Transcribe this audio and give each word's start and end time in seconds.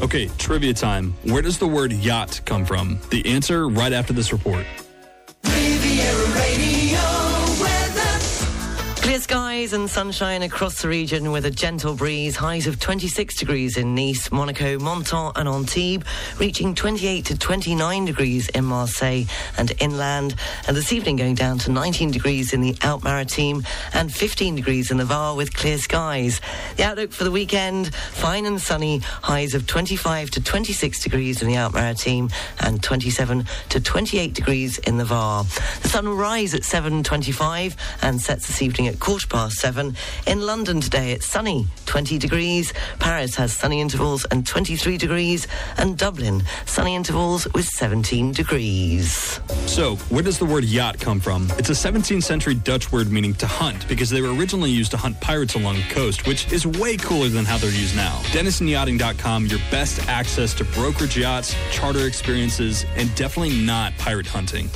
Okay, 0.00 0.28
trivia 0.38 0.72
time. 0.72 1.12
Where 1.24 1.42
does 1.42 1.58
the 1.58 1.66
word 1.66 1.92
yacht 1.92 2.40
come 2.44 2.64
from? 2.64 3.00
The 3.10 3.26
answer 3.26 3.68
right 3.68 3.92
after 3.92 4.12
this 4.12 4.32
report. 4.32 4.64
Skies 9.28 9.74
and 9.74 9.90
sunshine 9.90 10.40
across 10.40 10.80
the 10.80 10.88
region 10.88 11.30
with 11.30 11.44
a 11.44 11.50
gentle 11.50 11.94
breeze. 11.94 12.34
Highs 12.34 12.66
of 12.66 12.80
26 12.80 13.36
degrees 13.36 13.76
in 13.76 13.94
Nice, 13.94 14.32
Monaco, 14.32 14.78
Menton, 14.78 15.32
and 15.36 15.46
Antibes, 15.46 16.06
reaching 16.38 16.74
28 16.74 17.26
to 17.26 17.36
29 17.36 18.06
degrees 18.06 18.48
in 18.48 18.64
Marseille 18.64 19.24
and 19.58 19.70
inland. 19.80 20.34
And 20.66 20.74
this 20.74 20.94
evening 20.94 21.16
going 21.16 21.34
down 21.34 21.58
to 21.58 21.70
19 21.70 22.10
degrees 22.10 22.54
in 22.54 22.62
the 22.62 22.74
Alpes 22.80 23.04
Maritime 23.04 23.64
and 23.92 24.10
15 24.10 24.54
degrees 24.54 24.90
in 24.90 24.96
the 24.96 25.04
Var 25.04 25.36
with 25.36 25.52
clear 25.52 25.76
skies. 25.76 26.40
The 26.78 26.84
outlook 26.84 27.12
for 27.12 27.24
the 27.24 27.30
weekend 27.30 27.94
fine 27.94 28.46
and 28.46 28.58
sunny. 28.58 29.00
Highs 29.00 29.52
of 29.52 29.66
25 29.66 30.30
to 30.30 30.42
26 30.42 31.02
degrees 31.02 31.42
in 31.42 31.48
the 31.48 31.56
Alpes 31.56 31.74
Maritime 31.74 32.30
and 32.60 32.82
27 32.82 33.44
to 33.68 33.78
28 33.78 34.32
degrees 34.32 34.78
in 34.78 34.96
the 34.96 35.04
Var. 35.04 35.44
The 35.82 35.88
sun 35.90 36.08
will 36.08 36.16
rise 36.16 36.54
at 36.54 36.62
7:25 36.62 37.76
and 38.00 38.22
sets 38.22 38.46
this 38.46 38.62
evening 38.62 38.88
at 38.88 38.98
quarter 38.98 39.17
past 39.26 39.56
seven. 39.56 39.96
In 40.26 40.40
London 40.40 40.80
today, 40.80 41.12
it's 41.12 41.26
sunny, 41.26 41.66
20 41.86 42.18
degrees. 42.18 42.72
Paris 42.98 43.34
has 43.36 43.52
sunny 43.52 43.80
intervals 43.80 44.24
and 44.26 44.46
23 44.46 44.96
degrees. 44.96 45.46
And 45.76 45.96
Dublin, 45.96 46.42
sunny 46.66 46.94
intervals 46.94 47.46
with 47.54 47.66
17 47.66 48.32
degrees. 48.32 49.40
So, 49.66 49.96
where 50.10 50.22
does 50.22 50.38
the 50.38 50.44
word 50.44 50.64
yacht 50.64 51.00
come 51.00 51.20
from? 51.20 51.48
It's 51.58 51.70
a 51.70 51.72
17th 51.72 52.22
century 52.22 52.54
Dutch 52.54 52.92
word 52.92 53.10
meaning 53.10 53.34
to 53.34 53.46
hunt 53.46 53.86
because 53.88 54.10
they 54.10 54.20
were 54.20 54.34
originally 54.34 54.70
used 54.70 54.90
to 54.92 54.96
hunt 54.96 55.20
pirates 55.20 55.54
along 55.54 55.76
the 55.76 55.88
coast, 55.90 56.26
which 56.26 56.52
is 56.52 56.66
way 56.66 56.96
cooler 56.96 57.28
than 57.28 57.44
how 57.44 57.58
they're 57.58 57.70
used 57.70 57.96
now. 57.96 58.20
DenisonYachting.com, 58.32 59.46
your 59.46 59.60
best 59.70 60.06
access 60.08 60.54
to 60.54 60.64
brokerage 60.64 61.16
yachts, 61.16 61.54
charter 61.70 62.06
experiences, 62.06 62.84
and 62.96 63.14
definitely 63.14 63.64
not 63.64 63.96
pirate 63.98 64.26
hunting. 64.26 64.70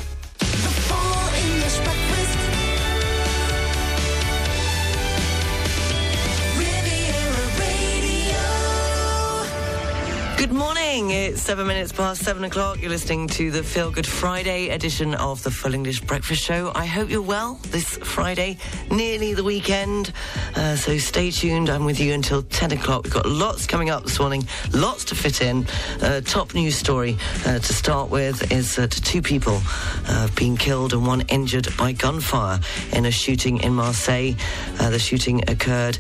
Morning. 10.93 11.11
It's 11.11 11.41
seven 11.41 11.67
minutes 11.67 11.91
past 11.91 12.23
seven 12.23 12.45
o'clock. 12.45 12.79
You're 12.79 12.91
listening 12.91 13.27
to 13.29 13.51
the 13.51 13.62
Feel 13.62 13.91
Good 13.91 14.07
Friday 14.07 14.69
edition 14.69 15.15
of 15.15 15.43
the 15.43 15.51
Full 15.51 15.73
English 15.73 16.03
Breakfast 16.03 16.43
Show. 16.43 16.71
I 16.75 16.85
hope 16.85 17.09
you're 17.09 17.23
well 17.23 17.59
this 17.71 17.97
Friday, 17.97 18.59
nearly 18.91 19.33
the 19.33 19.43
weekend. 19.43 20.13
Uh, 20.55 20.77
so 20.77 20.98
stay 20.98 21.31
tuned. 21.31 21.70
I'm 21.70 21.87
with 21.87 21.98
you 21.98 22.13
until 22.13 22.43
10 22.43 22.73
o'clock. 22.73 23.05
We've 23.05 23.13
got 23.15 23.25
lots 23.25 23.67
coming 23.67 23.89
up 23.89 24.03
this 24.03 24.19
morning, 24.19 24.47
lots 24.75 25.05
to 25.07 25.15
fit 25.15 25.41
in. 25.41 25.67
Uh, 26.03 26.20
top 26.20 26.53
news 26.53 26.77
story 26.77 27.17
uh, 27.47 27.59
to 27.59 27.73
start 27.73 28.11
with 28.11 28.53
is 28.53 28.77
that 28.77 28.91
two 28.91 29.23
people 29.23 29.61
have 30.05 30.35
been 30.37 30.59
killed 30.59 30.93
and 30.93 31.07
one 31.07 31.23
injured 31.29 31.69
by 31.79 31.93
gunfire 31.93 32.61
in 32.93 33.07
a 33.07 33.11
shooting 33.11 33.63
in 33.63 33.73
Marseille. 33.73 34.35
Uh, 34.79 34.91
the 34.91 34.98
shooting 34.98 35.48
occurred 35.48 35.97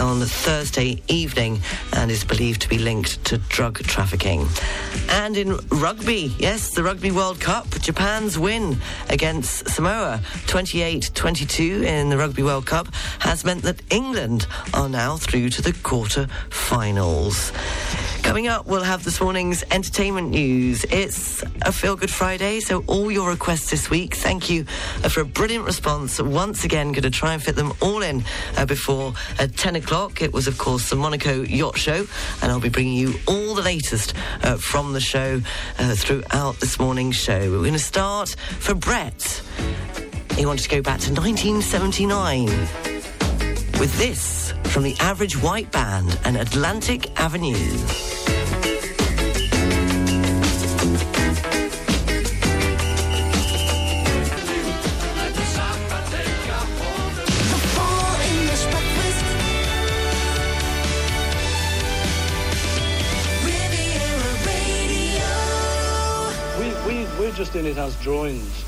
on 0.00 0.20
Thursday 0.20 1.00
evening 1.06 1.60
and 1.92 2.10
is 2.10 2.24
believed 2.24 2.62
to 2.62 2.68
be 2.68 2.78
linked 2.78 3.24
to 3.24 3.38
drug 3.38 3.78
trafficking. 3.84 4.31
And 5.10 5.36
in 5.36 5.56
rugby, 5.68 6.34
yes, 6.38 6.70
the 6.70 6.82
Rugby 6.82 7.10
World 7.10 7.38
Cup, 7.40 7.68
Japan's 7.80 8.38
win 8.38 8.78
against 9.08 9.68
Samoa 9.68 10.22
28 10.46 11.10
22 11.14 11.82
in 11.84 12.08
the 12.08 12.16
Rugby 12.16 12.42
World 12.42 12.64
Cup 12.64 12.88
has 13.20 13.44
meant 13.44 13.62
that 13.62 13.82
England 13.90 14.46
are 14.72 14.88
now 14.88 15.16
through 15.16 15.50
to 15.50 15.62
the 15.62 15.72
quarter 15.82 16.28
finals. 16.50 17.52
Coming 18.22 18.46
up, 18.46 18.66
we'll 18.66 18.82
have 18.82 19.04
this 19.04 19.20
morning's 19.20 19.64
entertainment 19.70 20.30
news. 20.30 20.84
It's 20.84 21.42
a 21.62 21.72
Feel 21.72 21.96
Good 21.96 22.10
Friday, 22.10 22.60
so 22.60 22.84
all 22.86 23.10
your 23.10 23.28
requests 23.28 23.70
this 23.70 23.90
week, 23.90 24.14
thank 24.14 24.48
you 24.48 24.64
uh, 25.04 25.08
for 25.08 25.20
a 25.20 25.24
brilliant 25.24 25.66
response. 25.66 26.20
Once 26.20 26.64
again, 26.64 26.92
going 26.92 27.02
to 27.02 27.10
try 27.10 27.34
and 27.34 27.42
fit 27.42 27.56
them 27.56 27.72
all 27.82 28.00
in 28.00 28.24
uh, 28.56 28.64
before 28.64 29.12
uh, 29.38 29.48
10 29.54 29.76
o'clock. 29.76 30.22
It 30.22 30.32
was, 30.32 30.46
of 30.46 30.56
course, 30.56 30.88
the 30.88 30.96
Monaco 30.96 31.42
Yacht 31.42 31.76
Show, 31.76 32.06
and 32.40 32.52
I'll 32.52 32.60
be 32.60 32.68
bringing 32.68 32.94
you 32.94 33.14
all 33.26 33.54
the 33.54 33.62
latest 33.62 34.14
uh, 34.42 34.56
from 34.56 34.92
the 34.92 35.00
show 35.00 35.40
uh, 35.78 35.94
throughout 35.94 36.56
this 36.60 36.78
morning's 36.78 37.16
show. 37.16 37.50
We're 37.50 37.58
going 37.58 37.72
to 37.72 37.78
start 37.78 38.30
for 38.58 38.74
Brett. 38.74 39.42
He 40.36 40.46
wanted 40.46 40.62
to 40.62 40.68
go 40.68 40.82
back 40.82 41.00
to 41.00 41.12
1979 41.12 42.46
with 43.78 43.96
this 43.98 44.54
from 44.64 44.82
the 44.82 44.96
Average 45.00 45.40
White 45.42 45.70
Band 45.72 46.18
and 46.24 46.36
Atlantic 46.36 47.10
Avenue. 47.20 48.41
We, 67.42 67.46
just 67.46 67.56
in 67.56 67.66
it 67.66 67.78
as 67.78 67.96
drawings. 68.02 68.64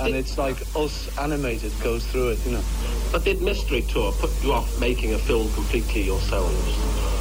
And 0.00 0.14
it's 0.14 0.38
like 0.38 0.60
us 0.76 1.08
animated 1.18 1.72
goes 1.82 2.06
through 2.06 2.28
it, 2.28 2.46
you 2.46 2.52
know. 2.52 2.62
But 3.10 3.24
did 3.24 3.42
Mystery 3.42 3.82
Tour 3.82 4.12
put 4.12 4.30
you 4.44 4.52
off 4.52 4.78
making 4.78 5.14
a 5.14 5.18
film 5.18 5.50
completely 5.54 6.02
yourselves? 6.02 6.54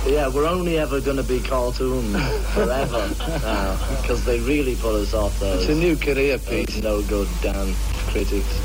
Yeah, 0.05 0.27
we're 0.27 0.45
only 0.47 0.77
ever 0.77 1.01
going 1.01 1.17
to 1.17 1.23
be 1.23 1.39
cartoons 1.39 2.13
forever 2.53 3.09
now 3.41 4.01
because 4.01 4.23
they 4.25 4.39
really 4.41 4.75
put 4.75 4.95
us 4.95 5.13
off 5.15 5.39
those. 5.39 5.61
It's 5.61 5.71
a 5.71 5.75
new 5.75 5.95
career 5.95 6.37
piece. 6.37 6.83
no 6.83 7.01
good 7.03 7.27
damn 7.41 7.73
critics. 8.11 8.61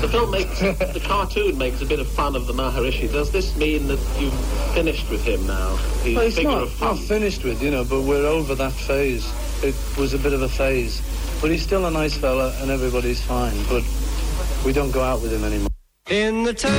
The 0.00 0.08
film 0.08 0.30
makes 0.30 0.58
the 0.60 1.02
cartoon 1.04 1.58
makes 1.58 1.82
a 1.82 1.86
bit 1.86 2.00
of 2.00 2.08
fun 2.08 2.36
of 2.36 2.46
the 2.46 2.52
Maharishi. 2.52 3.12
Does 3.12 3.30
this 3.30 3.54
mean 3.56 3.86
that 3.88 3.98
you've 4.18 4.34
finished 4.74 5.10
with 5.10 5.24
him 5.24 5.46
now? 5.46 5.76
He's 6.02 6.16
Well, 6.16 6.26
it's 6.26 6.42
not, 6.42 6.62
of 6.62 6.72
fun. 6.72 6.96
not 6.96 7.04
finished 7.04 7.44
with, 7.44 7.62
you 7.62 7.70
know, 7.70 7.84
but 7.84 8.02
we're 8.02 8.26
over 8.26 8.54
that 8.54 8.72
phase. 8.72 9.30
It 9.62 9.74
was 9.98 10.14
a 10.14 10.18
bit 10.18 10.32
of 10.32 10.42
a 10.42 10.48
phase. 10.48 11.00
But 11.46 11.52
he's 11.52 11.62
still 11.62 11.86
a 11.86 11.92
nice 11.92 12.16
fella 12.16 12.52
and 12.60 12.72
everybody's 12.72 13.22
fine. 13.22 13.54
But 13.68 13.84
we 14.64 14.72
don't 14.72 14.90
go 14.90 15.00
out 15.00 15.22
with 15.22 15.32
him 15.32 15.44
anymore. 15.44 15.68
In 16.10 16.42
the 16.42 16.52
town 16.52 16.72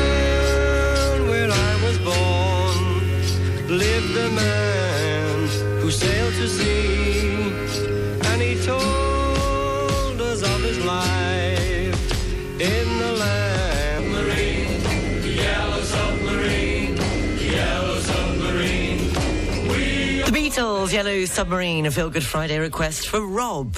where 1.29 1.49
I 1.49 1.83
was 1.85 1.97
born 1.99 3.77
lived 3.77 4.17
a 4.17 4.29
man 4.29 5.47
who 5.79 5.89
sailed 5.89 6.33
to 6.33 6.49
sea, 6.49 7.49
and 8.29 8.41
he 8.41 8.61
told 8.65 10.19
us 10.19 10.43
of 10.43 10.61
his 10.61 10.83
life 10.83 12.59
in 12.59 12.99
the 12.99 13.13
land. 13.13 14.11
Marine, 14.11 14.81
yellow 15.33 15.81
submarine, 15.81 16.97
yellow 17.39 17.99
submarine. 17.99 19.13
The 20.25 20.31
Beatles, 20.33 20.91
Yellow 20.91 21.23
Submarine, 21.23 21.85
a 21.85 21.91
Feel 21.91 22.09
Good 22.09 22.25
Friday 22.25 22.59
request 22.59 23.07
for 23.07 23.21
Rob. 23.21 23.77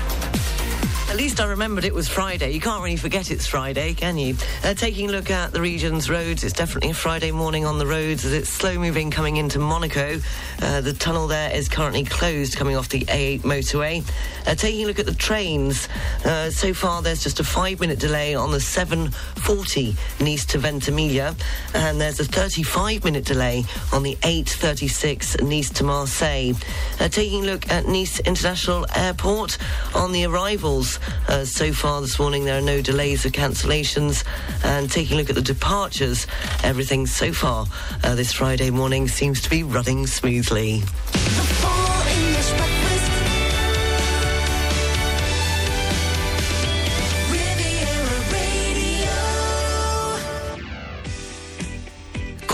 At 1.11 1.17
least 1.17 1.41
I 1.41 1.45
remembered 1.45 1.83
it 1.83 1.93
was 1.93 2.07
Friday. 2.07 2.51
You 2.51 2.61
can't 2.61 2.81
really 2.81 2.95
forget 2.95 3.31
it's 3.31 3.45
Friday, 3.45 3.93
can 3.93 4.17
you? 4.17 4.33
Uh, 4.63 4.73
taking 4.73 5.09
a 5.09 5.11
look 5.11 5.29
at 5.29 5.51
the 5.51 5.59
region's 5.59 6.09
roads, 6.09 6.45
it's 6.45 6.53
definitely 6.53 6.91
a 6.91 6.93
Friday 6.93 7.31
morning 7.31 7.65
on 7.65 7.77
the 7.77 7.85
roads 7.85 8.23
as 8.23 8.31
it's 8.31 8.47
slow 8.47 8.79
moving 8.79 9.11
coming 9.11 9.35
into 9.35 9.59
Monaco. 9.59 10.21
Uh, 10.61 10.79
the 10.79 10.93
tunnel 10.93 11.27
there 11.27 11.53
is 11.53 11.67
currently 11.67 12.05
closed 12.05 12.55
coming 12.55 12.77
off 12.77 12.87
the 12.87 13.01
A8 13.01 13.41
motorway. 13.41 14.09
Uh, 14.47 14.55
taking 14.55 14.85
a 14.85 14.87
look 14.87 14.99
at 14.99 15.05
the 15.05 15.13
trains, 15.13 15.89
uh, 16.23 16.49
so 16.49 16.73
far 16.73 17.01
there's 17.01 17.21
just 17.21 17.41
a 17.41 17.43
five 17.43 17.81
minute 17.81 17.99
delay 17.99 18.33
on 18.33 18.53
the 18.53 18.61
740 18.61 19.93
Nice 20.21 20.45
to 20.45 20.59
Ventimiglia, 20.59 21.35
and 21.73 21.99
there's 21.99 22.21
a 22.21 22.25
35 22.25 23.03
minute 23.03 23.25
delay 23.25 23.65
on 23.91 24.03
the 24.03 24.17
836 24.23 25.41
Nice 25.41 25.71
to 25.71 25.83
Marseille. 25.83 26.53
Uh, 27.01 27.09
taking 27.09 27.43
a 27.43 27.47
look 27.47 27.69
at 27.69 27.85
Nice 27.85 28.21
International 28.21 28.85
Airport 28.95 29.57
on 29.93 30.13
the 30.13 30.23
arrivals. 30.23 31.00
Uh, 31.27 31.45
so 31.45 31.71
far 31.71 32.01
this 32.01 32.19
morning, 32.19 32.45
there 32.45 32.57
are 32.57 32.61
no 32.61 32.81
delays 32.81 33.25
or 33.25 33.29
cancellations. 33.29 34.23
And 34.63 34.89
taking 34.89 35.15
a 35.15 35.19
look 35.19 35.29
at 35.29 35.35
the 35.35 35.41
departures, 35.41 36.27
everything 36.63 37.07
so 37.07 37.33
far 37.33 37.67
uh, 38.03 38.15
this 38.15 38.33
Friday 38.33 38.69
morning 38.69 39.07
seems 39.07 39.41
to 39.41 39.49
be 39.49 39.63
running 39.63 40.07
smoothly. 40.07 40.83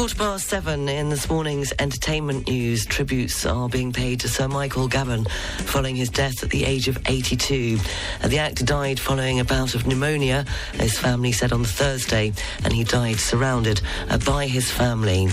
Quarter 0.07 0.23
past 0.23 0.47
seven 0.47 0.87
in 0.87 1.09
this 1.09 1.29
morning's 1.29 1.73
entertainment 1.79 2.47
news. 2.47 2.85
Tributes 2.85 3.45
are 3.45 3.67
being 3.67 3.91
paid 3.91 4.21
to 4.21 4.29
Sir 4.29 4.47
Michael 4.47 4.87
Gambon 4.87 5.29
following 5.65 5.97
his 5.97 6.09
death 6.09 6.41
at 6.45 6.49
the 6.49 6.63
age 6.63 6.87
of 6.87 6.97
82. 7.07 7.77
Uh, 8.23 8.27
the 8.29 8.39
actor 8.39 8.63
died 8.63 9.01
following 9.01 9.41
a 9.41 9.43
bout 9.43 9.75
of 9.75 9.85
pneumonia, 9.85 10.45
his 10.75 10.97
family 10.97 11.33
said 11.33 11.51
on 11.51 11.65
Thursday, 11.65 12.31
and 12.63 12.71
he 12.71 12.85
died 12.85 13.19
surrounded 13.19 13.81
uh, 14.09 14.17
by 14.19 14.47
his 14.47 14.71
family. 14.71 15.27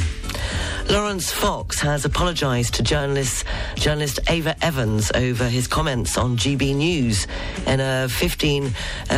Laurence 0.91 1.33
Fox 1.33 1.81
has 1.81 2.05
apologised 2.05 2.75
to 2.75 2.83
journalist, 2.83 3.45
journalist 3.77 4.19
Ava 4.29 4.55
Evans 4.63 5.11
over 5.15 5.49
his 5.49 5.67
comments 5.67 6.19
on 6.19 6.37
GB 6.37 6.77
News. 6.77 7.27
In 7.67 7.81
a 7.81 8.09
15 8.09 8.71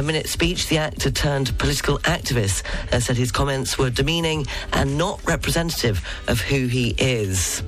minute 0.03 0.29
speech, 0.29 0.69
the 0.69 0.79
actor 0.79 1.11
turned 1.11 1.59
political 1.59 1.99
activist 2.01 2.63
uh, 2.93 3.01
said 3.01 3.17
his 3.17 3.33
comments 3.33 3.79
were 3.79 3.91
demeaning 3.91 4.47
and 4.73 4.97
not 4.97 5.21
representative 5.27 6.07
of 6.29 6.41
who 6.41 6.67
he 6.67 6.95
is. 6.99 7.63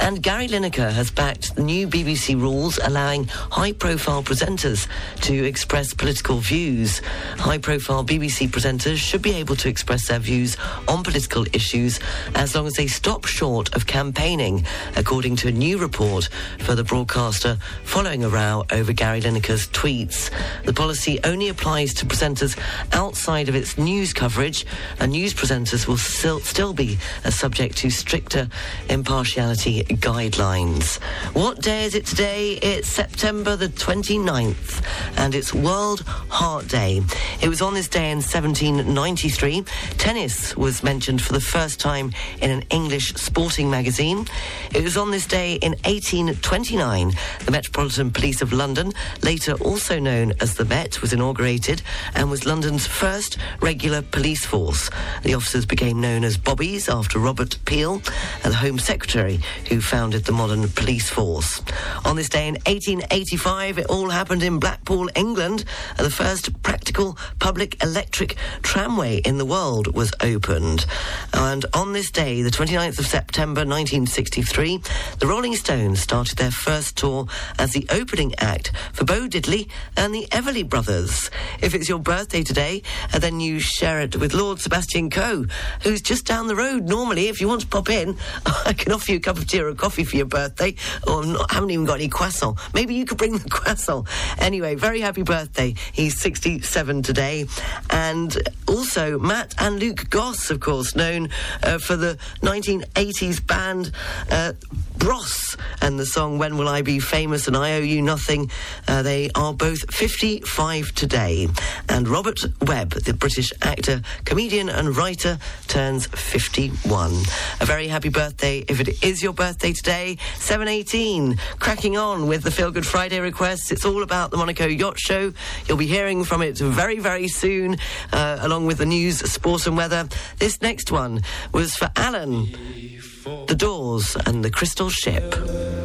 And 0.00 0.22
Gary 0.22 0.48
Lineker 0.48 0.90
has 0.90 1.10
backed 1.10 1.58
new 1.58 1.86
BBC 1.86 2.40
rules 2.40 2.78
allowing 2.82 3.24
high 3.26 3.72
profile 3.72 4.22
presenters 4.22 4.88
to 5.22 5.44
express 5.44 5.92
political 5.92 6.38
views. 6.38 7.00
High 7.38 7.58
profile 7.58 8.04
BBC 8.04 8.48
presenters 8.48 8.96
should 8.96 9.22
be 9.22 9.34
able 9.34 9.56
to 9.56 9.68
express 9.68 10.08
their 10.08 10.18
views 10.18 10.56
on 10.88 11.02
political 11.02 11.44
issues 11.52 12.00
as 12.34 12.54
long 12.54 12.66
as 12.66 12.75
they 12.76 12.86
stop 12.86 13.24
short 13.24 13.74
of 13.74 13.86
campaigning, 13.86 14.64
according 14.96 15.36
to 15.36 15.48
a 15.48 15.50
new 15.50 15.78
report 15.78 16.28
for 16.58 16.74
the 16.74 16.84
broadcaster 16.84 17.56
following 17.84 18.22
a 18.22 18.28
row 18.28 18.64
over 18.70 18.92
Gary 18.92 19.20
Lineker's 19.20 19.66
tweets. 19.68 20.30
The 20.64 20.72
policy 20.72 21.18
only 21.24 21.48
applies 21.48 21.94
to 21.94 22.06
presenters 22.06 22.58
outside 22.92 23.48
of 23.48 23.54
its 23.54 23.78
news 23.78 24.12
coverage, 24.12 24.66
and 25.00 25.12
news 25.12 25.32
presenters 25.32 25.86
will 25.86 25.96
still, 25.96 26.40
still 26.40 26.74
be 26.74 26.98
uh, 27.24 27.30
subject 27.30 27.78
to 27.78 27.90
stricter 27.90 28.48
impartiality 28.90 29.82
guidelines. 29.84 31.00
What 31.34 31.62
day 31.62 31.84
is 31.84 31.94
it 31.94 32.04
today? 32.04 32.58
It's 32.62 32.88
September 32.88 33.56
the 33.56 33.68
29th, 33.68 34.84
and 35.16 35.34
it's 35.34 35.54
World 35.54 36.00
Heart 36.28 36.68
Day. 36.68 37.00
It 37.40 37.48
was 37.48 37.62
on 37.62 37.74
this 37.74 37.88
day 37.88 38.10
in 38.10 38.18
1793. 38.18 39.62
Tennis 39.96 40.56
was 40.56 40.82
mentioned 40.82 41.22
for 41.22 41.32
the 41.32 41.40
first 41.40 41.80
time 41.80 42.12
in 42.42 42.50
an 42.50 42.64
English 42.70 43.14
sporting 43.14 43.70
magazine. 43.70 44.26
It 44.74 44.82
was 44.82 44.96
on 44.96 45.10
this 45.10 45.26
day 45.26 45.54
in 45.54 45.72
1829 45.84 47.12
the 47.44 47.50
Metropolitan 47.50 48.10
Police 48.10 48.42
of 48.42 48.52
London, 48.52 48.92
later 49.22 49.54
also 49.54 49.98
known 49.98 50.32
as 50.40 50.54
the 50.54 50.64
Met, 50.64 51.00
was 51.00 51.12
inaugurated 51.12 51.82
and 52.14 52.30
was 52.30 52.46
London's 52.46 52.86
first 52.86 53.38
regular 53.60 54.02
police 54.02 54.44
force. 54.44 54.90
The 55.22 55.34
officers 55.34 55.66
became 55.66 56.00
known 56.00 56.24
as 56.24 56.36
Bobbies 56.36 56.88
after 56.88 57.18
Robert 57.18 57.56
Peel, 57.64 58.02
the 58.42 58.54
Home 58.54 58.78
Secretary 58.78 59.40
who 59.68 59.80
founded 59.80 60.24
the 60.24 60.32
modern 60.32 60.68
police 60.68 61.08
force. 61.08 61.62
On 62.04 62.16
this 62.16 62.28
day 62.28 62.48
in 62.48 62.54
1885, 62.66 63.78
it 63.78 63.86
all 63.86 64.10
happened 64.10 64.42
in 64.42 64.58
Blackpool, 64.58 65.08
England. 65.14 65.64
The 65.96 66.10
first 66.10 66.62
practical 66.62 67.18
public 67.38 67.82
electric 67.82 68.36
tramway 68.62 69.18
in 69.18 69.38
the 69.38 69.44
world 69.44 69.94
was 69.94 70.12
opened. 70.20 70.86
And 71.32 71.64
on 71.74 71.92
this 71.92 72.10
day, 72.10 72.42
the 72.46 72.52
29th 72.52 73.00
of 73.00 73.06
September 73.08 73.62
1963, 73.62 74.80
the 75.18 75.26
Rolling 75.26 75.56
Stones 75.56 76.00
started 76.00 76.38
their 76.38 76.52
first 76.52 76.96
tour 76.96 77.26
as 77.58 77.72
the 77.72 77.84
opening 77.90 78.36
act 78.38 78.70
for 78.92 79.04
Bo 79.04 79.26
Diddley 79.26 79.68
and 79.96 80.14
the 80.14 80.28
Everly 80.30 80.62
Brothers. 80.62 81.28
If 81.60 81.74
it's 81.74 81.88
your 81.88 81.98
birthday 81.98 82.44
today, 82.44 82.84
uh, 83.12 83.18
then 83.18 83.40
you 83.40 83.58
share 83.58 84.00
it 84.00 84.14
with 84.14 84.32
Lord 84.32 84.60
Sebastian 84.60 85.10
Coe, 85.10 85.46
who's 85.82 86.00
just 86.00 86.24
down 86.24 86.46
the 86.46 86.54
road. 86.54 86.84
Normally, 86.84 87.26
if 87.26 87.40
you 87.40 87.48
want 87.48 87.62
to 87.62 87.66
pop 87.66 87.90
in, 87.90 88.16
I 88.64 88.74
can 88.74 88.92
offer 88.92 89.10
you 89.10 89.16
a 89.16 89.20
cup 89.20 89.38
of 89.38 89.48
tea 89.48 89.60
or 89.60 89.74
coffee 89.74 90.04
for 90.04 90.14
your 90.14 90.26
birthday, 90.26 90.76
or 91.04 91.26
not, 91.26 91.50
haven't 91.50 91.70
even 91.70 91.84
got 91.84 91.94
any 91.94 92.08
croissant. 92.08 92.60
Maybe 92.74 92.94
you 92.94 93.06
could 93.06 93.18
bring 93.18 93.38
the 93.38 93.48
croissant. 93.50 94.06
Anyway, 94.38 94.76
very 94.76 95.00
happy 95.00 95.24
birthday. 95.24 95.74
He's 95.92 96.20
67 96.20 97.02
today. 97.02 97.46
And 97.90 98.36
also, 98.68 99.18
Matt 99.18 99.52
and 99.58 99.80
Luke 99.80 100.08
Goss, 100.10 100.48
of 100.52 100.60
course, 100.60 100.94
known 100.94 101.30
uh, 101.64 101.78
for 101.78 101.96
the 101.96 102.16
1980s 102.40 103.46
band 103.46 103.92
uh, 104.30 104.52
Bros 104.98 105.56
and 105.82 105.98
the 105.98 106.06
song 106.06 106.38
When 106.38 106.56
Will 106.56 106.68
I 106.68 106.82
Be 106.82 106.98
Famous 106.98 107.46
and 107.46 107.56
I 107.56 107.74
Owe 107.74 107.80
You 107.80 108.02
Nothing. 108.02 108.50
Uh, 108.88 109.02
they 109.02 109.30
are 109.34 109.52
both 109.52 109.94
55 109.94 110.92
today. 110.94 111.48
And 111.88 112.08
Robert 112.08 112.40
Webb, 112.62 112.90
the 112.90 113.12
British 113.12 113.52
actor, 113.62 114.00
comedian, 114.24 114.68
and 114.68 114.96
writer, 114.96 115.38
turns 115.68 116.06
51. 116.06 117.12
A 117.60 117.66
very 117.66 117.88
happy 117.88 118.08
birthday 118.08 118.64
if 118.68 118.80
it 118.80 119.02
is 119.04 119.22
your 119.22 119.32
birthday 119.32 119.72
today. 119.72 120.16
718, 120.36 121.36
cracking 121.58 121.96
on 121.96 122.26
with 122.26 122.42
the 122.42 122.50
Feel 122.50 122.70
Good 122.70 122.86
Friday 122.86 123.20
requests. 123.20 123.70
It's 123.70 123.84
all 123.84 124.02
about 124.02 124.30
the 124.30 124.38
Monaco 124.38 124.66
Yacht 124.66 124.98
Show. 124.98 125.32
You'll 125.68 125.78
be 125.78 125.86
hearing 125.86 126.24
from 126.24 126.42
it 126.42 126.58
very, 126.58 126.98
very 126.98 127.28
soon, 127.28 127.76
uh, 128.12 128.38
along 128.40 128.66
with 128.66 128.78
the 128.78 128.86
news, 128.86 129.18
sport, 129.30 129.66
and 129.66 129.76
weather. 129.76 130.08
This 130.38 130.60
next 130.62 130.90
one 130.90 131.22
was 131.52 131.76
for 131.76 131.90
Alan. 131.96 132.25
The 132.26 133.54
Doors 133.56 134.16
and 134.26 134.44
the 134.44 134.50
Crystal 134.50 134.90
Ship. 134.90 135.22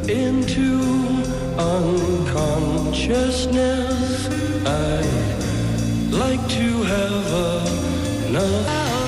Into 0.08 0.80
unconsciousness, 1.56 4.28
I 4.66 5.04
like 6.10 6.44
to 6.48 6.82
have 6.82 8.26
another. 8.26 9.01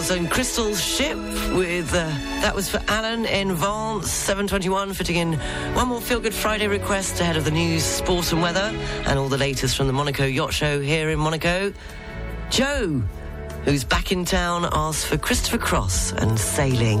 Doors 0.00 0.10
and 0.12 0.30
Crystal 0.30 0.74
Ship 0.74 1.18
with 1.52 1.92
uh, 1.92 2.08
that 2.40 2.54
was 2.54 2.70
for 2.70 2.80
Alan 2.88 3.26
in 3.26 3.54
Vence 3.54 4.10
721 4.10 4.94
fitting 4.94 5.16
in 5.16 5.34
one 5.74 5.88
more 5.88 6.00
feel 6.00 6.20
good 6.20 6.32
Friday 6.32 6.68
request 6.68 7.20
ahead 7.20 7.36
of 7.36 7.44
the 7.44 7.50
news, 7.50 7.84
sport 7.84 8.32
and 8.32 8.40
weather 8.40 8.74
and 9.06 9.18
all 9.18 9.28
the 9.28 9.36
latest 9.36 9.76
from 9.76 9.88
the 9.88 9.92
Monaco 9.92 10.24
Yacht 10.24 10.54
Show 10.54 10.80
here 10.80 11.10
in 11.10 11.18
Monaco. 11.18 11.74
Joe, 12.48 13.02
who's 13.64 13.84
back 13.84 14.10
in 14.10 14.24
town, 14.24 14.66
asks 14.72 15.04
for 15.04 15.18
Christopher 15.18 15.58
Cross 15.58 16.12
and 16.12 16.38
sailing. 16.38 17.00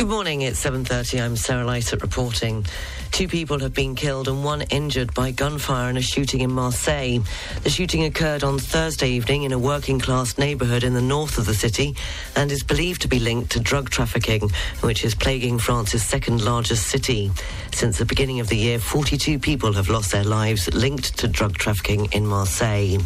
Good 0.00 0.08
morning, 0.08 0.40
it's 0.40 0.64
7.30. 0.64 1.22
I'm 1.22 1.36
Sarah 1.36 1.66
Lysett 1.66 2.00
reporting. 2.00 2.64
Two 3.10 3.28
people 3.28 3.58
have 3.58 3.74
been 3.74 3.94
killed 3.94 4.28
and 4.28 4.42
one 4.42 4.62
injured 4.62 5.12
by 5.12 5.30
gunfire 5.30 5.90
in 5.90 5.98
a 5.98 6.00
shooting 6.00 6.40
in 6.40 6.50
Marseille. 6.50 7.18
The 7.64 7.68
shooting 7.68 8.04
occurred 8.04 8.42
on 8.42 8.58
Thursday 8.58 9.10
evening 9.10 9.42
in 9.42 9.52
a 9.52 9.58
working 9.58 10.00
class 10.00 10.38
neighbourhood 10.38 10.84
in 10.84 10.94
the 10.94 11.02
north 11.02 11.36
of 11.36 11.44
the 11.44 11.52
city 11.52 11.96
and 12.34 12.50
is 12.50 12.62
believed 12.62 13.02
to 13.02 13.08
be 13.08 13.18
linked 13.18 13.52
to 13.52 13.60
drug 13.60 13.90
trafficking, 13.90 14.50
which 14.80 15.04
is 15.04 15.14
plaguing 15.14 15.58
France's 15.58 16.02
second 16.02 16.42
largest 16.42 16.86
city. 16.86 17.30
Since 17.70 17.98
the 17.98 18.06
beginning 18.06 18.40
of 18.40 18.48
the 18.48 18.56
year, 18.56 18.78
42 18.78 19.38
people 19.38 19.74
have 19.74 19.90
lost 19.90 20.12
their 20.12 20.24
lives 20.24 20.72
linked 20.72 21.18
to 21.18 21.28
drug 21.28 21.58
trafficking 21.58 22.06
in 22.12 22.26
Marseille. 22.26 22.96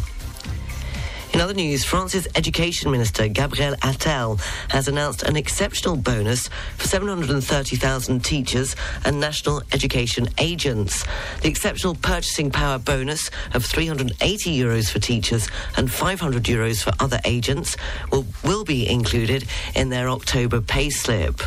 In 1.35 1.41
other 1.41 1.53
news, 1.53 1.83
France's 1.83 2.29
Education 2.35 2.91
Minister 2.91 3.27
Gabriel 3.27 3.75
Attal 3.81 4.39
has 4.69 4.87
announced 4.87 5.23
an 5.23 5.35
exceptional 5.35 5.97
bonus 5.97 6.47
for 6.77 6.87
730,000 6.87 8.23
teachers 8.23 8.73
and 9.03 9.19
national 9.19 9.61
education 9.73 10.29
agents. 10.37 11.03
The 11.41 11.49
exceptional 11.49 11.95
purchasing 11.95 12.51
power 12.51 12.79
bonus 12.79 13.31
of 13.53 13.65
380 13.65 14.57
euros 14.57 14.89
for 14.89 14.99
teachers 14.99 15.49
and 15.75 15.91
500 15.91 16.41
euros 16.43 16.81
for 16.81 16.93
other 17.01 17.19
agents 17.25 17.75
will, 18.13 18.25
will 18.45 18.63
be 18.63 18.87
included 18.89 19.45
in 19.75 19.89
their 19.89 20.07
October 20.07 20.61
payslip. 20.61 21.45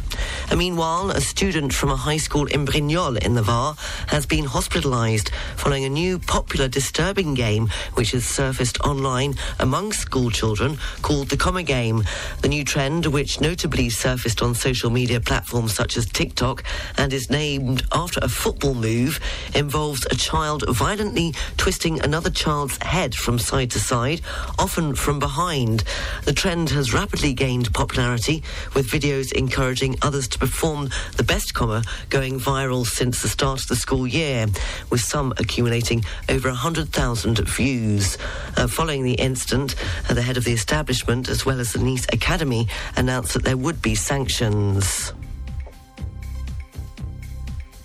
And 0.50 0.58
meanwhile, 0.58 1.12
a 1.12 1.22
student 1.22 1.72
from 1.72 1.88
a 1.88 1.96
high 1.96 2.18
school 2.18 2.44
in 2.44 2.66
Brignoles 2.66 3.24
in 3.24 3.32
the 3.36 3.42
Var 3.42 3.74
has 4.08 4.26
been 4.26 4.44
hospitalised 4.44 5.30
following 5.56 5.86
a 5.86 5.88
new 5.88 6.18
popular 6.18 6.68
disturbing 6.68 7.32
game 7.32 7.70
which 7.94 8.10
has 8.10 8.26
surfaced 8.26 8.78
online 8.82 9.34
among 9.58 9.77
school 9.86 10.28
children 10.30 10.76
called 11.02 11.28
the 11.28 11.36
Comma 11.36 11.62
Game. 11.62 12.02
The 12.42 12.48
new 12.48 12.64
trend, 12.64 13.06
which 13.06 13.40
notably 13.40 13.88
surfaced 13.90 14.42
on 14.42 14.54
social 14.54 14.90
media 14.90 15.20
platforms 15.20 15.72
such 15.72 15.96
as 15.96 16.06
TikTok 16.06 16.64
and 16.96 17.12
is 17.12 17.30
named 17.30 17.84
after 17.92 18.18
a 18.20 18.28
football 18.28 18.74
move, 18.74 19.20
involves 19.54 20.04
a 20.10 20.16
child 20.16 20.64
violently 20.68 21.32
twisting 21.56 22.00
another 22.00 22.28
child's 22.28 22.76
head 22.82 23.14
from 23.14 23.38
side 23.38 23.70
to 23.70 23.78
side, 23.78 24.20
often 24.58 24.96
from 24.96 25.20
behind. 25.20 25.84
The 26.24 26.32
trend 26.32 26.70
has 26.70 26.92
rapidly 26.92 27.32
gained 27.32 27.72
popularity, 27.72 28.42
with 28.74 28.88
videos 28.90 29.32
encouraging 29.32 29.96
others 30.02 30.26
to 30.28 30.38
perform 30.38 30.90
the 31.16 31.22
best 31.22 31.54
comma 31.54 31.84
going 32.10 32.40
viral 32.40 32.84
since 32.84 33.22
the 33.22 33.28
start 33.28 33.62
of 33.62 33.68
the 33.68 33.76
school 33.76 34.06
year, 34.06 34.46
with 34.90 35.00
some 35.00 35.32
accumulating 35.38 36.04
over 36.28 36.48
100,000 36.48 37.38
views. 37.48 38.18
Uh, 38.56 38.66
following 38.66 39.04
the 39.04 39.14
incident, 39.14 39.67
uh, 40.08 40.14
the 40.14 40.22
head 40.22 40.36
of 40.36 40.44
the 40.44 40.52
establishment, 40.52 41.28
as 41.28 41.44
well 41.44 41.60
as 41.60 41.72
the 41.72 41.78
Nice 41.80 42.06
Academy, 42.12 42.68
announced 42.96 43.34
that 43.34 43.44
there 43.44 43.56
would 43.56 43.80
be 43.82 43.94
sanctions. 43.94 45.12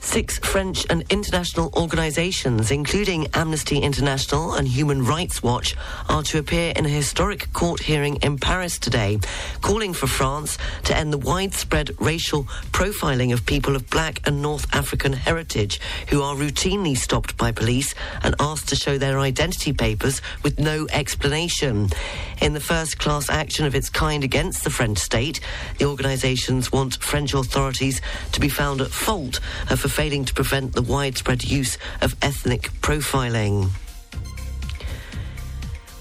Six 0.04 0.38
French 0.40 0.86
and 0.92 1.04
international 1.10 1.72
organizations, 1.76 2.70
including 2.70 3.28
Amnesty 3.34 3.80
International 3.80 4.54
and 4.54 4.68
Human 4.68 5.04
Rights 5.04 5.42
Watch, 5.42 5.76
are 6.08 6.22
to 6.24 6.38
appear 6.38 6.72
in 6.76 6.86
a 6.86 6.90
historic 6.90 7.52
court 7.54 7.82
hearing 7.82 8.18
in 8.18 8.38
Paris 8.38 8.78
today, 8.78 9.18
calling 9.62 9.92
for 9.94 10.06
France 10.06 10.60
to 10.84 10.96
end 10.96 11.12
the 11.14 11.18
widespread 11.18 12.00
racial 12.00 12.44
profiling 12.74 13.34
of 13.34 13.46
people 13.46 13.76
of 13.76 13.90
black 13.90 14.20
and 14.28 14.42
North 14.42 14.68
African 14.76 15.14
heritage 15.14 15.80
who 16.10 16.22
are 16.22 16.36
routinely 16.36 16.96
stopped 16.96 17.36
by 17.38 17.52
police 17.52 17.96
and 18.22 18.36
asked 18.40 18.70
to 18.70 18.76
show 18.76 19.00
their 19.00 19.20
identity 19.20 19.74
papers 19.74 20.22
with 20.44 20.60
no 20.60 20.86
explanation. 20.92 21.90
In 22.40 22.54
the 22.54 22.60
first 22.60 23.00
class 23.00 23.30
action 23.32 23.66
of 23.66 23.74
its 23.74 23.90
kind 23.90 24.24
against 24.24 24.64
the 24.64 24.70
French 24.70 25.00
state, 25.00 25.40
the 25.80 25.86
organizations 25.86 26.72
want 26.72 27.02
French 27.02 27.34
authorities 27.34 28.00
to 28.34 28.40
be 28.40 28.50
found 28.50 28.82
at 28.82 28.92
fault 28.92 29.40
for 29.76 29.93
failing 29.94 30.26
to 30.26 30.34
prevent 30.34 30.74
the 30.74 30.82
widespread 30.82 31.44
use 31.44 31.78
of 32.02 32.16
ethnic 32.24 32.72
profiling. 32.82 33.70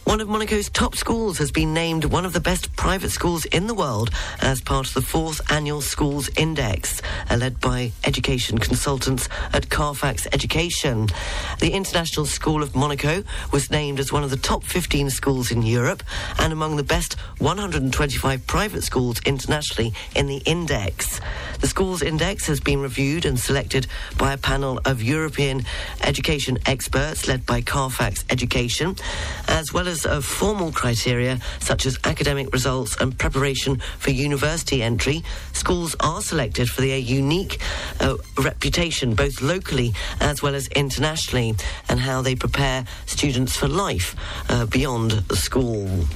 One 0.04 0.20
of 0.20 0.28
Monaco's 0.28 0.68
top 0.68 0.96
schools 0.96 1.38
has 1.38 1.52
been 1.52 1.72
named 1.72 2.04
one 2.04 2.26
of 2.26 2.32
the 2.32 2.40
best 2.40 2.74
private 2.76 3.10
schools 3.10 3.44
in 3.46 3.66
the 3.66 3.72
world 3.74 4.10
as 4.40 4.60
part 4.60 4.86
of 4.86 4.94
the 4.94 5.00
fourth 5.00 5.40
annual 5.50 5.80
Schools 5.80 6.28
Index, 6.36 7.00
uh, 7.30 7.36
led 7.36 7.60
by 7.60 7.92
education 8.04 8.58
consultants 8.58 9.28
at 9.52 9.70
Carfax 9.70 10.26
Education. 10.32 11.08
The 11.60 11.70
International 11.70 12.26
School 12.26 12.62
of 12.62 12.74
Monaco 12.74 13.22
was 13.52 13.70
named 13.70 14.00
as 14.00 14.12
one 14.12 14.24
of 14.24 14.30
the 14.30 14.36
top 14.36 14.64
15 14.64 15.08
schools 15.08 15.50
in 15.50 15.62
Europe 15.62 16.02
and 16.38 16.52
among 16.52 16.76
the 16.76 16.82
best 16.82 17.14
125 17.38 18.46
private 18.46 18.82
schools 18.82 19.20
internationally 19.24 19.94
in 20.16 20.26
the 20.26 20.42
index. 20.44 21.20
The 21.60 21.68
Schools 21.68 22.02
Index 22.02 22.46
has 22.48 22.58
been 22.58 22.80
reviewed 22.80 23.24
and 23.24 23.38
selected 23.38 23.86
by 24.18 24.32
a 24.32 24.38
panel 24.38 24.80
of 24.84 25.00
European 25.00 25.64
education 26.02 26.58
experts 26.66 27.28
led 27.28 27.46
by 27.46 27.62
Carfax 27.62 28.24
Education, 28.30 28.96
as 29.46 29.72
well 29.72 29.86
as 29.86 29.91
of 30.06 30.24
formal 30.24 30.72
criteria 30.72 31.38
such 31.60 31.84
as 31.86 31.98
academic 32.04 32.52
results 32.52 32.96
and 33.00 33.16
preparation 33.18 33.80
for 33.98 34.10
university 34.10 34.82
entry. 34.82 35.22
Schools 35.52 35.94
are 36.00 36.22
selected 36.22 36.68
for 36.68 36.80
their 36.80 36.98
unique 36.98 37.60
uh, 38.00 38.16
reputation, 38.38 39.14
both 39.14 39.42
locally 39.42 39.92
as 40.20 40.42
well 40.42 40.54
as 40.54 40.66
internationally, 40.68 41.54
and 41.88 42.00
how 42.00 42.22
they 42.22 42.34
prepare 42.34 42.84
students 43.06 43.54
for 43.54 43.68
life 43.68 44.16
uh, 44.48 44.64
beyond 44.66 45.22
school. 45.36 46.06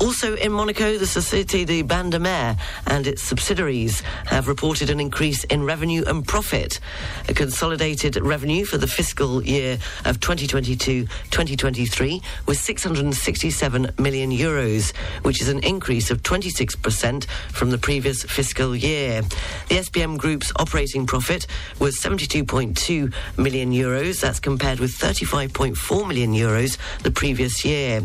Also 0.00 0.34
in 0.36 0.50
Monaco, 0.50 0.96
the 0.96 1.04
Société 1.04 1.66
des 1.66 1.82
Bains 1.82 2.08
de 2.08 2.18
Mer 2.18 2.56
and 2.86 3.06
its 3.06 3.22
subsidiaries 3.22 4.00
have 4.24 4.48
reported 4.48 4.88
an 4.88 4.98
increase 4.98 5.44
in 5.44 5.62
revenue 5.62 6.02
and 6.06 6.26
profit. 6.26 6.80
A 7.28 7.34
consolidated 7.34 8.16
revenue 8.16 8.64
for 8.64 8.78
the 8.78 8.86
fiscal 8.86 9.44
year 9.44 9.76
of 10.06 10.18
2022-2023 10.20 12.22
was 12.46 12.58
667 12.60 13.90
million 13.98 14.30
euros, 14.30 14.96
which 15.22 15.42
is 15.42 15.48
an 15.48 15.62
increase 15.62 16.10
of 16.10 16.22
26% 16.22 17.26
from 17.52 17.70
the 17.70 17.78
previous 17.78 18.22
fiscal 18.22 18.74
year. 18.74 19.20
The 19.68 19.76
SBM 19.76 20.16
Group's 20.16 20.50
operating 20.58 21.06
profit 21.06 21.46
was 21.78 22.00
72.2 22.00 23.12
million 23.36 23.70
euros. 23.70 24.22
That's 24.22 24.40
compared 24.40 24.80
with 24.80 24.92
35.4 24.92 26.08
million 26.08 26.32
euros 26.32 26.78
the 27.02 27.10
previous 27.10 27.66
year. 27.66 28.00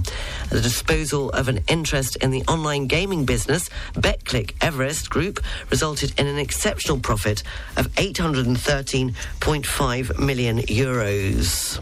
The 0.49 0.59
disposal 0.59 1.29
of 1.29 1.47
an 1.47 1.61
interest 1.85 2.15
in 2.15 2.31
the 2.31 2.41
online 2.47 2.87
gaming 2.87 3.25
business, 3.25 3.69
Betclic 3.93 4.55
Everest 4.59 5.11
Group, 5.11 5.39
resulted 5.69 6.19
in 6.19 6.25
an 6.25 6.39
exceptional 6.39 6.97
profit 6.97 7.43
of 7.77 7.87
813.5 7.89 10.19
million 10.19 10.57
euros. 10.61 11.79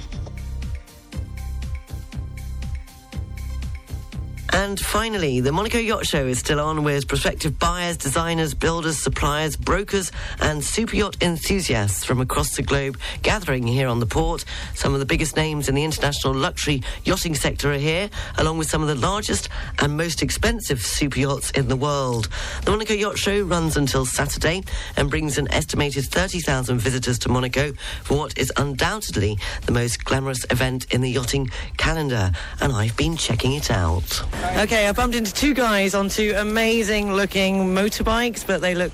And 4.56 4.80
finally, 4.80 5.40
the 5.40 5.52
Monaco 5.52 5.80
Yacht 5.80 6.06
Show 6.06 6.28
is 6.28 6.38
still 6.38 6.60
on 6.60 6.84
with 6.84 7.08
prospective 7.08 7.58
buyers, 7.58 7.98
designers, 7.98 8.54
builders, 8.54 9.00
suppliers, 9.00 9.56
brokers, 9.56 10.12
and 10.40 10.64
super 10.64 10.96
yacht 10.96 11.18
enthusiasts 11.22 12.06
from 12.06 12.22
across 12.22 12.56
the 12.56 12.62
globe 12.62 13.00
gathering 13.24 13.66
here 13.66 13.88
on 13.88 14.00
the 14.00 14.06
port. 14.06 14.46
Some 14.76 14.94
of 14.94 15.00
the 15.00 15.08
biggest 15.08 15.36
names 15.36 15.70
in 15.70 15.76
the 15.76 15.84
international 15.84 16.36
luxury 16.36 16.84
yachting 17.04 17.34
sector 17.34 17.74
are 17.74 17.78
here, 17.78 18.12
along 18.38 18.60
with 18.60 18.70
some 18.70 18.84
of 18.84 18.88
the 18.88 18.96
largest 18.96 19.50
and 19.80 19.98
most 19.98 20.22
expensive 20.22 20.82
super 20.82 21.20
yachts 21.20 21.50
in 21.52 21.68
the 21.68 21.76
world. 21.76 22.30
The 22.64 22.72
Monaco 22.72 22.94
Yacht 22.94 23.18
Show 23.18 23.42
runs 23.42 23.76
until 23.76 24.06
Saturday 24.06 24.64
and 24.96 25.10
brings 25.10 25.40
an 25.40 25.52
estimated 25.52 26.06
30,000 26.06 26.78
visitors 26.78 27.18
to 27.20 27.30
Monaco 27.30 27.74
for 28.04 28.20
what 28.20 28.38
is 28.38 28.54
undoubtedly 28.58 29.38
the 29.66 29.72
most 29.72 30.06
glamorous 30.06 30.46
event 30.52 30.86
in 30.94 31.02
the 31.02 31.10
yachting 31.10 31.50
calendar. 31.78 32.32
And 32.62 32.72
I've 32.72 32.96
been 32.96 33.18
checking 33.18 33.54
it 33.54 33.72
out. 33.72 34.22
Okay, 34.44 34.88
I 34.88 34.92
bumped 34.92 35.16
into 35.16 35.34
two 35.34 35.54
guys 35.54 35.96
on 35.96 36.10
two 36.10 36.34
amazing 36.38 37.14
looking 37.14 37.74
motorbikes, 37.74 38.46
but 38.46 38.60
they 38.62 38.76
look 38.76 38.92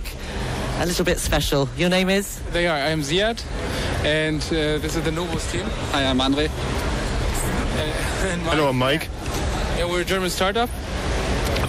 a 0.77 0.85
little 0.85 1.03
bit 1.03 1.17
special. 1.19 1.67
Your 1.75 1.89
name 1.89 2.07
is? 2.07 2.39
They 2.51 2.67
are. 2.67 2.75
I 2.75 2.89
am 2.89 3.01
Ziad, 3.01 3.43
and 4.05 4.41
uh, 4.43 4.77
this 4.77 4.95
is 4.95 5.03
the 5.03 5.11
Novus 5.11 5.51
team. 5.51 5.65
Hi, 5.91 6.05
I'm 6.05 6.21
Andre. 6.21 6.47
Hello, 8.47 8.69
I'm 8.69 8.77
Mike. 8.77 9.09
Yeah, 9.77 9.85
we're 9.89 10.01
a 10.01 10.05
German 10.05 10.29
startup. 10.29 10.69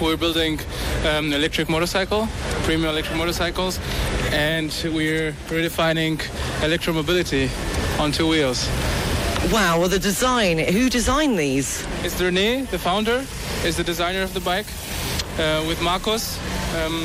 We're 0.00 0.16
building 0.16 0.60
um, 1.06 1.32
electric 1.32 1.68
motorcycle, 1.68 2.28
premium 2.64 2.90
electric 2.90 3.16
motorcycles, 3.16 3.80
and 4.30 4.70
we're 4.94 5.32
redefining 5.48 6.18
electromobility 6.60 7.50
on 7.98 8.12
two 8.12 8.28
wheels. 8.28 8.68
Wow, 9.50 9.80
well, 9.80 9.88
the 9.88 9.98
design, 9.98 10.58
who 10.58 10.90
designed 10.90 11.38
these? 11.38 11.84
It's 12.04 12.20
René, 12.20 12.68
the 12.68 12.78
founder, 12.78 13.24
is 13.64 13.76
the 13.76 13.84
designer 13.84 14.22
of 14.22 14.32
the 14.32 14.40
bike, 14.40 14.66
uh, 15.38 15.64
with 15.68 15.80
Marcos, 15.82 16.38
um, 16.76 17.04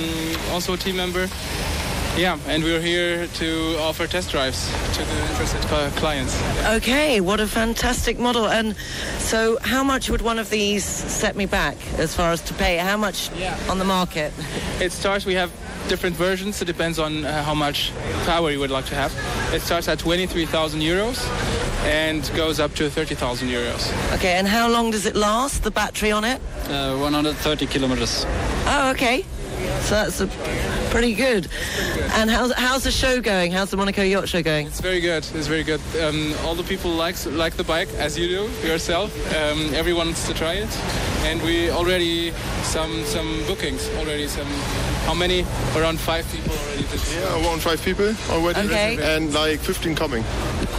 also 0.51 0.73
a 0.73 0.77
team 0.77 0.95
member. 0.95 1.27
Yeah, 2.17 2.39
and 2.47 2.63
we're 2.63 2.79
here 2.79 3.27
to 3.27 3.77
offer 3.79 4.07
test 4.07 4.31
drives 4.31 4.71
to 4.93 5.03
the 5.03 5.21
interested 5.29 5.61
clients. 5.97 6.41
Okay, 6.65 7.19
what 7.19 7.41
a 7.41 7.47
fantastic 7.47 8.17
model. 8.17 8.47
And 8.47 8.77
so, 9.17 9.57
how 9.61 9.83
much 9.83 10.09
would 10.09 10.21
one 10.21 10.39
of 10.39 10.49
these 10.49 10.85
set 10.85 11.35
me 11.35 11.45
back 11.45 11.75
as 11.97 12.15
far 12.15 12.31
as 12.31 12.41
to 12.43 12.53
pay? 12.53 12.77
How 12.77 12.95
much 12.95 13.29
on 13.69 13.79
the 13.79 13.85
market? 13.85 14.31
It 14.79 14.93
starts, 14.93 15.25
we 15.25 15.33
have 15.33 15.51
different 15.89 16.15
versions. 16.15 16.61
It 16.61 16.65
depends 16.65 16.99
on 16.99 17.25
uh, 17.25 17.43
how 17.43 17.53
much 17.53 17.91
power 18.25 18.49
you 18.49 18.59
would 18.61 18.71
like 18.71 18.85
to 18.85 18.95
have. 18.95 19.13
It 19.53 19.61
starts 19.61 19.89
at 19.89 19.99
23,000 19.99 20.79
euros 20.79 21.19
and 21.85 22.29
goes 22.35 22.59
up 22.59 22.73
to 22.75 22.89
30,000 22.89 23.47
euros. 23.47 24.13
Okay, 24.15 24.33
and 24.33 24.47
how 24.47 24.69
long 24.69 24.91
does 24.91 25.05
it 25.05 25.15
last, 25.15 25.63
the 25.63 25.71
battery 25.71 26.11
on 26.11 26.23
it? 26.23 26.41
Uh, 26.67 26.97
130 26.97 27.67
kilometers. 27.67 28.25
Oh, 28.67 28.91
okay. 28.93 29.23
So 29.81 29.95
that's 29.95 30.19
a, 30.19 30.27
pretty 30.89 31.13
good. 31.13 31.47
And 32.13 32.29
how's, 32.29 32.53
how's 32.53 32.83
the 32.83 32.91
show 32.91 33.21
going? 33.21 33.51
How's 33.51 33.69
the 33.69 33.77
Monaco 33.77 34.01
Yacht 34.01 34.29
Show 34.29 34.41
going? 34.41 34.67
It's 34.67 34.79
very 34.79 35.01
good. 35.01 35.27
It's 35.33 35.47
very 35.47 35.63
good. 35.63 35.81
Um, 36.01 36.33
all 36.43 36.55
the 36.55 36.63
people 36.63 36.91
likes 36.91 37.25
like 37.25 37.55
the 37.55 37.63
bike 37.63 37.89
as 37.95 38.17
you 38.17 38.27
do 38.27 38.67
yourself. 38.67 39.13
Um, 39.35 39.73
everyone 39.73 40.07
wants 40.07 40.27
to 40.27 40.33
try 40.33 40.53
it, 40.53 40.69
and 41.25 41.41
we 41.41 41.69
already 41.71 42.31
some 42.63 43.03
some 43.05 43.43
bookings 43.47 43.89
already. 43.97 44.27
Some 44.27 44.47
how 45.05 45.13
many? 45.13 45.45
Around 45.75 45.99
five 45.99 46.25
people 46.31 46.53
already. 46.53 46.83
Did. 46.83 47.01
Yeah, 47.13 47.45
around 47.45 47.61
five 47.61 47.81
people 47.81 48.13
already. 48.29 48.59
Okay. 48.61 49.15
And 49.15 49.33
like 49.33 49.59
15 49.59 49.95
coming. 49.95 50.23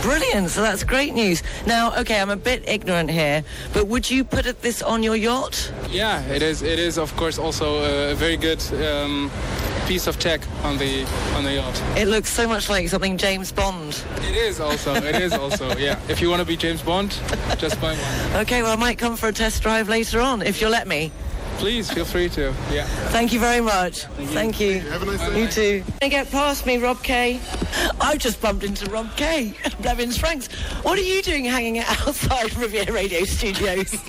Brilliant. 0.02 0.50
So 0.50 0.62
that's 0.62 0.84
great 0.84 1.14
news. 1.14 1.42
Now, 1.66 1.94
okay, 2.00 2.20
I'm 2.20 2.30
a 2.30 2.36
bit 2.36 2.68
ignorant 2.68 3.10
here, 3.10 3.42
but 3.72 3.86
would 3.86 4.10
you 4.10 4.24
put 4.24 4.44
this 4.62 4.82
on 4.82 5.02
your 5.02 5.16
yacht? 5.16 5.72
Yeah, 5.90 6.22
it 6.26 6.42
is. 6.42 6.62
It 6.62 6.78
is 6.78 6.98
of 6.98 7.14
course 7.16 7.38
also 7.38 7.82
a 7.82 8.14
very 8.14 8.36
good 8.36 8.62
um, 8.82 9.30
piece 9.86 10.06
of 10.06 10.18
tech 10.18 10.40
on 10.64 10.78
the 10.78 11.04
on 11.36 11.44
the 11.44 11.54
yacht. 11.54 11.82
It 11.96 12.08
looks 12.08 12.28
so 12.28 12.48
much 12.48 12.68
like 12.68 12.88
something 12.88 13.16
James 13.16 13.52
Bond. 13.52 14.02
It 14.22 14.36
is 14.36 14.60
also. 14.60 14.94
It 14.94 15.16
is 15.16 15.32
also. 15.32 15.76
Yeah. 15.76 16.00
If 16.08 16.20
you 16.20 16.28
want 16.28 16.40
to 16.40 16.46
be 16.46 16.56
James 16.56 16.82
Bond, 16.82 17.10
just 17.58 17.80
buy 17.80 17.94
one. 17.94 18.36
Okay, 18.46 18.62
well, 18.62 18.72
I 18.72 18.76
might 18.76 18.98
come 18.98 19.16
for 19.16 19.28
a 19.28 19.32
test 19.32 19.62
drive 19.62 19.88
later 19.88 20.20
on, 20.20 20.42
if 20.42 20.60
you'll 20.60 20.70
let 20.70 20.86
me. 20.86 21.10
Please 21.58 21.90
feel 21.90 22.04
free 22.04 22.28
to. 22.30 22.54
Yeah. 22.70 22.84
Thank 23.10 23.32
you 23.32 23.40
very 23.40 23.60
much. 23.60 24.02
Thank 24.34 24.60
you. 24.60 24.80
Have 24.80 25.02
a 25.02 25.06
nice 25.06 25.20
day. 25.20 25.40
You 25.42 25.48
too. 25.48 25.84
They 26.00 26.08
get 26.10 26.30
past 26.30 26.66
me, 26.66 26.76
Rob 26.76 27.02
Kay. 27.02 27.40
I 28.00 28.16
just 28.18 28.40
bumped 28.42 28.62
into 28.62 28.88
Rob 28.90 29.08
K. 29.16 29.54
Blevins 29.80 30.18
Franks. 30.18 30.48
What 30.84 30.98
are 30.98 31.02
you 31.02 31.22
doing 31.22 31.44
hanging 31.44 31.78
out 31.78 31.88
outside 32.06 32.54
Riviera 32.56 32.92
Radio 32.92 33.24
Studios? 33.24 33.94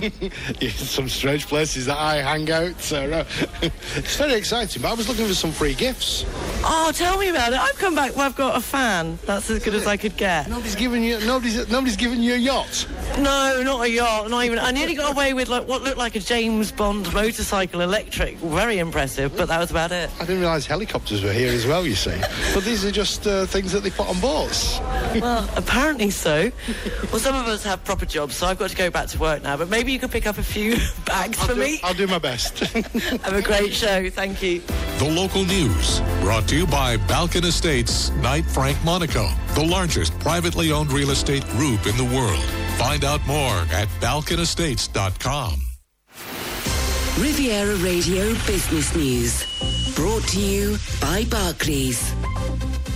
Yeah, 0.60 0.70
some 0.70 1.08
strange 1.08 1.46
places 1.46 1.86
that 1.86 1.98
I 1.98 2.16
hang 2.16 2.50
out. 2.50 2.80
So 2.80 3.10
uh, 3.10 3.24
it's 3.62 4.16
very 4.16 4.34
exciting. 4.34 4.82
But 4.82 4.90
I 4.90 4.94
was 4.94 5.08
looking 5.08 5.26
for 5.26 5.34
some 5.34 5.52
free 5.52 5.74
gifts. 5.74 6.24
oh, 6.64 6.90
tell 6.94 7.16
me 7.18 7.28
about 7.28 7.52
it. 7.52 7.58
I've 7.60 7.78
come 7.78 7.94
back. 7.94 8.14
Well, 8.16 8.26
I've 8.26 8.36
got 8.36 8.56
a 8.56 8.60
fan. 8.60 9.18
That's 9.24 9.48
as 9.50 9.62
good 9.62 9.74
as 9.74 9.86
I 9.86 9.96
could 9.96 10.16
get. 10.16 10.48
Nobody's 10.48 10.74
giving 10.74 11.02
you. 11.04 11.18
Nobody's. 11.20 11.68
Nobody's 11.70 11.96
giving 11.96 12.20
you 12.22 12.34
a 12.34 12.38
yacht. 12.38 12.86
No, 13.18 13.62
not 13.64 13.84
a 13.84 13.90
yacht. 13.90 14.28
Not 14.30 14.44
even. 14.44 14.58
I 14.58 14.70
nearly 14.72 14.94
got 14.94 15.12
away 15.12 15.32
with 15.32 15.48
like 15.48 15.66
what 15.68 15.82
looked 15.82 15.98
like 15.98 16.16
a 16.16 16.20
James 16.20 16.72
Bond 16.72 17.12
motorcycle 17.38 17.82
electric. 17.82 18.36
Very 18.38 18.78
impressive, 18.78 19.36
but 19.36 19.46
that 19.46 19.60
was 19.60 19.70
about 19.70 19.92
it. 19.92 20.10
I 20.16 20.24
didn't 20.24 20.40
realise 20.40 20.66
helicopters 20.66 21.22
were 21.22 21.32
here 21.32 21.52
as 21.52 21.66
well. 21.66 21.86
You 21.86 21.94
see, 21.94 22.18
but 22.52 22.64
these 22.64 22.84
are 22.84 22.90
just 22.90 23.28
uh, 23.28 23.46
things 23.46 23.70
that 23.70 23.84
they 23.84 23.90
put 23.90 24.08
on 24.08 24.18
boats. 24.20 24.80
Well, 25.18 25.48
apparently 25.56 26.10
so. 26.10 26.50
Well, 27.10 27.18
some 27.18 27.34
of 27.34 27.46
us 27.46 27.64
have 27.64 27.82
proper 27.84 28.04
jobs, 28.04 28.36
so 28.36 28.46
I've 28.46 28.58
got 28.58 28.70
to 28.70 28.76
go 28.76 28.90
back 28.90 29.06
to 29.08 29.18
work 29.18 29.42
now. 29.42 29.56
But 29.56 29.68
maybe 29.70 29.90
you 29.90 29.98
could 29.98 30.10
pick 30.10 30.26
up 30.26 30.36
a 30.36 30.42
few 30.42 30.76
bags 31.06 31.38
for 31.42 31.54
do- 31.54 31.60
me. 31.60 31.80
I'll 31.82 31.94
do 31.94 32.06
my 32.06 32.18
best. 32.18 32.58
Have 32.58 33.32
a 33.32 33.40
great 33.42 33.72
show. 33.72 34.10
Thank 34.10 34.42
you. 34.42 34.60
The 34.98 35.08
local 35.10 35.44
news 35.44 36.00
brought 36.20 36.46
to 36.48 36.56
you 36.56 36.66
by 36.66 36.98
Balkan 37.08 37.44
Estates 37.44 38.10
Knight 38.16 38.44
Frank 38.44 38.76
Monaco, 38.84 39.28
the 39.54 39.64
largest 39.64 40.16
privately 40.20 40.70
owned 40.72 40.92
real 40.92 41.10
estate 41.10 41.46
group 41.48 41.86
in 41.86 41.96
the 41.96 42.04
world. 42.14 42.42
Find 42.76 43.02
out 43.04 43.26
more 43.26 43.56
at 43.72 43.88
balkanestates.com. 44.00 45.67
Riviera 47.18 47.74
Radio 47.76 48.32
Business 48.46 48.94
News. 48.94 49.44
Brought 49.96 50.22
to 50.28 50.40
you 50.40 50.78
by 51.00 51.24
Barclays. 51.24 52.14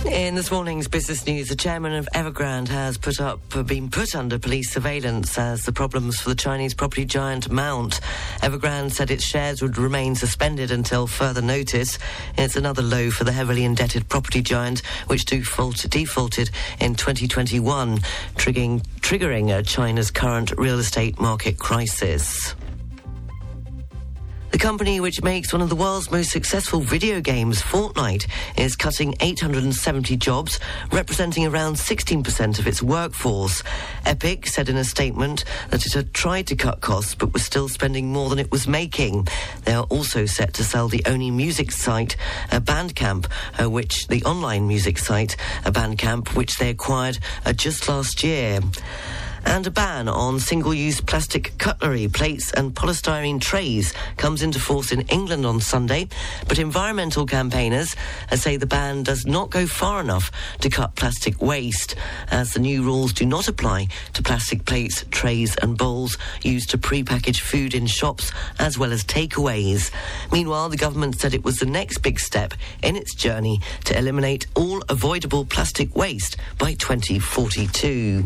In 0.05 0.35
this 0.35 0.49
morning's 0.49 0.87
business 0.87 1.25
news, 1.27 1.49
the 1.49 1.57
chairman 1.57 1.91
of 1.91 2.07
Evergrande 2.15 2.69
has 2.69 2.97
put 2.97 3.19
up, 3.19 3.41
been 3.67 3.89
put 3.89 4.15
under 4.15 4.39
police 4.39 4.71
surveillance 4.71 5.37
as 5.37 5.63
the 5.63 5.73
problems 5.73 6.21
for 6.21 6.29
the 6.29 6.35
Chinese 6.35 6.73
property 6.73 7.03
giant 7.03 7.51
mount. 7.51 7.99
Evergrande 8.41 8.93
said 8.93 9.11
its 9.11 9.25
shares 9.25 9.61
would 9.61 9.77
remain 9.77 10.15
suspended 10.15 10.71
until 10.71 11.05
further 11.05 11.41
notice. 11.41 11.99
It's 12.37 12.55
another 12.55 12.81
low 12.81 13.11
for 13.11 13.25
the 13.25 13.33
heavily 13.33 13.65
indebted 13.65 14.07
property 14.07 14.41
giant, 14.41 14.83
which 15.07 15.25
default, 15.25 15.85
defaulted 15.89 16.49
in 16.79 16.95
2021, 16.95 17.97
triggering, 18.35 18.85
triggering 19.01 19.67
China's 19.67 20.11
current 20.11 20.53
real 20.57 20.79
estate 20.79 21.19
market 21.19 21.59
crisis. 21.59 22.55
The 24.53 24.59
company 24.59 24.99
which 24.99 25.23
makes 25.23 25.51
one 25.51 25.63
of 25.63 25.69
the 25.69 25.75
world's 25.75 26.11
most 26.11 26.29
successful 26.29 26.79
video 26.79 27.19
games, 27.21 27.59
Fortnite, 27.59 28.27
is 28.55 28.75
cutting 28.75 29.15
870 29.19 30.15
jobs, 30.17 30.59
representing 30.91 31.47
around 31.47 31.73
16% 31.73 32.59
of 32.59 32.67
its 32.67 32.79
workforce. 32.79 33.63
Epic 34.05 34.45
said 34.45 34.69
in 34.69 34.77
a 34.77 34.83
statement 34.83 35.43
that 35.71 35.87
it 35.87 35.93
had 35.93 36.13
tried 36.13 36.45
to 36.45 36.55
cut 36.55 36.81
costs 36.81 37.15
but 37.15 37.33
was 37.33 37.43
still 37.43 37.67
spending 37.67 38.13
more 38.13 38.29
than 38.29 38.37
it 38.37 38.51
was 38.51 38.67
making. 38.67 39.27
They 39.65 39.73
are 39.73 39.85
also 39.85 40.27
set 40.27 40.53
to 40.53 40.63
sell 40.63 40.87
the 40.87 41.01
only 41.07 41.31
music 41.31 41.71
site, 41.71 42.15
uh, 42.51 42.59
Bandcamp, 42.59 43.25
uh, 43.59 43.71
which 43.71 44.07
the 44.07 44.23
online 44.23 44.67
music 44.67 44.99
site, 44.99 45.35
uh, 45.65 45.71
Bandcamp, 45.71 46.35
which 46.35 46.57
they 46.57 46.69
acquired 46.69 47.17
uh, 47.43 47.53
just 47.53 47.89
last 47.89 48.23
year 48.23 48.59
and 49.45 49.67
a 49.67 49.71
ban 49.71 50.07
on 50.07 50.39
single-use 50.39 51.01
plastic 51.01 51.57
cutlery, 51.57 52.07
plates 52.07 52.51
and 52.53 52.73
polystyrene 52.73 53.39
trays 53.39 53.93
comes 54.17 54.41
into 54.41 54.59
force 54.59 54.91
in 54.91 55.01
England 55.01 55.45
on 55.45 55.59
Sunday, 55.59 56.07
but 56.47 56.59
environmental 56.59 57.25
campaigners 57.25 57.95
uh, 58.31 58.35
say 58.35 58.57
the 58.57 58.65
ban 58.65 59.03
does 59.03 59.25
not 59.25 59.49
go 59.49 59.65
far 59.67 60.01
enough 60.01 60.31
to 60.59 60.69
cut 60.69 60.95
plastic 60.95 61.41
waste, 61.41 61.95
as 62.31 62.53
the 62.53 62.59
new 62.59 62.83
rules 62.83 63.13
do 63.13 63.25
not 63.25 63.47
apply 63.47 63.87
to 64.13 64.23
plastic 64.23 64.65
plates, 64.65 65.05
trays 65.11 65.55
and 65.57 65.77
bowls 65.77 66.17
used 66.41 66.69
to 66.69 66.77
pre-package 66.77 67.41
food 67.41 67.73
in 67.73 67.85
shops 67.85 68.31
as 68.59 68.77
well 68.77 68.91
as 68.91 69.03
takeaways. 69.03 69.91
Meanwhile, 70.31 70.69
the 70.69 70.77
government 70.77 71.19
said 71.19 71.33
it 71.33 71.43
was 71.43 71.57
the 71.57 71.65
next 71.65 71.99
big 71.99 72.19
step 72.19 72.53
in 72.81 72.95
its 72.95 73.15
journey 73.15 73.59
to 73.85 73.97
eliminate 73.97 74.47
all 74.55 74.83
avoidable 74.89 75.45
plastic 75.45 75.95
waste 75.95 76.37
by 76.57 76.73
2042. 76.73 78.23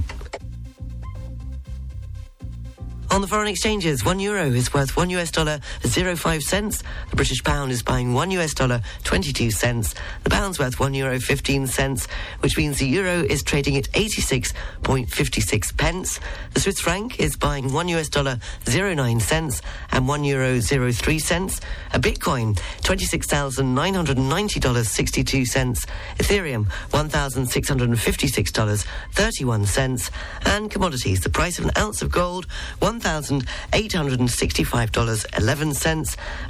On 3.09 3.21
the 3.21 3.27
foreign 3.27 3.47
exchanges, 3.47 4.05
one 4.05 4.19
euro 4.19 4.45
is 4.51 4.73
worth 4.73 4.95
one 4.95 5.09
US 5.11 5.31
dollar 5.31 5.59
zero 5.85 6.15
five 6.15 6.43
cents. 6.43 6.83
The 7.09 7.15
British 7.15 7.43
pound 7.43 7.71
is 7.71 7.81
buying 7.81 8.13
one 8.13 8.29
US 8.31 8.53
dollar 8.53 8.81
twenty 9.03 9.33
two 9.33 9.49
cents. 9.49 9.95
The 10.23 10.29
pound's 10.29 10.59
worth 10.59 10.79
one 10.79 10.93
euro 10.93 11.19
fifteen 11.19 11.65
cents, 11.67 12.05
which 12.41 12.57
means 12.57 12.77
the 12.77 12.85
euro 12.85 13.23
is 13.23 13.41
trading 13.43 13.75
at 13.77 13.87
eighty 13.95 14.21
six 14.21 14.53
point 14.83 15.09
fifty 15.09 15.41
six 15.41 15.71
pence. 15.71 16.19
The 16.53 16.59
Swiss 16.59 16.79
franc 16.79 17.19
is 17.19 17.37
buying 17.37 17.71
one 17.73 17.87
US 17.89 18.09
dollar 18.09 18.39
zero 18.69 18.93
nine 18.93 19.19
cents 19.19 19.61
and 19.91 20.07
one 20.07 20.23
euro 20.23 20.59
zero 20.59 20.91
three 20.91 21.19
cents. 21.19 21.59
A 21.93 21.99
Bitcoin 21.99 22.59
twenty 22.83 23.05
six 23.05 23.25
thousand 23.25 23.73
nine 23.73 23.93
hundred 23.95 24.17
ninety 24.19 24.59
dollars 24.59 24.89
sixty 24.89 25.23
two 25.23 25.45
cents. 25.45 25.85
Ethereum 26.17 26.69
one 26.91 27.09
thousand 27.09 27.47
six 27.47 27.67
hundred 27.69 27.97
fifty 27.99 28.27
six 28.27 28.51
dollars 28.51 28.85
thirty 29.13 29.45
one 29.45 29.65
cents. 29.65 30.11
And 30.45 30.69
commodities, 30.69 31.21
the 31.21 31.29
price 31.29 31.57
of 31.57 31.65
an 31.65 31.71
ounce 31.77 32.01
of 32.01 32.11
gold 32.11 32.45
one 32.79 32.96
thousand 32.99 33.45
eight 33.73 33.93
hundred 33.93 34.19
and 34.19 34.29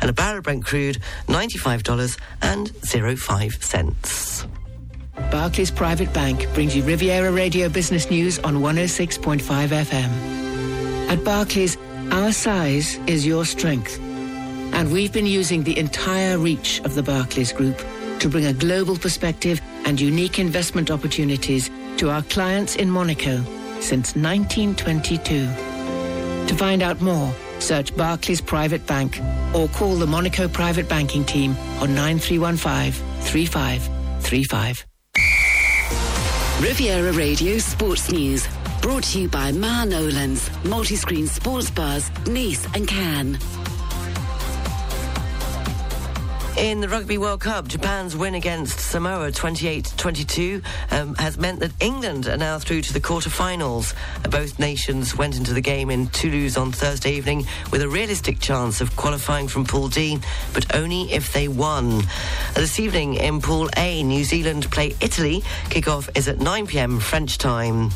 a 0.10 0.14
barrel 0.14 0.38
of 0.38 0.44
Brent 0.44 0.66
crude 0.66 1.00
ninety 1.28 1.58
five 1.58 1.84
dollars 1.84 2.18
and 2.42 2.72
zero 2.86 3.16
five 3.16 3.64
cents. 3.64 4.46
Barclays 5.32 5.72
Private 5.72 6.14
Bank 6.14 6.48
brings 6.54 6.76
you 6.76 6.84
Riviera 6.84 7.32
Radio 7.32 7.70
Business 7.70 8.10
News 8.10 8.38
on 8.40 8.58
106.5 8.58 9.40
FM. 9.42 11.10
At 11.10 11.24
Barclays, 11.24 11.76
our 12.12 12.32
size 12.32 13.00
is 13.08 13.26
your 13.26 13.44
strength. 13.44 14.00
And 14.74 14.92
we've 14.92 15.12
been 15.12 15.26
using 15.26 15.64
the 15.64 15.78
entire 15.78 16.38
reach 16.38 16.82
of 16.82 16.94
the 16.94 17.02
Barclays 17.02 17.52
Group 17.52 17.84
to 18.20 18.30
bring 18.30 18.46
a 18.46 18.54
global 18.54 18.96
perspective 18.96 19.60
and 19.86 20.00
unique 20.00 20.38
investment 20.38 20.92
opportunities 20.92 21.72
to 21.98 22.10
our 22.12 22.22
clients 22.24 22.76
in 22.76 22.90
Monaco 22.90 23.44
since 23.80 24.16
1922. 24.16 25.77
To 26.48 26.56
find 26.56 26.82
out 26.82 27.02
more, 27.02 27.34
search 27.60 27.96
Barclays 27.96 28.42
Private 28.42 28.86
Bank 28.88 29.20
or 29.54 29.68
call 29.70 29.96
the 29.96 30.08
Monaco 30.08 30.48
Private 30.48 30.88
Banking 30.88 31.26
Team 31.26 31.56
on 31.80 31.94
9315 31.94 32.94
3535. 33.22 34.86
Riviera 36.62 37.12
Radio 37.14 37.58
Sports 37.60 38.12
News. 38.12 38.48
Brought 38.82 39.04
to 39.04 39.22
you 39.22 39.28
by 39.30 39.52
Ma 39.52 39.84
Nolan's, 39.86 40.50
multi-screen 40.64 41.28
sports 41.28 41.70
bars, 41.70 42.10
Nice 42.28 42.66
and 42.74 42.88
Cannes. 42.88 43.38
In 46.58 46.82
the 46.82 46.90
Rugby 46.90 47.20
World 47.20 47.42
Cup, 47.42 47.68
Japan's 47.68 48.16
win 48.16 48.34
against 48.34 48.80
Samoa 48.80 49.30
28-22 49.30 50.64
um, 50.90 51.14
has 51.14 51.38
meant 51.38 51.60
that 51.60 51.72
England 51.80 52.26
are 52.26 52.36
now 52.36 52.58
through 52.58 52.82
to 52.82 52.94
the 52.94 53.00
quarter-finals. 53.00 53.94
Both 54.32 54.58
nations 54.58 55.16
went 55.16 55.38
into 55.38 55.54
the 55.54 55.62
game 55.62 55.92
in 55.92 56.08
Toulouse 56.08 56.58
on 56.58 56.72
Thursday 56.72 57.12
evening 57.12 57.46
with 57.72 57.84
a 57.84 57.88
realistic 57.88 58.40
chance 58.40 58.82
of 58.82 58.96
qualifying 58.96 59.48
from 59.48 59.66
Pool 59.66 59.88
D, 59.88 60.18
but 60.56 60.76
only 60.76 61.14
if 61.14 61.32
they 61.32 61.48
won. 61.48 62.02
This 62.56 62.80
evening 62.80 63.14
in 63.14 63.40
Pool 63.40 63.70
A, 63.78 64.02
New 64.02 64.24
Zealand 64.24 64.72
play 64.72 64.96
Italy. 65.00 65.42
Kickoff 65.66 66.10
is 66.18 66.28
at 66.28 66.38
9pm 66.38 67.00
French 67.04 67.38
time. 67.38 67.92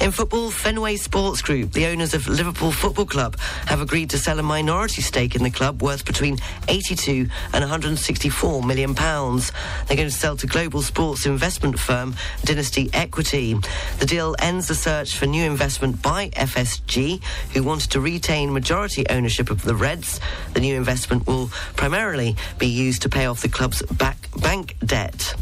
In 0.00 0.10
football, 0.10 0.50
Fenway 0.50 0.96
Sports 0.96 1.40
Group, 1.40 1.72
the 1.72 1.86
owners 1.86 2.12
of 2.12 2.28
Liverpool 2.28 2.72
Football 2.72 3.06
Club, 3.06 3.38
have 3.66 3.80
agreed 3.80 4.10
to 4.10 4.18
sell 4.18 4.38
a 4.38 4.42
minority 4.42 5.00
stake 5.00 5.36
in 5.36 5.42
the 5.42 5.50
club 5.50 5.80
worth 5.80 6.04
between 6.04 6.36
82 6.68 7.28
and 7.52 7.62
100 7.62 7.93
164 7.94 8.64
million 8.64 8.92
pounds. 8.92 9.52
They're 9.86 9.96
going 9.96 10.08
to 10.08 10.14
sell 10.14 10.36
to 10.38 10.48
global 10.48 10.82
sports 10.82 11.26
investment 11.26 11.78
firm 11.78 12.16
Dynasty 12.44 12.90
Equity. 12.92 13.54
The 14.00 14.06
deal 14.06 14.34
ends 14.40 14.66
the 14.66 14.74
search 14.74 15.16
for 15.16 15.26
new 15.26 15.44
investment 15.44 16.02
by 16.02 16.30
FSG, 16.30 17.22
who 17.52 17.62
wanted 17.62 17.92
to 17.92 18.00
retain 18.00 18.52
majority 18.52 19.06
ownership 19.08 19.48
of 19.48 19.62
the 19.62 19.76
Reds. 19.76 20.18
The 20.54 20.60
new 20.60 20.76
investment 20.76 21.28
will 21.28 21.50
primarily 21.76 22.34
be 22.58 22.66
used 22.66 23.02
to 23.02 23.08
pay 23.08 23.26
off 23.26 23.42
the 23.42 23.48
club's 23.48 23.80
back 23.82 24.28
bank 24.42 24.74
debt. 24.84 25.36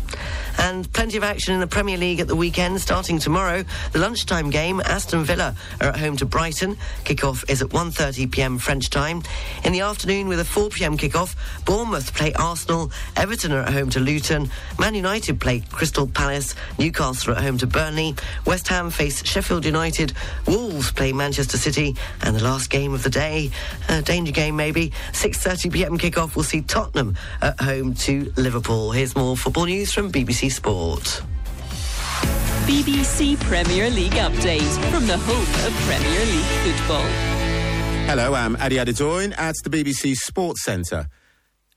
And 0.58 0.90
plenty 0.92 1.16
of 1.16 1.24
action 1.24 1.54
in 1.54 1.60
the 1.60 1.66
Premier 1.66 1.96
League 1.96 2.20
at 2.20 2.28
the 2.28 2.36
weekend, 2.36 2.80
starting 2.80 3.18
tomorrow. 3.18 3.64
The 3.92 3.98
lunchtime 3.98 4.50
game, 4.50 4.80
Aston 4.80 5.24
Villa 5.24 5.54
are 5.80 5.88
at 5.88 5.98
home 5.98 6.16
to 6.18 6.26
Brighton. 6.26 6.76
Kickoff 7.04 7.48
is 7.50 7.62
at 7.62 7.68
1.30pm 7.68 8.60
French 8.60 8.90
time. 8.90 9.22
In 9.64 9.72
the 9.72 9.80
afternoon, 9.80 10.28
with 10.28 10.40
a 10.40 10.44
4pm 10.44 10.98
kickoff, 10.98 11.34
Bournemouth 11.64 12.14
play 12.14 12.32
Arsenal. 12.34 12.90
Everton 13.16 13.52
are 13.52 13.62
at 13.62 13.72
home 13.72 13.90
to 13.90 14.00
Luton. 14.00 14.50
Man 14.78 14.94
United 14.94 15.40
play 15.40 15.62
Crystal 15.70 16.06
Palace. 16.06 16.54
Newcastle 16.78 17.32
are 17.32 17.36
at 17.36 17.42
home 17.42 17.58
to 17.58 17.66
Burnley. 17.66 18.14
West 18.46 18.68
Ham 18.68 18.90
face 18.90 19.24
Sheffield 19.24 19.64
United. 19.64 20.12
Wolves 20.46 20.92
play 20.92 21.12
Manchester 21.12 21.58
City. 21.58 21.96
And 22.22 22.36
the 22.36 22.42
last 22.42 22.70
game 22.70 22.94
of 22.94 23.02
the 23.02 23.10
day, 23.10 23.50
a 23.88 24.02
danger 24.02 24.32
game 24.32 24.56
maybe, 24.56 24.92
6.30pm 25.12 25.98
kickoff, 25.98 26.36
will 26.36 26.42
see 26.42 26.62
Tottenham 26.62 27.16
at 27.40 27.60
home 27.60 27.94
to 27.94 28.32
Liverpool. 28.36 28.92
Here's 28.92 29.16
more 29.16 29.36
football 29.36 29.66
news 29.66 29.92
from 29.92 30.10
BBC 30.10 30.41
Sport. 30.50 31.22
BBC 32.66 33.38
Premier 33.40 33.90
League 33.90 34.12
update 34.12 34.90
from 34.90 35.07
the 35.07 35.16
home 35.18 35.66
of 35.66 35.72
Premier 35.87 36.24
League 36.26 36.76
football. 36.76 37.07
Hello, 38.07 38.35
I'm 38.35 38.57
Adi 38.57 38.76
Adedoyin 38.76 39.37
at 39.38 39.55
the 39.64 39.70
BBC 39.70 40.14
Sports 40.14 40.64
Centre. 40.64 41.07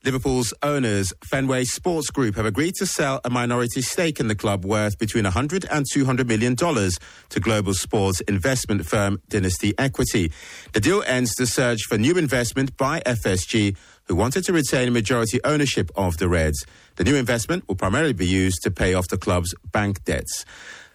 Liverpool's 0.04 0.54
owners, 0.62 1.12
Fenway 1.24 1.64
Sports 1.64 2.12
Group, 2.12 2.36
have 2.36 2.46
agreed 2.46 2.76
to 2.76 2.86
sell 2.86 3.20
a 3.26 3.30
minority 3.32 3.82
stake 3.82 4.20
in 4.20 4.28
the 4.28 4.36
club 4.36 4.64
worth 4.64 5.00
between 5.00 5.24
100 5.24 5.66
and 5.72 5.84
200 5.92 6.28
million 6.28 6.54
dollars 6.54 7.00
to 7.30 7.40
global 7.40 7.74
sports 7.74 8.22
investment 8.22 8.86
firm 8.86 9.20
Dynasty 9.30 9.74
Equity. 9.80 10.32
The 10.74 10.80
deal 10.80 11.02
ends 11.08 11.34
the 11.34 11.48
search 11.48 11.82
for 11.90 11.98
new 11.98 12.18
investment 12.20 12.78
by 12.78 13.00
FSG, 13.00 13.76
who 14.08 14.16
wanted 14.16 14.44
to 14.46 14.54
retain 14.54 14.92
majority 14.94 15.40
ownership 15.44 15.90
of 15.96 16.18
the 16.18 16.28
Reds. 16.28 16.66
The 16.96 17.04
new 17.04 17.16
investment 17.16 17.68
will 17.68 17.76
primarily 17.76 18.14
be 18.14 18.28
used 18.28 18.62
to 18.64 18.72
pay 18.72 18.94
off 18.94 19.08
the 19.08 19.18
club's 19.18 19.54
bank 19.72 20.04
debts. 20.04 20.46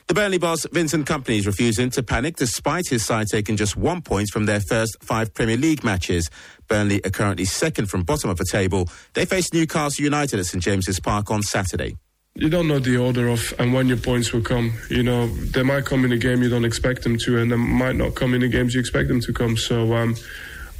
The 0.06 0.14
Burnley 0.14 0.38
boss, 0.38 0.66
Vincent 0.72 1.06
Kompany, 1.06 1.38
is 1.38 1.46
refusing 1.46 1.88
to 1.90 2.02
panic 2.02 2.34
despite 2.34 2.88
his 2.88 3.04
side 3.04 3.28
taking 3.30 3.56
just 3.56 3.76
one 3.76 4.02
point 4.02 4.28
from 4.30 4.46
their 4.46 4.58
first 4.60 4.96
five 5.00 5.32
Premier 5.32 5.56
League 5.56 5.84
matches. 5.84 6.28
Burnley 6.66 7.00
are 7.04 7.10
currently 7.10 7.44
second 7.44 7.86
from 7.86 8.02
bottom 8.02 8.28
of 8.28 8.36
the 8.36 8.44
table. 8.44 8.88
They 9.14 9.24
face 9.24 9.52
Newcastle 9.52 10.02
United 10.02 10.40
at 10.40 10.46
St 10.46 10.62
James's 10.64 10.98
Park 10.98 11.30
on 11.30 11.42
Saturday. 11.42 11.96
You 12.34 12.48
don't 12.48 12.66
know 12.66 12.80
the 12.80 12.96
order 12.96 13.28
of 13.28 13.54
and 13.58 13.72
when 13.72 13.86
your 13.86 13.98
points 13.98 14.32
will 14.32 14.40
come. 14.40 14.72
You 14.88 15.02
know, 15.04 15.28
they 15.28 15.62
might 15.62 15.84
come 15.84 16.04
in 16.04 16.10
a 16.10 16.18
game 16.18 16.42
you 16.42 16.48
don't 16.48 16.64
expect 16.64 17.02
them 17.02 17.16
to, 17.18 17.38
and 17.38 17.52
they 17.52 17.56
might 17.56 17.96
not 17.96 18.14
come 18.14 18.34
in 18.34 18.40
the 18.40 18.48
games 18.48 18.74
you 18.74 18.80
expect 18.80 19.08
them 19.08 19.20
to 19.20 19.32
come. 19.32 19.56
So, 19.56 19.94
um, 19.94 20.16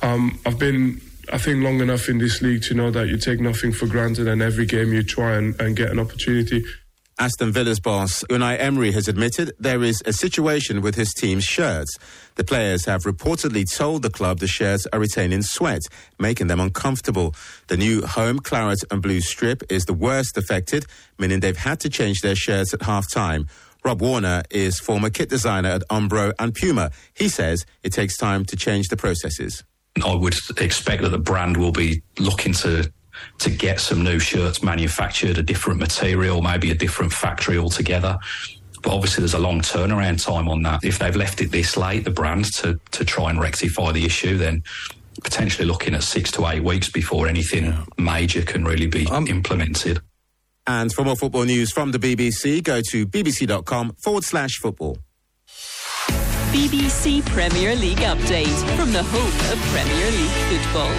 um, 0.03 0.40
I've 0.45 0.59
been 0.59 1.01
I 1.33 1.38
think 1.38 1.62
long 1.62 1.81
enough 1.81 2.09
in 2.09 2.19
this 2.19 2.43
league 2.43 2.62
to 2.64 2.75
know 2.75 2.90
that 2.90 3.09
you 3.09 3.16
take 3.16 3.40
nothing 3.40 3.73
for 3.73 3.87
granted 3.87 4.27
and 4.27 4.43
every 4.43 4.66
game 4.66 4.93
you 4.93 5.03
try 5.03 5.37
and, 5.37 5.59
and 5.61 5.77
get 5.77 5.90
an 5.90 5.99
opportunity. 5.99 6.64
Aston 7.21 7.53
Villa's 7.53 7.81
boss, 7.81 8.25
Unai 8.31 8.59
Emery, 8.59 8.93
has 8.93 9.07
admitted 9.07 9.53
there 9.59 9.83
is 9.83 10.03
a 10.07 10.12
situation 10.12 10.81
with 10.81 10.95
his 10.95 11.12
team's 11.12 11.45
shirts. 11.45 11.99
The 12.37 12.45
players 12.45 12.87
have 12.87 13.03
reportedly 13.03 13.64
told 13.71 14.01
the 14.01 14.09
club 14.11 14.38
the 14.38 14.47
shirts 14.47 14.87
are 14.90 14.99
retaining 14.99 15.43
sweat, 15.43 15.83
making 16.19 16.47
them 16.47 16.61
uncomfortable. 16.61 17.35
The 17.66 17.77
new 17.77 18.01
home 18.07 18.38
claret 18.38 18.83
and 18.90 19.03
blue 19.03 19.21
strip 19.21 19.62
is 19.71 19.85
the 19.85 19.93
worst 19.93 20.38
affected, 20.38 20.87
meaning 21.19 21.40
they've 21.40 21.57
had 21.57 21.79
to 21.81 21.90
change 21.90 22.23
their 22.23 22.35
shirts 22.37 22.73
at 22.73 22.83
half 22.83 23.11
time. 23.12 23.47
Rob 23.85 24.01
Warner 24.01 24.43
is 24.51 24.81
former 24.81 25.11
kit 25.11 25.29
designer 25.29 25.69
at 25.69 25.88
Umbro 25.90 26.33
and 26.38 26.55
Puma. 26.55 26.90
He 27.12 27.29
says 27.29 27.66
it 27.83 27.93
takes 27.93 28.16
time 28.16 28.47
to 28.47 28.57
change 28.57 28.88
the 28.88 28.97
processes. 28.97 29.62
I 30.05 30.14
would 30.14 30.35
expect 30.59 31.03
that 31.03 31.11
the 31.11 31.18
brand 31.18 31.57
will 31.57 31.72
be 31.72 32.03
looking 32.18 32.53
to 32.55 32.90
to 33.38 33.50
get 33.50 33.81
some 33.81 34.03
new 34.03 34.18
shirts 34.18 34.62
manufactured, 34.62 35.37
a 35.37 35.42
different 35.42 35.79
material, 35.79 36.40
maybe 36.40 36.70
a 36.70 36.74
different 36.74 37.12
factory 37.12 37.59
altogether. 37.59 38.18
But 38.83 38.94
obviously, 38.94 39.22
there's 39.22 39.35
a 39.35 39.38
long 39.38 39.61
turnaround 39.61 40.24
time 40.24 40.48
on 40.48 40.62
that. 40.62 40.85
If 40.85 40.98
they've 40.98 41.14
left 41.14 41.42
it 41.42 41.50
this 41.50 41.76
late, 41.76 42.05
the 42.05 42.11
brand 42.11 42.46
to 42.55 42.81
to 42.92 43.05
try 43.05 43.31
and 43.31 43.40
rectify 43.40 43.92
the 43.92 44.05
issue, 44.05 44.38
then 44.38 44.62
potentially 45.22 45.66
looking 45.66 45.94
at 45.94 46.03
six 46.03 46.31
to 46.33 46.46
eight 46.46 46.62
weeks 46.62 46.88
before 46.90 47.29
anything 47.29 47.64
yeah. 47.64 47.85
major 47.98 48.42
can 48.42 48.64
really 48.64 48.87
be 48.87 49.07
um, 49.09 49.26
implemented. 49.26 50.00
And 50.66 50.92
for 50.92 51.05
more 51.05 51.16
football 51.16 51.44
news 51.44 51.72
from 51.72 51.90
the 51.90 51.98
BBC, 51.98 52.62
go 52.62 52.81
to 52.90 53.07
bbc.com 53.07 53.96
forward 53.98 54.24
slash 54.24 54.57
football. 54.57 54.98
BBC 56.52 57.24
Premier 57.26 57.76
League 57.76 57.98
update 57.98 58.76
from 58.76 58.92
the 58.92 59.04
home 59.04 59.52
of 59.52 59.58
Premier 59.70 60.10
League 60.10 60.62
football. 60.62 60.90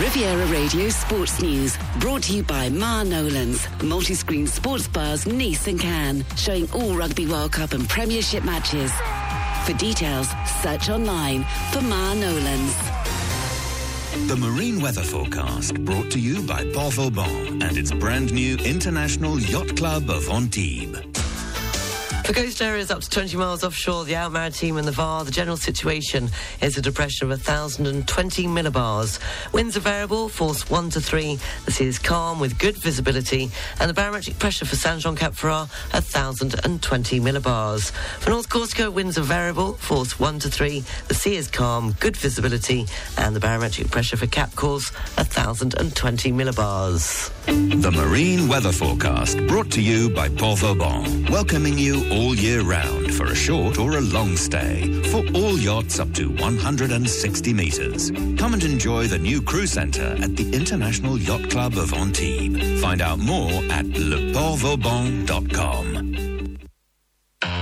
Riviera 0.00 0.46
Radio 0.46 0.88
Sports 0.88 1.42
News, 1.42 1.76
brought 1.98 2.22
to 2.22 2.32
you 2.32 2.42
by 2.42 2.70
Ma 2.70 3.02
Nolan's, 3.02 3.68
multi-screen 3.82 4.46
sports 4.46 4.88
bars 4.88 5.26
Nice 5.26 5.66
and 5.66 5.78
Cannes, 5.78 6.24
showing 6.36 6.66
all 6.72 6.94
Rugby 6.94 7.26
World 7.26 7.52
Cup 7.52 7.74
and 7.74 7.86
Premiership 7.86 8.42
matches. 8.42 8.90
For 9.66 9.74
details, 9.74 10.28
search 10.62 10.88
online 10.88 11.44
for 11.72 11.82
Ma 11.82 12.14
Nolan's. 12.14 12.74
The 14.28 14.36
marine 14.36 14.80
weather 14.80 15.02
forecast 15.02 15.74
brought 15.84 16.10
to 16.12 16.18
you 16.18 16.40
by 16.46 16.64
Port 16.72 16.94
Vauban 16.94 17.62
and 17.62 17.76
its 17.76 17.92
brand 17.92 18.32
new 18.32 18.56
International 18.56 19.38
Yacht 19.38 19.76
Club 19.76 20.08
of 20.08 20.26
Antibes. 20.30 21.09
For 22.24 22.34
coast 22.34 22.62
areas 22.62 22.92
up 22.92 23.00
to 23.00 23.10
20 23.10 23.36
miles 23.36 23.64
offshore, 23.64 24.04
the 24.04 24.14
Out 24.14 24.30
Maritime 24.30 24.76
and 24.76 24.86
the 24.86 24.92
VAR, 24.92 25.24
the 25.24 25.32
general 25.32 25.56
situation 25.56 26.30
is 26.60 26.78
a 26.78 26.80
depression 26.80 27.30
of 27.30 27.38
1,020 27.38 28.46
millibars. 28.46 29.18
Winds 29.52 29.76
are 29.76 29.80
variable, 29.80 30.28
force 30.28 30.70
1 30.70 30.90
to 30.90 31.00
3. 31.00 31.38
The 31.64 31.72
sea 31.72 31.86
is 31.86 31.98
calm 31.98 32.38
with 32.38 32.56
good 32.58 32.76
visibility, 32.76 33.50
and 33.80 33.90
the 33.90 33.94
barometric 33.94 34.38
pressure 34.38 34.64
for 34.64 34.76
Saint 34.76 35.00
Jean 35.00 35.16
Cap 35.16 35.32
Ferrat, 35.32 35.68
1,020 35.92 37.18
millibars. 37.18 37.90
For 38.20 38.30
North 38.30 38.48
Corsica, 38.48 38.90
winds 38.92 39.18
are 39.18 39.22
variable, 39.22 39.72
force 39.74 40.20
1 40.20 40.38
to 40.40 40.50
3. 40.50 40.84
The 41.08 41.14
sea 41.14 41.34
is 41.34 41.48
calm, 41.48 41.96
good 41.98 42.16
visibility, 42.16 42.86
and 43.18 43.34
the 43.34 43.40
barometric 43.40 43.90
pressure 43.90 44.16
for 44.16 44.28
Cap 44.28 44.54
Corse, 44.54 44.90
1,020 45.16 46.32
millibars. 46.32 47.32
The 47.50 47.90
marine 47.90 48.46
weather 48.46 48.70
forecast 48.70 49.44
brought 49.48 49.72
to 49.72 49.82
you 49.82 50.08
by 50.08 50.28
Port 50.28 50.60
Vauban, 50.60 51.26
welcoming 51.26 51.76
you 51.76 52.08
all 52.12 52.36
year 52.36 52.62
round 52.62 53.12
for 53.12 53.24
a 53.24 53.34
short 53.34 53.76
or 53.76 53.96
a 53.96 54.00
long 54.00 54.36
stay 54.36 55.02
for 55.10 55.24
all 55.34 55.58
yachts 55.58 55.98
up 55.98 56.14
to 56.14 56.30
160 56.30 57.52
metres. 57.52 58.12
Come 58.38 58.54
and 58.54 58.62
enjoy 58.62 59.08
the 59.08 59.18
new 59.18 59.42
crew 59.42 59.66
centre 59.66 60.16
at 60.22 60.36
the 60.36 60.48
International 60.54 61.18
Yacht 61.18 61.50
Club 61.50 61.76
of 61.76 61.92
Antibes. 61.92 62.80
Find 62.80 63.02
out 63.02 63.18
more 63.18 63.50
at 63.72 63.86
leportvauban.com. 63.86 66.56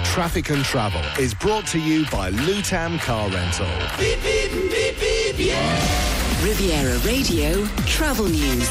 Traffic 0.04 0.50
and 0.50 0.62
Travel 0.64 1.00
is 1.18 1.32
brought 1.32 1.66
to 1.68 1.80
you 1.80 2.04
by 2.10 2.30
Lutam 2.30 3.00
Car 3.00 3.30
Rental. 3.30 3.66
Beep, 3.98 4.22
beep, 4.22 4.52
beep, 4.70 5.00
beep, 5.00 5.38
yeah. 5.38 6.44
Riviera 6.44 6.98
Radio 6.98 7.64
Travel 7.86 8.26
News. 8.26 8.68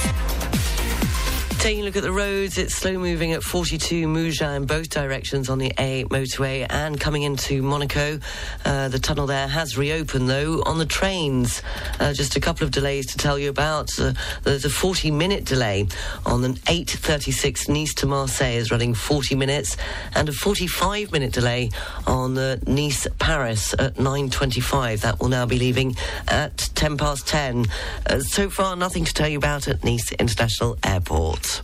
Taking 1.67 1.83
a 1.83 1.85
look 1.87 1.97
at 1.97 2.03
the 2.03 2.13
roads, 2.13 2.57
it's 2.57 2.73
slow 2.73 2.97
moving 2.97 3.33
at 3.33 3.43
42 3.43 4.07
Mougins 4.07 4.55
in 4.55 4.65
both 4.65 4.89
directions 4.89 5.49
on 5.49 5.57
the 5.57 5.73
A 5.77 6.05
motorway 6.05 6.65
and 6.69 6.97
coming 6.97 7.23
into 7.23 7.61
Monaco. 7.61 8.21
Uh, 8.63 8.87
the 8.87 8.99
tunnel 8.99 9.27
there 9.27 9.49
has 9.49 9.77
reopened 9.77 10.29
though. 10.29 10.63
On 10.65 10.77
the 10.77 10.85
trains, 10.85 11.61
uh, 11.99 12.13
just 12.13 12.37
a 12.37 12.39
couple 12.39 12.63
of 12.63 12.71
delays 12.71 13.07
to 13.07 13.17
tell 13.17 13.37
you 13.37 13.49
about. 13.49 13.99
Uh, 13.99 14.13
there's 14.43 14.63
a 14.63 14.69
40 14.69 15.11
minute 15.11 15.43
delay 15.43 15.89
on 16.25 16.41
an 16.45 16.53
8.36 16.53 17.67
Nice 17.67 17.93
to 17.95 18.05
Marseille 18.05 18.55
is 18.55 18.71
running 18.71 18.93
40 18.93 19.35
minutes 19.35 19.75
and 20.15 20.29
a 20.29 20.31
45 20.31 21.11
minute 21.11 21.33
delay 21.33 21.69
on 22.05 22.33
the 22.33 22.63
Nice 22.65 23.07
Paris 23.19 23.73
at 23.73 23.95
9.25. 23.95 25.01
That 25.01 25.19
will 25.19 25.27
now 25.27 25.45
be 25.45 25.59
leaving 25.59 25.97
at 26.29 26.69
10 26.75 26.95
past 26.95 27.27
10. 27.27 27.65
Uh, 28.05 28.21
so 28.21 28.49
far, 28.49 28.77
nothing 28.77 29.03
to 29.03 29.13
tell 29.13 29.27
you 29.27 29.37
about 29.37 29.67
at 29.67 29.83
Nice 29.83 30.13
International 30.13 30.77
Airport. 30.81 31.56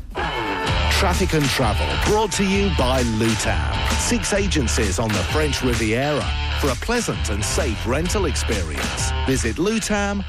Traffic 0.92 1.34
and 1.34 1.44
Travel 1.46 1.88
brought 2.12 2.32
to 2.34 2.46
you 2.46 2.72
by 2.78 3.04
Lutam. 3.04 3.92
Six 4.00 4.34
agencies 4.34 5.00
on 5.00 5.10
the 5.10 5.24
French 5.34 5.62
Riviera. 5.62 6.26
For 6.62 6.70
a 6.70 6.76
pleasant 6.76 7.30
and 7.30 7.44
safe 7.44 7.86
rental 7.86 8.26
experience, 8.26 9.12
visit 9.26 9.58
lutam.fr. 9.58 10.24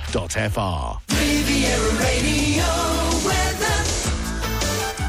Riviera 1.17 1.93
Radio 2.01 2.94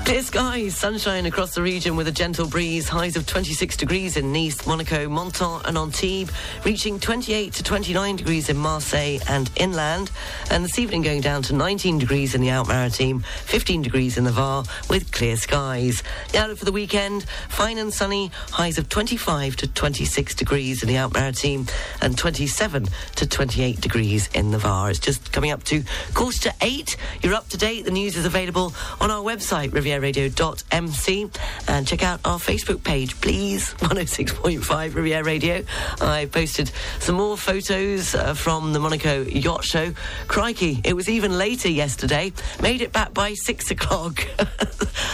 It's 0.07 0.27
skies, 0.27 0.77
sunshine 0.77 1.25
across 1.25 1.55
the 1.55 1.61
region 1.61 1.95
with 1.95 2.07
a 2.07 2.11
gentle 2.11 2.47
breeze, 2.47 2.87
highs 2.87 3.15
of 3.15 3.25
26 3.25 3.75
degrees 3.75 4.17
in 4.17 4.31
Nice, 4.31 4.65
Monaco, 4.67 5.09
Menton 5.09 5.61
and 5.65 5.77
Antibes, 5.77 6.31
reaching 6.63 6.99
28 6.99 7.53
to 7.53 7.63
29 7.63 8.15
degrees 8.15 8.49
in 8.49 8.55
Marseille 8.55 9.19
and 9.27 9.49
inland, 9.55 10.11
and 10.51 10.63
this 10.63 10.77
evening 10.77 11.01
going 11.01 11.21
down 11.21 11.41
to 11.43 11.53
19 11.53 11.97
degrees 11.97 12.35
in 12.35 12.41
the 12.41 12.49
Alpes-Maritime, 12.49 13.21
15 13.45 13.81
degrees 13.81 14.17
in 14.17 14.23
the 14.25 14.31
Var 14.31 14.63
with 14.89 15.11
clear 15.11 15.35
skies. 15.35 16.03
The 16.31 16.37
outlook 16.37 16.59
for 16.59 16.65
the 16.65 16.71
weekend, 16.71 17.23
fine 17.49 17.77
and 17.77 17.93
sunny, 17.93 18.31
highs 18.51 18.77
of 18.77 18.87
25 18.89 19.55
to 19.57 19.67
26 19.67 20.35
degrees 20.35 20.83
in 20.83 20.87
the 20.87 20.97
Alpes-Maritime 20.97 21.65
and 22.01 22.17
27 22.17 22.87
to 23.15 23.27
28 23.27 23.81
degrees 23.81 24.29
in 24.33 24.51
the 24.51 24.59
Var. 24.59 24.91
It's 24.91 24.99
just 24.99 25.31
coming 25.31 25.51
up 25.51 25.63
to 25.65 25.83
quarter 26.13 26.49
to 26.49 26.53
eight. 26.61 26.95
You're 27.21 27.33
up 27.33 27.49
to 27.49 27.57
date. 27.57 27.85
The 27.85 27.91
news 27.91 28.15
is 28.15 28.25
available 28.25 28.73
on 29.01 29.11
our 29.11 29.23
website, 29.23 29.73
rivieraradio.mc, 29.99 31.29
and 31.67 31.87
check 31.87 32.03
out 32.03 32.19
our 32.25 32.39
Facebook 32.39 32.83
page, 32.83 33.19
please. 33.21 33.73
106.5 33.79 34.95
Riviera 34.95 35.23
Radio. 35.23 35.63
I 36.01 36.27
posted 36.31 36.71
some 36.99 37.15
more 37.15 37.37
photos 37.37 38.15
uh, 38.15 38.33
from 38.33 38.73
the 38.73 38.79
Monaco 38.79 39.23
Yacht 39.23 39.63
Show. 39.63 39.93
Crikey, 40.27 40.81
it 40.83 40.95
was 40.95 41.09
even 41.09 41.37
later 41.37 41.69
yesterday. 41.69 42.33
Made 42.61 42.81
it 42.81 42.91
back 42.91 43.13
by 43.13 43.33
six 43.33 43.71
o'clock. 43.75 44.25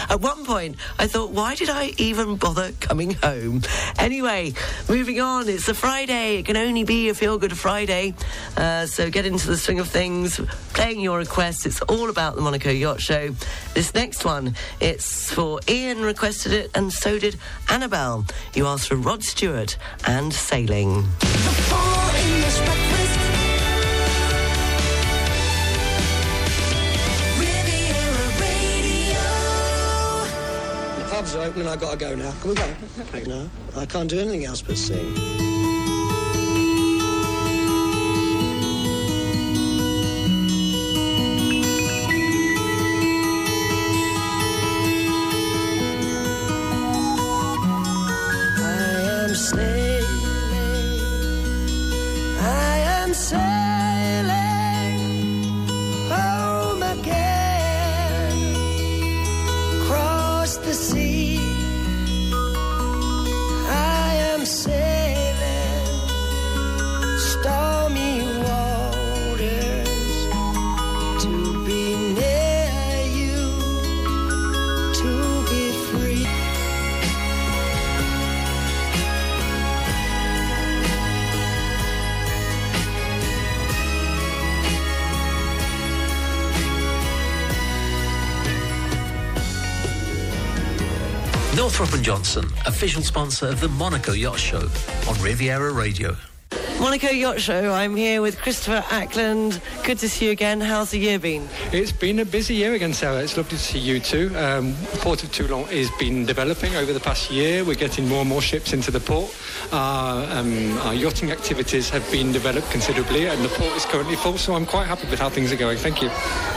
At 0.09 0.19
one 0.19 0.45
point, 0.45 0.75
I 0.99 1.07
thought, 1.07 1.31
why 1.31 1.55
did 1.55 1.69
I 1.69 1.93
even 1.97 2.35
bother 2.35 2.71
coming 2.79 3.11
home? 3.11 3.61
Anyway, 3.97 4.53
moving 4.89 5.21
on. 5.21 5.47
It's 5.47 5.67
a 5.67 5.73
Friday. 5.73 6.37
It 6.39 6.45
can 6.45 6.57
only 6.57 6.83
be 6.83 7.09
a 7.09 7.13
feel 7.13 7.37
good 7.37 7.57
Friday. 7.57 8.13
Uh, 8.57 8.85
so 8.85 9.09
get 9.09 9.25
into 9.25 9.47
the 9.47 9.57
swing 9.57 9.79
of 9.79 9.87
things, 9.87 10.39
playing 10.73 10.99
your 10.99 11.17
requests. 11.17 11.65
It's 11.65 11.81
all 11.83 12.09
about 12.09 12.35
the 12.35 12.41
Monaco 12.41 12.69
Yacht 12.69 13.01
Show. 13.01 13.29
This 13.73 13.93
next 13.93 14.25
one, 14.25 14.55
it's 14.79 15.31
for 15.31 15.59
Ian 15.67 16.01
requested 16.01 16.51
it, 16.51 16.71
and 16.75 16.91
so 16.91 17.19
did 17.19 17.37
Annabelle. 17.69 18.25
You 18.53 18.67
asked 18.67 18.87
for 18.87 18.95
Rod 18.95 19.23
Stewart 19.23 19.77
and 20.07 20.33
Sailing. 20.33 21.03
The 30.97 31.07
pubs 31.09 31.35
are 31.35 31.43
open 31.43 31.61
and 31.61 31.69
I've 31.69 31.79
got 31.79 31.91
to 31.91 31.97
go 31.97 32.15
now. 32.15 32.33
Can 32.41 32.49
we 32.49 32.55
go? 32.55 32.73
no, 33.27 33.49
I 33.75 33.85
can't 33.85 34.09
do 34.09 34.19
anything 34.19 34.45
else 34.45 34.61
but 34.61 34.77
sing. 34.77 35.50
Official 92.71 93.03
sponsor 93.03 93.47
of 93.47 93.59
the 93.59 93.67
Monaco 93.67 94.13
Yacht 94.13 94.39
Show 94.39 94.69
on 95.09 95.21
Riviera 95.21 95.73
Radio. 95.73 96.30
Monaco 96.81 97.09
Yacht 97.09 97.39
Show. 97.39 97.71
I'm 97.71 97.95
here 97.95 98.23
with 98.23 98.41
Christopher 98.41 98.83
Ackland. 98.89 99.61
Good 99.83 99.99
to 99.99 100.09
see 100.09 100.25
you 100.25 100.31
again. 100.31 100.59
How's 100.59 100.89
the 100.89 100.97
year 100.97 101.19
been? 101.19 101.47
It's 101.71 101.91
been 101.91 102.17
a 102.17 102.25
busy 102.25 102.55
year 102.55 102.73
again, 102.73 102.91
Sarah. 102.91 103.21
It's 103.21 103.37
lovely 103.37 103.55
to 103.55 103.63
see 103.63 103.77
you 103.77 103.99
too. 103.99 104.35
Um, 104.35 104.73
Port 104.93 105.23
of 105.23 105.31
Toulon 105.31 105.65
has 105.65 105.91
been 105.99 106.25
developing 106.25 106.75
over 106.75 106.91
the 106.91 106.99
past 106.99 107.29
year. 107.29 107.63
We're 107.63 107.75
getting 107.75 108.09
more 108.09 108.21
and 108.21 108.29
more 108.29 108.41
ships 108.41 108.73
into 108.73 108.89
the 108.89 108.99
port. 108.99 109.31
Our, 109.71 110.23
um, 110.35 110.75
our 110.79 110.95
yachting 110.95 111.31
activities 111.31 111.87
have 111.91 112.09
been 112.11 112.31
developed 112.31 112.71
considerably, 112.71 113.27
and 113.27 113.45
the 113.45 113.49
port 113.49 113.75
is 113.77 113.85
currently 113.85 114.15
full. 114.15 114.39
So 114.39 114.55
I'm 114.55 114.65
quite 114.65 114.87
happy 114.87 115.07
with 115.07 115.19
how 115.19 115.29
things 115.29 115.51
are 115.51 115.57
going. 115.57 115.77
Thank 115.77 116.01
you. 116.01 116.09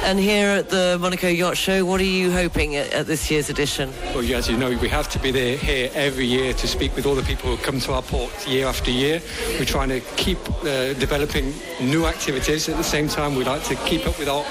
And 0.05 0.19
here 0.19 0.49
at 0.49 0.71
the 0.71 0.97
Monaco 1.03 1.29
Yacht 1.29 1.59
Show, 1.59 1.85
what 1.85 2.01
are 2.01 2.05
you 2.05 2.33
hoping 2.33 2.77
at, 2.77 2.91
at 2.95 3.07
this 3.07 3.31
year's 3.31 3.51
edition? 3.51 3.93
Well, 4.15 4.25
as 4.35 4.49
you 4.49 4.57
know, 4.57 4.71
we 4.71 4.89
have 4.89 5.11
to 5.11 5.19
be 5.19 5.33
there 5.33 5.59
here 5.59 5.91
every 5.93 6.25
year 6.25 6.55
to 6.55 6.67
speak 6.67 6.97
with 6.97 7.05
all 7.05 7.15
the 7.15 7.23
people 7.23 7.55
who 7.55 7.63
come 7.63 7.79
to 7.81 7.93
our 7.93 8.03
port 8.03 8.49
year 8.49 8.67
after 8.67 8.91
year. 8.91 9.21
We're 9.59 9.67
trying 9.67 9.91
to 9.91 10.01
keep 10.16 10.38
uh, 10.62 10.94
developing 10.94 11.53
new 11.81 12.07
activities. 12.07 12.68
At 12.68 12.77
the 12.77 12.85
same 12.85 13.09
time, 13.09 13.35
we 13.35 13.44
like 13.44 13.62
to 13.64 13.74
keep 13.87 14.07
up 14.07 14.18
with 14.18 14.29
our 14.29 14.44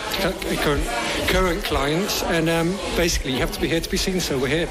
current, 0.64 0.86
current 1.28 1.64
clients. 1.64 2.24
And 2.24 2.50
um, 2.50 2.78
basically, 2.96 3.34
you 3.34 3.40
have 3.40 3.52
to 3.52 3.62
be 3.62 3.68
here 3.68 3.80
to 3.80 3.90
be 3.90 3.98
seen, 3.98 4.20
so 4.20 4.38
we're 4.38 4.48
here. 4.48 4.70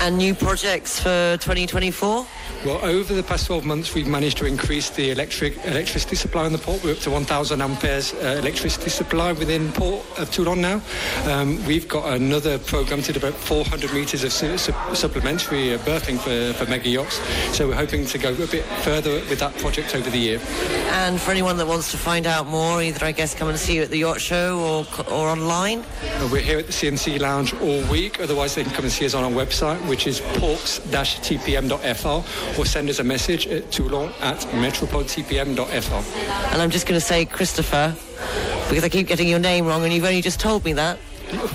And 0.00 0.16
new 0.16 0.34
projects 0.34 1.00
for 1.00 1.36
2024? 1.40 2.26
Well, 2.64 2.82
over 2.82 3.12
the 3.12 3.22
past 3.22 3.44
12 3.46 3.66
months, 3.66 3.92
we've 3.92 4.06
managed 4.06 4.38
to 4.38 4.46
increase 4.46 4.88
the 4.88 5.10
electric 5.10 5.62
electricity 5.66 6.16
supply 6.16 6.46
in 6.46 6.52
the 6.52 6.58
port. 6.58 6.82
We're 6.82 6.92
up 6.92 6.98
to 7.00 7.10
1,000 7.10 7.60
amperes 7.60 8.14
uh, 8.14 8.38
electricity 8.40 8.88
supply 8.88 9.32
within 9.32 9.70
Port 9.72 10.02
of 10.18 10.30
Toulon 10.30 10.62
now. 10.62 10.80
Um, 11.26 11.62
we've 11.66 11.86
got 11.86 12.10
another 12.14 12.58
program 12.58 13.02
to 13.02 13.12
develop 13.12 13.34
400 13.36 13.92
metres 13.92 14.24
of 14.24 14.32
su- 14.32 14.56
su- 14.56 14.72
supplementary 14.94 15.74
uh, 15.74 15.78
berthing 15.84 16.16
for, 16.16 16.54
for 16.54 16.64
mega 16.70 16.88
yachts. 16.88 17.16
So 17.54 17.68
we're 17.68 17.74
hoping 17.74 18.06
to 18.06 18.16
go 18.16 18.32
a 18.32 18.46
bit 18.46 18.64
further 18.82 19.10
with 19.28 19.40
that 19.40 19.54
project 19.58 19.94
over 19.94 20.08
the 20.08 20.18
year. 20.18 20.40
And 21.04 21.20
for 21.20 21.32
anyone 21.32 21.58
that 21.58 21.66
wants 21.66 21.90
to 21.90 21.98
find 21.98 22.26
out 22.26 22.46
more, 22.46 22.82
either 22.82 23.04
I 23.04 23.12
guess 23.12 23.34
come 23.34 23.48
and 23.48 23.58
see 23.58 23.76
you 23.76 23.82
at 23.82 23.90
the 23.90 23.98
yacht 23.98 24.22
show 24.22 24.58
or 24.60 24.86
or 25.12 25.28
online. 25.28 25.80
Uh, 26.02 26.28
We're 26.32 26.40
here 26.40 26.58
at 26.60 26.66
the 26.66 26.72
CNC 26.72 27.20
Lounge 27.20 27.52
all 27.60 27.82
week. 27.90 28.20
Otherwise, 28.20 28.54
they 28.54 28.62
can 28.62 28.72
come 28.72 28.86
and 28.86 28.92
see 28.92 29.04
us 29.04 29.12
on 29.12 29.22
our 29.22 29.30
website, 29.30 29.78
which 29.86 30.06
is 30.06 30.20
ports-tpm.fr, 30.38 32.53
or 32.58 32.66
send 32.66 32.88
us 32.88 32.98
a 32.98 33.04
message 33.04 33.46
at 33.46 33.70
toulon 33.70 34.12
at 34.20 34.38
metropodtpm.fr. 34.38 36.52
And 36.52 36.62
I'm 36.62 36.70
just 36.70 36.86
going 36.86 37.00
to 37.00 37.04
say 37.04 37.24
Christopher 37.24 37.94
because 38.68 38.84
I 38.84 38.88
keep 38.88 39.06
getting 39.06 39.28
your 39.28 39.38
name 39.38 39.66
wrong, 39.66 39.84
and 39.84 39.92
you've 39.92 40.04
only 40.04 40.22
just 40.22 40.40
told 40.40 40.64
me 40.64 40.72
that. 40.74 40.98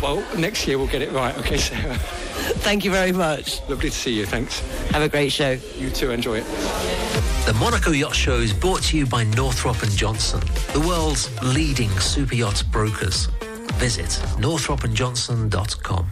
Well, 0.02 0.24
next 0.38 0.68
year 0.68 0.78
we'll 0.78 0.88
get 0.88 1.02
it 1.02 1.12
right. 1.12 1.38
Okay, 1.38 1.58
Sarah. 1.58 1.96
Thank 1.96 2.84
you 2.84 2.92
very 2.92 3.12
much. 3.12 3.62
Lovely 3.70 3.90
to 3.90 3.96
see 3.96 4.14
you. 4.14 4.26
Thanks. 4.26 4.60
Have 4.92 5.02
a 5.02 5.10
great 5.10 5.32
show. 5.32 5.58
You 5.78 5.90
too. 5.90 6.12
Enjoy 6.12 6.38
it. 6.38 6.46
The 7.46 7.56
Monaco 7.60 7.92
Yacht 7.92 8.16
Show 8.16 8.36
is 8.36 8.54
brought 8.54 8.84
to 8.84 8.98
you 8.98 9.06
by 9.06 9.24
Northrop 9.24 9.82
and 9.82 9.92
Johnson, 9.92 10.42
the 10.74 10.84
world's 10.88 11.30
leading 11.42 11.90
super 12.00 12.36
yachts 12.36 12.62
brokers. 12.62 13.26
Visit 13.78 14.10
northropandjohnson.com. 14.38 16.12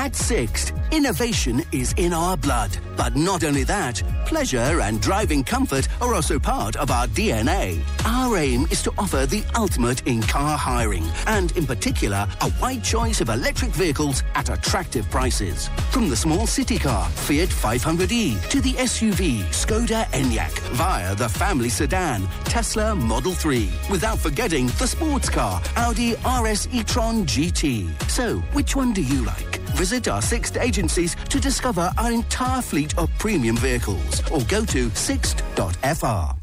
At 0.00 0.16
Sixt, 0.16 0.72
innovation 0.92 1.62
is 1.72 1.92
in 1.98 2.14
our 2.14 2.34
blood. 2.34 2.74
But 2.96 3.16
not 3.16 3.44
only 3.44 3.64
that, 3.64 4.02
pleasure 4.24 4.80
and 4.80 4.98
driving 4.98 5.44
comfort 5.44 5.88
are 6.00 6.14
also 6.14 6.38
part 6.38 6.74
of 6.76 6.90
our 6.90 7.06
DNA. 7.08 7.82
Our 8.06 8.38
aim 8.38 8.66
is 8.70 8.82
to 8.84 8.92
offer 8.96 9.26
the 9.26 9.44
ultimate 9.54 10.06
in 10.06 10.22
car 10.22 10.56
hiring, 10.56 11.04
and 11.26 11.54
in 11.54 11.66
particular, 11.66 12.26
a 12.40 12.50
wide 12.62 12.82
choice 12.82 13.20
of 13.20 13.28
electric 13.28 13.72
vehicles 13.72 14.22
at 14.34 14.48
attractive 14.48 15.04
prices. 15.10 15.68
From 15.90 16.08
the 16.08 16.16
small 16.16 16.46
city 16.46 16.78
car, 16.78 17.06
Fiat 17.10 17.50
500e, 17.50 18.48
to 18.48 18.62
the 18.62 18.72
SUV, 18.72 19.40
Skoda 19.52 20.06
Enyaq, 20.12 20.58
via 20.76 21.14
the 21.14 21.28
family 21.28 21.68
sedan, 21.68 22.26
Tesla 22.44 22.96
Model 22.96 23.32
3. 23.32 23.70
Without 23.90 24.18
forgetting 24.18 24.68
the 24.78 24.86
sports 24.86 25.28
car, 25.28 25.60
Audi 25.76 26.14
RS 26.24 26.68
e-tron 26.72 27.26
GT. 27.26 27.86
So, 28.10 28.38
which 28.54 28.74
one 28.74 28.94
do 28.94 29.02
you 29.02 29.26
like? 29.26 29.59
Visit 29.74 30.08
our 30.08 30.22
Sixt 30.22 30.56
agencies 30.56 31.16
to 31.28 31.40
discover 31.40 31.90
our 31.98 32.12
entire 32.12 32.62
fleet 32.62 32.96
of 32.98 33.10
premium 33.18 33.56
vehicles 33.56 34.22
or 34.30 34.40
go 34.48 34.64
to 34.66 34.90
sixt.fr. 34.90 36.34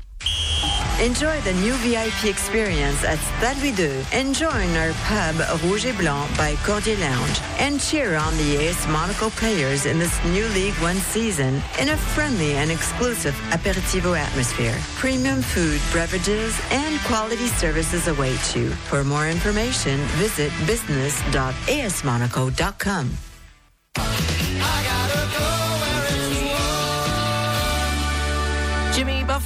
Enjoy 1.00 1.40
the 1.42 1.54
new 1.54 1.74
VIP 1.76 2.26
experience 2.26 3.04
at 3.04 3.20
Stade 3.20 4.04
and 4.14 4.34
join 4.34 4.76
our 4.76 4.94
pub 5.06 5.36
Rouge 5.62 5.86
et 5.86 5.96
Blanc 5.96 6.36
by 6.36 6.56
Cordier 6.66 6.98
Lounge 6.98 7.40
and 7.60 7.80
cheer 7.80 8.16
on 8.16 8.36
the 8.38 8.68
AS 8.68 8.88
Monaco 8.88 9.30
players 9.30 9.86
in 9.86 10.00
this 10.00 10.18
new 10.26 10.48
League 10.50 10.74
One 10.82 10.96
season 10.96 11.62
in 11.80 11.90
a 11.90 11.98
friendly 11.98 12.54
and 12.54 12.72
exclusive 12.72 13.36
aperitivo 13.52 14.18
atmosphere. 14.18 14.76
Premium 14.96 15.44
food, 15.44 15.80
beverages, 15.94 16.60
and 16.72 17.00
quality 17.02 17.48
services 17.48 18.08
await 18.08 18.56
you. 18.56 18.72
For 18.90 19.04
more 19.04 19.30
information, 19.30 20.00
visit 20.18 20.52
business.asmonaco.com. 20.66 23.12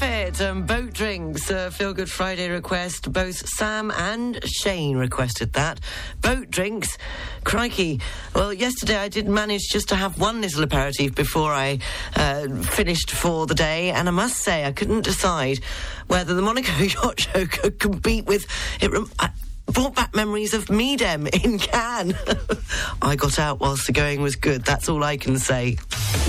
And 0.03 0.65
Boat 0.65 0.93
Drinks, 0.93 1.51
a 1.51 1.69
Feel 1.69 1.93
Good 1.93 2.09
Friday 2.09 2.49
request. 2.49 3.13
Both 3.13 3.47
Sam 3.47 3.91
and 3.91 4.43
Shane 4.43 4.97
requested 4.97 5.53
that. 5.53 5.79
Boat 6.21 6.49
Drinks, 6.49 6.97
crikey. 7.43 7.99
Well, 8.33 8.51
yesterday 8.51 8.97
I 8.97 9.07
did 9.07 9.27
manage 9.27 9.61
just 9.71 9.89
to 9.89 9.95
have 9.95 10.19
one 10.19 10.41
little 10.41 10.63
aperitif 10.63 11.13
before 11.13 11.51
I 11.51 11.77
uh, 12.15 12.47
finished 12.63 13.11
for 13.11 13.45
the 13.45 13.53
day, 13.53 13.91
and 13.91 14.07
I 14.07 14.11
must 14.11 14.37
say 14.37 14.65
I 14.65 14.71
couldn't 14.71 15.01
decide 15.01 15.59
whether 16.07 16.33
the 16.33 16.41
Monaco 16.41 16.71
Yacht 16.83 17.19
Show 17.19 17.45
could 17.45 17.77
compete 17.77 18.25
with 18.25 18.47
it. 18.81 18.91
Rem- 18.91 19.11
I, 19.19 19.29
brought 19.67 19.95
back 19.95 20.15
memories 20.15 20.53
of 20.53 20.65
Medem 20.65 21.27
in 21.45 21.59
Cannes. 21.59 22.15
I 23.01 23.15
got 23.15 23.39
out 23.39 23.59
whilst 23.59 23.87
the 23.87 23.93
going 23.93 24.21
was 24.21 24.35
good. 24.35 24.63
That's 24.63 24.89
all 24.89 25.03
I 25.03 25.17
can 25.17 25.37
say. 25.37 25.77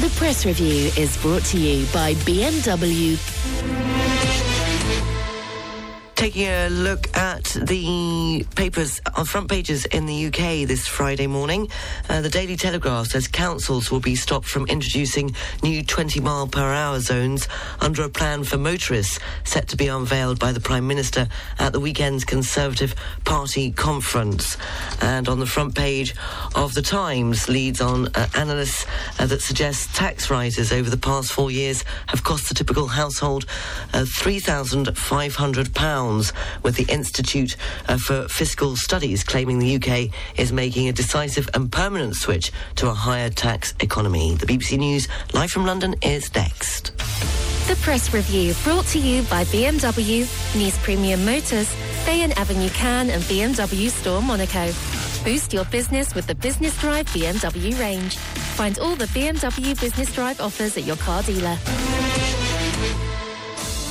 The 0.01 0.13
press 0.17 0.47
review 0.47 0.91
is 0.97 1.17
brought 1.19 1.45
to 1.47 1.59
you 1.59 1.87
by 1.93 2.15
BMW 2.15 3.19
taking 6.23 6.47
a 6.47 6.69
look 6.69 7.17
at 7.17 7.43
the 7.67 8.47
papers 8.55 9.01
on 9.17 9.25
front 9.25 9.51
pages 9.51 9.87
in 9.87 10.07
the 10.07 10.27
UK 10.27 10.69
this 10.69 10.87
Friday 10.87 11.27
morning. 11.27 11.67
Uh, 12.09 12.21
the 12.21 12.29
Daily 12.29 12.55
Telegraph 12.55 13.09
says 13.09 13.27
councils 13.27 13.91
will 13.91 13.99
be 13.99 14.15
stopped 14.15 14.47
from 14.47 14.65
introducing 14.69 15.35
new 15.65 15.83
20 15.83 16.21
mile 16.21 16.47
per 16.47 16.73
hour 16.73 17.01
zones 17.01 17.49
under 17.81 18.05
a 18.05 18.09
plan 18.09 18.45
for 18.45 18.57
motorists 18.57 19.19
set 19.43 19.67
to 19.67 19.77
be 19.77 19.89
unveiled 19.89 20.39
by 20.39 20.53
the 20.53 20.61
Prime 20.61 20.87
Minister 20.87 21.27
at 21.59 21.73
the 21.73 21.81
weekend's 21.81 22.25
Conservative 22.25 22.95
Party 23.25 23.73
conference. 23.73 24.57
And 25.01 25.29
on 25.29 25.41
the 25.41 25.47
front 25.47 25.75
page 25.75 26.15
of 26.55 26.75
the 26.75 26.83
Times, 26.83 27.49
leads 27.49 27.81
on 27.81 28.07
uh, 28.15 28.29
analysts 28.37 28.87
uh, 29.19 29.27
that 29.27 29.43
suggests 29.43 29.93
tax 29.93 30.31
rises 30.31 30.73
over 30.73 30.89
the 30.89 30.97
past 30.97 31.33
four 31.33 31.51
years 31.51 31.85
have 32.07 32.23
cost 32.23 32.49
the 32.49 32.55
typical 32.55 32.87
household 32.87 33.45
uh, 33.93 34.05
£3,500 34.21 36.12
pounds, 36.13 36.33
with 36.63 36.77
the 36.77 36.85
Institute 36.93 37.57
uh, 37.89 37.97
for 37.97 38.29
Fiscal 38.29 38.77
Studies 38.77 39.25
claiming 39.25 39.59
the 39.59 39.77
UK 39.77 40.11
is 40.39 40.53
making 40.53 40.89
a 40.89 40.93
decisive 40.93 41.49
and 41.55 41.71
permanent 41.71 42.15
switch 42.15 42.53
to 42.77 42.89
a 42.89 42.95
higher 42.95 43.31
tax 43.31 43.75
economy. 43.81 44.35
The 44.35 44.47
BBC 44.47 44.79
News 44.79 45.09
live 45.33 45.51
from 45.51 45.65
London 45.67 45.95
is 46.03 46.35
next. 46.35 46.97
The 47.69 47.77
press 47.81 48.13
review 48.13 48.55
brought 48.65 48.87
to 48.87 48.99
you 48.99 49.23
by 49.25 49.45
BMW, 49.45 50.21
Nice 50.61 50.79
Premium 50.83 51.25
Motors, 51.25 51.73
Bayon 52.05 52.37
Avenue 52.37 52.69
Cannes, 52.71 53.11
and 53.11 53.23
BMW 53.25 53.89
Store 53.89 54.21
Monaco. 54.21 54.73
Boost 55.25 55.53
your 55.53 55.65
business 55.67 56.15
with 56.15 56.27
the 56.27 56.35
Business 56.35 56.77
Drive 56.81 57.07
BMW 57.07 57.79
range. 57.79 58.17
Find 58.57 58.79
all 58.81 58.97
the 58.97 59.07
BMW 59.07 59.81
Business 59.81 60.13
Drive 60.13 60.41
offers 60.41 60.77
at 60.77 60.85
your 60.85 60.97
car 60.97 61.23
dealer. 61.23 61.57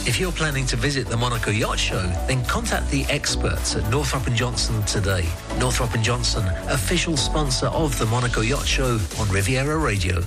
If 0.04 0.20
you're 0.20 0.32
planning 0.32 0.66
to 0.66 0.76
visit 0.76 1.08
the 1.08 1.16
Monaco 1.16 1.52
Yacht 1.52 1.78
Show, 1.78 2.02
then 2.28 2.44
contact 2.46 2.90
the 2.90 3.06
experts 3.06 3.76
at 3.76 3.88
Northrop 3.92 4.26
& 4.32 4.34
Johnson 4.34 4.82
today. 4.84 5.24
Northrop 5.60 5.92
& 6.00 6.02
Johnson, 6.02 6.44
official 6.70 7.16
sponsor 7.16 7.68
of 7.68 7.98
the 8.00 8.08
Monaco 8.08 8.42
Yacht 8.42 8.66
Show 8.66 9.00
on 9.20 9.30
Riviera 9.30 9.78
Radio. 9.78 10.22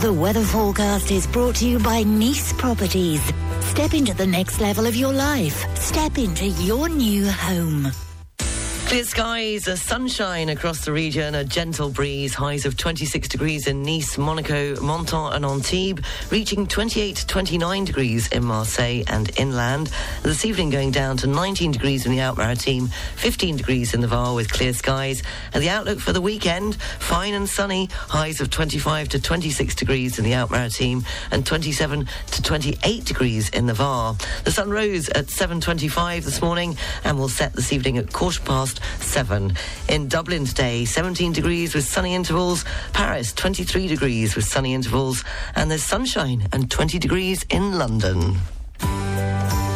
The 0.00 0.12
weather 0.12 0.42
forecast 0.42 1.10
is 1.10 1.26
brought 1.26 1.56
to 1.56 1.68
you 1.68 1.78
by 1.78 2.04
Nice 2.04 2.54
Properties. 2.54 3.20
Step 3.60 3.92
into 3.92 4.14
the 4.14 4.26
next 4.26 4.60
level 4.62 4.86
of 4.86 4.96
your 4.96 5.12
life. 5.12 5.66
Step 5.76 6.16
into 6.16 6.46
your 6.46 6.88
new 6.88 7.30
home. 7.30 7.92
Clear 8.94 9.04
skies, 9.04 9.66
a 9.66 9.76
sunshine 9.76 10.48
across 10.50 10.84
the 10.84 10.92
region, 10.92 11.34
a 11.34 11.42
gentle 11.42 11.88
breeze, 11.88 12.32
highs 12.32 12.64
of 12.64 12.76
26 12.76 13.26
degrees 13.26 13.66
in 13.66 13.82
Nice, 13.82 14.16
Monaco, 14.16 14.80
Menton 14.80 15.32
and 15.32 15.44
Antibes, 15.44 16.00
reaching 16.30 16.64
28 16.64 17.16
to 17.16 17.26
29 17.26 17.84
degrees 17.86 18.28
in 18.28 18.44
Marseille 18.44 19.02
and 19.08 19.36
inland. 19.36 19.90
This 20.22 20.44
evening 20.44 20.70
going 20.70 20.92
down 20.92 21.16
to 21.16 21.26
19 21.26 21.72
degrees 21.72 22.06
in 22.06 22.12
the 22.12 22.20
Alpes-Maritimes, 22.20 22.94
15 23.16 23.56
degrees 23.56 23.94
in 23.94 24.00
the 24.00 24.06
Var 24.06 24.32
with 24.32 24.52
clear 24.52 24.72
skies. 24.72 25.24
And 25.52 25.60
the 25.60 25.70
outlook 25.70 25.98
for 25.98 26.12
the 26.12 26.20
weekend, 26.20 26.76
fine 27.00 27.34
and 27.34 27.48
sunny, 27.48 27.88
highs 27.90 28.40
of 28.40 28.50
25 28.50 29.08
to 29.08 29.20
26 29.20 29.74
degrees 29.74 30.20
in 30.20 30.24
the 30.24 30.34
Alpes-Maritimes 30.34 31.04
and 31.32 31.44
27 31.44 32.06
to 32.30 32.42
28 32.42 33.04
degrees 33.04 33.48
in 33.48 33.66
the 33.66 33.74
Var. 33.74 34.14
The 34.44 34.52
sun 34.52 34.70
rose 34.70 35.08
at 35.08 35.26
7.25 35.26 36.24
this 36.24 36.40
morning 36.40 36.76
and 37.02 37.18
will 37.18 37.28
set 37.28 37.54
this 37.54 37.72
evening 37.72 37.98
at 37.98 38.12
quarter 38.12 38.40
past 38.42 38.82
seven. 39.00 39.56
In 39.88 40.08
Dublin 40.08 40.44
today, 40.44 40.84
17 40.84 41.32
degrees 41.32 41.74
with 41.74 41.84
sunny 41.84 42.14
intervals. 42.14 42.64
Paris, 42.92 43.32
23 43.32 43.88
degrees 43.88 44.36
with 44.36 44.44
sunny 44.44 44.74
intervals. 44.74 45.24
And 45.54 45.70
there's 45.70 45.84
sunshine 45.84 46.48
and 46.52 46.70
20 46.70 46.98
degrees 46.98 47.44
in 47.50 47.78
London. 47.78 48.36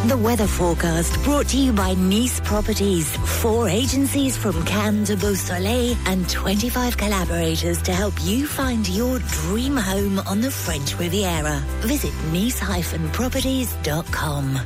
The 0.06 0.16
weather 0.16 0.46
forecast 0.46 1.20
brought 1.22 1.48
to 1.48 1.58
you 1.58 1.72
by 1.72 1.94
Nice 1.94 2.38
Properties. 2.40 3.14
Four 3.42 3.68
agencies 3.68 4.36
from 4.36 4.64
Cannes 4.64 5.06
to 5.06 5.16
Beausoleil 5.16 5.96
and 6.06 6.28
25 6.30 6.96
collaborators 6.96 7.82
to 7.82 7.92
help 7.92 8.14
you 8.22 8.46
find 8.46 8.88
your 8.88 9.18
dream 9.18 9.76
home 9.76 10.20
on 10.20 10.40
the 10.40 10.50
French 10.50 10.98
Riviera. 10.98 11.58
Visit 11.80 12.14
nice-properties.com. 12.32 14.60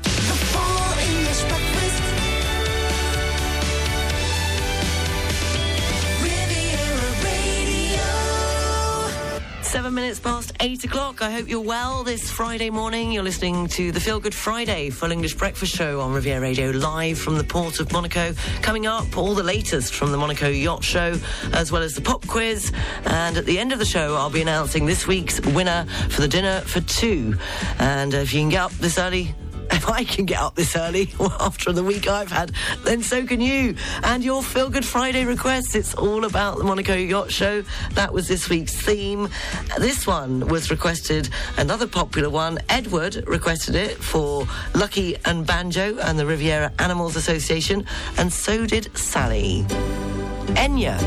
Seven 9.73 9.95
minutes 9.95 10.21
past 10.21 10.53
eight 10.61 10.85
o'clock. 10.85 11.23
I 11.23 11.31
hope 11.31 11.49
you're 11.49 11.59
well 11.59 12.05
this 12.05 12.31
Friday 12.31 12.69
morning. 12.69 13.11
You're 13.11 13.23
listening 13.23 13.69
to 13.69 13.91
the 13.91 14.01
Feel 14.01 14.21
Good 14.21 14.35
Friday 14.35 14.91
Full 14.91 15.11
English 15.11 15.33
Breakfast 15.37 15.75
Show 15.75 16.03
on 16.03 16.13
Riviera 16.13 16.43
Radio, 16.43 16.73
live 16.73 17.19
from 17.19 17.39
the 17.39 17.45
port 17.45 17.81
of 17.81 17.91
Monaco. 17.91 18.35
Coming 18.61 18.87
up, 18.87 19.17
all 19.17 19.35
the 19.35 19.43
latest 19.43 19.95
from 19.95 20.13
the 20.13 20.19
Monaco 20.19 20.51
Yacht 20.51 20.85
Show, 20.85 21.19
as 21.55 21.73
well 21.73 21.83
as 21.83 21.95
the 21.95 22.03
pop 22.03 22.27
quiz. 22.27 22.71
And 23.07 23.39
at 23.39 23.47
the 23.47 23.59
end 23.59 23.73
of 23.73 23.79
the 23.79 23.87
show, 23.87 24.15
I'll 24.15 24.29
be 24.29 24.43
announcing 24.43 24.85
this 24.85 25.07
week's 25.07 25.41
winner 25.41 25.87
for 26.11 26.21
the 26.21 26.29
dinner 26.29 26.61
for 26.61 26.83
two. 26.83 27.39
And 27.79 28.13
if 28.13 28.35
you 28.35 28.41
can 28.41 28.51
get 28.51 28.61
up 28.61 28.73
this 28.73 28.99
early, 28.99 29.35
if 29.71 29.89
I 29.89 30.05
can 30.05 30.25
get 30.25 30.41
up 30.41 30.55
this 30.55 30.77
early 30.77 31.11
after 31.41 31.73
the 31.73 31.83
week 31.83 32.09
I've 32.09 32.31
had, 32.31 32.53
then 32.85 33.03
so 33.03 33.27
can 33.27 33.41
you. 33.41 33.77
And 34.03 34.25
your 34.25 34.43
Feel 34.43 34.71
Good 34.71 34.85
Friday 34.85 35.25
requests. 35.25 35.75
It's 35.75 35.95
all 35.95 36.25
about 36.25 36.59
the 36.59 36.65
Monaco 36.65 36.95
Yacht 36.95 37.31
Show. 37.31 37.63
That 37.93 38.13
was 38.13 38.29
this 38.29 38.49
week's 38.49 38.75
theme. 38.75 39.29
This 39.79 40.07
one 40.07 40.47
was 40.49 40.71
requested, 40.71 41.29
another 41.57 41.87
popular 41.87 42.31
one. 42.31 42.59
Edward 42.69 43.25
requested 43.27 43.75
it 43.75 43.97
for 43.97 44.47
Lucky 44.75 45.17
and 45.25 45.47
Banjo 45.47 45.99
and 45.99 46.19
the 46.19 46.27
Riviera 46.27 46.73
Animals 46.79 47.17
Association, 47.17 47.87
and 48.19 48.33
so 48.33 48.67
did 48.67 48.97
Sally. 48.97 49.65
Enya 50.57 51.01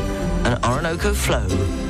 and 0.44 0.64
Orinoco 0.64 1.14
Flow. 1.14 1.85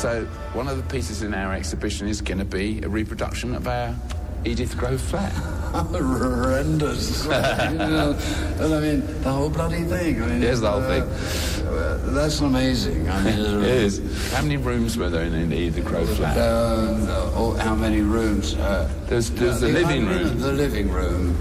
So 0.00 0.24
one 0.54 0.66
of 0.66 0.78
the 0.78 0.82
pieces 0.84 1.20
in 1.22 1.34
our 1.34 1.52
exhibition 1.52 2.08
is 2.08 2.22
going 2.22 2.38
to 2.38 2.44
be 2.46 2.80
a 2.82 2.88
reproduction 2.88 3.54
of 3.54 3.68
our 3.68 3.94
Edith 4.46 4.78
Grove 4.78 4.98
flat. 4.98 5.30
Horrendous. 5.74 7.24
you 7.26 7.30
know, 7.30 8.18
and 8.58 8.74
I 8.74 8.80
mean, 8.80 9.22
the 9.22 9.30
whole 9.30 9.50
bloody 9.50 9.82
thing. 9.84 10.22
I 10.22 10.26
mean, 10.26 10.40
Yes, 10.42 10.60
the 10.60 10.70
whole 10.70 10.80
thing. 10.80 11.02
uh, 11.68 11.98
that's 12.14 12.40
amazing. 12.40 13.10
I 13.10 13.22
mean, 13.22 13.38
it 13.62 13.64
is. 13.64 14.32
How 14.32 14.40
many 14.40 14.56
rooms 14.56 14.96
were 14.96 15.10
there 15.10 15.24
in 15.24 15.50
the 15.50 15.56
Edith 15.56 15.84
Grove 15.84 16.08
flat? 16.16 16.34
Um, 16.38 17.06
oh, 17.36 17.54
how 17.60 17.74
many 17.74 18.00
rooms? 18.00 18.54
Uh, 18.54 18.90
There's, 19.06 19.30
there's 19.30 19.60
the 19.60 19.68
living 19.68 20.06
room. 20.06 20.38
The 20.40 20.52
living 20.52 20.90
room. 20.90 21.36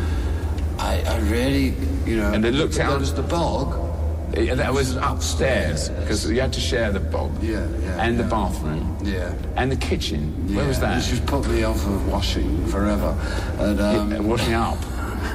I, 0.77 1.01
I 1.03 1.19
really, 1.31 1.73
you 2.05 2.17
know. 2.17 2.33
And 2.33 2.43
it 2.43 2.53
looked 2.53 2.77
out- 2.77 2.97
There's 2.97 3.13
the 3.13 3.21
bog. 3.23 3.88
Yeah, 4.37 4.55
that 4.55 4.73
was 4.73 4.95
upstairs 4.95 5.89
because 5.89 6.29
you 6.29 6.39
had 6.39 6.53
to 6.53 6.59
share 6.59 6.91
the 6.91 6.99
bob. 6.99 7.31
Yeah, 7.43 7.65
yeah. 7.81 8.03
And 8.05 8.19
the 8.19 8.23
bathroom. 8.23 8.97
Yeah. 9.03 9.33
And 9.55 9.71
the 9.71 9.75
kitchen. 9.75 10.55
Where 10.55 10.67
was 10.67 10.79
that? 10.79 10.95
This 10.95 11.11
was 11.11 11.19
put 11.21 11.47
me 11.47 11.63
off 11.63 11.83
of 11.85 12.07
washing 12.07 12.65
forever. 12.67 13.15
And, 13.57 13.79
um, 13.81 14.11
Yeah, 14.11 14.19
washing 14.19 14.53
up. 14.53 14.77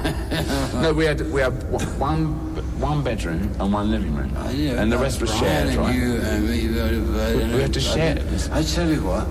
no, 0.83 0.93
we 0.95 1.05
had 1.05 1.21
we 1.33 1.41
had 1.41 1.53
one 1.99 2.27
one 2.81 3.03
bedroom 3.03 3.51
and 3.59 3.73
one 3.73 3.91
living 3.91 4.15
room, 4.15 4.35
Uh, 4.37 4.51
yeah, 4.51 4.81
and 4.81 4.91
the 4.91 4.97
rest 4.99 5.21
was 5.21 5.31
Brian 5.31 5.45
shared, 5.45 5.69
and 5.69 5.79
right? 5.79 5.95
You 5.95 6.15
and 6.17 6.49
me, 6.49 6.81
uh, 6.81 7.49
We- 7.49 7.55
we 7.57 7.61
had 7.63 7.73
to 7.75 7.81
share. 7.81 8.19
I 8.53 8.63
tell 8.63 8.89
you 8.89 9.03
what, 9.03 9.27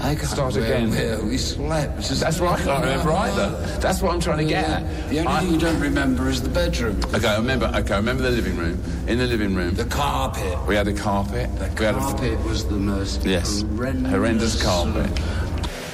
I 0.00 0.14
can't 0.14 0.28
Start 0.28 0.56
again. 0.56 0.90
Where 0.90 1.20
we 1.22 1.36
slept. 1.36 1.96
That's 2.08 2.40
what 2.40 2.60
I 2.60 2.62
can't 2.64 2.84
remember 2.84 3.12
either. 3.12 3.50
That's 3.80 4.00
what 4.00 4.12
I'm 4.14 4.20
trying 4.20 4.38
to 4.38 4.44
get 4.44 4.64
at. 4.64 5.08
The 5.10 5.18
only 5.20 5.30
I- 5.32 5.40
thing 5.40 5.52
you 5.54 5.58
don't 5.58 5.80
remember 5.80 6.28
is 6.28 6.40
the 6.42 6.48
bedroom. 6.48 7.00
Okay, 7.12 7.26
I 7.26 7.36
remember. 7.36 7.66
Okay, 7.74 7.94
I 7.94 7.96
remember 7.96 8.22
the 8.22 8.30
living 8.30 8.56
room. 8.56 8.80
In 9.08 9.18
the 9.18 9.26
living 9.26 9.54
room, 9.54 9.74
The 9.74 9.84
carpet. 9.86 10.56
we 10.66 10.76
had 10.76 10.86
a 10.88 10.92
carpet. 10.92 11.50
The 11.58 11.68
we 11.68 11.98
carpet 12.00 12.44
was 12.44 12.64
the 12.66 12.76
most 12.76 13.24
yes, 13.24 13.62
horrendous, 13.62 14.10
horrendous 14.12 14.62
carpet. 14.62 15.10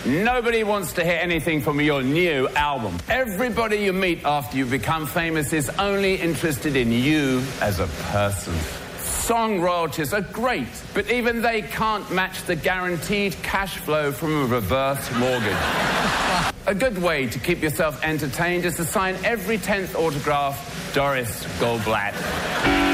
Nobody 0.06 0.64
wants 0.64 0.92
to 0.94 1.02
hear 1.04 1.18
anything 1.22 1.62
from 1.62 1.80
your 1.80 2.02
new 2.02 2.46
album. 2.50 2.98
Everybody 3.08 3.76
you 3.78 3.94
meet 3.94 4.22
after 4.26 4.58
you 4.58 4.66
become 4.66 5.06
famous 5.06 5.52
is 5.54 5.70
only 5.78 6.16
interested 6.16 6.76
in 6.76 6.92
you 6.92 7.42
as 7.62 7.80
a 7.80 7.86
person. 8.12 8.52
Song 9.24 9.58
royalties 9.58 10.12
are 10.12 10.20
great, 10.20 10.68
but 10.92 11.10
even 11.10 11.40
they 11.40 11.62
can't 11.62 12.10
match 12.10 12.42
the 12.42 12.54
guaranteed 12.54 13.32
cash 13.42 13.78
flow 13.78 14.12
from 14.12 14.42
a 14.42 14.44
reverse 14.44 15.10
mortgage. 15.16 15.56
a 16.66 16.74
good 16.74 17.00
way 17.00 17.26
to 17.28 17.38
keep 17.38 17.62
yourself 17.62 18.04
entertained 18.04 18.66
is 18.66 18.76
to 18.76 18.84
sign 18.84 19.16
every 19.24 19.56
10th 19.56 19.94
autograph 19.94 20.92
Doris 20.92 21.42
Goldblatt. 21.58 22.93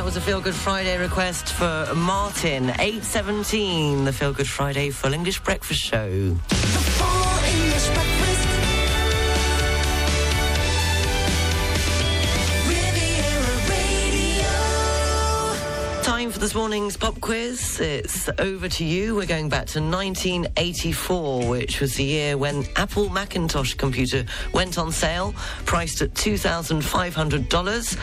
That 0.00 0.06
was 0.06 0.16
a 0.16 0.20
Feel 0.22 0.40
Good 0.40 0.54
Friday 0.54 0.96
request 0.96 1.52
for 1.52 1.92
Martin. 1.94 2.68
8.17, 2.68 4.06
the 4.06 4.12
Feel 4.14 4.32
Good 4.32 4.48
Friday 4.48 4.88
Full 4.88 5.12
English 5.12 5.40
Breakfast 5.40 5.78
Show. 5.78 6.38
For 16.40 16.46
this 16.46 16.54
morning's 16.54 16.96
pop 16.96 17.20
quiz. 17.20 17.80
It's 17.80 18.30
over 18.38 18.66
to 18.66 18.82
you. 18.82 19.14
We're 19.14 19.26
going 19.26 19.50
back 19.50 19.66
to 19.66 19.78
1984, 19.78 21.46
which 21.46 21.82
was 21.82 21.96
the 21.96 22.04
year 22.04 22.38
when 22.38 22.64
Apple 22.76 23.10
Macintosh 23.10 23.74
computer 23.74 24.24
went 24.54 24.78
on 24.78 24.90
sale, 24.90 25.34
priced 25.66 26.00
at 26.00 26.14
$2,500. 26.14 27.98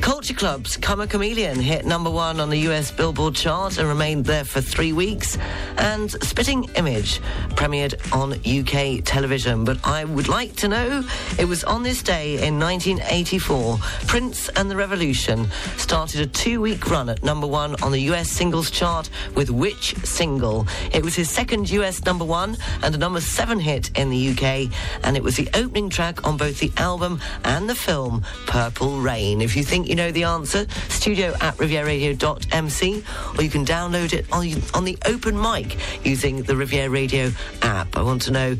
Culture 0.00 0.34
Club's 0.34 0.76
Karma 0.76 1.08
Chameleon 1.08 1.58
hit 1.58 1.84
number 1.84 2.10
one 2.10 2.38
on 2.38 2.48
the 2.48 2.58
US 2.68 2.92
Billboard 2.92 3.34
chart 3.34 3.76
and 3.78 3.88
remained 3.88 4.24
there 4.24 4.44
for 4.44 4.60
three 4.60 4.92
weeks. 4.92 5.36
And 5.76 6.12
Spitting 6.22 6.70
Image 6.76 7.18
premiered 7.56 7.96
on 8.12 8.34
UK 8.46 9.02
television. 9.04 9.64
But 9.64 9.84
I 9.84 10.04
would 10.04 10.28
like 10.28 10.54
to 10.56 10.68
know 10.68 11.02
it 11.40 11.46
was 11.46 11.64
on 11.64 11.82
this 11.82 12.04
day 12.04 12.34
in 12.46 12.60
1984, 12.60 13.78
Prince 14.06 14.48
and 14.50 14.70
the 14.70 14.76
Revolution 14.76 15.48
started 15.76 16.20
a 16.20 16.26
two 16.28 16.60
week 16.60 16.88
run 16.88 17.08
at 17.08 17.24
number 17.24 17.48
one 17.48 17.74
on 17.82 17.92
the 17.92 18.00
US 18.12 18.30
singles 18.30 18.70
chart 18.70 19.10
with 19.34 19.50
which 19.50 19.94
single? 20.04 20.66
It 20.92 21.02
was 21.02 21.14
his 21.14 21.30
second 21.30 21.70
US 21.70 22.04
number 22.04 22.24
one 22.24 22.56
and 22.82 22.94
a 22.94 22.98
number 22.98 23.20
seven 23.20 23.58
hit 23.58 23.90
in 23.98 24.10
the 24.10 24.30
UK, 24.30 24.70
and 25.04 25.16
it 25.16 25.22
was 25.22 25.36
the 25.36 25.48
opening 25.54 25.90
track 25.90 26.26
on 26.26 26.36
both 26.36 26.58
the 26.58 26.72
album 26.76 27.20
and 27.44 27.68
the 27.68 27.74
film 27.74 28.24
Purple 28.46 29.00
Rain. 29.00 29.40
If 29.40 29.56
you 29.56 29.62
think 29.62 29.88
you 29.88 29.94
know 29.94 30.10
the 30.10 30.24
answer, 30.24 30.66
studio 30.88 31.34
at 31.40 31.56
rivieraradio.mc, 31.56 33.04
or 33.36 33.42
you 33.42 33.50
can 33.50 33.64
download 33.64 34.12
it 34.12 34.26
on, 34.32 34.46
on 34.74 34.84
the 34.84 34.98
open 35.06 35.40
mic 35.40 35.76
using 36.04 36.42
the 36.42 36.56
Riviera 36.56 36.90
Radio 36.90 37.30
app. 37.62 37.96
I 37.96 38.02
want 38.02 38.22
to 38.22 38.30
know 38.30 38.56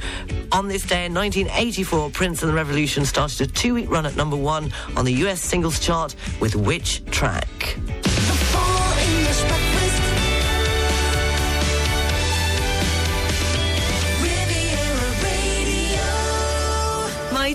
on 0.53 0.69
this 0.69 0.85
day 0.85 1.07
in 1.07 1.15
1984, 1.15 2.11
Prince 2.11 2.43
and 2.43 2.51
the 2.51 2.55
Revolution 2.55 3.05
started 3.05 3.49
a 3.49 3.53
two 3.53 3.75
week 3.75 3.91
run 3.91 4.07
at 4.07 4.17
number 4.17 4.37
one 4.37 4.73
on 4.97 5.05
the 5.05 5.15
US 5.25 5.41
singles 5.41 5.81
chart 5.81 6.15
with 6.41 6.57
which 6.57 7.05
track? 7.07 7.77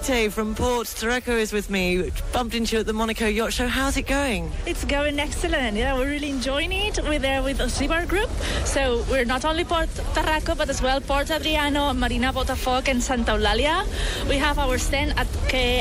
From 0.06 0.54
Port 0.54 0.86
Tarraco 0.86 1.30
is 1.30 1.52
with 1.52 1.72
me. 1.72 2.12
Bumped 2.32 2.54
into 2.54 2.76
you 2.76 2.82
at 2.82 2.86
the 2.86 2.94
Monaco 2.94 3.26
Yacht 3.26 3.52
Show. 3.52 3.68
How's 3.68 3.98
it 3.98 4.06
going? 4.06 4.52
It's 4.68 4.86
going 4.86 5.20
excellent. 5.20 5.76
Yeah, 5.76 5.98
we're 5.98 6.06
really 6.06 6.30
enjoying 6.30 6.72
it. 6.72 7.00
We're 7.02 7.18
there 7.18 7.42
with 7.42 7.58
the 7.58 7.64
Zibar 7.64 8.08
Group. 8.08 8.30
So 8.66 9.04
we're 9.10 9.26
not 9.26 9.46
only 9.46 9.64
Port 9.64 9.90
Tarraco, 10.14 10.56
but 10.56 10.70
as 10.70 10.80
well 10.80 11.02
Port 11.02 11.32
Adriano, 11.32 11.92
Marina 11.96 12.32
Botafoc, 12.32 12.88
and 12.88 13.02
Santa 13.02 13.32
Eulalia. 13.32 13.84
We 14.30 14.36
have 14.36 14.60
our 14.60 14.78
stand 14.78 15.18
at 15.18 15.26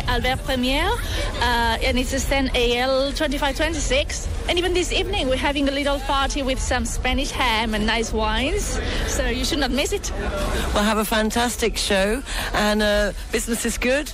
Albert 0.08 0.42
Premier, 0.44 0.86
uh, 0.86 1.76
and 1.84 1.98
it's 1.98 2.14
a 2.14 2.18
stand 2.18 2.48
AL 2.54 3.12
2526. 3.12 4.26
And 4.48 4.58
even 4.58 4.72
this 4.72 4.90
evening, 4.90 5.28
we're 5.28 5.36
having 5.36 5.68
a 5.68 5.72
little 5.72 5.98
party 6.00 6.42
with 6.42 6.58
some 6.58 6.86
Spanish 6.86 7.30
ham 7.30 7.74
and 7.74 7.84
nice 7.84 8.10
wines. 8.10 8.80
So 9.06 9.26
you 9.26 9.44
should 9.44 9.58
not 9.58 9.70
miss 9.70 9.92
it. 9.92 10.10
We'll 10.72 10.82
have 10.82 10.98
a 10.98 11.04
fantastic 11.04 11.76
show, 11.76 12.22
and 12.54 12.82
uh, 12.82 13.12
business 13.30 13.66
is 13.66 13.76
good. 13.76 14.10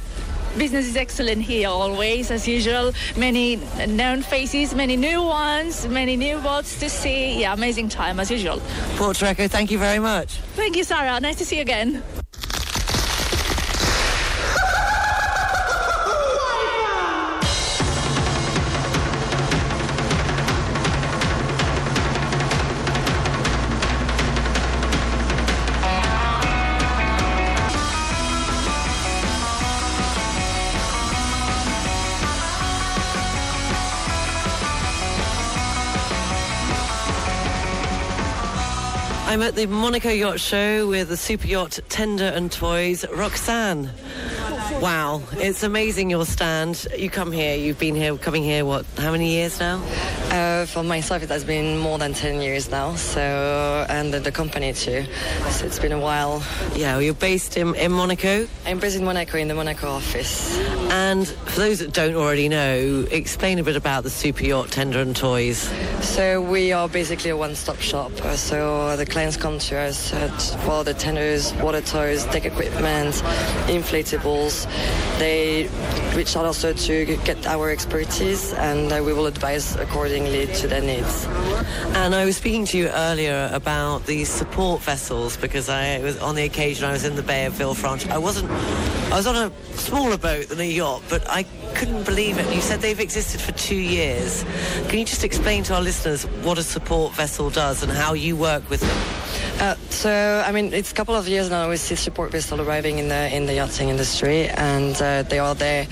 Business 0.59 0.87
is 0.87 0.97
excellent 0.97 1.43
here 1.43 1.69
always, 1.69 2.31
as 2.31 2.47
usual. 2.49 2.93
Many 3.17 3.57
known 3.87 4.23
faces, 4.23 4.75
many 4.75 4.97
new 4.97 5.23
ones, 5.23 5.87
many 5.87 6.17
new 6.17 6.39
boats 6.39 6.79
to 6.81 6.91
see. 6.91 7.41
Yeah, 7.41 7.53
amazing 7.53 7.89
time 7.89 8.19
as 8.19 8.31
usual. 8.31 8.61
Port 8.97 9.17
Tarraco, 9.17 9.49
thank 9.49 9.71
you 9.71 9.79
very 9.79 9.99
much. 10.01 10.35
Thank 10.57 10.77
you, 10.77 10.85
Sarah. 10.85 11.21
Nice 11.21 11.37
to 11.37 11.45
see 11.45 11.57
you 11.57 11.63
again. 11.63 12.03
At 39.51 39.57
the 39.57 39.67
Monaco 39.67 40.11
Yacht 40.11 40.39
Show 40.39 40.87
with 40.87 41.09
the 41.09 41.17
super 41.17 41.49
yacht 41.49 41.81
Tender 41.89 42.27
and 42.27 42.53
Toys, 42.53 43.05
Roxanne. 43.13 43.91
Wow, 44.81 45.23
it's 45.33 45.65
amazing 45.65 46.09
your 46.09 46.25
stand. 46.25 46.87
You 46.97 47.11
come 47.11 47.33
here, 47.33 47.57
you've 47.57 47.79
been 47.79 47.97
here, 47.97 48.17
coming 48.17 48.45
here, 48.45 48.65
what, 48.65 48.87
how 48.97 49.11
many 49.11 49.33
years 49.33 49.59
now? 49.59 49.83
Uh, 50.31 50.65
for 50.67 50.85
myself, 50.85 51.23
it 51.25 51.29
has 51.29 51.43
been 51.43 51.77
more 51.79 51.99
than 51.99 52.15
10 52.15 52.41
years 52.41 52.71
now, 52.71 52.95
so, 52.95 53.85
and 53.89 54.15
the, 54.15 54.21
the 54.21 54.31
company 54.31 54.73
too. 54.73 55.05
So 55.51 55.67
it's 55.67 55.81
been 55.81 55.91
a 55.91 55.99
while. 55.99 56.41
Yeah, 56.77 56.93
well, 56.93 57.03
you're 57.03 57.15
based 57.15 57.57
in, 57.57 57.75
in 57.75 57.91
Monaco? 57.91 58.47
I'm 58.65 58.79
based 58.79 58.97
in 58.97 59.05
Monaco, 59.05 59.39
in 59.39 59.49
the 59.49 59.55
Monaco 59.55 59.89
office. 59.89 60.57
And 60.93 61.27
for 61.27 61.61
those 61.61 61.81
that 61.81 61.93
don't 61.93 62.15
already 62.15 62.49
know, 62.49 63.07
explain 63.11 63.59
a 63.59 63.65
bit 63.65 63.75
about 63.75 64.05
the 64.05 64.11
super 64.11 64.45
yacht 64.45 64.71
Tender 64.71 65.01
and 65.01 65.17
Toys. 65.17 65.69
So 66.01 66.41
we 66.41 66.71
are 66.73 66.89
basically 66.89 67.31
a 67.31 67.37
one-stop 67.37 67.79
shop. 67.79 68.13
Uh, 68.25 68.37
So 68.37 68.97
the 68.97 69.07
clients 69.07 69.37
come 69.37 69.59
to 69.59 69.77
us 69.79 70.11
for 70.65 70.85
the 70.85 70.95
tenders, 70.95 71.53
water 71.55 71.81
toys, 71.81 72.25
deck 72.27 72.45
equipment, 72.45 73.15
inflatables. 73.67 74.67
They 75.19 75.69
reach 76.15 76.37
out 76.37 76.45
also 76.45 76.73
to 76.73 77.17
get 77.25 77.47
our 77.47 77.71
expertise, 77.71 78.53
and 78.55 78.93
uh, 78.93 79.03
we 79.05 79.13
will 79.13 79.27
advise 79.27 79.75
according 79.77 80.20
to 80.27 80.69
their 80.69 80.83
needs. 80.83 81.27
And 81.97 82.15
I 82.15 82.25
was 82.25 82.37
speaking 82.37 82.67
to 82.67 82.79
you 82.79 82.89
earlier 82.89 83.51
about 83.53 84.05
these 84.05 84.29
support 84.29 84.83
vessels 84.83 85.37
because 85.37 85.69
I 85.69 85.99
was 86.01 86.19
on 86.19 86.35
the 86.35 86.45
occasion 86.45 86.85
I 86.85 86.93
was 86.93 87.05
in 87.05 87.17
the 87.17 87.23
Bay 87.23 87.47
of 87.47 87.55
Villefranche. 87.55 88.09
I 88.11 88.19
wasn't. 88.19 88.51
I 88.51 89.17
was 89.17 89.27
on 89.27 89.37
a 89.37 89.77
smaller 89.77 90.19
boat 90.19 90.49
than 90.49 90.61
a 90.61 90.65
yacht, 90.65 91.03
but 91.09 91.29
I 91.29 91.45
couldn't 91.75 92.05
believe 92.05 92.39
it. 92.39 92.55
You 92.55 92.61
said 92.61 92.81
they've 92.81 93.01
existed 93.01 93.41
for 93.41 93.53
two 93.53 93.77
years. 93.77 94.45
Can 94.89 94.99
you 94.99 95.05
just 95.05 95.25
explain 95.25 95.63
to 95.65 95.75
our 95.75 95.83
listeners 95.83 96.25
what 96.45 96.59
a 96.59 96.63
support 96.63 97.15
vessel 97.15 97.49
does 97.49 97.83
and 97.83 97.91
how 97.91 98.13
you 98.13 98.37
work 98.37 98.69
with 98.69 98.81
them? 98.81 99.20
Uh, 99.61 99.75
so, 99.91 100.43
I 100.47 100.53
mean, 100.53 100.73
it's 100.73 100.91
a 100.91 100.95
couple 100.95 101.15
of 101.15 101.29
years 101.29 101.51
now 101.51 101.69
we 101.69 101.77
see 101.77 101.95
support 101.95 102.33
vessels 102.33 102.61
arriving 102.61 102.99
in 102.99 103.09
the 103.09 103.37
in 103.37 103.45
the 103.45 103.53
yachting 103.53 103.91
industry, 103.91 104.49
and 104.49 104.97
uh, 105.03 105.23
they 105.25 105.39
are 105.39 105.55
there 105.55 105.87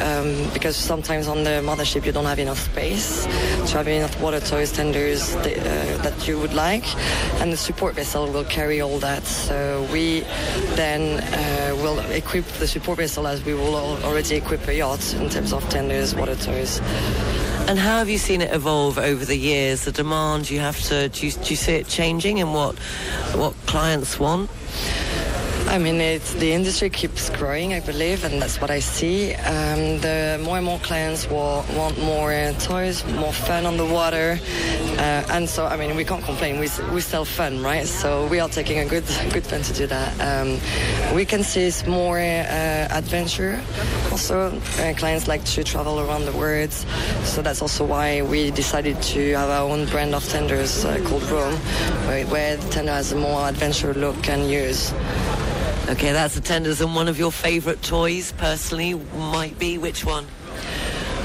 um, 0.00 0.48
because 0.54 0.74
sometimes 0.74 1.28
on 1.28 1.44
the 1.44 1.60
mothership 1.62 2.06
you 2.06 2.12
don't 2.12 2.24
have 2.24 2.38
enough 2.38 2.58
space 2.58 3.26
to 3.66 3.76
have 3.76 3.88
enough 3.88 4.18
water 4.22 4.40
toys, 4.40 4.72
tenders 4.72 5.36
uh, 5.36 5.42
that 6.02 6.26
you 6.26 6.38
would 6.38 6.54
like, 6.54 6.86
and 7.42 7.52
the 7.52 7.58
support 7.58 7.94
vessel 7.94 8.26
will 8.32 8.44
carry 8.44 8.80
all 8.80 8.98
that. 9.00 9.22
So 9.24 9.86
we 9.92 10.20
then 10.76 11.20
uh, 11.20 11.76
will 11.82 11.98
equip 12.12 12.46
the 12.58 12.66
support 12.66 12.96
vessel 12.96 13.26
as 13.26 13.44
we 13.44 13.52
will 13.52 13.74
already 14.02 14.36
equip 14.36 14.66
a 14.66 14.74
yacht 14.74 15.12
in 15.12 15.28
terms 15.28 15.52
of 15.52 15.68
tenders, 15.68 16.14
water 16.14 16.36
toys. 16.36 16.80
And 17.70 17.78
how 17.78 17.98
have 17.98 18.08
you 18.08 18.18
seen 18.18 18.40
it 18.40 18.52
evolve 18.52 18.98
over 18.98 19.24
the 19.24 19.36
years? 19.36 19.84
The 19.84 19.92
demand 19.92 20.50
you 20.50 20.58
have 20.58 20.80
to 20.88 21.08
do 21.08 21.26
you, 21.26 21.30
do 21.30 21.50
you 21.50 21.54
see 21.54 21.74
it 21.74 21.86
changing 21.86 22.40
and 22.40 22.52
what 22.52 22.76
what 23.36 23.54
clients 23.66 24.18
want? 24.18 24.50
I 25.70 25.78
mean, 25.78 26.00
it's, 26.00 26.34
the 26.34 26.52
industry 26.52 26.90
keeps 26.90 27.30
growing, 27.30 27.74
I 27.74 27.78
believe, 27.78 28.24
and 28.24 28.42
that's 28.42 28.60
what 28.60 28.72
I 28.72 28.80
see. 28.80 29.34
Um, 29.34 30.00
the 30.00 30.40
more 30.42 30.56
and 30.56 30.66
more 30.66 30.80
clients 30.80 31.30
will 31.30 31.64
want 31.76 31.96
more 32.02 32.32
toys, 32.58 33.06
more 33.14 33.32
fun 33.32 33.66
on 33.66 33.76
the 33.76 33.86
water, 33.86 34.40
uh, 34.98 35.22
and 35.30 35.48
so 35.48 35.66
I 35.66 35.76
mean, 35.76 35.94
we 35.94 36.04
can't 36.04 36.24
complain. 36.24 36.58
We, 36.58 36.68
we 36.92 37.00
sell 37.00 37.24
fun, 37.24 37.62
right? 37.62 37.86
So 37.86 38.26
we 38.26 38.40
are 38.40 38.48
taking 38.48 38.80
a 38.80 38.84
good 38.84 39.04
good 39.32 39.46
fun 39.46 39.62
to 39.62 39.72
do 39.72 39.86
that. 39.86 40.10
Um, 40.20 40.58
we 41.14 41.24
can 41.24 41.44
see 41.44 41.62
it's 41.62 41.86
more 41.86 42.18
uh, 42.18 42.88
adventure. 42.90 43.62
Also, 44.10 44.50
uh, 44.50 44.94
clients 44.94 45.28
like 45.28 45.44
to 45.44 45.62
travel 45.62 46.00
around 46.00 46.24
the 46.24 46.32
world, 46.32 46.72
so 47.22 47.42
that's 47.42 47.62
also 47.62 47.84
why 47.84 48.22
we 48.22 48.50
decided 48.50 49.00
to 49.02 49.34
have 49.34 49.48
our 49.48 49.70
own 49.70 49.86
brand 49.86 50.16
of 50.16 50.28
tenders 50.28 50.84
uh, 50.84 50.98
called 51.06 51.22
Rome, 51.30 51.54
where, 52.08 52.26
where 52.26 52.56
the 52.56 52.68
tender 52.70 52.90
has 52.90 53.12
a 53.12 53.16
more 53.16 53.48
adventure 53.48 53.94
look 53.94 54.28
and 54.28 54.50
use. 54.50 54.92
Okay, 55.88 56.12
that's 56.12 56.34
the 56.34 56.40
tenders. 56.40 56.80
And 56.80 56.94
one 56.94 57.08
of 57.08 57.18
your 57.18 57.32
favourite 57.32 57.82
toys, 57.82 58.32
personally, 58.32 58.94
might 58.94 59.58
be 59.58 59.78
which 59.78 60.04
one? 60.04 60.26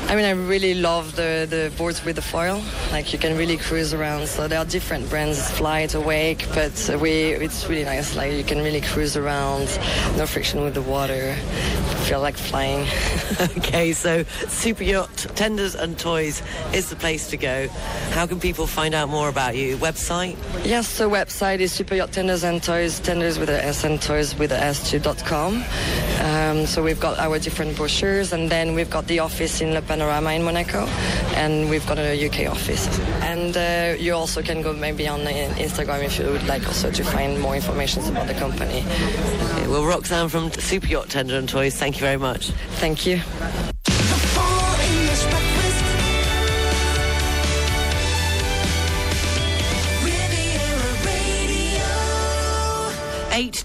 I 0.07 0.15
mean, 0.15 0.25
I 0.25 0.31
really 0.31 0.75
love 0.75 1.15
the, 1.15 1.47
the 1.49 1.73
boards 1.77 2.05
with 2.05 2.15
the 2.15 2.21
foil. 2.21 2.61
Like 2.91 3.11
you 3.11 3.17
can 3.17 3.35
really 3.37 3.57
cruise 3.57 3.91
around. 3.91 4.27
So 4.27 4.47
there 4.47 4.59
are 4.59 4.65
different 4.65 5.09
brands, 5.09 5.49
Flight, 5.49 5.95
Awake, 5.95 6.45
but 6.53 6.71
we 7.01 7.33
it's 7.33 7.67
really 7.67 7.85
nice. 7.85 8.15
Like 8.15 8.31
you 8.33 8.43
can 8.43 8.59
really 8.59 8.81
cruise 8.81 9.17
around, 9.17 9.67
no 10.15 10.27
friction 10.27 10.61
with 10.63 10.75
the 10.75 10.83
water. 10.83 11.35
Feel 12.05 12.21
like 12.21 12.37
flying. 12.37 12.87
okay, 13.57 13.93
so 13.93 14.23
Super 14.47 14.83
Yacht 14.83 15.25
Tenders 15.35 15.73
and 15.73 15.97
Toys 15.97 16.43
is 16.71 16.91
the 16.91 16.95
place 16.95 17.27
to 17.31 17.37
go. 17.37 17.67
How 18.11 18.27
can 18.27 18.39
people 18.39 18.67
find 18.67 18.93
out 18.93 19.09
more 19.09 19.27
about 19.27 19.55
you? 19.55 19.75
Website? 19.77 20.37
Yes, 20.63 20.99
the 20.99 21.09
website 21.09 21.61
is 21.61 21.71
Super 21.71 21.95
Yacht 21.95 22.11
Tenders 22.11 22.43
and 22.43 22.61
Toys, 22.61 22.99
tenders 22.99 23.39
with 23.39 23.49
a 23.49 23.65
S 23.65 23.83
and 23.83 23.99
toys 23.99 24.37
with 24.37 24.51
a 24.51 24.57
S2.com. 24.57 25.63
Um, 26.55 26.65
so 26.65 26.83
we've 26.83 26.99
got 26.99 27.19
our 27.19 27.39
different 27.39 27.75
brochures, 27.75 28.31
and 28.31 28.49
then 28.49 28.75
we've 28.75 28.89
got 28.89 29.07
the 29.07 29.19
office 29.19 29.61
in 29.61 29.73
Le 29.73 29.81
Panorama 29.81 30.31
in 30.31 30.43
Monaco, 30.43 30.85
and 31.35 31.69
we've 31.69 31.85
got 31.85 31.97
a 31.97 32.27
UK 32.27 32.49
office. 32.49 32.87
And 33.21 33.57
uh, 33.57 33.95
you 33.99 34.13
also 34.13 34.41
can 34.41 34.61
go 34.61 34.71
maybe 34.73 35.07
on 35.07 35.21
Instagram 35.21 36.03
if 36.03 36.17
you 36.19 36.25
would 36.25 36.47
like 36.47 36.65
also 36.67 36.91
to 36.91 37.03
find 37.03 37.41
more 37.41 37.55
information 37.55 38.03
about 38.05 38.27
the 38.27 38.35
company. 38.35 38.79
Okay, 38.79 39.67
well, 39.67 39.85
Roxanne 39.85 40.29
from 40.29 40.51
Super 40.51 40.87
Yacht 40.87 41.09
Tender 41.09 41.37
and 41.37 41.49
Toys, 41.49 41.75
thank 41.75 41.95
you 41.95 42.01
very 42.01 42.17
much. 42.17 42.51
Thank 42.79 43.05
you. 43.05 43.19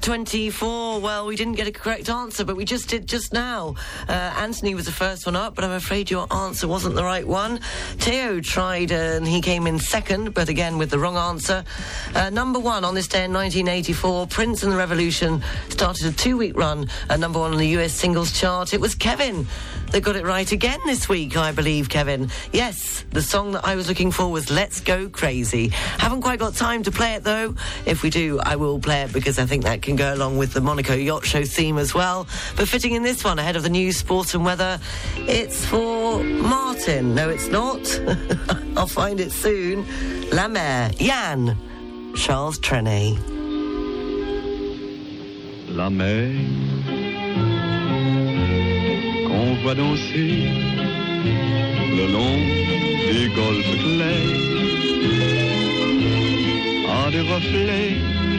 8.24. 0.01 1.03
Well, 1.03 1.27
we 1.27 1.37
didn't 1.37 1.55
get 1.55 1.67
a 1.67 1.73
correct 1.73 2.09
answer, 2.09 2.43
but 2.43 2.57
we 2.57 2.65
just 2.65 2.89
did 2.89 3.07
just 3.07 3.35
now. 3.35 3.75
Uh, 4.09 4.13
Anthony 4.13 4.75
was 4.75 4.87
the 4.87 4.93
first 4.93 5.27
one 5.27 5.37
up, 5.37 5.55
but 5.55 5.63
I'm 5.63 5.73
afraid 5.73 6.11
your 6.11 6.27
answer 6.33 6.67
wasn't 6.67 6.95
the 6.95 7.05
right 7.05 7.27
one. 7.27 7.61
Theo 7.99 8.41
tried 8.41 8.93
and 8.93 9.29
he 9.29 9.43
came 9.43 9.67
in 9.67 9.79
second, 9.79 10.33
but 10.33 10.49
again 10.49 10.79
with 10.79 10.89
the 10.89 10.99
wrong 10.99 11.19
answer. 11.19 11.65
Uh, 12.15 12.31
number 12.31 12.59
one 12.59 12.83
on 12.83 12.95
this 12.95 13.09
day 13.09 13.25
in 13.25 13.33
1984, 13.33 14.27
Prince 14.29 14.63
and 14.63 14.73
the 14.73 14.77
Revolution 14.77 15.43
started 15.69 16.07
a 16.07 16.13
two-week 16.13 16.57
run 16.57 16.89
at 17.11 17.21
number 17.21 17.39
one 17.39 17.53
on 17.53 17.59
the 17.59 17.69
US 17.79 17.93
singles 17.93 18.33
chart. 18.33 18.73
It 18.73 18.81
was 18.81 18.95
Kevin 18.95 19.47
that 19.93 20.03
got 20.03 20.17
it 20.17 20.25
right 20.25 20.51
again 20.51 20.79
this 20.87 21.09
week, 21.09 21.37
I 21.37 21.53
believe, 21.53 21.89
Kevin. 21.89 22.31
Yes, 22.53 23.05
the 23.11 23.23
song 23.23 23.53
that 23.53 23.65
I 23.67 23.75
was 23.75 23.89
looking 23.89 24.13
for 24.13 24.31
was 24.31 24.51
Let's 24.51 24.81
Go 24.81 25.09
Crazy. 25.09 25.69
Haven't 25.69 26.23
quite 26.23 26.39
got 26.39 26.55
time 26.55 26.85
to 26.85 26.91
play 26.91 27.15
it 27.15 27.25
though. 27.25 27.55
If 27.87 28.03
we 28.03 28.09
do, 28.09 28.39
I 28.41 28.57
will 28.57 28.79
play 28.79 29.03
it 29.03 29.13
because 29.13 29.39
I 29.39 29.47
think 29.47 29.65
that 29.65 29.83
can 29.91 29.97
go 29.97 30.15
along 30.15 30.39
with 30.39 30.53
the 30.53 30.61
Monaco 30.61 30.95
Yacht 30.95 31.27
Show 31.27 31.45
theme 31.45 31.77
as 31.77 31.93
well. 31.93 32.29
But 32.57 32.69
fitting 32.69 32.93
in 32.93 33.03
this 33.03 33.25
one 33.25 33.41
ahead 33.41 33.57
of 33.57 33.65
the 33.65 33.69
news, 33.69 33.97
sport 33.97 34.35
and 34.35 34.45
weather, 34.45 34.79
it's 35.17 35.67
for 35.67 36.23
Martin. 36.23 37.17
No, 37.17 37.29
it's 37.29 37.49
not. 37.49 37.81
I'll 38.77 38.87
find 38.87 39.19
it 39.19 39.33
soon. 39.33 39.85
La 40.31 40.47
Mer, 40.47 40.93
Yann, 40.99 41.57
Charles 42.15 42.59
Trenet. 42.61 43.19
La 45.71 45.91
mer 45.91 46.31
qu'on 49.27 49.55
voit 49.63 49.75
danser 49.75 50.53
le 51.97 52.07
long 52.13 52.39
des 53.11 53.29
golfes 53.35 53.77
clairs 53.83 54.51
a 56.89 57.11
des 57.11 57.23
reflets 57.23 58.20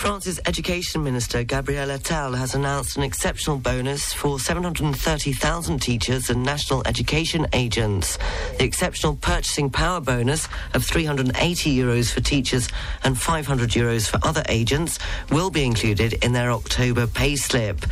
France's 0.00 0.40
Education 0.46 1.04
Minister, 1.04 1.44
Gabriel 1.44 1.90
Attal, 1.90 2.34
has 2.34 2.54
announced 2.54 2.96
an 2.96 3.02
exceptional 3.02 3.58
bonus 3.58 4.14
for 4.14 4.40
730,000 4.40 5.78
teachers 5.78 6.30
and 6.30 6.42
national 6.42 6.82
education 6.86 7.46
agents. 7.52 8.16
The 8.56 8.64
exceptional 8.64 9.16
purchasing 9.16 9.68
power 9.68 10.00
bonus 10.00 10.48
of 10.72 10.86
380 10.86 11.76
euros 11.76 12.10
for 12.10 12.22
teachers 12.22 12.70
and 13.04 13.20
500 13.20 13.68
euros 13.72 14.08
for 14.08 14.18
other 14.26 14.42
agents 14.48 14.98
will 15.30 15.50
be 15.50 15.66
included 15.66 16.14
in 16.24 16.32
their 16.32 16.50
October 16.50 17.06
pay 17.06 17.36
slip. 17.36 17.84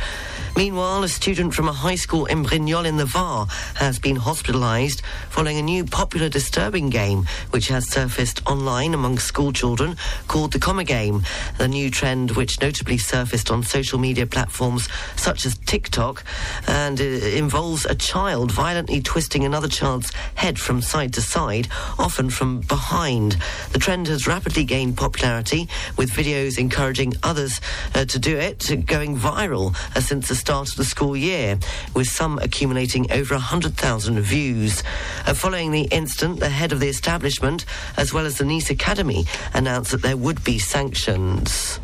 Meanwhile, 0.57 1.03
a 1.03 1.07
student 1.07 1.53
from 1.53 1.69
a 1.69 1.73
high 1.73 1.95
school 1.95 2.25
in 2.25 2.43
Brignoles 2.43 2.87
in 2.87 2.97
the 2.97 3.05
Var 3.05 3.45
has 3.75 3.99
been 3.99 4.17
hospitalised 4.17 5.01
following 5.29 5.57
a 5.57 5.61
new 5.61 5.85
popular 5.85 6.27
disturbing 6.27 6.89
game 6.89 7.27
which 7.51 7.67
has 7.67 7.87
surfaced 7.87 8.45
online 8.47 8.93
among 8.95 9.19
school 9.19 9.53
children 9.53 9.95
called 10.27 10.51
the 10.51 10.59
Comma 10.59 10.83
Game. 10.83 11.21
The 11.59 11.67
new 11.67 11.91
trend, 11.99 12.31
which 12.31 12.61
notably 12.61 12.97
surfaced 12.97 13.51
on 13.51 13.61
social 13.61 13.99
media 13.99 14.25
platforms 14.25 14.87
such 15.17 15.45
as 15.45 15.57
TikTok, 15.57 16.23
and 16.65 16.97
involves 17.01 17.85
a 17.85 17.93
child 17.93 18.53
violently 18.53 19.01
twisting 19.01 19.43
another 19.43 19.67
child's 19.67 20.13
head 20.35 20.57
from 20.57 20.81
side 20.81 21.11
to 21.11 21.21
side, 21.21 21.67
often 21.97 22.29
from 22.29 22.61
behind. 22.61 23.35
The 23.73 23.79
trend 23.79 24.07
has 24.07 24.27
rapidly 24.27 24.63
gained 24.63 24.95
popularity, 24.95 25.67
with 25.97 26.09
videos 26.11 26.57
encouraging 26.57 27.15
others 27.21 27.59
uh, 27.93 28.05
to 28.05 28.17
do 28.17 28.37
it, 28.37 28.85
going 28.85 29.17
viral 29.17 29.75
uh, 29.93 29.99
since 29.99 30.29
the 30.29 30.35
start 30.35 30.69
of 30.69 30.77
the 30.77 30.85
school 30.85 31.17
year, 31.17 31.59
with 31.93 32.07
some 32.07 32.39
accumulating 32.39 33.11
over 33.11 33.33
100,000 33.33 34.21
views. 34.21 34.83
Uh, 35.27 35.33
following 35.33 35.71
the 35.71 35.89
incident, 35.91 36.39
the 36.39 36.47
head 36.47 36.71
of 36.71 36.79
the 36.79 36.87
establishment, 36.87 37.65
as 37.97 38.13
well 38.13 38.25
as 38.25 38.37
the 38.37 38.45
Nice 38.45 38.69
Academy, 38.69 39.25
announced 39.53 39.91
that 39.91 40.01
there 40.01 40.15
would 40.15 40.45
be 40.45 40.57
sanctions. 40.59 41.81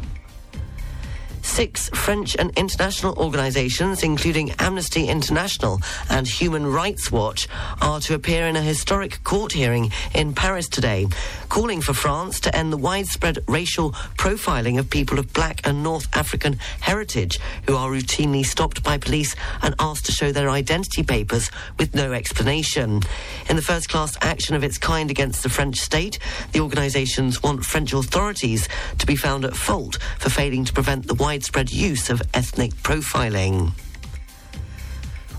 Six 1.46 1.90
French 1.90 2.36
and 2.36 2.52
international 2.58 3.18
organisations, 3.18 4.04
including 4.04 4.52
Amnesty 4.60 5.08
International 5.08 5.80
and 6.10 6.28
Human 6.28 6.66
Rights 6.66 7.12
Watch, 7.12 7.48
are 7.82 8.00
to 8.02 8.16
appear 8.16 8.48
in 8.48 8.56
a 8.56 8.62
historic 8.62 9.24
court 9.24 9.54
hearing 9.54 9.92
in 10.14 10.34
Paris 10.34 10.68
today, 10.68 11.06
calling 11.48 11.82
for 11.82 11.94
France 11.94 12.40
to 12.42 12.54
end 12.54 12.74
the 12.74 12.78
widespread 12.78 13.38
racial 13.48 13.92
profiling 14.18 14.80
of 14.80 14.90
people 14.90 15.20
of 15.20 15.32
black 15.34 15.62
and 15.66 15.84
North 15.84 16.08
African 16.14 16.58
heritage 16.82 17.40
who 17.68 17.76
are 17.78 17.90
routinely 17.90 18.44
stopped 18.44 18.84
by 18.84 18.98
police 18.98 19.36
and 19.62 19.76
asked 19.80 20.08
to 20.08 20.12
show 20.12 20.32
their 20.32 20.50
identity 20.50 21.04
papers 21.04 21.52
with 21.78 21.96
no 21.96 22.12
explanation. 22.12 23.02
In 23.50 23.56
the 23.56 23.62
first 23.62 23.88
class 23.88 24.18
action 24.22 24.56
of 24.56 24.64
its 24.64 24.80
kind 24.80 25.10
against 25.10 25.44
the 25.44 25.50
French 25.50 25.78
state, 25.78 26.20
the 26.52 26.60
organisations 26.60 27.42
want 27.44 27.64
French 27.64 27.94
authorities 27.94 28.68
to 28.98 29.06
be 29.06 29.16
found 29.16 29.46
at 29.46 29.56
fault 29.56 30.00
for 30.20 30.30
failing 30.30 30.66
to 30.66 30.74
prevent 30.74 31.08
the 31.08 31.14
widespread 31.36 31.70
use 31.70 32.10
of 32.10 32.22
ethnic 32.34 32.72
profiling. 32.76 33.74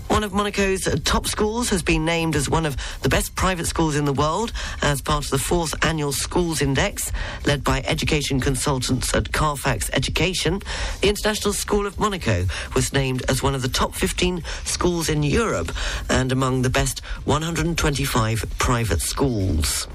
One 0.09 0.23
of 0.23 0.31
Monaco's 0.31 0.87
top 1.03 1.25
schools 1.25 1.69
has 1.69 1.81
been 1.81 2.05
named 2.05 2.35
as 2.35 2.47
one 2.47 2.67
of 2.67 2.77
the 3.01 3.09
best 3.09 3.33
private 3.33 3.65
schools 3.65 3.95
in 3.95 4.05
the 4.05 4.13
world 4.13 4.53
as 4.83 5.01
part 5.01 5.25
of 5.25 5.31
the 5.31 5.39
fourth 5.39 5.73
annual 5.83 6.11
Schools 6.11 6.61
Index, 6.61 7.11
led 7.47 7.63
by 7.63 7.81
education 7.87 8.39
consultants 8.39 9.11
at 9.15 9.33
Carfax 9.33 9.89
Education. 9.91 10.61
The 11.01 11.09
International 11.09 11.51
School 11.51 11.87
of 11.87 11.99
Monaco 11.99 12.45
was 12.75 12.93
named 12.93 13.23
as 13.27 13.41
one 13.41 13.55
of 13.55 13.63
the 13.63 13.67
top 13.67 13.95
15 13.95 14.43
schools 14.65 15.09
in 15.09 15.23
Europe 15.23 15.71
and 16.11 16.31
among 16.31 16.61
the 16.61 16.69
best 16.69 16.99
125 17.25 18.45
private 18.59 19.01
schools. 19.01 19.87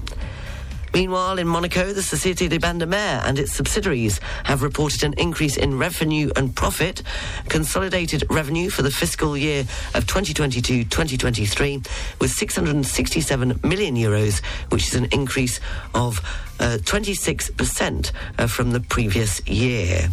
Meanwhile, 0.93 1.39
in 1.39 1.47
Monaco, 1.47 1.91
the 1.91 2.01
Société 2.01 2.47
des 2.47 2.59
Bains 2.59 2.77
de 2.77 2.85
Mer 2.85 3.21
and 3.25 3.39
its 3.39 3.53
subsidiaries 3.53 4.19
have 4.43 4.61
reported 4.61 5.03
an 5.03 5.13
increase 5.17 5.57
in 5.57 5.77
revenue 5.77 6.29
and 6.35 6.55
profit. 6.55 7.01
Consolidated 7.49 8.23
revenue 8.29 8.69
for 8.69 8.83
the 8.83 8.91
fiscal 8.91 9.35
year 9.35 9.61
of 9.95 10.05
2022-2023 10.05 11.87
was 12.19 12.37
667 12.37 13.59
million 13.63 13.95
euros, 13.95 14.43
which 14.69 14.87
is 14.87 14.93
an 14.93 15.05
increase 15.11 15.59
of 15.95 16.19
uh, 16.59 16.77
26% 16.83 18.11
uh, 18.37 18.47
from 18.47 18.71
the 18.71 18.79
previous 18.79 19.45
year. 19.47 20.09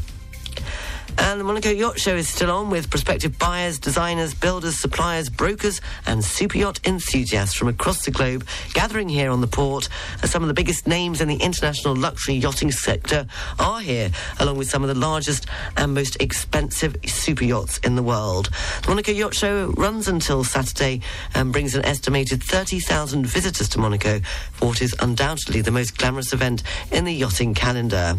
And 1.19 1.39
the 1.39 1.45
Monaco 1.45 1.71
Yacht 1.71 1.99
Show 1.99 2.17
is 2.17 2.29
still 2.29 2.51
on 2.51 2.71
with 2.71 2.91
prospective 2.91 3.39
buyers, 3.39 3.79
designers, 3.79 4.35
builders, 4.35 4.79
suppliers, 4.79 5.29
brokers, 5.29 5.81
and 6.07 6.25
super 6.25 6.59
yacht 6.59 6.81
enthusiasts 6.85 7.55
from 7.55 7.69
across 7.69 8.05
the 8.05 8.11
globe 8.11 8.47
gathering 8.75 9.09
here 9.09 9.31
on 9.31 9.41
the 9.41 9.47
port. 9.47 9.89
As 10.23 10.31
some 10.31 10.43
of 10.43 10.49
the 10.49 10.55
biggest 10.55 10.87
names 10.87 11.21
in 11.21 11.29
the 11.29 11.37
international 11.37 11.95
luxury 11.95 12.35
yachting 12.35 12.73
sector 12.73 13.27
are 13.59 13.81
here, 13.81 14.11
along 14.39 14.57
with 14.59 14.69
some 14.69 14.83
of 14.83 14.89
the 14.89 14.95
largest 14.95 15.47
and 15.77 15.95
most 15.95 16.17
expensive 16.21 16.97
super 17.07 17.45
yachts 17.45 17.79
in 17.79 17.97
the 17.97 18.03
world. 18.03 18.51
The 18.83 18.89
Monaco 18.89 19.13
Yacht 19.13 19.35
Show 19.35 19.73
runs 19.77 20.09
until 20.09 20.45
Saturday 20.45 21.01
and 21.35 21.53
brings 21.53 21.75
an 21.75 21.85
estimated 21.85 22.43
30,000 22.43 23.27
visitors 23.27 23.69
to 23.71 23.79
Monaco 23.79 24.21
for 24.53 24.67
what 24.67 24.83
is 24.83 24.95
undoubtedly 25.01 25.61
the 25.61 25.71
most 25.71 25.97
glamorous 25.99 26.33
event 26.33 26.63
in 26.91 27.05
the 27.05 27.13
yachting 27.13 27.55
calendar. 27.55 28.17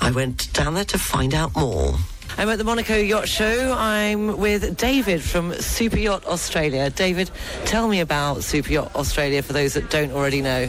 I 0.00 0.10
went 0.10 0.52
down 0.52 0.74
there 0.74 0.84
to 0.84 0.98
find 0.98 1.34
out 1.34 1.56
more. 1.56 1.96
I'm 2.36 2.48
at 2.48 2.58
the 2.58 2.64
Monaco 2.64 2.96
Yacht 2.96 3.28
Show. 3.28 3.72
I'm 3.78 4.38
with 4.38 4.76
David 4.76 5.22
from 5.22 5.52
Super 5.54 5.98
Yacht 5.98 6.26
Australia. 6.26 6.90
David, 6.90 7.30
tell 7.64 7.86
me 7.86 8.00
about 8.00 8.42
Super 8.42 8.72
Yacht 8.72 8.94
Australia 8.96 9.40
for 9.40 9.52
those 9.52 9.74
that 9.74 9.88
don't 9.88 10.10
already 10.10 10.42
know. 10.42 10.68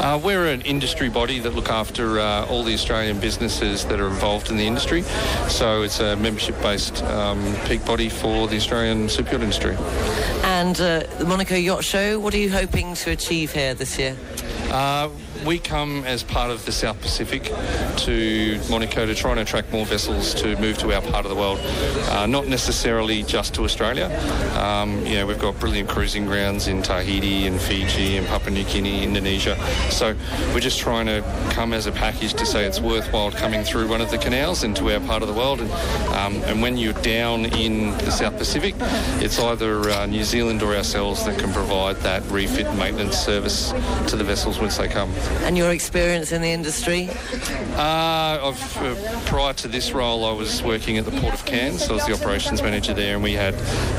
Uh, 0.00 0.20
we're 0.22 0.48
an 0.48 0.62
industry 0.62 1.08
body 1.08 1.38
that 1.38 1.54
look 1.54 1.68
after 1.68 2.18
uh, 2.18 2.44
all 2.46 2.64
the 2.64 2.74
Australian 2.74 3.20
businesses 3.20 3.84
that 3.84 4.00
are 4.00 4.08
involved 4.08 4.50
in 4.50 4.56
the 4.56 4.66
industry. 4.66 5.02
So 5.48 5.82
it's 5.82 6.00
a 6.00 6.16
membership-based 6.16 7.04
um, 7.04 7.54
peak 7.66 7.84
body 7.84 8.08
for 8.08 8.48
the 8.48 8.56
Australian 8.56 9.08
super 9.08 9.32
yacht 9.32 9.42
industry. 9.42 9.76
And 10.42 10.80
uh, 10.80 11.04
the 11.18 11.24
Monaco 11.24 11.54
Yacht 11.54 11.84
Show, 11.84 12.18
what 12.18 12.34
are 12.34 12.38
you 12.38 12.50
hoping 12.50 12.94
to 12.94 13.10
achieve 13.10 13.52
here 13.52 13.74
this 13.74 13.96
year? 13.96 14.16
We 15.46 15.58
come 15.58 16.04
as 16.04 16.22
part 16.22 16.50
of 16.50 16.66
the 16.66 16.72
South 16.72 17.00
Pacific 17.00 17.44
to 17.44 18.60
Monaco 18.68 19.06
to 19.06 19.14
try 19.14 19.30
and 19.30 19.40
attract 19.40 19.72
more 19.72 19.86
vessels 19.86 20.34
to 20.34 20.54
move 20.56 20.76
to 20.78 20.92
our 20.92 21.00
part 21.00 21.24
of 21.24 21.30
the 21.30 21.34
world, 21.34 21.58
uh, 22.10 22.26
not 22.26 22.46
necessarily 22.46 23.22
just 23.22 23.54
to 23.54 23.62
Australia. 23.62 24.06
Um, 24.58 25.04
you 25.06 25.14
know, 25.14 25.26
we've 25.26 25.38
got 25.38 25.58
brilliant 25.58 25.88
cruising 25.88 26.26
grounds 26.26 26.68
in 26.68 26.82
Tahiti 26.82 27.46
and 27.46 27.58
Fiji 27.58 28.18
and 28.18 28.26
Papua 28.26 28.50
New 28.50 28.64
Guinea, 28.64 29.02
Indonesia. 29.02 29.56
So 29.90 30.14
we're 30.52 30.60
just 30.60 30.78
trying 30.78 31.06
to 31.06 31.22
come 31.50 31.72
as 31.72 31.86
a 31.86 31.92
package 31.92 32.34
to 32.34 32.44
say 32.44 32.66
it's 32.66 32.80
worthwhile 32.80 33.30
coming 33.30 33.64
through 33.64 33.88
one 33.88 34.02
of 34.02 34.10
the 34.10 34.18
canals 34.18 34.62
into 34.62 34.92
our 34.92 35.00
part 35.00 35.22
of 35.22 35.28
the 35.28 35.34
world. 35.34 35.60
And, 35.60 35.70
um, 36.12 36.42
and 36.44 36.60
when 36.60 36.76
you're 36.76 36.92
down 36.92 37.46
in 37.46 37.92
the 37.98 38.10
South 38.10 38.36
Pacific, 38.36 38.74
it's 39.22 39.38
either 39.38 39.88
uh, 39.88 40.06
New 40.06 40.24
Zealand 40.24 40.62
or 40.62 40.76
ourselves 40.76 41.24
that 41.24 41.38
can 41.38 41.50
provide 41.52 41.96
that 41.96 42.22
refit 42.30 42.72
maintenance 42.74 43.16
service 43.16 43.70
to 44.08 44.16
the 44.16 44.24
vessels 44.24 44.58
once 44.58 44.76
they 44.76 44.86
come. 44.86 45.10
And 45.42 45.56
your 45.56 45.70
experience 45.70 46.32
in 46.32 46.42
the 46.42 46.50
industry? 46.52 47.08
Uh, 47.76 48.52
I've, 48.52 48.76
uh, 48.76 49.20
prior 49.26 49.52
to 49.54 49.68
this 49.68 49.92
role, 49.92 50.24
I 50.24 50.32
was 50.32 50.62
working 50.62 50.98
at 50.98 51.04
the 51.04 51.10
Port 51.12 51.34
of 51.34 51.44
Cairns. 51.44 51.88
I 51.88 51.92
was 51.92 52.06
the 52.06 52.14
operations 52.14 52.62
manager 52.62 52.94
there, 52.94 53.14
and 53.14 53.22
we 53.22 53.32
had 53.32 53.54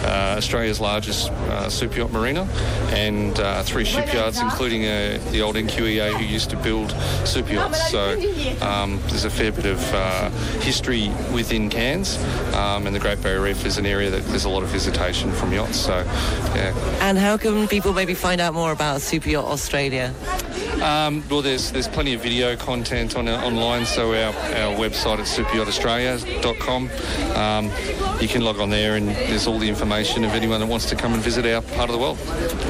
uh, 0.06 0.38
Australia's 0.38 0.80
largest 0.80 1.30
uh, 1.32 1.70
super 1.70 1.98
yacht 1.98 2.12
marina 2.12 2.48
and 2.92 3.40
uh, 3.40 3.64
three 3.64 3.86
shipyards, 3.86 4.40
including 4.40 4.86
uh, 4.86 5.20
the 5.32 5.42
old 5.42 5.56
NQEA 5.56 6.14
who 6.14 6.24
used 6.24 6.50
to 6.52 6.58
build 6.58 6.92
super 7.26 7.54
yachts. 7.54 7.90
So 7.92 8.14
um, 8.62 9.00
there's 9.08 9.26
a 9.26 9.30
fair 9.30 9.52
bit 9.52 9.66
of 9.66 9.94
uh, 9.94 10.30
history 10.60 11.10
within 11.34 11.70
Cairns, 11.70 12.18
um, 12.54 12.88
and 12.88 12.96
the 12.96 13.00
Great 13.00 13.22
Barrier 13.22 13.42
Reef 13.42 13.66
is 13.66 13.78
an 13.78 13.86
area 13.86 14.10
that 14.10 14.24
there's 14.26 14.46
a 14.46 14.50
lot 14.50 14.64
of 14.64 14.70
visitation 14.70 15.32
from 15.32 15.52
yachts. 15.54 15.78
So, 15.78 15.98
yeah. 16.56 16.74
And 17.02 17.18
how 17.18 17.38
can 17.38 17.68
people 17.68 17.94
maybe 17.94 18.14
find 18.14 18.40
out 18.40 18.54
more 18.54 18.72
about 18.72 19.02
Super 19.02 19.30
Yacht 19.30 19.46
Australia? 19.46 20.14
Um, 20.82 21.24
well, 21.30 21.42
there's 21.42 21.72
there's 21.72 21.88
plenty 21.88 22.14
of 22.14 22.22
video 22.22 22.56
content 22.56 23.16
on 23.16 23.28
online. 23.30 23.86
So 23.86 24.14
our, 24.14 24.34
our 24.34 24.76
website 24.78 25.20
at 25.20 25.28
superyachtaustralia.com. 25.28 26.90
Um, 27.36 28.22
you 28.22 28.28
can 28.28 28.44
log 28.44 28.60
on 28.60 28.70
there, 28.70 28.96
and 28.96 29.10
there's 29.10 29.48
all 29.48 29.60
the 29.60 29.70
information 29.70 30.24
of 30.24 30.32
anyone 30.32 30.60
that 30.60 30.68
wants 30.68 30.90
to 30.90 30.96
come 30.96 31.14
and 31.14 31.22
visit 31.22 31.46
our 31.46 31.62
part 31.62 31.90
of 31.90 31.94
the 31.94 32.00
world. 32.00 32.18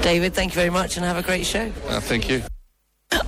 David, 0.01 0.33
thank 0.33 0.51
you 0.53 0.55
very 0.55 0.69
much, 0.69 0.97
and 0.97 1.05
have 1.05 1.17
a 1.17 1.23
great 1.23 1.45
show. 1.45 1.71
Uh, 1.87 1.99
thank 1.99 2.29
you. 2.29 2.43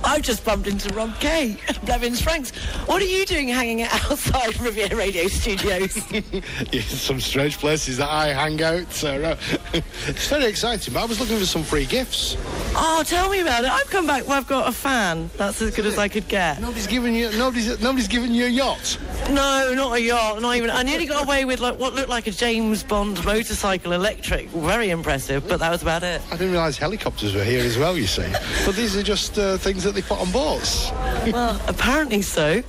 I've 0.04 0.22
just 0.22 0.44
bumped 0.44 0.66
into 0.68 0.92
Rob 0.94 1.18
Kay 1.18 1.56
at 1.68 1.82
Blevins 1.86 2.20
Franks. 2.20 2.50
What 2.86 3.00
are 3.00 3.06
you 3.06 3.24
doing 3.24 3.48
hanging 3.48 3.82
out 3.82 4.10
outside 4.10 4.58
Riviera 4.60 4.96
Radio 4.96 5.26
Studios? 5.28 5.94
some 6.88 7.20
strange 7.20 7.58
places 7.58 7.96
that 7.96 8.10
I 8.10 8.28
hang 8.28 8.62
out. 8.62 8.92
So, 8.92 9.22
uh, 9.22 9.36
it's 10.06 10.28
very 10.28 10.44
exciting, 10.44 10.94
but 10.94 11.02
I 11.02 11.06
was 11.06 11.20
looking 11.20 11.38
for 11.38 11.46
some 11.46 11.62
free 11.62 11.86
gifts. 11.86 12.36
oh, 12.76 13.02
tell 13.06 13.30
me 13.30 13.40
about 13.40 13.64
it. 13.64 13.70
I've 13.70 13.88
come 13.90 14.06
back. 14.06 14.26
Well, 14.28 14.36
I've 14.38 14.46
got 14.46 14.68
a 14.68 14.72
fan. 14.72 15.30
That's 15.36 15.60
as 15.62 15.74
good 15.74 15.86
as 15.86 15.98
I 15.98 16.08
could 16.08 16.28
get. 16.28 16.60
Nobody's 16.60 16.86
giving 16.86 17.14
you 17.14 17.30
nobody's 17.32 17.80
nobody's 17.80 18.08
giving 18.08 18.32
you 18.32 18.46
a 18.46 18.48
yacht. 18.48 18.98
No, 19.30 19.72
not 19.74 19.94
a 19.96 20.00
yacht. 20.00 20.40
Not 20.42 20.56
even. 20.56 20.70
I 20.70 20.82
nearly 20.82 21.06
got 21.06 21.24
away 21.24 21.44
with 21.44 21.60
like 21.60 21.78
what 21.78 21.94
looked 21.94 22.10
like 22.10 22.26
a 22.26 22.30
James 22.30 22.82
Bond 22.82 23.24
motorcycle 23.24 23.92
electric. 23.92 24.48
Very 24.50 24.90
impressive, 24.90 25.48
but 25.48 25.60
that 25.60 25.70
was 25.70 25.82
about 25.82 26.02
it. 26.02 26.20
I 26.30 26.36
didn't 26.36 26.52
realise 26.52 26.76
helicopters 26.76 27.34
were 27.34 27.44
here 27.44 27.64
as 27.64 27.78
well. 27.78 27.96
You 27.96 28.06
see, 28.06 28.30
but 28.66 28.76
these 28.76 28.96
are 28.96 29.02
just 29.02 29.38
uh, 29.38 29.56
things 29.58 29.82
that 29.84 29.94
they 29.94 30.02
put 30.06 30.18
on 30.20 30.30
boats. 30.32 30.90
well, 31.32 31.60
apparently 31.68 32.22
so. 32.22 32.62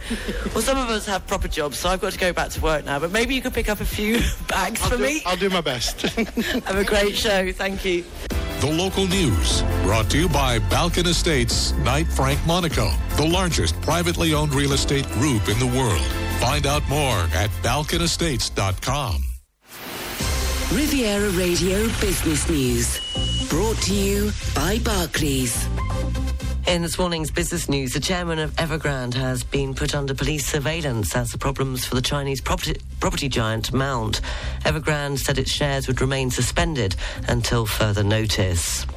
Well, 0.54 0.62
some 0.62 0.78
of 0.78 0.90
us 0.90 1.06
have 1.06 1.26
proper 1.28 1.48
jobs, 1.48 1.78
so 1.78 1.90
I've 1.90 2.02
got 2.02 2.14
to 2.14 2.20
go 2.20 2.34
back 2.34 2.50
to 2.52 2.62
work 2.62 2.86
now. 2.86 3.00
But 3.00 3.12
maybe 3.12 3.36
you 3.36 3.42
could 3.42 3.54
pick 3.54 3.70
up 3.70 3.80
a 3.82 3.86
few 3.86 4.20
bags 4.48 4.82
I'll 4.82 4.90
for 4.90 4.98
do, 4.98 5.04
me. 5.04 5.22
I'll 5.26 5.36
do 5.36 5.50
my 5.50 5.62
best. 5.62 6.02
Have 6.66 6.78
a 6.78 6.84
great 6.84 7.16
show. 7.16 7.52
Thank 7.52 7.86
you. 7.86 8.04
The 8.62 8.72
local 8.72 9.06
news 9.08 9.62
brought 9.84 10.10
to 10.12 10.18
you 10.18 10.30
by 10.30 10.60
Balkan 10.60 11.06
Estates, 11.08 11.74
Knight 11.74 12.08
Frank 12.08 12.40
Monaco, 12.48 12.90
the 13.18 13.28
largest 13.28 13.80
privately 13.82 14.34
owned 14.34 14.56
real 14.56 14.72
estate 14.74 15.08
group 15.12 15.50
in 15.50 15.60
the 15.60 15.68
world. 15.78 16.02
Find 16.40 16.66
out 16.66 16.88
more 16.88 17.18
at 17.36 17.50
balkanestates.com. 17.62 19.24
Riviera 20.74 21.30
Radio 21.32 21.84
Business 22.00 22.50
News. 22.50 23.48
Brought 23.50 23.78
to 23.84 23.94
you 23.94 24.32
by 24.56 24.80
Barclays. 24.80 25.68
In 26.68 26.82
this 26.82 26.98
morning's 26.98 27.30
business 27.30 27.70
news, 27.70 27.94
the 27.94 28.00
chairman 28.00 28.40
of 28.40 28.52
Evergrande 28.56 29.14
has 29.14 29.44
been 29.44 29.76
put 29.76 29.94
under 29.94 30.16
police 30.16 30.48
surveillance 30.48 31.16
as 31.16 31.32
the 31.32 31.38
problems 31.38 31.86
for 31.86 31.94
the 31.94 32.02
Chinese 32.02 32.42
property, 32.42 32.76
property 33.00 33.30
giant 33.30 33.72
mount. 33.72 34.20
Evergrande 34.64 35.20
said 35.20 35.38
its 35.38 35.52
shares 35.52 35.88
would 35.88 36.02
remain 36.02 36.32
suspended 36.32 36.96
until 37.28 37.68
further 37.68 38.04
notice. 38.04 38.88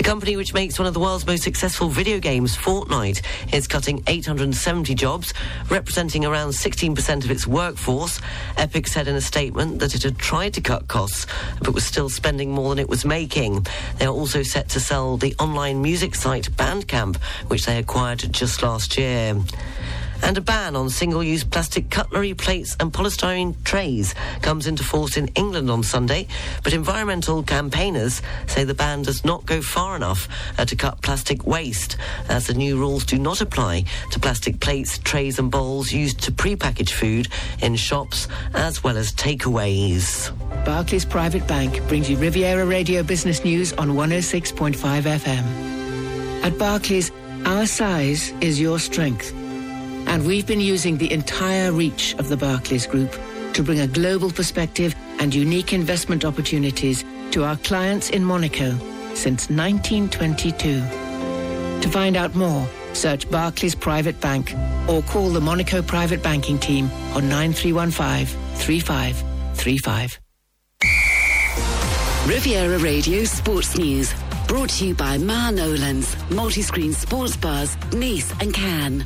The 0.00 0.04
company, 0.04 0.34
which 0.34 0.54
makes 0.54 0.78
one 0.78 0.88
of 0.88 0.94
the 0.94 1.00
world's 1.00 1.26
most 1.26 1.42
successful 1.42 1.90
video 1.90 2.18
games, 2.20 2.56
Fortnite, 2.56 3.20
is 3.52 3.68
cutting 3.68 4.02
870 4.06 4.94
jobs, 4.94 5.34
representing 5.68 6.24
around 6.24 6.52
16% 6.52 7.22
of 7.22 7.30
its 7.30 7.46
workforce. 7.46 8.18
Epic 8.56 8.86
said 8.86 9.08
in 9.08 9.14
a 9.14 9.20
statement 9.20 9.78
that 9.80 9.94
it 9.94 10.02
had 10.02 10.16
tried 10.16 10.54
to 10.54 10.62
cut 10.62 10.88
costs, 10.88 11.26
but 11.62 11.74
was 11.74 11.84
still 11.84 12.08
spending 12.08 12.50
more 12.50 12.70
than 12.70 12.78
it 12.78 12.88
was 12.88 13.04
making. 13.04 13.66
They 13.98 14.06
are 14.06 14.14
also 14.14 14.42
set 14.42 14.70
to 14.70 14.80
sell 14.80 15.18
the 15.18 15.34
online 15.38 15.82
music 15.82 16.14
site 16.14 16.50
Bandcamp, 16.52 17.18
which 17.48 17.66
they 17.66 17.76
acquired 17.76 18.26
just 18.32 18.62
last 18.62 18.96
year. 18.96 19.36
And 20.22 20.36
a 20.36 20.40
ban 20.40 20.76
on 20.76 20.90
single-use 20.90 21.44
plastic 21.44 21.90
cutlery, 21.90 22.34
plates 22.34 22.76
and 22.78 22.92
polystyrene 22.92 23.54
trays 23.64 24.14
comes 24.42 24.66
into 24.66 24.84
force 24.84 25.16
in 25.16 25.28
England 25.28 25.70
on 25.70 25.82
Sunday, 25.82 26.26
but 26.62 26.72
environmental 26.72 27.42
campaigners 27.42 28.22
say 28.46 28.64
the 28.64 28.74
ban 28.74 29.02
does 29.02 29.24
not 29.24 29.46
go 29.46 29.62
far 29.62 29.96
enough 29.96 30.28
uh, 30.58 30.64
to 30.64 30.76
cut 30.76 31.00
plastic 31.02 31.46
waste, 31.46 31.96
as 32.28 32.46
the 32.46 32.54
new 32.54 32.76
rules 32.76 33.04
do 33.04 33.18
not 33.18 33.40
apply 33.40 33.84
to 34.10 34.20
plastic 34.20 34.60
plates, 34.60 34.98
trays 34.98 35.38
and 35.38 35.50
bowls 35.50 35.92
used 35.92 36.20
to 36.22 36.32
pre-package 36.32 36.92
food 36.92 37.28
in 37.62 37.74
shops 37.76 38.28
as 38.54 38.84
well 38.84 38.96
as 38.96 39.12
takeaways. 39.12 40.30
Barclays 40.64 41.04
Private 41.04 41.46
Bank 41.46 41.86
brings 41.88 42.08
you 42.10 42.16
Riviera 42.18 42.66
Radio 42.66 43.02
Business 43.02 43.44
News 43.44 43.72
on 43.74 43.90
106.5 43.90 44.74
FM. 44.74 46.44
At 46.44 46.56
Barclays, 46.58 47.10
our 47.44 47.66
size 47.66 48.32
is 48.40 48.60
your 48.60 48.78
strength. 48.78 49.34
And 50.06 50.26
we've 50.26 50.46
been 50.46 50.60
using 50.60 50.96
the 50.96 51.12
entire 51.12 51.72
reach 51.72 52.14
of 52.18 52.28
the 52.28 52.36
Barclays 52.36 52.86
Group 52.86 53.16
to 53.54 53.62
bring 53.62 53.80
a 53.80 53.86
global 53.86 54.30
perspective 54.30 54.94
and 55.18 55.34
unique 55.34 55.72
investment 55.72 56.24
opportunities 56.24 57.04
to 57.32 57.44
our 57.44 57.56
clients 57.56 58.10
in 58.10 58.24
Monaco 58.24 58.70
since 59.14 59.50
1922. 59.50 60.80
To 61.80 61.88
find 61.88 62.16
out 62.16 62.34
more, 62.34 62.68
search 62.92 63.30
Barclays 63.30 63.74
Private 63.74 64.20
Bank 64.20 64.54
or 64.88 65.02
call 65.02 65.30
the 65.30 65.40
Monaco 65.40 65.82
Private 65.82 66.22
Banking 66.22 66.58
Team 66.58 66.90
on 67.14 67.28
9315 67.28 68.26
3535. 68.56 70.20
Riviera 72.26 72.78
Radio 72.78 73.24
Sports 73.24 73.78
News. 73.78 74.14
Brought 74.46 74.70
to 74.70 74.88
you 74.88 74.94
by 74.94 75.16
Ma 75.16 75.50
Nolan's, 75.50 76.16
multi-screen 76.30 76.92
sports 76.92 77.36
bars, 77.36 77.76
Nice 77.92 78.32
and 78.40 78.52
Cannes. 78.52 79.04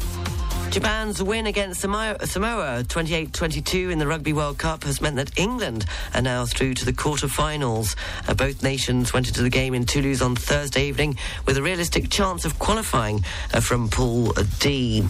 Japan's 0.71 1.23
win 1.23 1.47
against 1.47 1.81
Samoa, 1.83 2.27
Samoa 2.27 2.83
28-22 2.85 3.93
in 3.93 3.99
the 3.99 4.07
Rugby 4.07 4.33
World 4.33 4.59
Cup 4.59 4.83
has 4.83 5.01
meant 5.01 5.15
that 5.17 5.39
England 5.39 5.85
are 6.15 6.23
now 6.23 6.45
through 6.47 6.75
to 6.75 6.85
the 6.85 6.93
quarter-finals. 6.93 7.95
Uh, 8.27 8.35
both 8.35 8.63
nations 8.63 9.13
went 9.13 9.29
into 9.29 9.43
the 9.43 9.51
game 9.51 9.73
in 9.75 9.87
Toulouse 9.87 10.21
on 10.21 10.35
Thursday 10.35 10.87
evening 10.89 11.17
with 11.47 11.57
a 11.57 11.63
realistic 11.63 12.11
chance 12.11 12.45
of 12.45 12.59
qualifying 12.59 13.25
uh, 13.53 13.61
from 13.61 13.89
Pool 13.89 14.33
D, 14.59 15.05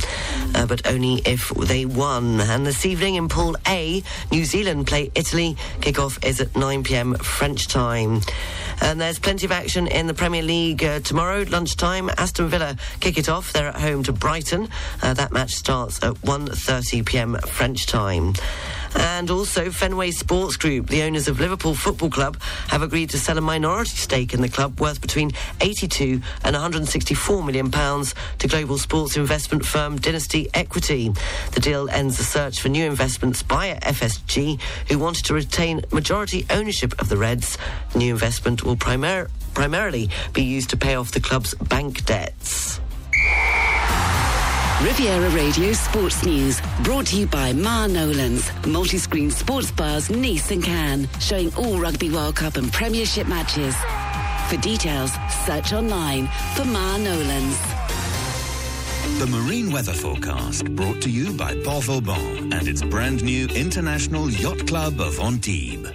uh, 0.55 0.67
but 0.67 0.87
only 0.87 1.23
if 1.25 1.49
they 1.51 1.87
won. 1.87 2.41
And 2.41 2.67
this 2.67 2.85
evening 2.85 3.15
in 3.15 3.29
Pool 3.29 3.57
A, 3.67 4.03
New 4.31 4.45
Zealand 4.45 4.87
play 4.87 5.11
Italy. 5.15 5.57
Kick-off 5.81 6.23
is 6.23 6.41
at 6.43 6.53
9pm 6.53 7.19
French 7.23 7.69
time. 7.69 8.21
And 8.83 9.01
there's 9.01 9.19
plenty 9.19 9.47
of 9.47 9.53
action 9.53 9.87
in 9.87 10.09
the 10.09 10.15
Premier 10.15 10.43
League 10.43 10.85
uh, 10.85 11.01
tomorrow, 11.01 11.45
lunchtime. 11.49 12.11
Aston 12.19 12.49
Villa 12.49 12.77
kick 13.01 13.17
it 13.17 13.29
off. 13.29 13.53
They're 13.53 13.69
at 13.69 13.81
home 13.81 14.03
to 14.03 14.13
Brighton. 14.13 14.69
Uh, 15.01 15.15
that 15.15 15.33
match 15.33 15.44
starts 15.51 16.03
at 16.03 16.15
1.30pm 16.23 17.47
French 17.49 17.87
time. 17.87 18.35
And 18.97 19.31
also, 19.31 19.71
Fenway 19.71 20.13
Sports 20.13 20.57
Group, 20.57 20.87
the 20.87 21.03
owners 21.03 21.27
of 21.27 21.41
Liverpool 21.41 21.75
Football 21.75 22.11
Club, 22.11 22.41
have 22.69 22.83
agreed 22.83 23.11
to 23.11 23.19
sell 23.19 23.37
a 23.37 23.41
minority 23.41 23.97
stake 23.97 24.33
in 24.33 24.41
the 24.41 24.49
club 24.49 24.81
worth 24.81 25.01
between 25.01 25.33
82 25.61 26.21
and 26.45 26.55
164 26.55 27.43
million 27.43 27.71
pounds 27.71 28.15
to 28.39 28.47
global 28.47 28.79
sports 28.79 29.17
investment 29.17 29.67
firm 29.67 29.97
Dynasty 29.99 30.49
Equity. 30.55 31.13
The 31.53 31.61
deal 31.61 31.89
ends 31.91 32.19
the 32.19 32.25
search 32.25 32.61
for 32.61 32.69
new 32.69 32.87
investments 32.87 33.43
by 33.43 33.75
FSG, 33.83 34.61
who 34.89 34.99
wanted 34.99 35.25
to 35.25 35.35
retain 35.35 35.83
majority 35.91 36.47
ownership 36.51 37.01
of 37.01 37.09
the 37.09 37.17
Reds. 37.17 37.59
The 37.93 37.99
new 37.99 38.13
investment 38.13 38.63
will 38.63 38.77
primar- 38.77 39.29
primarily 39.55 40.09
be 40.33 40.45
used 40.45 40.71
to 40.71 40.77
pay 40.77 40.95
off 40.95 41.11
the 41.11 41.21
club's 41.21 41.55
bank 41.55 42.05
debts. 42.05 42.81
Riviera 44.83 45.31
Radio 45.31 45.73
Sports 45.73 46.27
News, 46.27 46.61
brought 46.83 47.07
to 47.07 47.17
you 47.17 47.27
by 47.27 47.53
Ma 47.53 47.87
Nolan's, 47.87 48.51
multi-screen 48.67 49.31
sports 49.31 49.71
bars 49.71 50.11
Nice 50.11 50.51
and 50.51 50.63
Cannes, 50.63 51.09
showing 51.21 51.55
all 51.55 51.79
Rugby 51.79 52.11
World 52.11 52.35
Cup 52.37 52.57
and 52.57 52.71
Premiership 52.73 53.29
matches. 53.29 53.75
For 54.49 54.57
details, 54.61 55.13
search 55.47 55.73
online 55.73 56.29
for 56.55 56.65
Ma 56.65 56.97
Nolan's. 56.99 57.59
The 59.21 59.27
marine 59.31 59.71
weather 59.71 59.95
forecast 59.95 60.65
brought 60.75 61.01
to 61.03 61.11
you 61.11 61.33
by 61.35 61.55
Port 61.63 61.85
Vauban 61.85 62.53
and 62.53 62.67
its 62.67 62.83
brand 62.83 63.23
new 63.23 63.47
International 63.47 64.29
Yacht 64.29 64.67
Club 64.67 65.01
of 65.01 65.19
Antibes. 65.21 65.93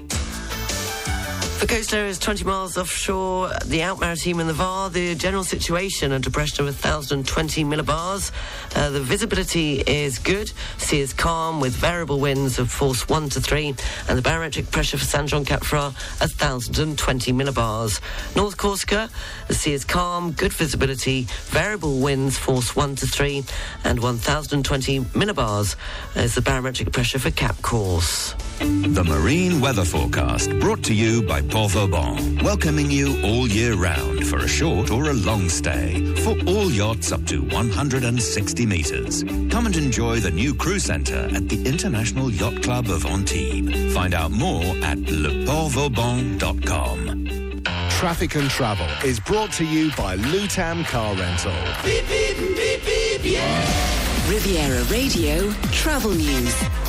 For 1.59 1.67
coast 1.67 1.93
areas 1.93 2.17
20 2.19 2.45
miles 2.45 2.77
offshore, 2.77 3.51
the 3.65 3.81
Alpes-Maritimes 3.81 4.39
and 4.39 4.47
the 4.49 4.53
VAR, 4.53 4.89
the 4.89 5.13
general 5.13 5.43
situation, 5.43 6.13
a 6.13 6.19
depression 6.19 6.65
of 6.65 6.73
1,020 6.73 7.65
millibars. 7.65 8.31
Uh, 8.77 8.89
the 8.91 9.01
visibility 9.01 9.81
is 9.81 10.19
good. 10.19 10.53
Sea 10.77 11.01
is 11.01 11.11
calm 11.11 11.59
with 11.59 11.73
variable 11.73 12.21
winds 12.21 12.59
of 12.59 12.71
force 12.71 13.09
1 13.09 13.27
to 13.31 13.41
3. 13.41 13.75
And 14.07 14.17
the 14.17 14.21
barometric 14.21 14.71
pressure 14.71 14.97
for 14.97 15.03
Saint-Jean 15.03 15.43
Cap 15.43 15.63
Ferrat, 15.63 15.91
1,020 16.21 17.33
millibars. 17.33 17.99
North 18.37 18.55
Corsica, 18.55 19.09
the 19.49 19.53
sea 19.53 19.73
is 19.73 19.83
calm, 19.83 20.31
good 20.31 20.53
visibility, 20.53 21.27
variable 21.47 21.99
winds, 21.99 22.37
force 22.37 22.73
1 22.73 22.95
to 22.95 23.05
3. 23.05 23.43
And 23.83 24.01
1,020 24.01 25.01
millibars 25.01 25.75
is 26.15 26.35
the 26.35 26.41
barometric 26.41 26.93
pressure 26.93 27.19
for 27.19 27.31
Cap 27.31 27.61
Corse. 27.61 28.33
The 28.59 29.03
marine 29.05 29.59
weather 29.59 29.83
forecast 29.83 30.57
brought 30.59 30.83
to 30.83 30.93
you 30.93 31.21
by 31.23 31.41
Port 31.49 31.71
Vauban, 31.71 32.37
welcoming 32.43 32.91
you 32.91 33.19
all 33.23 33.47
year 33.47 33.73
round 33.73 34.27
for 34.27 34.37
a 34.39 34.47
short 34.47 34.91
or 34.91 35.09
a 35.09 35.13
long 35.13 35.49
stay 35.49 36.13
for 36.17 36.37
all 36.47 36.69
yachts 36.71 37.11
up 37.11 37.25
to 37.25 37.41
160 37.41 38.65
metres. 38.65 39.23
Come 39.23 39.65
and 39.65 39.75
enjoy 39.75 40.19
the 40.19 40.29
new 40.29 40.53
crew 40.53 40.77
centre 40.79 41.27
at 41.33 41.49
the 41.49 41.65
International 41.67 42.29
Yacht 42.29 42.61
Club 42.61 42.89
of 42.89 43.03
Antibes. 43.05 43.93
Find 43.93 44.13
out 44.13 44.31
more 44.31 44.63
at 44.83 44.99
leportvauban.com. 44.99 47.61
Traffic 47.89 48.35
and 48.35 48.49
Travel 48.49 48.87
is 49.03 49.19
brought 49.19 49.51
to 49.53 49.65
you 49.65 49.89
by 49.97 50.17
Lutam 50.17 50.85
Car 50.85 51.15
Rental. 51.15 51.51
Beep, 51.83 52.07
beep, 52.07 52.37
beep, 52.37 52.85
beep, 52.85 53.21
yeah. 53.23 54.29
Riviera 54.29 54.83
Radio 54.85 55.51
Travel 55.71 56.11
News. 56.11 56.88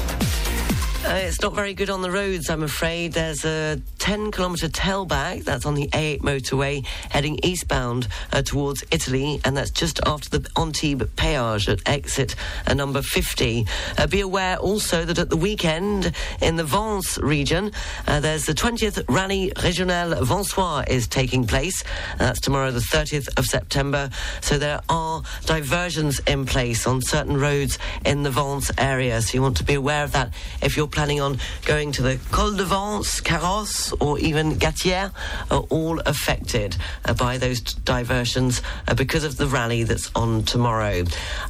Uh, 1.03 1.15
it's 1.15 1.41
not 1.41 1.55
very 1.55 1.73
good 1.73 1.89
on 1.89 2.03
the 2.03 2.11
roads, 2.11 2.51
I'm 2.51 2.63
afraid. 2.63 3.15
There's 3.15 3.43
a 3.47 3.81
10 4.01 4.33
kilometre 4.33 4.69
tailback 4.69 5.45
that's 5.45 5.65
on 5.65 5.75
the 5.75 5.89
A8 5.89 6.21
motorway 6.21 6.85
heading 7.09 7.41
eastbound 7.43 8.07
uh, 8.33 8.43
towards 8.43 8.85
Italy, 8.91 9.41
and 9.47 9.57
that's 9.57 9.71
just 9.71 9.99
after 10.05 10.29
the 10.29 10.47
Antibes 10.59 11.07
péage 11.17 11.73
at 11.73 11.81
exit 11.89 12.35
uh, 12.67 12.75
number 12.75 13.01
50. 13.01 13.67
Uh, 13.97 14.07
be 14.09 14.21
aware 14.21 14.59
also 14.59 15.07
that 15.07 15.19
at 15.19 15.31
the 15.31 15.39
weekend 15.39 16.13
in 16.43 16.57
the 16.57 16.65
Vence 16.65 17.17
region, 17.19 17.73
uh, 18.07 18.21
there's 18.21 18.45
the 18.45 18.53
20th 18.53 19.03
Rallye 19.07 19.55
Régionale 19.55 20.21
Vensois 20.23 20.87
is 20.87 21.09
taking 21.09 21.47
place. 21.47 21.83
that's 22.19 22.41
tomorrow, 22.41 22.71
the 22.71 22.79
30th 22.79 23.39
of 23.39 23.47
September. 23.47 24.11
So 24.43 24.59
there 24.59 24.83
are 24.91 25.23
diversions 25.47 26.21
in 26.27 26.45
place 26.45 26.87
on 26.87 27.01
certain 27.01 27.41
roads 27.41 27.79
in 28.05 28.23
the 28.23 28.31
Vence 28.31 28.71
area. 28.77 29.23
So 29.23 29.35
you 29.35 29.41
want 29.41 29.57
to 29.57 29.65
be 29.65 29.75
aware 29.75 30.05
of 30.05 30.13
that 30.13 30.35
if 30.61 30.77
you're 30.77 30.91
planning 31.01 31.23
on 31.23 31.39
going 31.65 31.91
to 31.91 32.03
the 32.03 32.21
Col 32.31 32.53
de 32.53 32.63
Vence, 32.63 33.23
Carros, 33.23 33.95
or 34.03 34.19
even 34.19 34.57
Gattières, 34.57 35.11
are 35.51 35.65
all 35.71 35.99
affected 36.01 36.77
uh, 37.07 37.15
by 37.15 37.39
those 37.39 37.63
t- 37.63 37.81
diversions 37.87 38.61
uh, 38.87 38.93
because 38.93 39.25
of 39.25 39.39
the 39.39 39.47
rally 39.47 39.83
that's 39.83 40.11
on 40.15 40.43
tomorrow. 40.43 41.03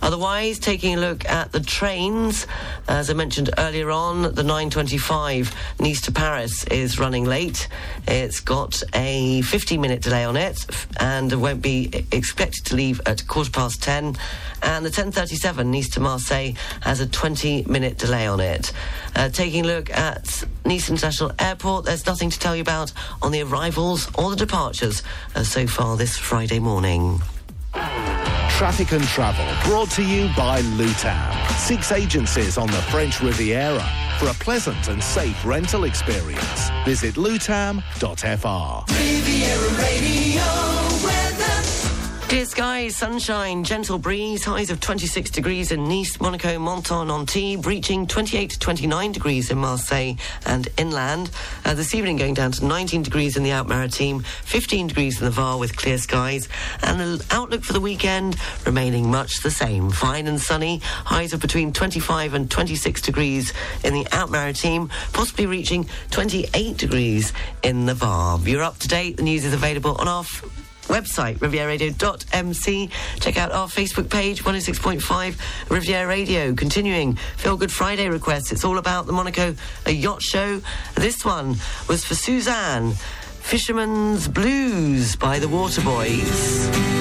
Otherwise, 0.03 0.61
taking 0.61 0.95
a 0.95 1.01
look 1.01 1.29
at 1.29 1.51
the 1.51 1.59
trains, 1.59 2.47
as 2.87 3.11
I 3.11 3.15
mentioned 3.15 3.51
earlier 3.59 3.91
on, 3.91 4.23
the 4.23 4.45
925 4.45 5.53
Nice 5.81 6.01
to 6.03 6.13
Paris 6.13 6.63
is 6.67 7.01
running 7.01 7.25
late. 7.25 7.67
It's 8.07 8.39
got 8.39 8.81
a 8.95 9.43
15 9.43 9.81
minute 9.81 10.01
delay 10.01 10.25
on 10.25 10.37
it 10.37 10.65
and 11.01 11.33
won't 11.43 11.61
be 11.61 12.07
expected 12.13 12.67
to 12.67 12.77
leave 12.77 13.01
at 13.05 13.27
quarter 13.27 13.51
past 13.51 13.83
10. 13.83 14.17
And 14.63 14.85
the 14.85 14.91
1037 14.91 15.73
Nice 15.73 15.89
to 15.91 16.01
Marseille 16.01 16.53
has 16.83 17.01
a 17.01 17.09
20 17.09 17.65
minute 17.65 17.99
delay 17.99 18.29
on 18.29 18.39
it. 18.39 18.73
Uh, 19.17 19.30
taking 19.31 19.65
a 19.65 19.69
look 19.69 19.91
at 19.91 20.45
Nice 20.65 20.91
International 20.91 21.33
Airport, 21.39 21.85
there's 21.85 22.07
nothing 22.07 22.31
to 22.31 22.39
tell 22.39 22.55
you 22.55 22.63
about 22.63 22.93
on 23.23 23.33
the 23.33 23.43
arrivals 23.43 24.09
or 24.17 24.31
the 24.31 24.37
departures 24.37 25.03
uh, 25.35 25.43
so 25.43 25.67
far 25.67 25.97
this 25.97 26.17
Friday 26.17 26.59
morning. 26.59 27.21
Traffic 27.73 28.93
and 28.93 29.05
Travel 29.05 29.47
brought 29.71 29.91
to 29.93 30.03
you 30.03 30.29
by 30.37 30.61
Lutam. 30.63 31.51
Six 31.59 31.93
agencies 31.93 32.59
on 32.59 32.67
the 32.67 32.83
French 32.91 33.21
Riviera. 33.21 33.89
For 34.19 34.27
a 34.29 34.35
pleasant 34.35 34.89
and 34.89 35.03
safe 35.03 35.47
rental 35.47 35.85
experience, 35.85 36.69
visit 36.85 37.15
lutam.fr. 37.15 37.81
Riviera 38.93 39.71
Radio 39.79 40.43
weather. 41.05 41.20
Clear 42.31 42.47
skies, 42.47 42.97
sunshine, 42.97 43.65
gentle 43.65 43.99
breeze, 43.99 44.45
highs 44.45 44.71
of 44.71 44.79
26 44.79 45.31
degrees 45.31 45.73
in 45.73 45.89
Nice, 45.89 46.21
Monaco, 46.21 46.61
Menton 46.61 47.11
Antibes, 47.11 47.67
reaching 47.67 48.07
28 48.07 48.51
to 48.51 48.59
29 48.61 49.11
degrees 49.11 49.51
in 49.51 49.59
Marseille 49.59 50.15
and 50.47 50.69
inland. 50.77 51.33
Uh, 51.65 51.75
this 51.75 51.93
evening 51.93 52.19
going 52.19 52.35
down 52.35 52.53
to 52.53 52.65
19 52.65 53.03
degrees 53.03 53.37
in 53.37 53.43
the 53.43 53.51
Alpes-Maritimes, 53.51 54.25
15 54.45 54.87
degrees 54.87 55.19
in 55.19 55.25
the 55.25 55.33
Var 55.33 55.59
with 55.59 55.77
clear 55.77 55.99
skies, 55.99 56.49
and 56.85 57.01
the 57.01 57.27
outlook 57.33 57.65
for 57.65 57.73
the 57.73 57.81
weekend 57.81 58.37
remaining 58.65 59.11
much 59.11 59.43
the 59.43 59.51
same. 59.51 59.91
Fine 59.91 60.29
and 60.29 60.41
sunny, 60.41 60.79
highs 60.85 61.33
of 61.33 61.41
between 61.41 61.73
25 61.73 62.35
and 62.35 62.49
26 62.49 63.03
degrees 63.03 63.53
in 63.83 63.93
the 63.93 64.07
Alpes-Maritimes, 64.13 64.89
possibly 65.13 65.47
reaching 65.47 65.85
28 66.13 66.77
degrees 66.77 67.33
in 67.65 67.87
the 67.87 67.95
Var. 67.95 68.39
You're 68.45 68.63
up 68.63 68.79
to 68.79 68.87
date. 68.87 69.17
The 69.17 69.25
news 69.25 69.45
is 69.45 69.53
available 69.53 69.97
on 69.99 70.07
our 70.07 70.23
website, 70.89 71.39
rivieraradio.mc. 71.39 72.91
Check 73.21 73.37
out 73.37 73.53
our 73.53 73.69
Facebook 73.69 74.11
page, 74.11 74.45
106.5 74.45 75.71
Riviera 75.71 76.07
Radio. 76.07 76.55
Continuing, 76.55 77.17
Feel 77.37 77.57
Good 77.57 77.73
Friday 77.73 78.09
requests. 78.09 78.53
It's 78.53 78.65
all 78.65 78.79
about 78.79 79.07
the 79.07 79.13
Monaco 79.13 79.55
a 79.87 79.91
yacht 79.91 80.23
show. 80.23 80.61
This 80.95 81.25
one 81.25 81.57
was 81.89 82.05
for 82.05 82.15
Suzanne, 82.15 82.93
Fisherman's 83.41 84.29
Blues 84.29 85.17
by 85.17 85.39
the 85.39 85.47
Waterboys. 85.47 87.00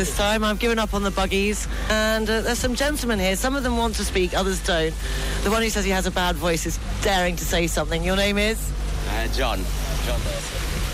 This 0.00 0.16
time. 0.16 0.42
I've 0.42 0.58
given 0.58 0.78
up 0.78 0.94
on 0.94 1.02
the 1.02 1.10
buggies. 1.10 1.68
And 1.90 2.28
uh, 2.28 2.40
there's 2.40 2.58
some 2.58 2.74
gentlemen 2.74 3.18
here. 3.18 3.36
Some 3.36 3.54
of 3.54 3.62
them 3.62 3.76
want 3.76 3.96
to 3.96 4.04
speak, 4.04 4.32
others 4.32 4.58
don't. 4.64 4.94
The 5.44 5.50
one 5.50 5.60
who 5.60 5.68
says 5.68 5.84
he 5.84 5.90
has 5.90 6.06
a 6.06 6.10
bad 6.10 6.36
voice 6.36 6.64
is 6.64 6.78
daring 7.02 7.36
to 7.36 7.44
say 7.44 7.66
something. 7.66 8.02
Your 8.02 8.16
name 8.16 8.38
is? 8.38 8.72
Uh, 9.10 9.28
John. 9.28 9.58
John 10.06 10.20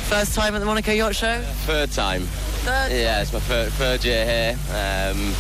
First 0.09 0.35
time 0.35 0.57
at 0.57 0.59
the 0.59 0.65
Monaco 0.65 0.91
Yacht 0.91 1.15
Show? 1.15 1.41
Third 1.67 1.93
time. 1.93 2.23
Third? 2.67 2.91
Yeah, 2.91 3.23
it's 3.23 3.33
my 3.33 3.39
third, 3.39 3.73
third 3.75 4.05
year 4.05 4.25
here. 4.25 4.59
Um, 4.71 5.33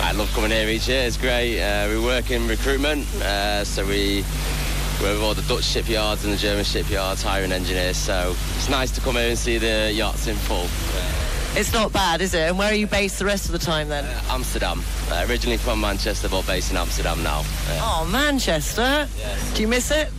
I 0.00 0.10
love 0.12 0.32
coming 0.34 0.50
here 0.50 0.68
each 0.68 0.88
year. 0.88 1.06
It's 1.06 1.16
great. 1.16 1.62
Uh, 1.62 1.88
we 1.88 2.00
work 2.00 2.32
in 2.32 2.48
recruitment, 2.48 3.06
uh, 3.22 3.64
so 3.64 3.86
we 3.86 4.22
work 5.00 5.14
with 5.14 5.22
all 5.22 5.34
the 5.34 5.42
Dutch 5.42 5.64
shipyards 5.64 6.24
and 6.24 6.32
the 6.32 6.38
German 6.38 6.64
shipyards, 6.64 7.22
hiring 7.22 7.52
engineers. 7.52 7.98
So 7.98 8.34
it's 8.56 8.68
nice 8.68 8.90
to 8.92 9.00
come 9.00 9.14
here 9.14 9.28
and 9.28 9.38
see 9.38 9.58
the 9.58 9.92
yachts 9.92 10.26
in 10.26 10.34
full. 10.34 10.66
It's 11.56 11.72
not 11.72 11.90
bad, 11.90 12.20
is 12.20 12.34
it? 12.34 12.48
And 12.48 12.58
where 12.58 12.70
are 12.70 12.74
you 12.74 12.86
based 12.86 13.18
the 13.18 13.24
rest 13.24 13.46
of 13.46 13.52
the 13.52 13.58
time 13.58 13.88
then? 13.88 14.04
Amsterdam. 14.28 14.82
Uh, 15.10 15.24
originally 15.26 15.56
from 15.56 15.80
Manchester, 15.80 16.28
but 16.28 16.46
based 16.46 16.70
in 16.70 16.76
Amsterdam 16.76 17.22
now. 17.22 17.44
Yeah. 17.68 17.80
Oh, 17.82 18.08
Manchester. 18.12 19.08
Do 19.54 19.62
you 19.62 19.68
miss 19.68 19.90
it? 19.90 20.10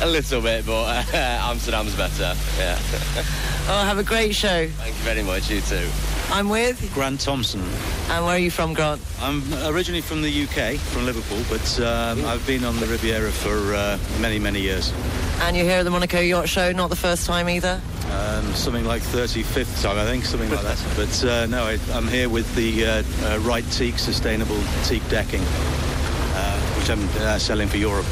A 0.00 0.06
little 0.06 0.40
bit, 0.40 0.64
but 0.64 0.84
uh, 0.84 1.04
Amsterdam's 1.50 1.94
better. 1.94 2.34
Yeah. 2.58 2.78
Oh, 3.66 3.82
have 3.82 3.96
a 3.96 4.02
great 4.02 4.34
show. 4.34 4.68
Thank 4.68 4.94
you 4.94 5.02
very 5.04 5.22
much. 5.22 5.50
You 5.50 5.62
too. 5.62 5.88
I'm 6.30 6.50
with 6.50 6.92
Grant 6.92 7.18
Thompson. 7.18 7.62
And 8.10 8.26
where 8.26 8.34
are 8.34 8.38
you 8.38 8.50
from, 8.50 8.74
Grant? 8.74 9.00
I'm 9.22 9.42
originally 9.64 10.02
from 10.02 10.20
the 10.20 10.28
UK, 10.42 10.76
from 10.76 11.06
Liverpool, 11.06 11.42
but 11.48 11.80
um, 11.80 12.26
I've 12.26 12.46
been 12.46 12.62
on 12.64 12.78
the 12.78 12.86
Riviera 12.86 13.32
for 13.32 13.74
uh, 13.74 13.98
many, 14.20 14.38
many 14.38 14.60
years. 14.60 14.92
And 15.40 15.56
you're 15.56 15.66
here 15.66 15.78
at 15.78 15.82
the 15.82 15.90
Monaco 15.90 16.20
Yacht 16.20 16.48
Show, 16.48 16.72
not 16.72 16.90
the 16.90 16.96
first 16.96 17.26
time 17.26 17.48
either? 17.48 17.80
Um, 18.10 18.54
something 18.54 18.84
like 18.84 19.02
35th 19.02 19.82
time, 19.82 19.98
I 19.98 20.04
think, 20.04 20.24
something 20.24 20.50
like 20.50 20.62
that. 20.62 20.82
But 20.96 21.24
uh, 21.24 21.46
no, 21.46 21.64
I, 21.64 21.78
I'm 21.92 22.08
here 22.08 22.28
with 22.28 22.54
the 22.54 22.86
uh, 22.86 23.02
uh, 23.22 23.38
Wright 23.40 23.64
Teak 23.72 23.98
Sustainable 23.98 24.60
Teak 24.84 25.06
Decking, 25.08 25.42
uh, 25.42 26.60
which 26.78 26.90
I'm 26.90 27.08
uh, 27.22 27.38
selling 27.38 27.68
for 27.68 27.76
Europe. 27.76 28.06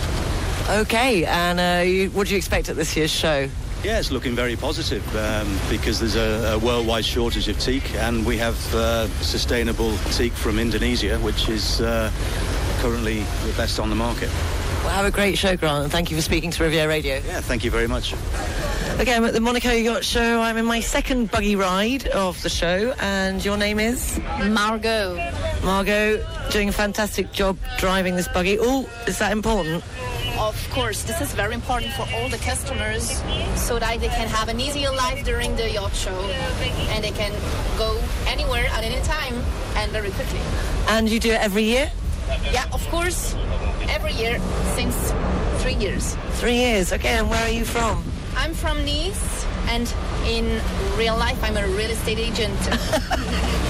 Okay, 0.68 1.24
and 1.24 1.60
uh, 1.60 1.82
you, 1.84 2.10
what 2.10 2.26
do 2.26 2.32
you 2.32 2.38
expect 2.38 2.68
at 2.68 2.76
this 2.76 2.96
year's 2.96 3.10
show? 3.10 3.48
Yeah, 3.84 3.98
it's 3.98 4.12
looking 4.12 4.36
very 4.36 4.54
positive 4.54 5.04
um, 5.16 5.58
because 5.68 5.98
there's 5.98 6.14
a, 6.14 6.54
a 6.54 6.58
worldwide 6.58 7.04
shortage 7.04 7.48
of 7.48 7.58
teak, 7.58 7.94
and 7.96 8.24
we 8.24 8.36
have 8.38 8.56
uh, 8.74 9.08
sustainable 9.22 9.96
teak 10.12 10.32
from 10.32 10.58
Indonesia, 10.58 11.18
which 11.18 11.48
is 11.48 11.80
uh, 11.80 12.10
currently 12.78 13.20
the 13.44 13.52
best 13.56 13.80
on 13.80 13.88
the 13.90 13.96
market. 13.96 14.30
Well, 14.82 14.90
have 14.90 15.06
a 15.06 15.10
great 15.10 15.38
show, 15.38 15.56
Grant, 15.56 15.84
and 15.84 15.92
thank 15.92 16.10
you 16.10 16.16
for 16.16 16.22
speaking 16.22 16.50
to 16.50 16.64
Riviera 16.64 16.88
Radio. 16.88 17.14
Yeah, 17.14 17.40
thank 17.40 17.62
you 17.62 17.70
very 17.70 17.86
much. 17.86 18.14
Okay, 18.98 19.14
I'm 19.14 19.24
at 19.24 19.32
the 19.32 19.40
Monaco 19.40 19.70
Yacht 19.70 20.04
Show. 20.04 20.40
I'm 20.40 20.56
in 20.56 20.64
my 20.64 20.80
second 20.80 21.30
buggy 21.30 21.56
ride 21.56 22.08
of 22.08 22.42
the 22.42 22.48
show, 22.48 22.92
and 23.00 23.44
your 23.44 23.56
name 23.56 23.78
is? 23.78 24.20
Margot. 24.42 25.16
Margot, 25.62 26.26
doing 26.50 26.68
a 26.68 26.72
fantastic 26.72 27.32
job 27.32 27.56
driving 27.78 28.16
this 28.16 28.26
buggy. 28.28 28.58
Oh, 28.60 28.88
is 29.06 29.18
that 29.18 29.30
important? 29.30 29.84
Of 30.38 30.68
course, 30.70 31.04
this 31.04 31.20
is 31.20 31.32
very 31.32 31.54
important 31.54 31.92
for 31.92 32.06
all 32.14 32.28
the 32.28 32.38
customers 32.38 33.22
so 33.54 33.78
that 33.78 34.00
they 34.00 34.08
can 34.08 34.26
have 34.28 34.48
an 34.48 34.58
easier 34.60 34.90
life 34.90 35.24
during 35.24 35.54
the 35.54 35.70
yacht 35.70 35.94
show 35.94 36.18
and 36.90 37.04
they 37.04 37.12
can 37.12 37.32
go 37.78 38.00
anywhere 38.26 38.66
at 38.66 38.82
any 38.82 39.00
time 39.04 39.34
and 39.76 39.92
very 39.92 40.10
quickly. 40.10 40.40
And 40.88 41.08
you 41.08 41.20
do 41.20 41.30
it 41.30 41.40
every 41.40 41.62
year? 41.62 41.92
Yeah, 42.52 42.64
of 42.72 42.86
course, 42.88 43.34
every 43.88 44.12
year 44.12 44.40
since 44.74 45.12
three 45.62 45.74
years. 45.74 46.16
Three 46.40 46.56
years. 46.56 46.92
Okay, 46.92 47.18
and 47.18 47.28
where 47.30 47.42
are 47.42 47.50
you 47.50 47.64
from? 47.64 48.04
I'm 48.36 48.54
from 48.54 48.84
Nice 48.84 49.46
and 49.68 49.92
in 50.26 50.60
real 50.96 51.16
life 51.16 51.42
I'm 51.42 51.56
a 51.56 51.66
real 51.66 51.90
estate 51.90 52.18
agent. 52.18 52.58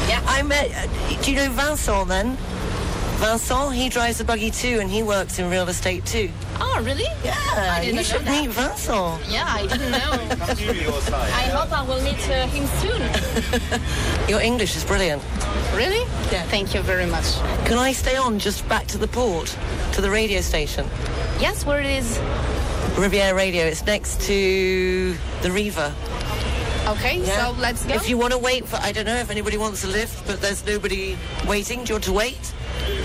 yeah. 0.09 0.22
I 0.26 0.42
met, 0.42 0.70
uh, 0.72 1.22
do 1.22 1.30
you 1.30 1.36
know 1.36 1.50
Vincent 1.50 2.09
then? 2.09 2.36
Vincent, 3.22 3.72
he 3.72 3.88
drives 3.88 4.20
a 4.20 4.24
buggy 4.24 4.50
too 4.50 4.80
and 4.80 4.90
he 4.90 5.04
works 5.04 5.38
in 5.38 5.48
real 5.48 5.68
estate 5.68 6.04
too. 6.04 6.28
Oh, 6.60 6.82
really? 6.84 7.06
Yeah, 7.22 7.36
I 7.56 7.80
didn't 7.80 7.98
you 7.98 8.02
should 8.02 8.22
that. 8.22 8.42
meet 8.42 8.50
Vincent. 8.50 9.30
Yeah, 9.30 9.46
I 9.46 9.64
didn't 9.64 9.92
know. 9.92 10.10
I 11.32 11.44
hope 11.54 11.70
I 11.70 11.84
will 11.86 12.02
meet 12.02 12.18
uh, 12.28 12.48
him 12.48 12.66
soon. 12.82 14.28
Your 14.28 14.40
English 14.40 14.74
is 14.74 14.84
brilliant. 14.84 15.22
Really? 15.72 16.02
Yeah. 16.32 16.42
Thank 16.48 16.74
you 16.74 16.80
very 16.80 17.06
much. 17.06 17.36
Can 17.64 17.78
I 17.78 17.92
stay 17.92 18.16
on 18.16 18.40
just 18.40 18.68
back 18.68 18.88
to 18.88 18.98
the 18.98 19.06
port, 19.06 19.56
to 19.92 20.00
the 20.00 20.10
radio 20.10 20.40
station? 20.40 20.84
Yes, 21.38 21.64
where 21.64 21.78
it 21.78 21.86
is? 21.86 22.18
Riviera 22.98 23.36
Radio. 23.36 23.66
It's 23.66 23.86
next 23.86 24.20
to 24.22 25.14
the 25.42 25.52
Riva. 25.52 25.94
Okay, 26.88 27.20
yeah. 27.20 27.46
so 27.46 27.60
let's 27.60 27.86
go. 27.86 27.94
If 27.94 28.08
you 28.08 28.18
want 28.18 28.32
to 28.32 28.38
wait 28.38 28.66
for, 28.66 28.78
I 28.82 28.90
don't 28.90 29.06
know 29.06 29.14
if 29.14 29.30
anybody 29.30 29.58
wants 29.58 29.84
a 29.84 29.86
lift, 29.86 30.26
but 30.26 30.40
there's 30.40 30.66
nobody 30.66 31.16
waiting. 31.46 31.84
Do 31.84 31.90
you 31.90 31.94
want 31.94 32.04
to 32.04 32.12
wait? 32.12 32.52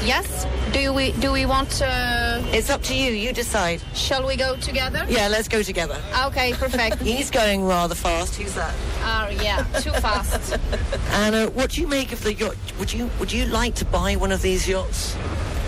Yes. 0.03 0.45
Do 0.73 0.93
we 0.93 1.11
do 1.13 1.32
we 1.32 1.45
want? 1.45 1.82
Uh, 1.82 2.41
it's 2.51 2.69
up 2.69 2.82
to 2.84 2.95
you. 2.95 3.11
You 3.11 3.34
decide. 3.34 3.82
Shall 3.93 4.25
we 4.28 4.36
go 4.36 4.55
together? 4.57 5.05
Yeah, 5.09 5.28
let's 5.28 5.47
go 5.47 5.63
together. 5.63 5.97
Okay, 6.28 6.53
perfect. 6.53 7.01
He's 7.01 7.32
going 7.32 7.65
rather 7.65 7.95
fast. 7.95 8.36
Who's 8.36 8.53
that? 8.55 8.73
Oh 9.03 9.30
yeah, 9.41 9.63
too 9.82 9.91
fast. 9.91 10.57
Uh, 11.17 11.47
what 11.47 11.71
do 11.71 11.82
you 11.82 11.88
make 11.88 12.13
of 12.13 12.21
the 12.23 12.34
yacht? 12.34 12.55
Would 12.80 12.93
you 12.93 13.09
would 13.19 13.32
you 13.32 13.45
like 13.45 13.73
to 13.75 13.86
buy 13.86 14.15
one 14.15 14.32
of 14.32 14.41
these 14.41 14.67
yachts? 14.67 15.15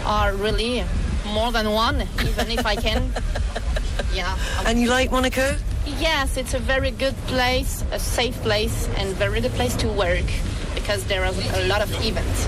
Oh 0.05 0.35
really? 0.39 0.83
More 1.25 1.51
than 1.51 1.71
one, 1.71 2.01
even 2.21 2.49
if 2.51 2.65
I 2.65 2.75
can. 2.75 3.11
Yeah. 4.13 4.37
And 4.65 4.79
you 4.81 4.89
like 4.89 5.11
Monaco? 5.11 5.55
Yes, 5.99 6.37
it's 6.37 6.53
a 6.53 6.59
very 6.59 6.91
good 6.91 7.15
place, 7.27 7.83
a 7.91 7.99
safe 7.99 8.35
place, 8.41 8.87
and 8.97 9.15
very 9.15 9.39
good 9.41 9.51
place 9.51 9.75
to 9.77 9.87
work 9.87 10.25
because 10.73 11.03
there 11.05 11.23
are 11.23 11.33
a 11.53 11.67
lot 11.67 11.81
of 11.81 11.91
events. 12.03 12.47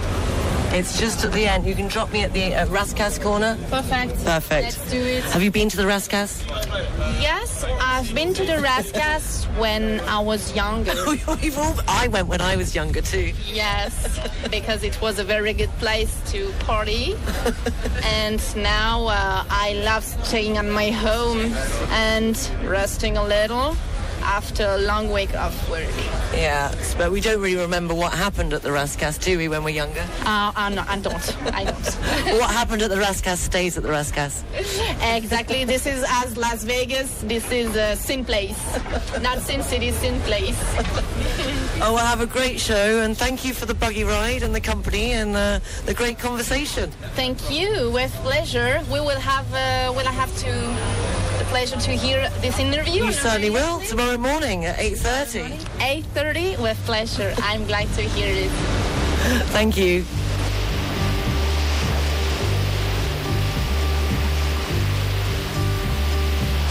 It's 0.74 0.98
just 0.98 1.26
at 1.26 1.34
the 1.34 1.46
end. 1.46 1.66
You 1.66 1.76
can 1.76 1.90
drop 1.90 2.14
me 2.14 2.24
at 2.24 2.32
the 2.32 2.56
uh, 2.56 2.66
Rascasse 2.68 3.22
corner. 3.22 3.58
Perfect. 3.70 4.24
Perfect. 4.24 4.64
Let's 4.64 4.92
do 4.92 5.02
it. 5.02 5.24
Have 5.26 5.44
you 5.44 5.52
been 5.52 5.68
to 5.68 5.76
the 5.76 5.84
Rascasse? 5.84 6.48
Yes, 7.22 7.66
I've 7.82 8.16
been 8.16 8.34
to 8.36 8.46
the 8.46 8.54
Rascasse 8.54 9.46
when 9.60 10.00
I 10.02 10.20
was 10.20 10.56
younger. 10.56 10.94
I 11.88 12.08
went 12.10 12.30
when 12.30 12.40
I 12.40 12.56
was 12.56 12.74
younger 12.74 13.02
too. 13.02 13.34
Yes, 13.46 14.20
because 14.50 14.84
it 14.84 15.00
was 15.02 15.20
a 15.20 15.26
very 15.26 15.52
good 15.52 15.72
place 15.80 16.18
to 16.32 16.54
party. 16.60 17.16
and 18.06 18.42
now 18.56 19.08
uh, 19.08 19.44
I 19.50 19.74
love 19.84 20.06
staying 20.06 20.56
at 20.58 20.66
my 20.66 20.90
home 20.90 21.54
and 21.92 22.50
resting 22.64 23.18
a 23.18 23.24
little 23.26 23.76
after 24.24 24.64
a 24.64 24.78
long 24.78 25.12
week 25.12 25.34
of 25.36 25.70
work. 25.70 25.88
Yeah, 26.34 26.74
but 26.98 27.12
we 27.12 27.22
don't 27.22 27.42
really 27.42 27.62
remember 27.62 27.94
what 27.94 28.14
happened 28.14 28.54
at 28.54 28.62
the 28.62 28.70
Rascasse, 28.70 29.22
do 29.24 29.38
we, 29.38 29.48
when 29.48 29.64
we're 29.64 29.76
younger? 29.76 30.06
Uh, 30.22 30.52
I'm 30.56 30.76
not, 30.76 30.88
I 30.90 31.00
don't. 31.00 31.54
I 31.54 31.64
don't. 31.66 31.86
what 32.40 32.50
happened 32.52 32.82
at 32.82 32.90
the 32.90 32.96
Rascasse 32.96 33.38
stays 33.38 33.78
at 33.78 33.84
the 33.84 33.90
Rascasse. 33.90 34.44
exactly. 35.16 35.66
This 35.66 35.86
is 35.86 36.04
as 36.08 36.38
Las 36.38 36.64
Vegas. 36.64 37.22
This 37.22 37.52
is 37.52 37.76
uh, 37.76 37.96
Sin 37.96 38.26
Place. 38.26 38.60
Not 39.22 39.40
Sin 39.40 39.64
City, 39.64 39.92
Sin 39.92 40.20
Place. 40.22 40.60
Oh, 41.84 41.96
well, 41.96 42.06
have 42.06 42.22
a 42.22 42.28
great 42.28 42.60
show, 42.60 43.02
and 43.02 43.18
thank 43.18 43.44
you 43.44 43.56
for 43.56 43.66
the 43.66 43.74
buggy 43.74 44.04
ride 44.04 44.44
and 44.44 44.54
the 44.54 44.62
company 44.62 45.14
and 45.14 45.36
uh, 45.36 45.60
the 45.88 45.96
great 45.96 46.20
conversation. 46.20 46.92
Thank 47.16 47.50
you. 47.50 47.90
With 47.90 48.12
pleasure. 48.22 48.82
We 48.92 49.00
will 49.00 49.20
have. 49.20 49.52
Uh, 49.52 49.92
will 49.92 50.08
I 50.08 50.12
have 50.12 50.36
to? 50.42 51.21
The 51.52 51.58
pleasure 51.58 51.82
to 51.82 51.92
hear 51.92 52.30
this 52.40 52.60
interview. 52.60 53.04
You 53.04 53.12
certainly 53.12 53.50
will 53.50 53.82
tomorrow 53.82 54.18
morning 54.18 54.64
at 54.64 54.80
8.30. 54.80 55.60
8.30 56.14 56.62
with 56.62 56.78
pleasure. 56.86 57.34
I'm 57.40 57.66
glad 57.68 57.92
to 57.96 58.04
hear 58.04 58.34
it. 58.34 58.50
Thank 59.52 59.76
you. 59.76 60.06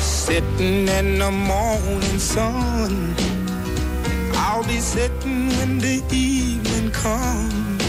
Sitting 0.01 0.89
in 0.89 1.18
the 1.18 1.31
morning 1.31 2.18
sun. 2.18 3.14
I'll 4.33 4.64
be 4.64 4.81
sitting 4.81 5.49
when 5.59 5.78
the 5.78 6.03
evening 6.11 6.91
comes. 6.91 7.85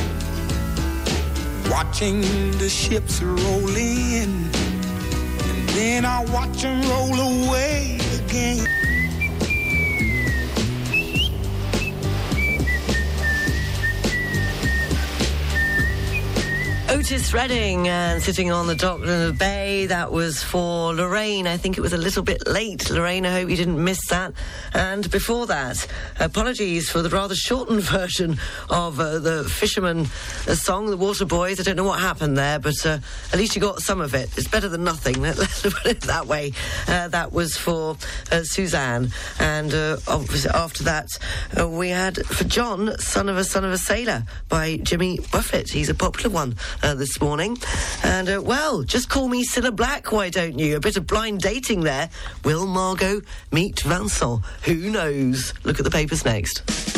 Watching 1.70 2.20
the 2.58 2.68
ships 2.68 3.22
roll 3.22 3.78
in. 3.78 4.61
Then 5.74 6.06
I 6.06 6.26
watch 6.26 6.62
them 6.62 6.82
roll 6.82 7.20
away 7.20 7.41
Otis 17.12 17.34
Redding 17.34 17.90
and 17.90 18.24
sitting 18.24 18.54
on 18.54 18.68
the 18.68 18.76
dock 18.76 19.02
in 19.02 19.06
the 19.06 19.36
bay. 19.38 19.86
That 19.86 20.14
was 20.14 20.42
for 20.42 20.94
Lorraine. 20.94 21.46
I 21.46 21.58
think 21.58 21.78
it 21.78 21.82
was 21.82 21.92
a 21.92 21.98
little 21.98 22.24
bit 22.24 22.48
late. 22.48 22.90
Lorraine, 22.90 23.26
I 23.26 23.34
hope 23.34 23.50
you 23.50 23.58
didn't 23.58 23.84
miss 23.84 24.08
that. 24.08 24.32
And 24.74 25.12
before 25.12 25.46
that, 25.48 25.86
apologies 26.22 26.90
for 26.90 27.02
the 27.02 27.10
rather 27.10 27.36
shortened 27.36 27.82
version 27.82 28.40
of 28.70 28.98
uh, 29.02 29.20
the 29.20 29.44
Fisherman 29.44 30.08
uh, 30.48 30.56
song, 30.56 30.86
The 30.86 30.96
Water 30.96 31.26
Boys. 31.26 31.60
I 31.60 31.64
don't 31.64 31.76
know 31.76 31.84
what 31.84 32.00
happened 32.00 32.38
there, 32.38 32.60
but 32.60 32.86
uh, 32.86 33.00
at 33.34 33.38
least 33.38 33.58
you 33.58 33.62
got 33.62 33.82
some 33.82 34.00
of 34.00 34.16
it. 34.16 34.30
It's 34.38 34.48
better 34.48 34.70
than 34.70 34.86
nothing. 34.86 35.22
Let's 35.22 35.64
put 35.64 35.86
it 35.86 36.02
that 36.04 36.28
way. 36.28 36.54
Uh, 36.88 37.10
that 37.10 37.34
was 37.34 37.58
for 37.58 37.98
uh, 38.32 38.44
Suzanne. 38.44 39.12
And 39.38 39.74
uh, 39.74 39.98
obviously 40.08 40.52
after 40.52 40.86
that, 40.86 41.10
we 41.68 41.90
had 41.90 42.26
for 42.26 42.46
John, 42.46 42.98
Son 43.00 43.28
of 43.28 43.36
a 43.36 43.44
Son 43.44 43.66
of 43.66 43.74
a 43.74 43.78
Sailor 43.78 44.24
by 44.48 44.78
Jimmy 44.78 45.20
Buffett. 45.30 45.72
He's 45.72 45.90
a 45.90 45.94
popular 45.94 46.30
one 46.30 46.56
uh, 46.82 47.01
this 47.02 47.20
morning. 47.20 47.58
And, 48.04 48.30
uh, 48.30 48.42
well, 48.44 48.84
just 48.84 49.10
call 49.10 49.28
me 49.28 49.44
Cilla 49.44 49.76
Black, 49.76 50.12
why 50.12 50.30
don't 50.30 50.60
you? 50.60 50.78
A 50.78 50.80
bit 50.80 50.98
of 50.98 51.08
blind 51.08 51.42
dating 51.42 51.82
there. 51.82 52.12
Will 52.46 52.68
Margot 52.68 53.22
meet 53.52 53.80
Vincent? 53.80 54.46
Who 54.66 54.76
knows? 54.76 55.56
Look 55.64 55.80
at 55.80 55.84
the 55.84 55.90
papers 55.90 56.24
next. 56.24 56.91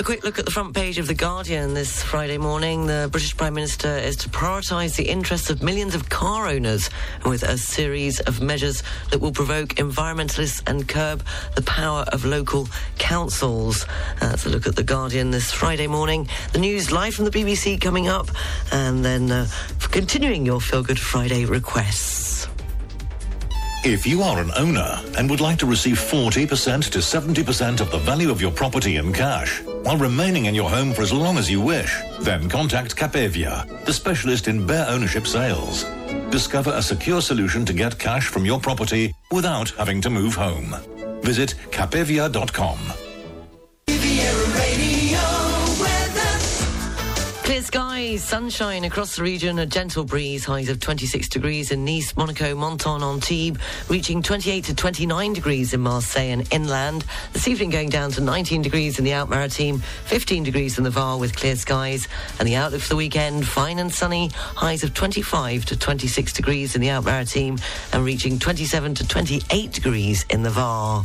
A 0.00 0.02
quick 0.02 0.24
look 0.24 0.38
at 0.38 0.46
the 0.46 0.50
front 0.50 0.74
page 0.74 0.96
of 0.96 1.06
The 1.06 1.14
Guardian 1.14 1.74
this 1.74 2.02
Friday 2.02 2.38
morning. 2.38 2.86
The 2.86 3.10
British 3.12 3.36
Prime 3.36 3.52
Minister 3.52 3.98
is 3.98 4.16
to 4.16 4.30
prioritise 4.30 4.96
the 4.96 5.06
interests 5.06 5.50
of 5.50 5.62
millions 5.62 5.94
of 5.94 6.08
car 6.08 6.48
owners 6.48 6.88
with 7.26 7.42
a 7.42 7.58
series 7.58 8.18
of 8.20 8.40
measures 8.40 8.82
that 9.10 9.20
will 9.20 9.30
provoke 9.30 9.74
environmentalists 9.74 10.62
and 10.66 10.88
curb 10.88 11.22
the 11.54 11.60
power 11.60 12.06
of 12.14 12.24
local 12.24 12.66
councils. 12.96 13.84
That's 14.20 14.46
a 14.46 14.48
look 14.48 14.66
at 14.66 14.74
The 14.74 14.84
Guardian 14.84 15.32
this 15.32 15.52
Friday 15.52 15.86
morning. 15.86 16.28
The 16.54 16.60
news 16.60 16.90
live 16.90 17.14
from 17.14 17.26
the 17.26 17.30
BBC 17.30 17.78
coming 17.78 18.08
up, 18.08 18.30
and 18.72 19.04
then 19.04 19.30
uh, 19.30 19.48
continuing 19.90 20.46
your 20.46 20.62
Feel 20.62 20.82
Good 20.82 20.98
Friday 20.98 21.44
requests. 21.44 22.39
If 23.82 24.06
you 24.06 24.22
are 24.22 24.38
an 24.38 24.50
owner 24.56 25.00
and 25.16 25.30
would 25.30 25.40
like 25.40 25.58
to 25.60 25.66
receive 25.66 25.96
40% 25.96 26.90
to 26.90 26.98
70% 26.98 27.80
of 27.80 27.90
the 27.90 27.98
value 27.98 28.30
of 28.30 28.40
your 28.40 28.50
property 28.50 28.96
in 28.96 29.10
cash 29.12 29.62
while 29.84 29.96
remaining 29.96 30.44
in 30.44 30.54
your 30.54 30.68
home 30.68 30.92
for 30.92 31.00
as 31.00 31.12
long 31.14 31.38
as 31.38 31.50
you 31.50 31.62
wish, 31.62 31.98
then 32.20 32.48
contact 32.48 32.94
Capevia, 32.94 33.66
the 33.86 33.92
specialist 33.92 34.48
in 34.48 34.66
bare 34.66 34.86
ownership 34.88 35.26
sales. 35.26 35.84
Discover 36.30 36.72
a 36.74 36.82
secure 36.82 37.22
solution 37.22 37.64
to 37.64 37.72
get 37.72 37.98
cash 37.98 38.26
from 38.26 38.44
your 38.44 38.60
property 38.60 39.14
without 39.32 39.70
having 39.70 40.02
to 40.02 40.10
move 40.10 40.34
home. 40.34 40.76
Visit 41.22 41.54
capevia.com. 41.70 43.09
Skies, 47.62 48.24
sunshine 48.24 48.84
across 48.84 49.16
the 49.16 49.22
region, 49.22 49.58
a 49.58 49.66
gentle 49.66 50.04
breeze, 50.04 50.44
highs 50.44 50.68
of 50.68 50.80
26 50.80 51.28
degrees 51.28 51.70
in 51.70 51.84
Nice, 51.84 52.16
Monaco, 52.16 52.54
Menton 52.54 53.02
on 53.02 53.20
Tibes, 53.20 53.60
reaching 53.88 54.22
28 54.22 54.64
to 54.64 54.74
29 54.74 55.32
degrees 55.34 55.74
in 55.74 55.80
Marseille 55.80 56.30
and 56.30 56.52
inland. 56.52 57.04
This 57.32 57.46
evening 57.46 57.70
going 57.70 57.88
down 57.88 58.10
to 58.12 58.20
19 58.20 58.62
degrees 58.62 58.98
in 58.98 59.04
the 59.04 59.12
Alpes-Maritimes, 59.12 59.84
15 60.06 60.42
degrees 60.42 60.78
in 60.78 60.84
the 60.84 60.90
Var 60.90 61.18
with 61.18 61.36
clear 61.36 61.54
skies. 61.54 62.08
And 62.38 62.48
the 62.48 62.56
outlook 62.56 62.80
for 62.80 62.88
the 62.88 62.96
weekend, 62.96 63.46
fine 63.46 63.78
and 63.78 63.92
sunny, 63.92 64.30
highs 64.34 64.82
of 64.82 64.94
25 64.94 65.66
to 65.66 65.76
26 65.76 66.32
degrees 66.32 66.74
in 66.74 66.80
the 66.80 66.88
Alpes-Maritimes 66.88 67.62
and 67.92 68.04
reaching 68.04 68.38
27 68.38 68.94
to 68.94 69.06
28 69.06 69.72
degrees 69.72 70.24
in 70.30 70.42
the 70.42 70.50
Var. 70.50 71.04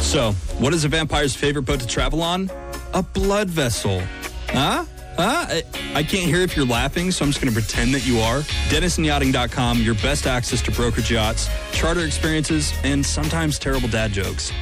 So, 0.00 0.32
what 0.58 0.74
is 0.74 0.84
a 0.84 0.88
vampire's 0.88 1.34
favorite 1.34 1.62
boat 1.62 1.80
to 1.80 1.86
travel 1.86 2.22
on? 2.22 2.50
A 2.94 3.02
blood 3.02 3.48
vessel. 3.48 4.02
Huh? 4.48 4.84
Huh? 5.16 5.46
I, 5.48 5.62
I 5.94 6.02
can't 6.02 6.26
hear 6.26 6.42
if 6.42 6.56
you're 6.56 6.66
laughing, 6.66 7.10
so 7.10 7.24
I'm 7.24 7.30
just 7.30 7.42
going 7.42 7.52
to 7.52 7.58
pretend 7.58 7.94
that 7.94 8.06
you 8.06 8.18
are. 8.20 8.40
DennisonYachting.com, 8.68 9.80
your 9.80 9.94
best 9.96 10.26
access 10.26 10.60
to 10.62 10.70
brokerage 10.70 11.10
yachts, 11.10 11.48
charter 11.72 12.04
experiences, 12.04 12.72
and 12.84 13.04
sometimes 13.04 13.58
terrible 13.58 13.88
dad 13.88 14.12
jokes. 14.12 14.52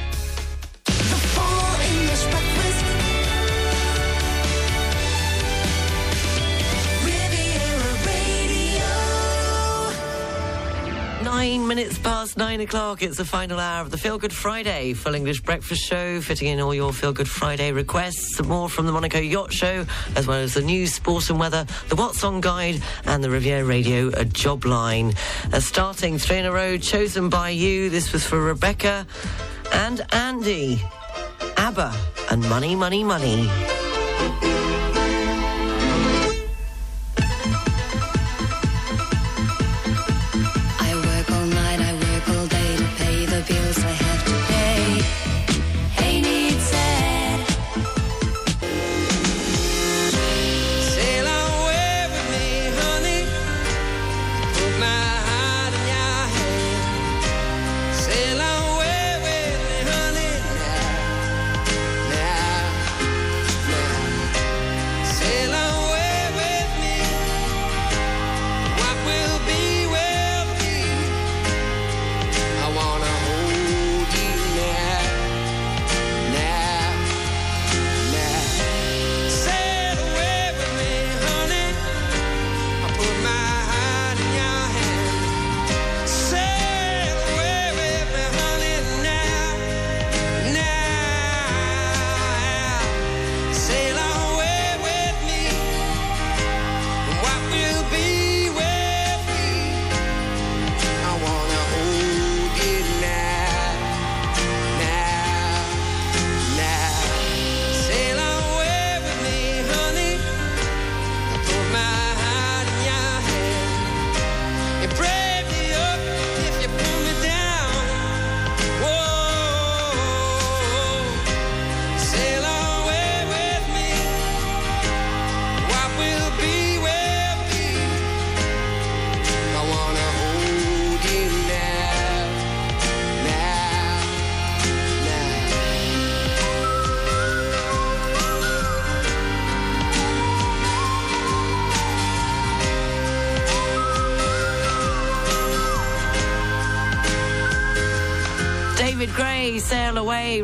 Minutes 11.95 12.07
past 12.07 12.37
nine 12.37 12.59
o'clock. 12.61 13.01
It's 13.03 13.17
the 13.17 13.25
final 13.25 13.59
hour 13.59 13.81
of 13.81 13.91
the 13.91 13.97
Feel 13.97 14.17
Good 14.17 14.33
Friday 14.33 14.93
Full 14.93 15.15
English 15.15 15.41
Breakfast 15.41 15.81
Show, 15.83 16.19
fitting 16.19 16.47
in 16.47 16.59
all 16.59 16.73
your 16.73 16.91
Feel 16.91 17.13
Good 17.13 17.29
Friday 17.29 17.71
requests. 17.71 18.41
More 18.43 18.67
from 18.67 18.85
the 18.85 18.91
Monaco 18.91 19.19
Yacht 19.19 19.53
Show, 19.53 19.85
as 20.15 20.27
well 20.27 20.39
as 20.39 20.55
the 20.55 20.61
news, 20.61 20.93
sport 20.93 21.29
and 21.29 21.39
weather, 21.39 21.65
the 21.89 21.95
What's 21.95 22.23
On 22.23 22.41
Guide, 22.41 22.81
and 23.05 23.23
the 23.23 23.29
Riviera 23.29 23.63
Radio 23.63 24.09
a 24.09 24.25
job 24.25 24.65
line. 24.65 25.13
Uh, 25.53 25.59
starting 25.59 26.17
three 26.17 26.39
in 26.39 26.45
a 26.45 26.51
row, 26.51 26.77
chosen 26.77 27.29
by 27.29 27.49
you. 27.49 27.89
This 27.89 28.11
was 28.11 28.25
for 28.25 28.41
Rebecca 28.41 29.05
and 29.71 30.01
Andy. 30.11 30.83
ABBA 31.57 31.93
and 32.31 32.41
Money, 32.49 32.75
Money, 32.75 33.03
Money. 33.03 33.49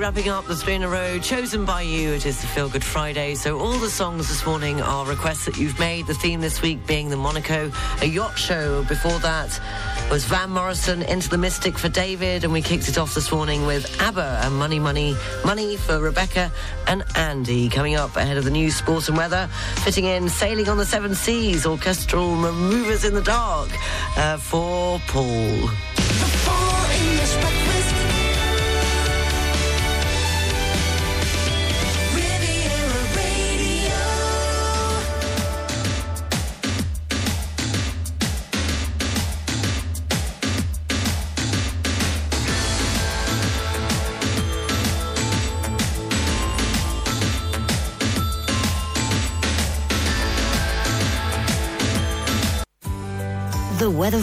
Wrapping 0.02 0.30
up 0.30 0.48
the 0.48 0.56
Spinner 0.56 0.90
Road, 0.90 1.22
chosen 1.22 1.64
by 1.64 1.84
you. 1.84 2.10
It 2.10 2.26
is 2.26 2.42
the 2.42 2.48
Feel 2.48 2.68
Good 2.68 2.84
Friday. 2.84 3.36
So, 3.36 3.60
all 3.60 3.78
the 3.78 3.90
songs 3.90 4.30
this 4.30 4.44
morning 4.48 4.82
are 4.82 5.06
requests 5.06 5.46
that 5.46 5.58
you've 5.58 5.78
made. 5.78 6.08
The 6.08 6.16
theme 6.16 6.42
this 6.42 6.60
week 6.60 6.88
being 6.88 7.10
the 7.10 7.18
Monaco, 7.18 7.72
a 8.02 8.06
yacht 8.08 8.36
show. 8.36 8.84
Before 8.86 9.20
that 9.20 9.62
was 10.10 10.26
Van 10.26 10.50
Morrison, 10.50 11.04
Into 11.04 11.30
the 11.30 11.38
Mystic 11.38 11.78
for 11.78 11.88
David. 11.88 12.44
And 12.44 12.52
we 12.52 12.64
kicked 12.64 12.90
it 12.90 12.98
off 12.98 13.14
this 13.14 13.32
morning 13.32 13.68
with 13.68 14.02
ABBA 14.02 14.42
and 14.44 14.56
Money, 14.56 14.80
Money, 14.80 15.16
Money 15.46 15.78
for 15.78 16.00
Rebecca 16.00 16.52
and 16.88 17.04
Andy. 17.16 17.70
Coming 17.70 17.96
up 17.96 18.16
ahead 18.16 18.38
of 18.38 18.44
the 18.44 18.52
news, 18.52 18.76
sports 18.76 19.08
and 19.08 19.16
weather, 19.16 19.48
fitting 19.84 20.06
in 20.06 20.30
Sailing 20.30 20.68
on 20.68 20.80
the 20.80 20.86
Seven 20.86 21.14
Seas, 21.14 21.68
orchestral 21.68 22.36
maneuvers 22.36 23.06
in 23.06 23.14
the 23.14 23.22
dark 23.22 23.70
uh, 24.18 24.38
for 24.38 25.00
Paul. 25.08 25.70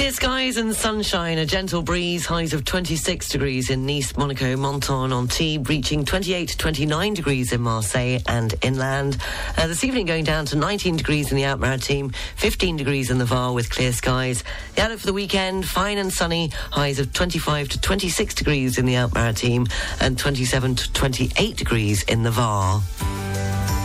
Clear 0.00 0.12
skies 0.12 0.56
and 0.56 0.74
sunshine, 0.74 1.36
a 1.36 1.44
gentle 1.44 1.82
breeze, 1.82 2.24
highs 2.24 2.54
of 2.54 2.64
26 2.64 3.28
degrees 3.28 3.68
in 3.68 3.84
Nice, 3.84 4.16
Monaco, 4.16 4.56
Menton, 4.56 5.12
Antibes, 5.12 5.68
reaching 5.68 6.06
28 6.06 6.48
to 6.48 6.56
29 6.56 7.12
degrees 7.12 7.52
in 7.52 7.60
Marseille 7.60 8.18
and 8.26 8.54
inland. 8.62 9.18
Uh, 9.58 9.66
this 9.66 9.84
evening 9.84 10.06
going 10.06 10.24
down 10.24 10.46
to 10.46 10.56
19 10.56 10.96
degrees 10.96 11.30
in 11.30 11.36
the 11.36 11.44
Alpes-Maritimes, 11.44 12.14
15 12.36 12.78
degrees 12.78 13.10
in 13.10 13.18
the 13.18 13.26
Var 13.26 13.52
with 13.52 13.68
clear 13.68 13.92
skies. 13.92 14.42
The 14.74 14.84
outlook 14.84 15.00
for 15.00 15.06
the 15.06 15.12
weekend, 15.12 15.66
fine 15.68 15.98
and 15.98 16.10
sunny, 16.10 16.48
highs 16.70 16.98
of 16.98 17.12
25 17.12 17.68
to 17.68 17.80
26 17.82 18.34
degrees 18.34 18.78
in 18.78 18.86
the 18.86 18.96
Alpes-Maritimes 18.96 19.68
and 20.00 20.18
27 20.18 20.76
to 20.76 20.92
28 20.94 21.56
degrees 21.58 22.04
in 22.04 22.22
the 22.22 22.30
Var. 22.30 22.80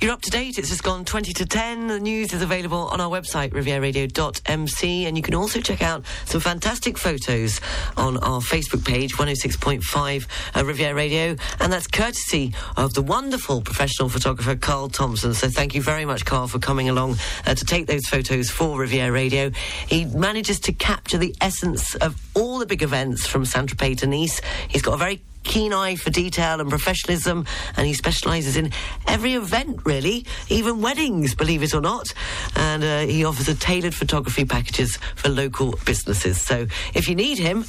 You're 0.00 0.12
up 0.12 0.22
to 0.22 0.30
date. 0.30 0.58
It's 0.58 0.68
just 0.68 0.84
gone 0.84 1.04
20 1.04 1.32
to 1.32 1.44
10. 1.44 1.88
The 1.88 1.98
news 1.98 2.32
is 2.32 2.40
available 2.40 2.86
on 2.92 3.00
our 3.00 3.10
website, 3.10 3.50
rivieradio.mc, 3.50 5.06
and 5.06 5.16
you 5.16 5.22
can 5.24 5.34
also 5.34 5.60
check 5.60 5.82
out 5.82 6.04
some 6.24 6.40
fantastic 6.40 6.96
photos 6.96 7.60
on 7.96 8.16
our 8.18 8.38
Facebook 8.40 8.86
page, 8.86 9.14
106.5 9.14 10.26
uh, 10.54 10.64
Riviera 10.64 10.94
Radio, 10.94 11.34
and 11.58 11.72
that's 11.72 11.88
courtesy 11.88 12.54
of 12.76 12.94
the 12.94 13.02
wonderful 13.02 13.60
professional 13.60 14.08
photographer 14.08 14.54
Carl 14.54 14.88
Thompson. 14.88 15.34
So 15.34 15.48
thank 15.48 15.74
you 15.74 15.82
very 15.82 16.04
much, 16.04 16.24
Carl, 16.24 16.46
for 16.46 16.60
coming 16.60 16.88
along 16.88 17.16
uh, 17.44 17.56
to 17.56 17.64
take 17.64 17.88
those 17.88 18.06
photos 18.06 18.50
for 18.50 18.78
Riviera 18.78 19.10
Radio. 19.10 19.50
He 19.88 20.04
manages 20.04 20.60
to 20.60 20.72
capture 20.72 21.18
the 21.18 21.34
essence 21.40 21.96
of 21.96 22.24
all 22.34 22.60
the 22.60 22.66
big 22.66 22.84
events 22.84 23.26
from 23.26 23.44
Saint-Tropez 23.44 23.98
to 23.98 24.06
Nice. 24.06 24.40
He's 24.68 24.82
got 24.82 24.94
a 24.94 24.96
very 24.96 25.22
keen 25.44 25.72
eye 25.72 25.96
for 25.96 26.10
detail 26.10 26.60
and 26.60 26.68
professionalism, 26.68 27.46
and 27.76 27.86
he 27.86 27.94
specialises 27.94 28.56
in 28.56 28.72
every 29.06 29.34
event, 29.34 29.80
really, 29.84 30.26
even 30.48 30.80
weddings, 30.80 31.34
believe 31.34 31.62
it 31.62 31.74
or 31.74 31.80
not. 31.80 32.12
And 32.56 32.84
uh, 32.84 33.00
he 33.00 33.24
offers 33.24 33.48
a 33.48 33.54
tailored 33.54 33.94
photography 33.94 34.44
packages 34.44 34.98
for 35.16 35.28
local 35.28 35.78
businesses. 35.84 36.40
So 36.40 36.66
if 36.94 37.08
you 37.08 37.14
need 37.14 37.38
him, 37.38 37.64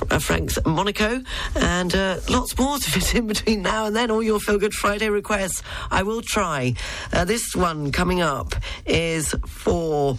uh, 0.10 0.20
Frank's 0.20 0.58
Monaco, 0.66 1.22
and 1.56 1.96
uh, 1.96 2.20
lots 2.30 2.58
more 2.58 2.78
to 2.78 2.92
fit 2.92 3.16
in 3.16 3.28
between 3.28 3.62
now 3.62 3.86
and 3.86 3.96
then. 3.96 4.12
All 4.12 4.22
your 4.22 4.40
Feel 4.40 4.58
Good 4.58 4.74
Friday 4.74 5.10
requests, 5.10 5.64
I 5.92 6.04
will 6.04 6.22
try. 6.22 6.76
Uh, 7.12 7.26
this 7.26 7.56
one 7.56 7.92
coming 7.92 8.22
up 8.22 8.56
is 8.86 9.34
for. 9.48 10.18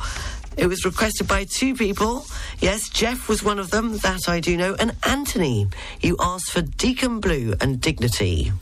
It 0.56 0.66
was 0.66 0.84
requested 0.84 1.28
by 1.28 1.44
two 1.44 1.74
people. 1.74 2.26
Yes, 2.58 2.88
Jeff 2.88 3.28
was 3.28 3.42
one 3.42 3.58
of 3.58 3.70
them, 3.70 3.98
that 3.98 4.28
I 4.28 4.40
do 4.40 4.56
know, 4.56 4.74
and 4.74 4.94
Anthony. 5.06 5.68
You 6.00 6.16
asked 6.20 6.50
for 6.50 6.60
Deacon 6.60 7.20
Blue 7.20 7.54
and 7.60 7.80
Dignity. 7.80 8.52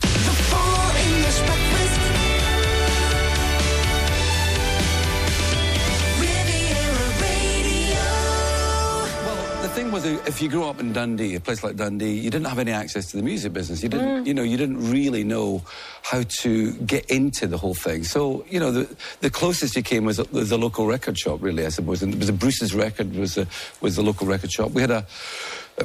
Was, 10.05 10.27
if 10.27 10.41
you 10.41 10.49
grew 10.49 10.63
up 10.63 10.79
in 10.79 10.93
Dundee, 10.93 11.35
a 11.35 11.39
place 11.39 11.63
like 11.63 11.75
Dundee, 11.75 12.13
you 12.13 12.29
didn't 12.29 12.47
have 12.47 12.59
any 12.59 12.71
access 12.71 13.07
to 13.11 13.17
the 13.17 13.23
music 13.23 13.53
business. 13.53 13.83
You 13.83 13.89
didn't, 13.89 14.23
mm. 14.23 14.27
you 14.27 14.33
know, 14.33 14.43
you 14.43 14.57
didn't 14.57 14.91
really 14.91 15.23
know 15.23 15.63
how 16.03 16.23
to 16.41 16.73
get 16.73 17.05
into 17.09 17.47
the 17.47 17.57
whole 17.57 17.73
thing. 17.73 18.03
So, 18.03 18.45
you 18.49 18.59
know, 18.59 18.71
the, 18.71 18.95
the 19.21 19.29
closest 19.29 19.75
you 19.75 19.83
came 19.83 20.05
was 20.05 20.17
the, 20.17 20.23
the 20.23 20.57
local 20.57 20.85
record 20.87 21.17
shop, 21.17 21.41
really, 21.41 21.65
I 21.65 21.69
suppose. 21.69 22.01
And 22.01 22.13
it 22.13 22.19
was 22.19 22.29
a 22.29 22.33
Bruce's 22.33 22.73
record 22.73 23.13
was 23.15 23.37
a, 23.37 23.47
was 23.81 23.95
the 23.95 24.03
local 24.03 24.27
record 24.27 24.51
shop. 24.51 24.71
We 24.71 24.81
had 24.81 24.91
a 24.91 25.05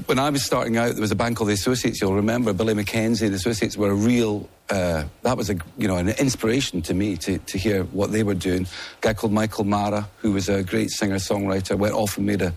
when 0.06 0.18
I 0.18 0.30
was 0.30 0.44
starting 0.44 0.76
out, 0.76 0.92
there 0.92 1.00
was 1.00 1.10
a 1.10 1.16
band 1.16 1.36
called 1.36 1.50
the 1.50 1.54
Associates. 1.54 2.00
You'll 2.00 2.14
remember 2.14 2.52
Billy 2.52 2.74
Mackenzie. 2.74 3.28
The 3.28 3.36
Associates 3.36 3.76
were 3.76 3.90
a 3.90 3.94
real. 3.94 4.48
Uh, 4.70 5.04
that 5.22 5.36
was 5.36 5.50
a 5.50 5.56
you 5.76 5.86
know 5.86 5.96
an 5.96 6.08
inspiration 6.08 6.80
to 6.82 6.94
me 6.94 7.16
to, 7.18 7.38
to 7.38 7.58
hear 7.58 7.84
what 7.84 8.10
they 8.10 8.22
were 8.22 8.34
doing. 8.34 8.62
A 8.62 9.00
guy 9.00 9.14
called 9.14 9.32
Michael 9.32 9.64
Mara, 9.64 10.08
who 10.18 10.32
was 10.32 10.48
a 10.48 10.62
great 10.62 10.90
singer 10.90 11.16
songwriter, 11.16 11.76
went 11.76 11.94
off 11.94 12.16
and 12.16 12.26
made 12.26 12.42
a, 12.42 12.52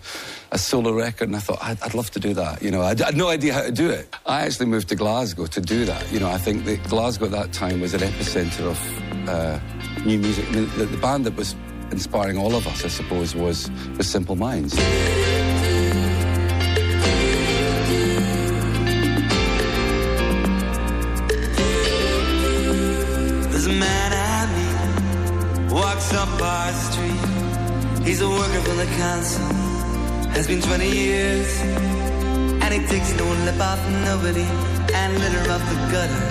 a 0.50 0.58
solo 0.58 0.92
record, 0.92 1.28
and 1.28 1.36
I 1.36 1.40
thought 1.40 1.58
I'd, 1.62 1.80
I'd 1.82 1.94
love 1.94 2.10
to 2.12 2.20
do 2.20 2.34
that. 2.34 2.62
You 2.62 2.70
know, 2.70 2.82
I, 2.82 2.88
had 2.96 3.16
no 3.16 3.28
idea 3.28 3.52
how 3.52 3.62
to 3.62 3.72
do 3.72 3.90
it. 3.90 4.14
I 4.26 4.42
actually 4.42 4.66
moved 4.66 4.88
to 4.88 4.96
Glasgow 4.96 5.46
to 5.46 5.60
do 5.60 5.84
that. 5.84 6.10
You 6.10 6.20
know, 6.20 6.28
I 6.28 6.38
think 6.38 6.64
that 6.64 6.82
Glasgow 6.88 7.26
at 7.26 7.32
that 7.32 7.52
time 7.52 7.80
was 7.80 7.94
an 7.94 8.00
epicenter 8.00 8.70
of 8.70 9.28
uh, 9.28 9.60
new 10.04 10.18
music. 10.18 10.48
The, 10.50 10.86
the 10.86 10.96
band 10.96 11.26
that 11.26 11.36
was 11.36 11.54
inspiring 11.90 12.38
all 12.38 12.54
of 12.54 12.66
us, 12.66 12.84
I 12.84 12.88
suppose, 12.88 13.34
was 13.34 13.70
was 13.96 14.08
Simple 14.08 14.36
Minds. 14.36 14.74
Walks 25.98 26.14
up 26.14 26.42
our 26.42 26.72
street. 26.72 28.06
He's 28.06 28.20
a 28.20 28.28
worker 28.28 28.60
for 28.60 28.74
the 28.74 28.86
council, 29.02 29.42
has 30.36 30.46
been 30.46 30.62
20 30.62 30.88
years. 30.88 31.60
And 32.62 32.70
he 32.72 32.86
takes 32.86 33.12
no 33.16 33.26
lip 33.44 33.60
off 33.60 33.80
nobody 34.06 34.46
and 34.94 35.18
litter 35.18 35.50
off 35.50 35.64
the 35.70 35.78
gutter. 35.92 36.24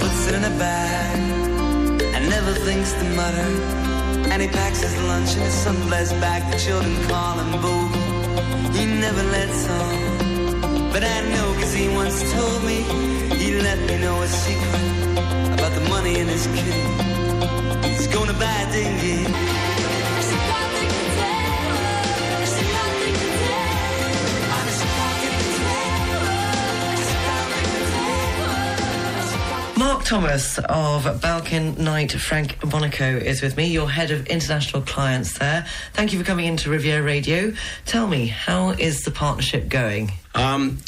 Puts 0.00 0.28
it 0.28 0.34
in 0.36 0.44
a 0.44 0.54
bag 0.58 2.00
and 2.14 2.30
never 2.30 2.52
thinks 2.66 2.92
to 2.94 3.04
mutter. 3.18 3.50
And 4.32 4.40
he 4.40 4.48
packs 4.48 4.80
his 4.80 4.96
lunch 5.02 5.34
in 5.36 5.42
his 5.42 5.56
sunblazed 5.64 6.18
bag. 6.20 6.40
The 6.50 6.58
children 6.58 6.94
call 7.08 7.38
him 7.38 7.52
Boo. 7.62 7.84
He 8.76 8.86
never 8.86 9.22
lets 9.36 9.68
on. 9.68 10.92
But 10.92 11.04
I 11.04 11.18
know 11.32 11.46
cause 11.60 11.74
he 11.74 11.88
once 11.88 12.18
told 12.32 12.64
me 12.64 12.78
he 13.36 13.60
let 13.60 13.78
me 13.88 13.98
know 13.98 14.16
a 14.22 14.28
secret 14.28 14.86
about 15.54 15.72
the 15.78 15.84
money 15.90 16.20
in 16.20 16.28
his 16.28 16.46
kitty. 16.46 17.05
He's 17.84 18.06
gonna 18.08 18.32
buy 18.34 18.44
a 18.44 18.72
dinghy. 18.72 19.56
Mark 29.78 30.04
Thomas 30.04 30.58
of 30.68 31.20
Balkan 31.20 31.74
Night 31.82 32.12
Frank 32.12 32.64
Monaco 32.64 33.04
is 33.04 33.42
with 33.42 33.56
me, 33.56 33.66
your 33.66 33.88
head 33.90 34.10
of 34.10 34.26
international 34.26 34.82
clients 34.82 35.38
there. 35.38 35.66
Thank 35.92 36.12
you 36.12 36.18
for 36.18 36.24
coming 36.24 36.46
into 36.46 36.70
Riviera 36.70 37.02
Radio. 37.02 37.52
Tell 37.84 38.06
me, 38.06 38.26
how 38.26 38.70
is 38.70 39.04
the 39.04 39.10
partnership 39.10 39.68
going? 39.68 40.12
Um, 40.34 40.78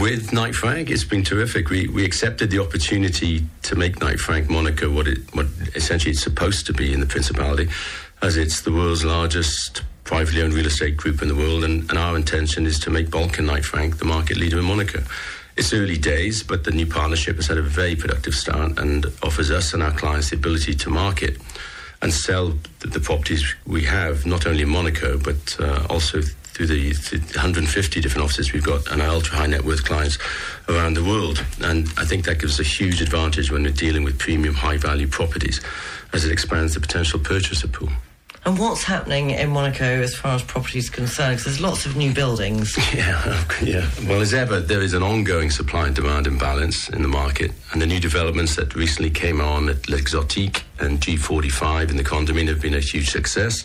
with 0.00 0.32
Knight 0.32 0.54
Frank, 0.54 0.90
it's 0.90 1.04
been 1.04 1.22
terrific. 1.22 1.70
We 1.70 1.88
we 1.88 2.04
accepted 2.04 2.50
the 2.50 2.58
opportunity 2.58 3.44
to 3.62 3.76
make 3.76 4.00
Knight 4.00 4.18
Frank 4.18 4.48
Monaco 4.50 4.90
what 4.90 5.06
it 5.08 5.18
what 5.34 5.46
essentially 5.74 6.12
it's 6.12 6.22
supposed 6.22 6.66
to 6.66 6.72
be 6.72 6.92
in 6.92 7.00
the 7.00 7.06
Principality, 7.06 7.68
as 8.22 8.36
it's 8.36 8.60
the 8.62 8.72
world's 8.72 9.04
largest 9.04 9.82
privately 10.04 10.40
owned 10.42 10.54
real 10.54 10.66
estate 10.66 10.96
group 10.96 11.20
in 11.20 11.28
the 11.28 11.34
world, 11.34 11.64
and, 11.64 11.88
and 11.90 11.98
our 11.98 12.16
intention 12.16 12.64
is 12.64 12.78
to 12.78 12.90
make 12.90 13.10
Balkan 13.10 13.46
Knight 13.46 13.64
Frank 13.64 13.98
the 13.98 14.04
market 14.04 14.36
leader 14.36 14.58
in 14.58 14.64
Monaco. 14.64 15.02
It's 15.56 15.72
early 15.72 15.98
days, 15.98 16.42
but 16.42 16.64
the 16.64 16.70
new 16.70 16.86
partnership 16.86 17.36
has 17.36 17.46
had 17.46 17.58
a 17.58 17.62
very 17.62 17.96
productive 17.96 18.34
start 18.34 18.78
and 18.78 19.06
offers 19.22 19.50
us 19.50 19.74
and 19.74 19.82
our 19.82 19.90
clients 19.90 20.30
the 20.30 20.36
ability 20.36 20.74
to 20.74 20.90
market 20.90 21.38
and 22.02 22.12
sell 22.12 22.54
the, 22.80 22.88
the 22.88 23.00
properties 23.00 23.54
we 23.66 23.84
have, 23.84 24.26
not 24.26 24.46
only 24.46 24.62
in 24.62 24.68
Monaco, 24.68 25.18
but 25.18 25.56
uh, 25.58 25.86
also 25.88 26.20
through 26.56 26.66
the, 26.66 26.92
through 26.94 27.18
150 27.18 28.00
different 28.00 28.24
offices 28.24 28.52
we've 28.54 28.64
got 28.64 28.90
and 28.90 29.02
our 29.02 29.08
ultra 29.08 29.36
high 29.36 29.46
net 29.46 29.62
worth 29.62 29.84
clients 29.84 30.16
around 30.70 30.94
the 30.94 31.04
world. 31.04 31.44
And 31.60 31.86
I 31.98 32.06
think 32.06 32.24
that 32.24 32.40
gives 32.40 32.58
us 32.58 32.66
a 32.66 32.68
huge 32.68 33.02
advantage 33.02 33.50
when 33.52 33.62
we're 33.64 33.72
dealing 33.72 34.04
with 34.04 34.18
premium 34.18 34.54
high 34.54 34.78
value 34.78 35.06
properties 35.06 35.60
as 36.14 36.24
it 36.24 36.32
expands 36.32 36.72
the 36.72 36.80
potential 36.80 37.20
purchaser 37.20 37.68
pool. 37.68 37.90
And 38.46 38.58
what's 38.58 38.84
happening 38.84 39.30
in 39.30 39.50
Monaco 39.50 39.84
as 39.84 40.14
far 40.14 40.36
as 40.36 40.42
property 40.42 40.78
is 40.78 40.88
concerned? 40.88 41.32
Because 41.32 41.44
there's 41.44 41.60
lots 41.60 41.84
of 41.84 41.96
new 41.96 42.14
buildings. 42.14 42.74
Yeah, 42.94 43.44
yeah. 43.62 43.90
Well, 44.08 44.22
as 44.22 44.32
ever, 44.32 44.60
there 44.60 44.80
is 44.80 44.94
an 44.94 45.02
ongoing 45.02 45.50
supply 45.50 45.86
and 45.86 45.94
demand 45.94 46.26
imbalance 46.26 46.88
in 46.88 47.02
the 47.02 47.08
market, 47.08 47.50
and 47.72 47.82
the 47.82 47.86
new 47.86 48.00
developments 48.00 48.56
that 48.56 48.74
recently 48.74 49.10
came 49.10 49.40
on 49.40 49.68
at 49.68 49.88
L'Exotique 49.90 50.62
and 50.78 51.00
G45 51.00 51.90
in 51.90 51.96
the 51.96 52.04
condominium 52.04 52.48
have 52.48 52.62
been 52.62 52.74
a 52.74 52.80
huge 52.80 53.10
success. 53.10 53.64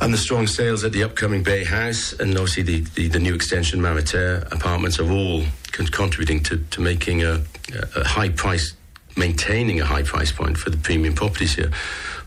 And 0.00 0.12
the 0.12 0.18
strong 0.18 0.46
sales 0.46 0.84
at 0.84 0.92
the 0.92 1.02
upcoming 1.02 1.42
Bay 1.42 1.64
House 1.64 2.12
and 2.12 2.30
obviously 2.36 2.62
the, 2.62 2.80
the, 2.94 3.08
the 3.08 3.18
new 3.18 3.34
extension 3.34 3.80
Mamitaire 3.80 4.50
apartments 4.52 4.98
are 5.00 5.10
all 5.10 5.44
con- 5.72 5.86
contributing 5.86 6.42
to, 6.44 6.58
to 6.58 6.80
making 6.80 7.22
a, 7.22 7.42
a 7.96 8.04
high 8.04 8.28
price, 8.28 8.74
maintaining 9.16 9.80
a 9.80 9.86
high 9.86 10.02
price 10.02 10.30
point 10.30 10.58
for 10.58 10.70
the 10.70 10.76
premium 10.76 11.14
properties 11.14 11.54
here. 11.54 11.70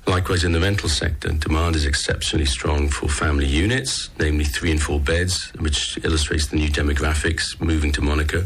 Likewise, 0.08 0.44
in 0.44 0.54
the 0.54 0.60
rental 0.60 0.90
sector, 0.90 1.30
demand 1.34 1.76
is 1.76 1.86
exceptionally 1.86 2.46
strong 2.46 2.90
for 2.90 3.08
family 3.08 3.46
units, 3.46 4.10
namely 4.18 4.46
three 4.46 4.72
and 4.72 4.82
four 4.82 5.00
beds, 5.00 5.52
which 5.60 6.00
illustrates 6.04 6.48
the 6.48 6.56
new 6.56 6.70
demographics 6.70 7.60
moving 7.62 7.92
to 7.92 8.02
Monaco. 8.02 8.46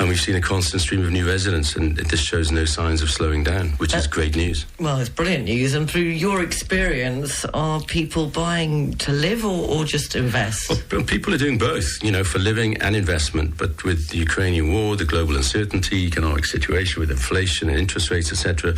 And 0.00 0.08
we've 0.08 0.18
seen 0.18 0.34
a 0.34 0.40
constant 0.40 0.80
stream 0.80 1.04
of 1.04 1.10
new 1.10 1.26
residents, 1.26 1.76
and 1.76 1.94
this 1.94 2.20
shows 2.20 2.50
no 2.50 2.64
signs 2.64 3.02
of 3.02 3.10
slowing 3.10 3.44
down, 3.44 3.72
which 3.72 3.94
is 3.94 4.06
uh, 4.06 4.10
great 4.10 4.34
news. 4.34 4.64
Well, 4.78 4.98
it's 4.98 5.10
brilliant 5.10 5.44
news. 5.44 5.74
And 5.74 5.90
through 5.90 6.00
your 6.00 6.42
experience, 6.42 7.44
are 7.52 7.82
people 7.82 8.26
buying 8.26 8.94
to 8.94 9.12
live 9.12 9.44
or, 9.44 9.68
or 9.68 9.84
just 9.84 10.16
invest? 10.16 10.70
Well, 10.90 11.04
people 11.04 11.34
are 11.34 11.38
doing 11.38 11.58
both, 11.58 12.02
you 12.02 12.10
know, 12.10 12.24
for 12.24 12.38
living 12.38 12.78
and 12.78 12.96
investment. 12.96 13.58
But 13.58 13.84
with 13.84 14.08
the 14.08 14.16
Ukrainian 14.16 14.72
war, 14.72 14.96
the 14.96 15.04
global 15.04 15.36
uncertainty, 15.36 16.06
economic 16.06 16.46
situation 16.46 17.00
with 17.00 17.10
inflation 17.10 17.68
and 17.68 17.78
interest 17.78 18.10
rates, 18.10 18.32
etc., 18.32 18.74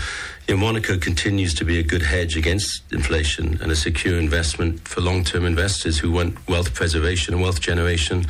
you 0.49 0.57
know, 0.57 0.61
Monaco 0.61 0.99
continues 0.99 1.55
to 1.55 1.65
be 1.65 1.79
a 1.79 1.85
good 1.85 2.03
hedge 2.03 2.37
against 2.37 2.83
inflation 2.93 3.61
and 3.63 3.71
a 3.71 3.77
secure 3.77 4.19
investment 4.19 4.89
for 4.89 5.01
long-term 5.01 5.45
investors 5.45 6.01
who 6.01 6.11
want 6.11 6.49
wealth 6.49 6.75
preservation 6.75 7.33
and 7.33 7.41
wealth 7.41 7.61
generation 7.61 8.27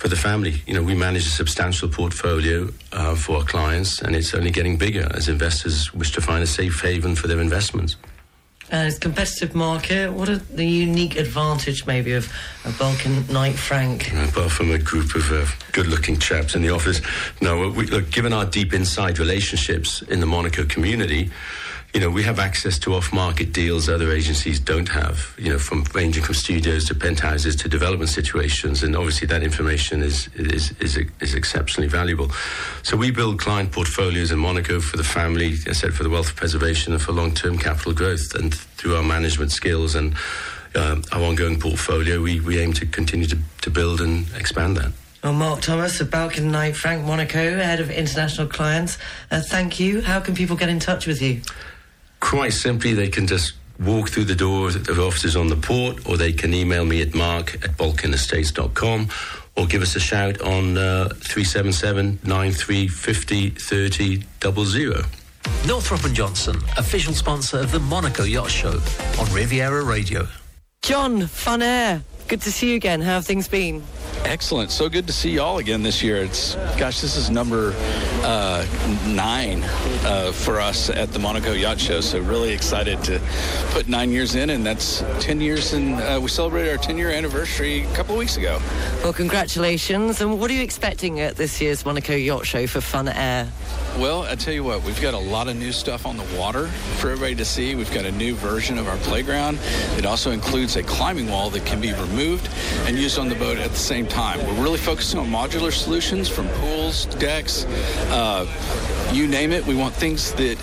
for 0.00 0.08
the 0.08 0.16
family. 0.16 0.62
You 0.66 0.72
know, 0.72 0.82
we 0.82 0.94
manage 0.94 1.26
a 1.26 1.30
substantial 1.30 1.86
portfolio 1.86 2.70
uh, 2.90 3.14
for 3.14 3.36
our 3.36 3.44
clients, 3.44 4.00
and 4.00 4.16
it's 4.16 4.32
only 4.32 4.50
getting 4.50 4.78
bigger 4.78 5.06
as 5.14 5.28
investors 5.28 5.92
wish 5.92 6.10
to 6.12 6.22
find 6.22 6.42
a 6.42 6.46
safe 6.46 6.80
haven 6.80 7.14
for 7.14 7.28
their 7.28 7.38
investments. 7.38 7.96
Uh, 8.72 8.84
it's 8.86 8.96
a 8.96 9.00
competitive 9.00 9.54
market. 9.54 10.10
What 10.10 10.30
are 10.30 10.38
the 10.38 10.64
unique 10.64 11.16
advantage, 11.16 11.86
maybe, 11.86 12.14
of 12.14 12.32
a 12.64 12.70
Balkan 12.78 13.26
Knight 13.26 13.56
Frank? 13.56 14.10
apart 14.14 14.50
from 14.52 14.70
a 14.70 14.78
group 14.78 15.14
of 15.14 15.30
uh, 15.32 15.44
good-looking 15.72 16.18
chaps 16.18 16.54
in 16.54 16.62
the 16.62 16.70
office. 16.70 17.02
No, 17.42 17.68
we, 17.68 17.84
look, 17.86 18.10
given 18.10 18.32
our 18.32 18.46
deep 18.46 18.72
inside 18.72 19.18
relationships 19.18 20.00
in 20.02 20.20
the 20.20 20.26
Monaco 20.26 20.64
community, 20.64 21.30
you 21.92 22.00
know, 22.00 22.10
we 22.10 22.22
have 22.22 22.38
access 22.38 22.78
to 22.80 22.94
off-market 22.94 23.52
deals 23.52 23.88
other 23.88 24.12
agencies 24.12 24.60
don't 24.60 24.88
have. 24.88 25.34
You 25.38 25.50
know, 25.50 25.58
from 25.58 25.84
ranging 25.94 26.22
from 26.22 26.34
studios 26.34 26.84
to 26.86 26.94
penthouses 26.94 27.56
to 27.56 27.68
development 27.68 28.10
situations, 28.10 28.82
and 28.82 28.94
obviously 28.94 29.26
that 29.28 29.42
information 29.42 30.02
is 30.02 30.28
is 30.34 30.72
is, 30.80 30.96
is 31.20 31.34
exceptionally 31.34 31.88
valuable. 31.88 32.30
So 32.82 32.96
we 32.96 33.10
build 33.10 33.40
client 33.40 33.72
portfolios 33.72 34.30
in 34.30 34.38
Monaco 34.38 34.80
for 34.80 34.96
the 34.96 35.04
family, 35.04 35.54
I 35.66 35.72
said, 35.72 35.94
for 35.94 36.04
the 36.04 36.10
wealth 36.10 36.36
preservation 36.36 36.92
and 36.92 37.02
for 37.02 37.12
long-term 37.12 37.58
capital 37.58 37.92
growth, 37.92 38.34
and 38.34 38.54
through 38.54 38.96
our 38.96 39.02
management 39.02 39.50
skills 39.50 39.94
and 39.94 40.14
um, 40.76 41.02
our 41.12 41.22
ongoing 41.22 41.58
portfolio, 41.58 42.22
we, 42.22 42.38
we 42.40 42.60
aim 42.60 42.72
to 42.74 42.86
continue 42.86 43.26
to, 43.26 43.38
to 43.62 43.70
build 43.70 44.00
and 44.00 44.26
expand 44.36 44.76
that. 44.76 44.92
Well, 45.22 45.32
Mark 45.34 45.60
Thomas 45.60 46.00
of 46.00 46.10
Balkan 46.10 46.50
Knight 46.50 46.76
Frank 46.76 47.04
Monaco, 47.04 47.58
head 47.58 47.80
of 47.80 47.90
international 47.90 48.46
clients. 48.46 48.96
Uh, 49.30 49.40
thank 49.40 49.78
you. 49.78 50.00
How 50.00 50.20
can 50.20 50.34
people 50.34 50.56
get 50.56 50.68
in 50.68 50.78
touch 50.78 51.06
with 51.06 51.20
you? 51.20 51.42
Quite 52.20 52.52
simply, 52.52 52.92
they 52.92 53.08
can 53.08 53.26
just 53.26 53.54
walk 53.78 54.10
through 54.10 54.24
the 54.24 54.34
doors 54.34 54.76
of 54.76 54.84
the 54.84 55.02
offices 55.02 55.36
on 55.36 55.48
the 55.48 55.56
port, 55.56 56.06
or 56.08 56.16
they 56.16 56.32
can 56.32 56.52
email 56.52 56.84
me 56.84 57.00
at 57.00 57.14
mark 57.14 57.54
at 57.64 57.76
balkanestates.com, 57.76 59.08
or 59.56 59.66
give 59.66 59.82
us 59.82 59.96
a 59.96 60.00
shout 60.00 60.40
on 60.42 60.76
uh, 60.76 61.08
377 61.08 62.20
9350 62.22 63.50
30 63.50 64.24
00. 64.42 65.02
Northrop 65.66 66.04
and 66.04 66.14
Johnson, 66.14 66.56
official 66.76 67.14
sponsor 67.14 67.58
of 67.58 67.72
the 67.72 67.80
Monaco 67.80 68.24
Yacht 68.24 68.50
Show 68.50 68.80
on 69.18 69.32
Riviera 69.32 69.82
Radio. 69.82 70.28
John, 70.82 71.26
fun 71.26 71.62
air. 71.62 72.02
Good 72.28 72.42
to 72.42 72.52
see 72.52 72.70
you 72.70 72.76
again. 72.76 73.00
How 73.00 73.14
have 73.14 73.26
things 73.26 73.48
been? 73.48 73.82
Excellent. 74.24 74.70
So 74.70 74.88
good 74.88 75.06
to 75.06 75.12
see 75.12 75.30
y'all 75.30 75.58
again 75.58 75.82
this 75.82 76.02
year. 76.02 76.16
It's 76.18 76.54
gosh, 76.78 77.00
this 77.00 77.16
is 77.16 77.30
number 77.30 77.74
uh, 78.22 78.64
nine 79.06 79.62
uh, 80.04 80.32
for 80.32 80.60
us 80.60 80.88
at 80.88 81.12
the 81.12 81.18
Monaco 81.18 81.52
Yacht 81.52 81.80
Show. 81.80 82.00
So 82.00 82.20
really 82.20 82.52
excited 82.52 83.02
to 83.04 83.20
put 83.70 83.88
nine 83.88 84.10
years 84.10 84.34
in, 84.34 84.50
and 84.50 84.64
that's 84.64 85.02
ten 85.18 85.40
years. 85.40 85.72
And 85.72 85.94
uh, 85.94 86.20
we 86.22 86.28
celebrated 86.28 86.70
our 86.70 86.78
ten-year 86.78 87.10
anniversary 87.10 87.82
a 87.82 87.94
couple 87.94 88.14
of 88.14 88.18
weeks 88.18 88.36
ago. 88.36 88.60
Well, 89.02 89.12
congratulations. 89.12 90.20
And 90.20 90.38
what 90.38 90.50
are 90.50 90.54
you 90.54 90.62
expecting 90.62 91.20
at 91.20 91.36
this 91.36 91.60
year's 91.60 91.84
Monaco 91.84 92.14
Yacht 92.14 92.46
Show 92.46 92.66
for 92.66 92.80
Fun 92.80 93.08
Air? 93.08 93.50
Well, 93.98 94.22
I 94.22 94.36
tell 94.36 94.54
you 94.54 94.62
what, 94.62 94.84
we've 94.84 95.00
got 95.02 95.14
a 95.14 95.18
lot 95.18 95.48
of 95.48 95.56
new 95.56 95.72
stuff 95.72 96.06
on 96.06 96.16
the 96.16 96.24
water 96.38 96.68
for 96.98 97.10
everybody 97.10 97.34
to 97.34 97.44
see. 97.44 97.74
We've 97.74 97.92
got 97.92 98.04
a 98.04 98.12
new 98.12 98.36
version 98.36 98.78
of 98.78 98.86
our 98.86 98.96
playground. 98.98 99.58
It 99.96 100.06
also 100.06 100.30
includes 100.30 100.76
a 100.76 100.82
climbing 100.84 101.28
wall 101.28 101.50
that 101.50 101.66
can 101.66 101.80
be 101.80 101.92
removed 101.94 102.48
and 102.86 102.96
used 102.96 103.18
on 103.18 103.28
the 103.28 103.34
boat 103.34 103.58
at 103.58 103.70
the 103.70 103.76
same 103.76 103.99
time. 104.06 104.38
We're 104.46 104.62
really 104.62 104.78
focusing 104.78 105.18
on 105.18 105.28
modular 105.28 105.72
solutions 105.72 106.28
from 106.28 106.48
pools, 106.48 107.06
decks, 107.06 107.64
uh, 108.10 108.46
you 109.12 109.26
name 109.26 109.52
it. 109.52 109.66
We 109.66 109.74
want 109.74 109.94
things 109.94 110.32
that, 110.34 110.58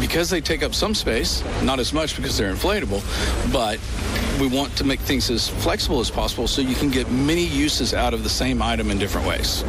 because 0.00 0.30
they 0.30 0.40
take 0.40 0.62
up 0.62 0.74
some 0.74 0.94
space, 0.94 1.42
not 1.62 1.78
as 1.78 1.92
much 1.92 2.16
because 2.16 2.36
they're 2.36 2.52
inflatable, 2.52 3.02
but 3.52 3.78
we 4.40 4.46
want 4.46 4.74
to 4.76 4.84
make 4.84 5.00
things 5.00 5.30
as 5.30 5.48
flexible 5.48 6.00
as 6.00 6.10
possible 6.10 6.48
so 6.48 6.62
you 6.62 6.74
can 6.74 6.90
get 6.90 7.10
many 7.10 7.44
uses 7.44 7.94
out 7.94 8.14
of 8.14 8.22
the 8.22 8.30
same 8.30 8.62
item 8.62 8.90
in 8.90 8.98
different 8.98 9.26
ways. 9.26 9.62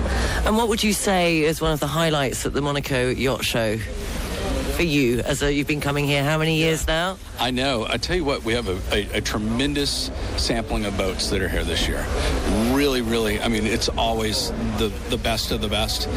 And 0.46 0.58
what 0.58 0.68
would 0.68 0.84
you 0.84 0.94
say 0.94 1.42
is 1.42 1.62
one 1.62 1.72
of 1.72 1.80
the 1.80 1.88
highlights 1.88 2.46
at 2.46 2.54
the 2.54 2.62
Monaco 2.62 3.10
Yacht 3.10 3.44
Show 3.44 3.78
for 4.74 4.84
you? 4.84 5.20
As 5.20 5.42
a, 5.42 5.54
you've 5.54 5.68
been 5.68 5.82
coming 5.82 6.06
here 6.06 6.24
how 6.24 6.38
many 6.38 6.58
years 6.58 6.88
now? 6.88 7.18
I 7.40 7.52
know. 7.52 7.86
I 7.90 7.98
tell 7.98 8.16
you 8.16 8.24
what, 8.24 8.44
we 8.44 8.54
have 8.54 8.68
a, 8.68 8.80
a, 8.96 9.18
a, 9.18 9.22
tremendous 9.22 10.12
sampling 10.38 10.86
of 10.86 10.98
boats 10.98 11.30
that 11.30 11.42
are 11.42 11.50
here 11.50 11.64
this 11.64 11.88
year. 11.88 12.06
Really, 12.74 13.02
really. 13.02 13.40
I 13.42 13.48
mean, 13.48 13.66
it's 13.66 13.90
always 13.90 14.52
the 14.78 14.92
the 15.10 15.18
best 15.18 15.52
of 15.52 15.62
the 15.62 15.68
best, 15.68 16.08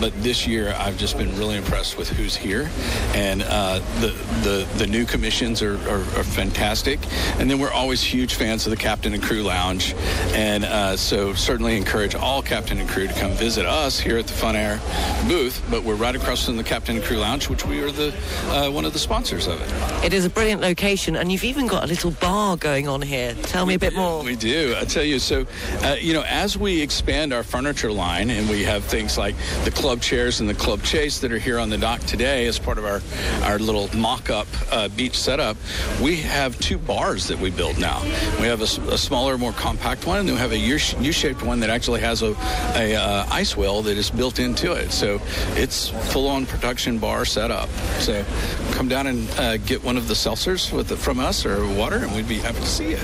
but 0.00 0.12
this 0.22 0.46
year 0.46 0.74
I've 0.78 0.96
just 0.96 1.16
been 1.16 1.36
really 1.38 1.56
impressed 1.56 1.96
with 1.96 2.10
who's 2.10 2.36
here, 2.36 2.68
and 3.14 3.42
uh, 3.42 3.78
the 4.00 4.08
the 4.42 4.68
the 4.76 4.86
new 4.86 5.04
commissions 5.04 5.62
are, 5.62 5.76
are, 5.88 6.00
are, 6.00 6.24
fantastic. 6.24 6.98
And 7.38 7.50
then 7.50 7.58
we're 7.58 7.72
always 7.72 8.02
huge 8.02 8.34
fans 8.34 8.66
of 8.66 8.70
the 8.70 8.76
Captain 8.76 9.14
and 9.14 9.22
Crew 9.22 9.42
Lounge, 9.42 9.94
and 10.34 10.64
uh, 10.64 10.96
so 10.96 11.34
certainly 11.34 11.76
encourage 11.76 12.14
all 12.14 12.42
Captain 12.42 12.78
and 12.78 12.88
Crew 12.88 13.06
to 13.06 13.14
come 13.14 13.32
visit 13.32 13.64
us 13.64 13.98
here 13.98 14.18
at 14.18 14.26
the 14.26 14.32
Fun 14.32 14.56
Air 14.56 14.80
booth. 15.28 15.64
But 15.70 15.82
we're 15.82 15.94
right 15.94 16.14
across 16.14 16.44
from 16.44 16.56
the 16.56 16.64
Captain 16.64 16.96
and 16.96 17.04
Crew 17.04 17.18
Lounge, 17.18 17.48
which 17.48 17.64
we 17.64 17.80
are 17.80 17.90
the 17.90 18.03
uh, 18.12 18.70
one 18.70 18.84
of 18.84 18.92
the 18.92 18.98
sponsors 18.98 19.46
of 19.46 19.60
it. 19.60 20.04
It 20.04 20.12
is 20.12 20.24
a 20.24 20.30
brilliant 20.30 20.60
location, 20.60 21.16
and 21.16 21.30
you've 21.30 21.44
even 21.44 21.66
got 21.66 21.84
a 21.84 21.86
little 21.86 22.10
bar 22.12 22.56
going 22.56 22.88
on 22.88 23.02
here. 23.02 23.34
Tell 23.44 23.66
me 23.66 23.74
a 23.74 23.78
bit 23.78 23.94
more. 23.94 24.22
We 24.22 24.36
do. 24.36 24.74
I 24.76 24.84
tell 24.84 25.04
you. 25.04 25.18
So, 25.18 25.46
uh, 25.82 25.96
you 26.00 26.12
know, 26.12 26.24
as 26.26 26.58
we 26.58 26.80
expand 26.80 27.32
our 27.32 27.42
furniture 27.42 27.92
line, 27.92 28.30
and 28.30 28.48
we 28.48 28.64
have 28.64 28.84
things 28.84 29.16
like 29.16 29.34
the 29.64 29.70
club 29.70 30.00
chairs 30.00 30.40
and 30.40 30.48
the 30.48 30.54
club 30.54 30.82
chase 30.82 31.18
that 31.20 31.32
are 31.32 31.38
here 31.38 31.58
on 31.58 31.70
the 31.70 31.78
dock 31.78 32.00
today 32.00 32.46
as 32.46 32.58
part 32.58 32.78
of 32.78 32.84
our 32.84 33.00
our 33.42 33.58
little 33.58 33.88
mock-up 33.96 34.46
uh, 34.70 34.88
beach 34.88 35.18
setup, 35.18 35.56
we 36.02 36.16
have 36.16 36.58
two 36.58 36.78
bars 36.78 37.28
that 37.28 37.38
we 37.38 37.50
build 37.50 37.78
now. 37.78 38.02
We 38.40 38.46
have 38.46 38.60
a, 38.60 38.92
a 38.92 38.98
smaller, 38.98 39.38
more 39.38 39.52
compact 39.52 40.06
one, 40.06 40.18
and 40.18 40.28
then 40.28 40.34
we 40.34 40.40
have 40.40 40.52
a 40.52 40.58
U-shaped 40.58 41.42
one 41.42 41.60
that 41.60 41.70
actually 41.70 42.00
has 42.00 42.22
a, 42.22 42.34
a 42.74 42.94
uh, 42.94 43.26
ice 43.30 43.56
well 43.56 43.82
that 43.82 43.96
is 43.96 44.10
built 44.10 44.38
into 44.38 44.72
it. 44.72 44.90
So 44.90 45.20
it's 45.54 45.88
full-on 46.12 46.46
production 46.46 46.98
bar 46.98 47.24
setup. 47.24 47.68
So 48.00 48.24
come 48.72 48.88
down 48.88 49.06
and 49.06 49.30
uh, 49.38 49.56
get 49.58 49.82
one 49.82 49.96
of 49.96 50.08
the 50.08 50.14
seltzers 50.14 50.72
with 50.72 50.88
the, 50.88 50.96
from 50.96 51.18
us 51.18 51.46
or 51.46 51.66
water, 51.66 51.96
and 51.96 52.14
we'd 52.14 52.28
be 52.28 52.38
happy 52.38 52.60
to 52.60 52.66
see 52.66 52.90
you. 52.90 52.98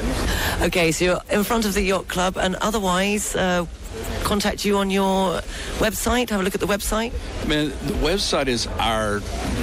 Okay, 0.60 0.92
so 0.92 1.04
you're 1.04 1.20
in 1.30 1.44
front 1.44 1.64
of 1.64 1.74
the 1.74 1.82
yacht 1.82 2.08
club, 2.08 2.36
and 2.36 2.56
otherwise, 2.56 3.34
uh, 3.34 3.66
contact 4.22 4.64
you 4.64 4.76
on 4.78 4.90
your 4.90 5.40
website? 5.78 6.30
Have 6.30 6.40
a 6.40 6.42
look 6.42 6.54
at 6.54 6.60
the 6.60 6.66
website. 6.66 7.12
Man, 7.46 7.68
the 7.68 7.94
website 7.94 8.46
is 8.48 8.66
our 8.78 9.20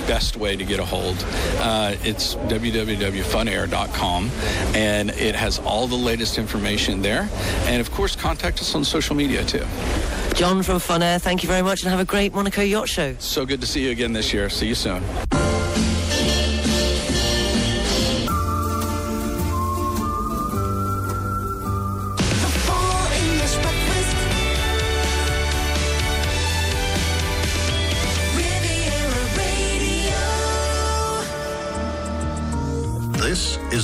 best 0.08 0.38
way 0.38 0.56
to 0.56 0.64
get 0.64 0.80
a 0.80 0.86
hold. 0.86 1.24
Uh, 1.60 1.96
it's 2.04 2.36
www.funair.com, 2.36 4.32
and 4.76 5.10
it 5.12 5.36
has 5.36 5.60
all 5.60 5.88
the 5.88 5.96
latest 5.96 6.38
information 6.38 7.02
there. 7.02 7.30
And 7.66 7.82
of 7.82 7.92
course, 7.92 8.16
contact 8.16 8.60
us 8.62 8.76
on 8.76 8.84
social 8.84 9.16
media 9.16 9.44
too. 9.44 9.66
John 10.34 10.62
from 10.62 10.80
Fun 10.80 11.02
Air, 11.02 11.18
thank 11.18 11.42
you 11.42 11.50
very 11.50 11.64
much 11.64 11.82
and 11.82 11.90
have 11.90 12.00
a 12.00 12.06
great 12.06 12.34
Monaco 12.34 12.62
Yacht 12.62 12.88
Show. 12.88 13.16
So 13.18 13.46
good 13.46 13.60
to 13.62 13.68
see 13.68 13.84
you 13.86 13.92
again 13.92 14.14
this 14.14 14.34
year. 14.34 14.50
See 14.50 14.68
you 14.68 14.76
soon. 14.76 15.04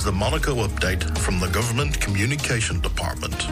The 0.03 0.11
Monaco 0.11 0.55
update 0.67 1.17
from 1.17 1.39
the 1.39 1.47
Government 1.47 1.97
Communication 2.01 2.81
Department. 2.81 3.47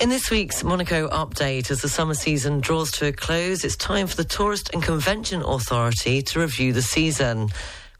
In 0.00 0.08
this 0.08 0.30
week's 0.30 0.64
Monaco 0.64 1.08
update, 1.08 1.70
as 1.70 1.82
the 1.82 1.90
summer 1.90 2.14
season 2.14 2.60
draws 2.60 2.90
to 2.92 3.08
a 3.08 3.12
close, 3.12 3.64
it's 3.64 3.76
time 3.76 4.06
for 4.06 4.16
the 4.16 4.24
Tourist 4.24 4.70
and 4.72 4.82
Convention 4.82 5.42
Authority 5.42 6.22
to 6.22 6.40
review 6.40 6.72
the 6.72 6.80
season. 6.80 7.50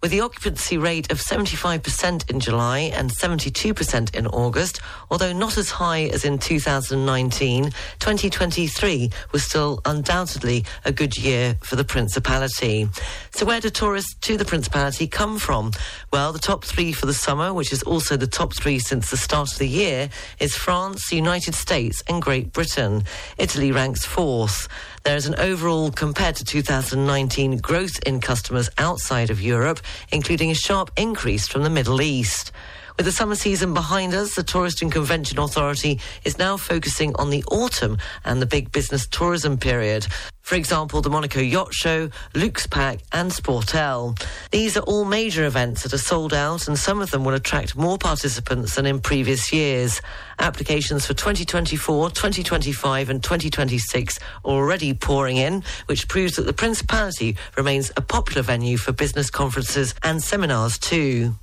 With 0.01 0.13
the 0.13 0.21
occupancy 0.21 0.79
rate 0.79 1.11
of 1.11 1.19
75% 1.19 2.31
in 2.31 2.39
July 2.39 2.79
and 2.95 3.11
72% 3.11 4.15
in 4.15 4.29
August, 4.29 4.81
although 5.11 5.33
not 5.33 5.59
as 5.59 5.71
high 5.71 6.03
as 6.03 6.25
in 6.25 6.39
2019, 6.39 7.65
2023 7.65 9.11
was 9.33 9.43
still 9.43 9.81
undoubtedly 9.85 10.65
a 10.85 10.93
good 10.93 11.19
year 11.19 11.57
for 11.65 11.75
the 11.75 11.83
Principality. 11.83 12.89
So 13.33 13.45
where 13.45 13.61
do 13.61 13.71
tourists 13.71 14.15
to 14.21 14.37
the 14.37 14.45
Principality 14.45 15.09
come 15.09 15.37
from? 15.37 15.73
Well, 16.13 16.33
the 16.33 16.39
top 16.39 16.65
three 16.65 16.93
for 16.93 17.07
the 17.07 17.13
summer, 17.15 17.53
which 17.53 17.73
is 17.73 17.83
also 17.83 18.17
the 18.17 18.29
top 18.29 18.55
three 18.55 18.79
since 18.79 19.11
the 19.11 19.17
start 19.17 19.51
of 19.51 19.59
the 19.59 19.67
year, 19.67 20.11
is 20.39 20.55
France, 20.55 21.11
United 21.11 21.57
States 21.57 22.05
and 22.09 22.23
Great 22.23 22.53
Britain. 22.53 23.03
Italy 23.37 23.73
ranks 23.73 24.05
fourth. 24.05 24.69
There 25.05 25.17
is 25.17 25.27
an 25.27 25.37
overall, 25.37 25.91
compared 25.91 26.37
to 26.37 26.45
2019, 26.45 27.59
growth 27.59 27.99
in 28.05 28.21
customers 28.21 28.69
outside 28.79 29.31
of 29.31 29.41
Europe, 29.41 29.81
including 30.13 30.51
a 30.51 30.55
sharp 30.55 30.91
increase 30.97 31.49
from 31.49 31.63
the 31.63 31.71
Middle 31.71 32.03
East. 32.03 32.53
With 32.99 33.07
the 33.07 33.13
summer 33.13 33.37
season 33.37 33.75
behind 33.75 34.13
us, 34.13 34.35
the 34.35 34.43
Tourist 34.43 34.83
and 34.83 34.91
Convention 34.91 35.39
Authority 35.39 36.01
is 36.25 36.37
now 36.37 36.57
focusing 36.57 37.15
on 37.15 37.31
the 37.31 37.45
autumn 37.45 37.97
and 38.25 38.43
the 38.43 38.47
big 38.47 38.73
business 38.73 39.07
tourism 39.07 39.57
period. 39.57 40.05
For 40.41 40.57
example, 40.57 41.01
the 41.01 41.09
Monaco 41.09 41.39
Yacht 41.39 41.73
Show, 41.73 42.11
Luxe 42.35 42.67
Pack, 42.67 42.99
and 43.13 43.31
Sportel. 43.31 44.21
These 44.51 44.77
are 44.77 44.81
all 44.81 45.05
major 45.05 45.45
events 45.45 45.85
that 45.85 45.95
are 45.95 45.99
sold 45.99 46.35
out, 46.35 46.67
and 46.67 46.77
some 46.77 47.01
of 47.01 47.13
them 47.13 47.25
will 47.25 47.35
attract 47.35 47.77
more 47.77 47.99
participants 47.99 48.75
than 48.75 48.85
in 48.85 48.99
previous 48.99 49.53
years. 49.53 50.03
Applications 50.41 51.07
for 51.07 51.15
2024, 51.15 52.11
2025, 52.11 53.11
and 53.11 53.23
2026 53.23 54.19
are 54.45 54.51
already 54.51 54.93
pouring 54.93 55.37
in, 55.37 55.63
which 55.87 56.09
proves 56.09 56.35
that 56.35 56.47
the 56.47 56.53
Principality 56.53 57.37
remains 57.57 57.93
a 57.97 58.01
popular 58.01 58.43
venue 58.43 58.77
for 58.77 58.91
business 58.91 59.31
conferences 59.31 59.95
and 60.03 60.21
seminars 60.21 60.79
too. 60.79 61.35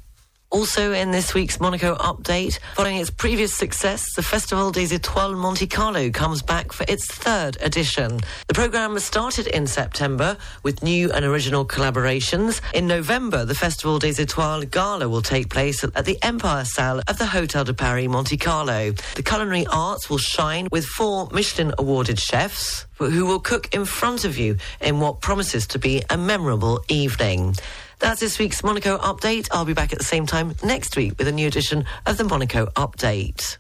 Also, 0.52 0.94
in 0.94 1.12
this 1.12 1.34
week's 1.34 1.60
Monaco 1.60 1.96
update, 1.96 2.60
following 2.76 2.98
its 2.98 3.10
previous 3.10 3.54
success, 3.54 4.14
the 4.16 4.22
Festival 4.22 4.72
des 4.72 4.88
Étoiles 4.98 5.36
Monte 5.36 5.68
Carlo 5.68 6.10
comes 6.12 6.42
back 6.42 6.72
for 6.72 6.86
its 6.88 7.06
third 7.08 7.58
edition. 7.62 8.22
The 8.48 8.54
programme 8.54 8.98
started 9.00 9.48
in 9.48 9.68
September 9.68 10.38
with 10.64 10.82
new 10.82 11.12
and 11.12 11.26
original 11.26 11.66
collaborations. 11.66 12.62
In 12.74 12.88
November, 12.88 13.44
the 13.44 13.56
Festival 13.56 14.00
des 14.00 14.14
Étoiles 14.14 14.70
Gala 14.70 15.10
will 15.10 15.22
take 15.22 15.50
place 15.50 15.84
at 15.84 16.06
the 16.06 16.18
Empire 16.24 16.64
Salle 16.64 17.02
of 17.08 17.18
the 17.18 17.26
Hotel 17.26 17.66
de 17.66 17.74
Paris 17.74 18.08
Monte 18.08 18.38
Carlo. 18.38 18.94
The 19.16 19.24
culinary 19.24 19.66
arts 19.68 20.10
will 20.10 20.20
shine 20.20 20.70
with 20.72 20.86
four 20.86 21.28
Michelin 21.34 21.74
awarded 21.78 22.20
chefs 22.20 22.86
who 22.98 23.26
will 23.26 23.42
cook 23.42 23.74
in 23.74 23.84
front 23.84 24.24
of 24.24 24.38
you 24.38 24.56
in 24.80 25.02
what 25.02 25.20
promises 25.20 25.68
to 25.68 25.80
be 25.80 26.02
a 26.10 26.18
memorable 26.18 26.82
evening. 26.88 27.56
That's 28.00 28.20
this 28.20 28.38
week's 28.40 28.64
Monaco 28.64 28.98
update. 28.98 29.48
I'll 29.52 29.66
be 29.66 29.74
back 29.74 29.92
at 29.94 30.00
the 30.00 30.06
same 30.06 30.26
time 30.26 30.56
next 30.64 30.96
week 30.98 31.14
with 31.18 31.28
a 31.28 31.32
new 31.32 31.48
edition 31.48 31.86
of 32.06 32.18
the 32.18 32.24
Monaco 32.24 32.68
update. 32.76 33.58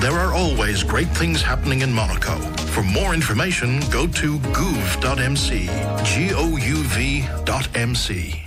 There 0.00 0.12
are 0.12 0.34
always 0.34 0.82
great 0.82 1.08
things 1.08 1.42
happening 1.42 1.80
in 1.80 1.92
Monaco. 1.92 2.36
For 2.74 2.82
more 2.82 3.14
information, 3.14 3.80
go 3.90 4.06
to 4.06 4.38
gouv.mc. 4.38 5.48
G 6.04 6.34
O 6.34 6.56
U 6.56 8.45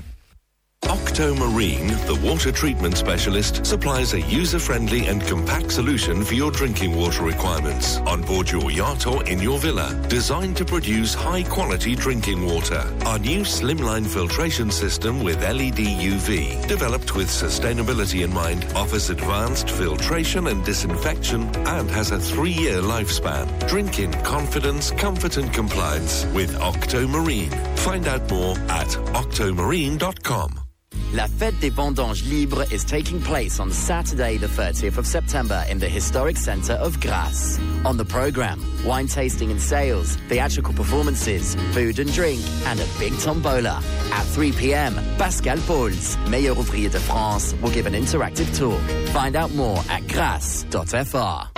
V.mc. 0.89 0.99
Octomarine, 1.19 1.87
the 2.07 2.15
water 2.25 2.51
treatment 2.51 2.95
specialist, 2.97 3.65
supplies 3.65 4.13
a 4.13 4.21
user-friendly 4.21 5.07
and 5.07 5.21
compact 5.23 5.71
solution 5.71 6.23
for 6.23 6.33
your 6.33 6.49
drinking 6.51 6.95
water 6.95 7.23
requirements 7.23 7.97
on 7.99 8.21
board 8.21 8.49
your 8.49 8.71
yacht 8.71 9.05
or 9.05 9.23
in 9.25 9.39
your 9.39 9.59
villa, 9.59 9.93
designed 10.07 10.55
to 10.57 10.65
produce 10.65 11.13
high-quality 11.13 11.95
drinking 11.95 12.45
water. 12.45 12.81
Our 13.05 13.19
new 13.19 13.41
slimline 13.41 14.07
filtration 14.07 14.71
system 14.71 15.21
with 15.21 15.41
LED 15.41 15.79
UV, 15.79 16.67
developed 16.67 17.15
with 17.15 17.27
sustainability 17.27 18.23
in 18.23 18.33
mind, 18.33 18.65
offers 18.75 19.09
advanced 19.09 19.69
filtration 19.69 20.47
and 20.47 20.63
disinfection 20.65 21.43
and 21.67 21.89
has 21.91 22.11
a 22.11 22.19
three-year 22.19 22.81
lifespan. 22.81 23.67
Drink 23.67 23.99
in 23.99 24.13
confidence, 24.23 24.91
comfort 24.91 25.37
and 25.37 25.51
compliance 25.53 26.25
with 26.33 26.55
Octomarine. 26.61 27.51
Find 27.79 28.07
out 28.07 28.29
more 28.31 28.57
at 28.69 28.87
octomarine.com. 28.87 30.59
La 31.11 31.25
Fête 31.25 31.59
des 31.59 31.71
Vendanges 31.71 32.23
Libres 32.25 32.71
is 32.71 32.85
taking 32.85 33.19
place 33.19 33.59
on 33.59 33.71
Saturday, 33.71 34.37
the 34.37 34.45
30th 34.45 34.99
of 34.99 35.07
September, 35.07 35.63
in 35.67 35.79
the 35.79 35.89
historic 35.89 36.37
centre 36.37 36.73
of 36.73 36.99
Grasse. 36.99 37.59
On 37.83 37.97
the 37.97 38.05
programme, 38.05 38.63
wine 38.85 39.07
tasting 39.07 39.49
and 39.49 39.59
sales, 39.59 40.17
theatrical 40.27 40.71
performances, 40.71 41.55
food 41.73 41.97
and 41.97 42.13
drink, 42.13 42.39
and 42.67 42.79
a 42.79 42.85
big 42.99 43.17
tombola. 43.17 43.81
At 44.11 44.23
3 44.27 44.51
pm, 44.51 44.93
Pascal 45.17 45.57
Pauls, 45.65 46.15
Meilleur 46.27 46.53
Ouvrier 46.53 46.91
de 46.91 46.99
France, 46.99 47.55
will 47.59 47.71
give 47.71 47.87
an 47.87 47.93
interactive 47.93 48.55
talk. 48.55 48.79
Find 49.09 49.35
out 49.35 49.51
more 49.55 49.79
at 49.89 50.07
grasse.fr. 50.07 51.49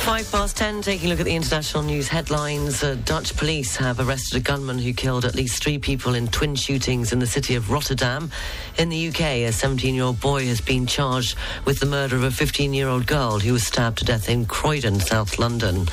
Five 0.00 0.32
past 0.32 0.56
ten, 0.56 0.82
taking 0.82 1.06
a 1.06 1.10
look 1.10 1.20
at 1.20 1.26
the 1.26 1.34
international 1.36 1.82
news 1.82 2.08
headlines. 2.08 2.82
Uh, 2.82 2.96
Dutch 3.04 3.36
police 3.36 3.76
have 3.76 4.00
arrested 4.00 4.38
a 4.38 4.40
gunman 4.40 4.78
who 4.78 4.92
killed 4.92 5.24
at 5.24 5.34
least 5.34 5.62
three 5.62 5.78
people 5.78 6.14
in 6.14 6.26
twin 6.28 6.56
shootings 6.56 7.12
in 7.12 7.20
the 7.20 7.26
city 7.26 7.54
of 7.54 7.70
Rotterdam. 7.70 8.30
In 8.76 8.88
the 8.88 9.08
UK, 9.08 9.20
a 9.20 9.52
17 9.52 9.94
year 9.94 10.04
old 10.04 10.18
boy 10.20 10.46
has 10.46 10.60
been 10.60 10.86
charged 10.86 11.36
with 11.64 11.80
the 11.80 11.86
murder 11.86 12.16
of 12.16 12.24
a 12.24 12.30
15 12.30 12.72
year 12.74 12.88
old 12.88 13.06
girl 13.06 13.38
who 13.38 13.52
was 13.52 13.64
stabbed 13.64 13.98
to 13.98 14.04
death 14.04 14.28
in 14.28 14.46
Croydon, 14.46 15.00
South 15.00 15.38
London. 15.38 15.86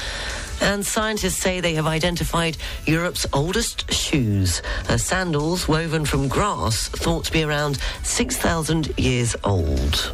And 0.62 0.86
scientists 0.86 1.38
say 1.38 1.60
they 1.60 1.76
have 1.76 1.86
identified 1.86 2.58
Europe's 2.86 3.28
oldest 3.34 3.94
shoes, 3.94 4.62
uh, 4.90 4.98
sandals 4.98 5.68
woven 5.68 6.06
from 6.06 6.28
grass, 6.28 6.88
thought 6.88 7.26
to 7.26 7.32
be 7.32 7.44
around 7.44 7.78
6,000 8.04 8.98
years 8.98 9.36
old. 9.44 10.14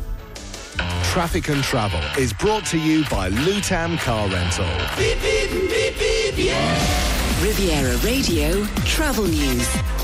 Traffic 1.03 1.49
and 1.49 1.63
Travel 1.63 2.01
is 2.17 2.33
brought 2.33 2.65
to 2.67 2.77
you 2.77 3.03
by 3.09 3.29
Lutam 3.29 3.97
Car 3.99 4.27
Rental. 4.27 4.65
Beep, 4.97 5.21
beep, 5.21 5.97
beep, 5.99 6.45
yeah. 6.45 7.43
Riviera 7.43 7.97
Radio 7.97 8.65
Travel 8.85 9.25
News. 9.25 10.02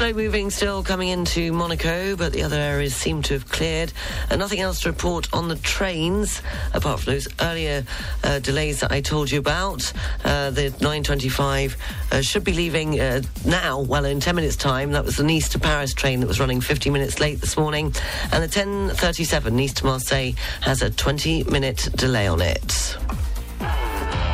Slow 0.00 0.14
moving 0.14 0.48
still 0.48 0.82
coming 0.82 1.08
into 1.10 1.52
Monaco, 1.52 2.16
but 2.16 2.32
the 2.32 2.42
other 2.42 2.56
areas 2.56 2.96
seem 2.96 3.20
to 3.24 3.34
have 3.34 3.46
cleared. 3.50 3.92
And 4.30 4.38
nothing 4.38 4.60
else 4.60 4.80
to 4.80 4.88
report 4.88 5.28
on 5.34 5.48
the 5.48 5.56
trains, 5.56 6.40
apart 6.72 7.00
from 7.00 7.12
those 7.12 7.28
earlier 7.38 7.84
uh, 8.24 8.38
delays 8.38 8.80
that 8.80 8.92
I 8.92 9.02
told 9.02 9.30
you 9.30 9.38
about. 9.38 9.92
Uh, 10.24 10.52
the 10.52 10.70
925 10.80 11.76
uh, 12.12 12.22
should 12.22 12.44
be 12.44 12.54
leaving 12.54 12.98
uh, 12.98 13.20
now, 13.44 13.80
well, 13.80 14.06
in 14.06 14.20
10 14.20 14.34
minutes' 14.36 14.56
time. 14.56 14.92
That 14.92 15.04
was 15.04 15.18
the 15.18 15.22
Nice 15.22 15.50
to 15.50 15.58
Paris 15.58 15.92
train 15.92 16.20
that 16.20 16.26
was 16.26 16.40
running 16.40 16.62
50 16.62 16.88
minutes 16.88 17.20
late 17.20 17.42
this 17.42 17.58
morning. 17.58 17.92
And 18.32 18.42
the 18.42 18.48
1037 18.48 19.54
Nice 19.54 19.74
to 19.74 19.84
Marseille 19.84 20.32
has 20.62 20.80
a 20.80 20.88
20 20.88 21.44
minute 21.44 21.90
delay 21.94 22.26
on 22.26 22.40
it. 22.40 22.96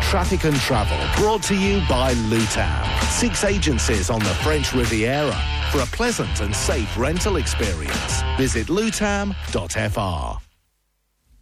Traffic 0.03 0.45
and 0.45 0.57
Travel 0.57 0.99
brought 1.21 1.43
to 1.45 1.57
you 1.57 1.81
by 1.89 2.15
Lutam. 2.15 3.11
Six 3.11 3.45
agencies 3.45 4.09
on 4.11 4.21
the 4.21 4.35
French 4.45 4.73
Riviera 4.73 5.37
for 5.71 5.81
a 5.81 5.87
pleasant 5.87 6.41
and 6.41 6.55
safe 6.55 6.97
rental 6.97 7.37
experience. 7.37 8.23
Visit 8.37 8.69
lutam.fr. 8.69 10.41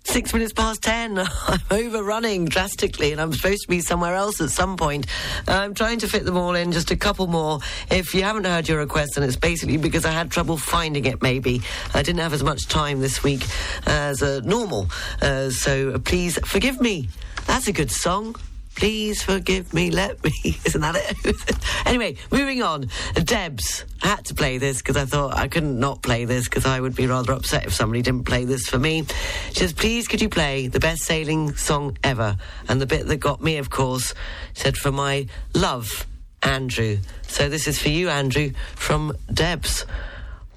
Six 0.06 0.34
minutes 0.34 0.52
past 0.52 0.82
ten. 0.82 1.18
I'm 1.46 1.60
overrunning 1.70 2.44
drastically, 2.44 3.12
and 3.12 3.20
I'm 3.20 3.32
supposed 3.32 3.62
to 3.62 3.68
be 3.68 3.80
somewhere 3.80 4.14
else 4.14 4.40
at 4.40 4.50
some 4.50 4.76
point. 4.76 5.06
I'm 5.48 5.74
trying 5.74 5.98
to 6.00 6.08
fit 6.08 6.24
them 6.24 6.36
all 6.36 6.54
in. 6.54 6.72
Just 6.72 6.90
a 6.90 6.96
couple 6.96 7.26
more. 7.26 7.60
If 7.90 8.14
you 8.14 8.22
haven't 8.22 8.44
heard 8.44 8.68
your 8.68 8.78
request, 8.78 9.16
and 9.16 9.24
it's 9.24 9.36
basically 9.36 9.78
because 9.78 10.04
I 10.04 10.10
had 10.10 10.30
trouble 10.30 10.58
finding 10.58 11.06
it. 11.06 11.22
Maybe 11.22 11.62
I 11.94 12.02
didn't 12.02 12.20
have 12.20 12.34
as 12.34 12.42
much 12.42 12.68
time 12.68 13.00
this 13.00 13.22
week 13.22 13.46
as 13.86 14.22
uh, 14.22 14.40
normal. 14.44 14.88
Uh, 15.22 15.50
so 15.50 15.98
please 15.98 16.38
forgive 16.44 16.80
me. 16.80 17.08
That's 17.46 17.68
a 17.68 17.72
good 17.72 17.90
song. 17.90 18.36
Please 18.76 19.22
forgive 19.22 19.72
me, 19.72 19.90
let 19.90 20.22
me. 20.24 20.32
Isn't 20.64 20.80
that 20.80 20.96
it? 20.96 21.66
anyway, 21.86 22.16
moving 22.32 22.62
on. 22.62 22.90
Debs. 23.14 23.84
I 24.02 24.08
had 24.08 24.24
to 24.26 24.34
play 24.34 24.58
this 24.58 24.78
because 24.78 24.96
I 24.96 25.04
thought 25.04 25.36
I 25.36 25.46
couldn't 25.48 25.78
not 25.78 26.02
play 26.02 26.24
this 26.24 26.44
because 26.44 26.66
I 26.66 26.80
would 26.80 26.96
be 26.96 27.06
rather 27.06 27.32
upset 27.32 27.66
if 27.66 27.72
somebody 27.72 28.02
didn't 28.02 28.24
play 28.24 28.44
this 28.44 28.68
for 28.68 28.78
me. 28.78 29.04
She 29.50 29.60
says, 29.60 29.72
please 29.72 30.08
could 30.08 30.20
you 30.20 30.28
play 30.28 30.66
the 30.66 30.80
best 30.80 31.02
sailing 31.02 31.54
song 31.54 31.96
ever? 32.02 32.36
And 32.68 32.80
the 32.80 32.86
bit 32.86 33.06
that 33.06 33.16
got 33.18 33.40
me, 33.40 33.58
of 33.58 33.70
course, 33.70 34.12
said, 34.54 34.76
for 34.76 34.90
my 34.90 35.28
love, 35.54 36.06
Andrew. 36.42 36.98
So 37.28 37.48
this 37.48 37.68
is 37.68 37.78
for 37.78 37.90
you, 37.90 38.08
Andrew, 38.08 38.52
from 38.74 39.16
Debs. 39.32 39.86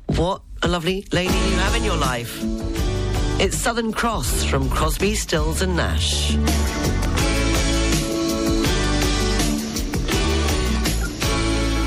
What 0.07 0.41
a 0.63 0.67
lovely 0.67 1.05
lady 1.11 1.33
you 1.33 1.55
have 1.57 1.75
in 1.75 1.83
your 1.83 1.97
life. 1.97 2.96
It's 3.39 3.55
Southern 3.55 3.93
Cross 3.93 4.45
from 4.45 4.67
Crosby, 4.67 5.13
Stills 5.13 5.61
and 5.61 5.75
Nash. 5.75 6.35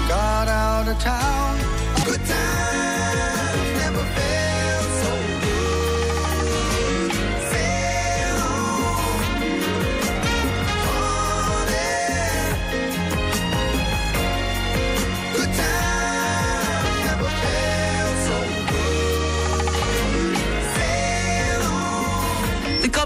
got 0.08 0.46
out 0.48 0.88
of 0.88 0.98
town. 1.00 1.39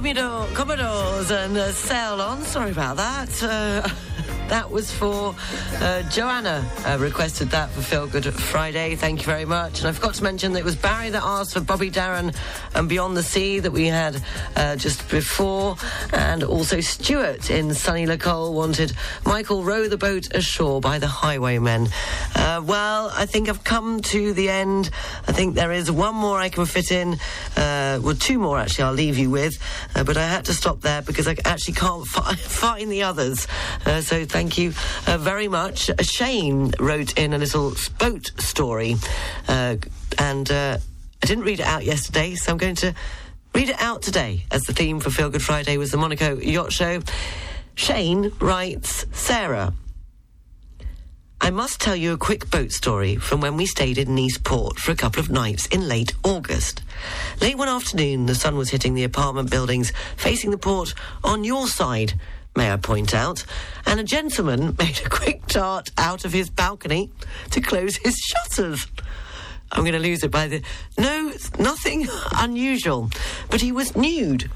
Commodore, 0.04 0.46
Commodores 0.48 1.30
and 1.30 1.56
uh, 1.56 1.72
Sail 1.72 2.20
On. 2.20 2.42
Sorry 2.42 2.72
about 2.72 2.98
that. 2.98 3.42
Uh, 3.42 3.88
that 4.48 4.70
was 4.70 4.92
for 4.92 5.34
uh, 5.76 6.02
Joanna. 6.10 6.62
Uh, 6.84 6.98
requested 7.00 7.48
that 7.48 7.70
for 7.70 7.80
Feel 7.80 8.06
Good 8.06 8.26
Friday. 8.34 8.96
Thank 8.96 9.20
you 9.20 9.26
very 9.26 9.46
much. 9.46 9.78
And 9.78 9.88
I 9.88 9.92
forgot 9.92 10.12
to 10.16 10.22
mention 10.22 10.52
that 10.52 10.58
it 10.58 10.64
was 10.64 10.76
Barry 10.76 11.08
that 11.08 11.22
asked 11.22 11.54
for 11.54 11.62
Bobby 11.62 11.88
Darin 11.88 12.32
and 12.74 12.86
Beyond 12.86 13.16
the 13.16 13.22
Sea 13.22 13.60
that 13.60 13.70
we 13.70 13.86
had 13.86 14.22
uh, 14.56 14.76
just 14.76 15.08
before. 15.08 15.76
And 16.12 16.44
also 16.44 16.80
Stuart 16.80 17.50
in 17.50 17.72
Sunny 17.72 18.04
Lacole 18.04 18.52
wanted 18.52 18.92
Michael 19.24 19.64
row 19.64 19.88
the 19.88 19.96
boat 19.96 20.34
ashore 20.34 20.82
by 20.82 20.98
the 20.98 21.08
Highwaymen. 21.08 21.88
Uh, 22.34 22.62
well, 22.62 23.10
I 23.14 23.24
think 23.24 23.48
I've 23.48 23.64
come 23.64 24.02
to 24.02 24.34
the 24.34 24.50
end. 24.50 24.90
I 25.26 25.32
think 25.32 25.54
there 25.54 25.72
is 25.72 25.90
one 25.90 26.14
more 26.14 26.38
I 26.38 26.50
can 26.50 26.66
fit 26.66 26.92
in. 26.92 27.16
Well, 27.56 28.14
two 28.14 28.38
more 28.38 28.58
actually. 28.58 28.84
I'll 28.84 28.92
leave 28.92 29.16
you 29.16 29.30
with, 29.30 29.58
uh, 29.94 30.04
but 30.04 30.16
I 30.16 30.26
had 30.26 30.44
to 30.46 30.54
stop 30.54 30.80
there 30.80 31.02
because 31.02 31.28
I 31.28 31.36
actually 31.44 31.74
can't 31.74 32.06
fi- 32.06 32.34
find 32.34 32.90
the 32.90 33.02
others. 33.02 33.46
Uh, 33.84 34.00
so 34.00 34.24
thank 34.24 34.58
you 34.58 34.72
uh, 35.06 35.18
very 35.18 35.48
much. 35.48 35.90
Shane 36.00 36.72
wrote 36.78 37.18
in 37.18 37.32
a 37.32 37.38
little 37.38 37.74
boat 37.98 38.32
story, 38.38 38.96
uh, 39.48 39.76
and 40.18 40.50
uh, 40.50 40.78
I 41.22 41.26
didn't 41.26 41.44
read 41.44 41.60
it 41.60 41.66
out 41.66 41.84
yesterday, 41.84 42.34
so 42.34 42.52
I'm 42.52 42.58
going 42.58 42.76
to 42.76 42.94
read 43.54 43.68
it 43.68 43.80
out 43.80 44.02
today 44.02 44.44
as 44.50 44.62
the 44.62 44.72
theme 44.72 45.00
for 45.00 45.10
Feel 45.10 45.30
Good 45.30 45.42
Friday 45.42 45.76
was 45.76 45.90
the 45.90 45.96
Monaco 45.96 46.38
Yacht 46.38 46.72
Show. 46.72 47.00
Shane 47.76 48.32
writes, 48.40 49.06
Sarah. 49.12 49.72
I 51.44 51.50
must 51.50 51.78
tell 51.78 51.94
you 51.94 52.14
a 52.14 52.16
quick 52.16 52.48
boat 52.48 52.72
story 52.72 53.16
from 53.16 53.42
when 53.42 53.58
we 53.58 53.66
stayed 53.66 53.98
in 53.98 54.14
Nice 54.14 54.38
Port 54.38 54.78
for 54.78 54.92
a 54.92 54.96
couple 54.96 55.20
of 55.20 55.28
nights 55.28 55.66
in 55.66 55.86
late 55.86 56.14
August. 56.24 56.80
Late 57.42 57.58
one 57.58 57.68
afternoon, 57.68 58.24
the 58.24 58.34
sun 58.34 58.56
was 58.56 58.70
hitting 58.70 58.94
the 58.94 59.04
apartment 59.04 59.50
buildings 59.50 59.92
facing 60.16 60.52
the 60.52 60.56
port 60.56 60.94
on 61.22 61.44
your 61.44 61.68
side, 61.68 62.14
may 62.56 62.72
I 62.72 62.78
point 62.78 63.12
out, 63.14 63.44
and 63.84 64.00
a 64.00 64.04
gentleman 64.04 64.74
made 64.78 65.02
a 65.04 65.10
quick 65.10 65.46
dart 65.46 65.90
out 65.98 66.24
of 66.24 66.32
his 66.32 66.48
balcony 66.48 67.10
to 67.50 67.60
close 67.60 67.96
his 67.96 68.16
shutters. 68.16 68.86
I'm 69.70 69.82
going 69.82 69.92
to 69.92 69.98
lose 69.98 70.24
it 70.24 70.30
by 70.30 70.48
the. 70.48 70.62
No, 70.96 71.30
nothing 71.58 72.08
unusual, 72.38 73.10
but 73.50 73.60
he 73.60 73.70
was 73.70 73.94
nude. 73.94 74.50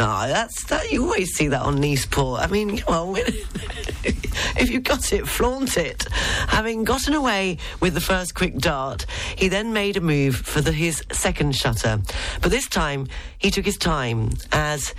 No, 0.00 0.26
that's 0.26 0.64
that. 0.64 0.90
You 0.90 1.04
always 1.04 1.34
see 1.34 1.48
that 1.48 1.60
on 1.60 1.78
Nice 1.78 2.06
Port. 2.06 2.40
I 2.40 2.46
mean, 2.46 2.82
well, 2.88 3.16
if 3.18 4.70
you 4.70 4.80
got 4.80 5.12
it, 5.12 5.28
flaunt 5.28 5.76
it. 5.76 6.10
Having 6.48 6.84
gotten 6.84 7.12
away 7.12 7.58
with 7.80 7.92
the 7.92 8.00
first 8.00 8.34
quick 8.34 8.56
dart, 8.56 9.04
he 9.36 9.48
then 9.48 9.74
made 9.74 9.98
a 9.98 10.00
move 10.00 10.36
for 10.36 10.62
the, 10.62 10.72
his 10.72 11.04
second 11.12 11.54
shutter. 11.54 12.00
But 12.40 12.50
this 12.50 12.66
time, 12.66 13.08
he 13.36 13.50
took 13.50 13.66
his 13.66 13.76
time 13.76 14.30
as 14.52 14.94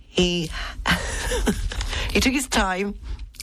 he 0.00 0.50
he 2.10 2.18
took 2.18 2.32
his 2.32 2.48
time 2.48 2.96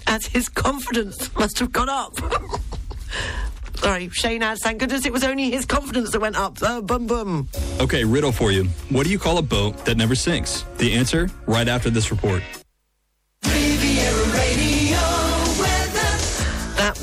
as 0.08 0.26
his 0.26 0.50
confidence 0.50 1.34
must 1.38 1.60
have 1.60 1.72
gone 1.72 1.88
up. 1.88 2.14
Sorry, 3.84 4.08
Shane 4.10 4.42
adds, 4.44 4.62
thank 4.62 4.80
goodness 4.80 5.06
it 5.06 5.12
was 5.12 5.26
only 5.26 5.52
his 5.52 5.66
confidence 5.66 6.12
that 6.12 6.22
went 6.22 6.38
up. 6.38 6.62
Uh, 6.64 6.80
boom, 6.80 7.06
boom. 7.06 7.50
Okay, 7.82 8.06
riddle 8.06 8.32
for 8.32 8.50
you. 8.50 8.64
What 8.90 9.06
do 9.06 9.12
you 9.12 9.20
call 9.20 9.40
a 9.40 9.42
boat 9.42 9.84
that 9.84 9.98
never 9.98 10.16
sinks? 10.16 10.64
The 10.78 10.94
answer 10.94 11.30
right 11.48 11.68
after 11.68 11.90
this 11.90 12.10
report. 12.10 12.42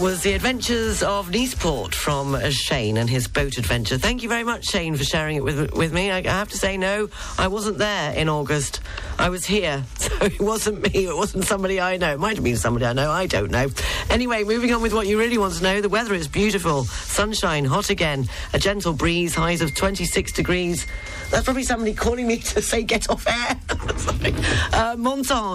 Was 0.00 0.22
the 0.22 0.32
adventures 0.32 1.02
of 1.02 1.28
Niceport 1.28 1.94
from 1.94 2.38
Shane 2.50 2.96
and 2.96 3.08
his 3.10 3.28
boat 3.28 3.58
adventure. 3.58 3.98
Thank 3.98 4.22
you 4.22 4.30
very 4.30 4.44
much, 4.44 4.64
Shane, 4.64 4.96
for 4.96 5.04
sharing 5.04 5.36
it 5.36 5.44
with 5.44 5.72
with 5.74 5.92
me. 5.92 6.10
I, 6.10 6.18
I 6.18 6.22
have 6.22 6.48
to 6.50 6.56
say, 6.56 6.78
no, 6.78 7.10
I 7.38 7.48
wasn't 7.48 7.76
there 7.76 8.14
in 8.14 8.28
August. 8.28 8.80
I 9.18 9.28
was 9.28 9.44
here, 9.44 9.84
so 9.96 10.10
it 10.24 10.40
wasn't 10.40 10.82
me. 10.82 11.04
It 11.06 11.14
wasn't 11.14 11.44
somebody 11.44 11.80
I 11.80 11.98
know. 11.98 12.14
It 12.14 12.18
might 12.18 12.36
have 12.36 12.44
been 12.44 12.56
somebody 12.56 12.86
I 12.86 12.94
know. 12.94 13.10
I 13.10 13.26
don't 13.26 13.50
know. 13.50 13.68
Anyway, 14.08 14.42
moving 14.44 14.72
on 14.72 14.80
with 14.80 14.94
what 14.94 15.06
you 15.06 15.18
really 15.18 15.36
want 15.36 15.54
to 15.54 15.62
know. 15.62 15.82
The 15.82 15.90
weather 15.90 16.14
is 16.14 16.28
beautiful. 16.28 16.84
Sunshine, 16.84 17.66
hot 17.66 17.90
again. 17.90 18.26
A 18.54 18.58
gentle 18.58 18.94
breeze. 18.94 19.34
Highs 19.34 19.60
of 19.60 19.74
26 19.74 20.32
degrees. 20.32 20.86
That's 21.30 21.44
probably 21.44 21.62
somebody 21.64 21.92
calling 21.92 22.26
me 22.26 22.38
to 22.38 22.62
say 22.62 22.82
get 22.82 23.10
off 23.10 23.26
air. 23.28 23.60
Sorry. 23.98 24.34
Uh, 24.72 24.96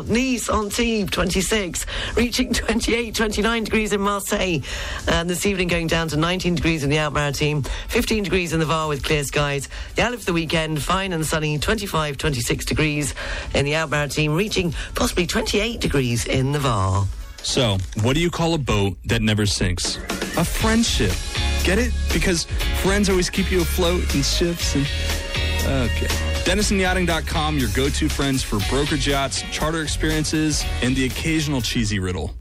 Nice, 0.08 0.50
Antibes, 0.50 1.12
26. 1.12 1.86
Reaching 2.16 2.54
28, 2.54 3.16
29 3.16 3.64
degrees 3.64 3.92
in 3.92 4.02
Marseille. 4.02 4.35
And 4.36 5.30
this 5.30 5.46
evening 5.46 5.68
going 5.68 5.88
down 5.88 6.08
to 6.10 6.18
19 6.18 6.56
degrees 6.56 6.84
in 6.84 6.90
the 6.90 6.98
Alpes-Maritimes, 6.98 7.68
15 7.88 8.24
degrees 8.24 8.54
in 8.54 8.60
the 8.60 8.66
Var 8.66 8.88
with 8.88 9.04
clear 9.04 9.24
skies. 9.24 9.70
The 9.96 10.04
outlook 10.04 10.20
for 10.20 10.28
the 10.28 10.34
weekend, 10.34 10.82
fine 10.82 11.14
and 11.14 11.26
sunny, 11.26 11.58
25, 11.58 12.18
26 12.18 12.66
degrees 12.66 13.14
in 13.54 13.66
the 13.66 13.76
Alpes-Maritimes, 13.76 14.36
reaching 14.36 14.74
possibly 14.94 15.26
28 15.26 15.80
degrees 15.80 16.26
in 16.26 16.52
the 16.52 16.60
Var. 16.60 17.06
So, 17.38 17.78
what 18.02 18.16
do 18.16 18.20
you 18.20 18.32
call 18.32 18.54
a 18.56 18.58
boat 18.58 18.98
that 19.06 19.22
never 19.22 19.46
sinks? 19.46 19.98
A 20.38 20.44
friendship. 20.44 21.14
Get 21.64 21.80
it? 21.80 21.94
Because 22.12 22.46
friends 22.82 23.10
always 23.10 23.30
keep 23.30 23.52
you 23.52 23.62
afloat 23.62 24.14
in 24.16 24.22
ships 24.22 24.76
and. 24.76 24.86
Okay. 25.66 26.08
DenisonYachting.com, 26.46 27.58
your 27.58 27.70
go 27.76 27.90
to 27.90 28.08
friends 28.08 28.44
for 28.44 28.60
brokerage 28.70 29.08
yachts, 29.08 29.42
charter 29.52 29.82
experiences, 29.82 30.64
and 30.84 30.96
the 30.96 31.06
occasional 31.06 31.60
cheesy 31.60 31.98
riddle. 31.98 32.36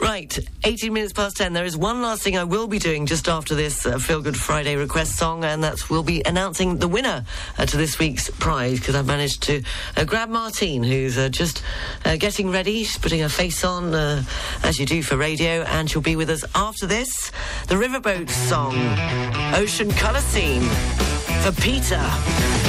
Right, 0.00 0.36
18 0.64 0.92
minutes 0.92 1.12
past 1.12 1.36
10. 1.36 1.52
There 1.52 1.64
is 1.64 1.76
one 1.76 2.02
last 2.02 2.22
thing 2.22 2.36
I 2.36 2.42
will 2.42 2.66
be 2.66 2.80
doing 2.80 3.06
just 3.06 3.28
after 3.28 3.54
this 3.54 3.86
uh, 3.86 3.98
Feel 3.98 4.20
Good 4.20 4.36
Friday 4.36 4.74
request 4.74 5.16
song, 5.16 5.44
and 5.44 5.62
that's 5.62 5.88
we'll 5.88 6.02
be 6.02 6.20
announcing 6.26 6.78
the 6.78 6.88
winner 6.88 7.24
uh, 7.58 7.66
to 7.66 7.76
this 7.76 7.98
week's 7.98 8.28
prize 8.28 8.80
because 8.80 8.96
I've 8.96 9.06
managed 9.06 9.44
to 9.44 9.62
uh, 9.96 10.04
grab 10.04 10.28
Martine, 10.30 10.82
who's 10.82 11.16
uh, 11.16 11.28
just 11.28 11.62
uh, 12.04 12.16
getting 12.16 12.50
ready. 12.50 12.82
She's 12.82 12.98
putting 12.98 13.20
her 13.20 13.28
face 13.28 13.64
on, 13.64 13.94
uh, 13.94 14.24
as 14.64 14.80
you 14.80 14.84
do 14.86 15.00
for 15.00 15.16
radio, 15.16 15.62
and 15.62 15.88
she'll 15.88 16.02
be 16.02 16.16
with 16.16 16.28
us 16.28 16.44
after 16.56 16.86
this. 16.86 17.30
The 17.68 17.76
Riverboat 17.76 18.30
song, 18.30 18.74
Ocean 19.54 19.92
Colour 19.92 20.20
Scene, 20.20 20.62
for 21.42 21.52
Peter. 21.62 22.63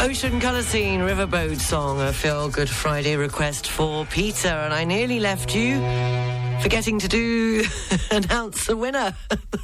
Ocean 0.00 0.40
Colour 0.40 0.62
Scene 0.62 1.00
Riverboat 1.00 1.60
song, 1.60 2.00
a 2.00 2.10
Feel 2.10 2.48
Good 2.48 2.70
Friday 2.70 3.16
request 3.16 3.68
for 3.68 4.06
Peter. 4.06 4.48
And 4.48 4.72
I 4.72 4.82
nearly 4.82 5.20
left 5.20 5.54
you 5.54 5.78
forgetting 6.62 6.98
to 6.98 7.08
do 7.08 7.64
announce 8.10 8.66
the 8.66 8.76
winner. 8.76 9.14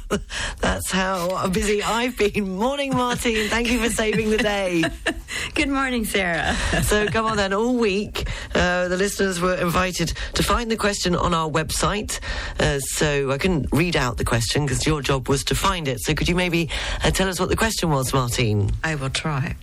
That's 0.61 0.91
how 0.91 1.47
busy 1.49 1.83
I've 1.83 2.17
been. 2.17 2.57
Morning, 2.57 2.95
Martine. 2.95 3.49
Thank 3.49 3.69
you 3.71 3.79
for 3.79 3.89
saving 3.89 4.29
the 4.29 4.37
day. 4.37 4.83
Good 5.55 5.69
morning, 5.69 6.05
Sarah. 6.05 6.55
so 6.83 7.05
come 7.07 7.25
on 7.25 7.37
then, 7.37 7.53
all 7.53 7.75
week 7.75 8.27
Uh, 8.55 8.87
the 8.87 8.97
listeners 8.97 9.39
were 9.39 9.55
invited 9.55 10.13
to 10.33 10.43
find 10.43 10.71
the 10.71 10.77
question 10.77 11.15
on 11.15 11.33
our 11.33 11.49
website. 11.49 12.19
Uh, 12.59 12.79
so 12.79 13.31
I 13.31 13.37
couldn't 13.37 13.67
read 13.71 13.95
out 13.95 14.17
the 14.17 14.25
question 14.25 14.65
because 14.65 14.85
your 14.85 15.01
job 15.01 15.29
was 15.29 15.43
to 15.45 15.55
find 15.55 15.87
it. 15.87 15.99
So 16.01 16.13
could 16.15 16.27
you 16.27 16.35
maybe 16.35 16.69
uh, 17.03 17.11
tell 17.11 17.27
us 17.29 17.39
what 17.39 17.49
the 17.49 17.55
question 17.55 17.89
was, 17.89 18.13
Martine? 18.13 18.71
I 18.83 18.95
will 18.95 19.09
try. 19.11 19.55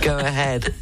Go 0.00 0.18
ahead. 0.18 0.74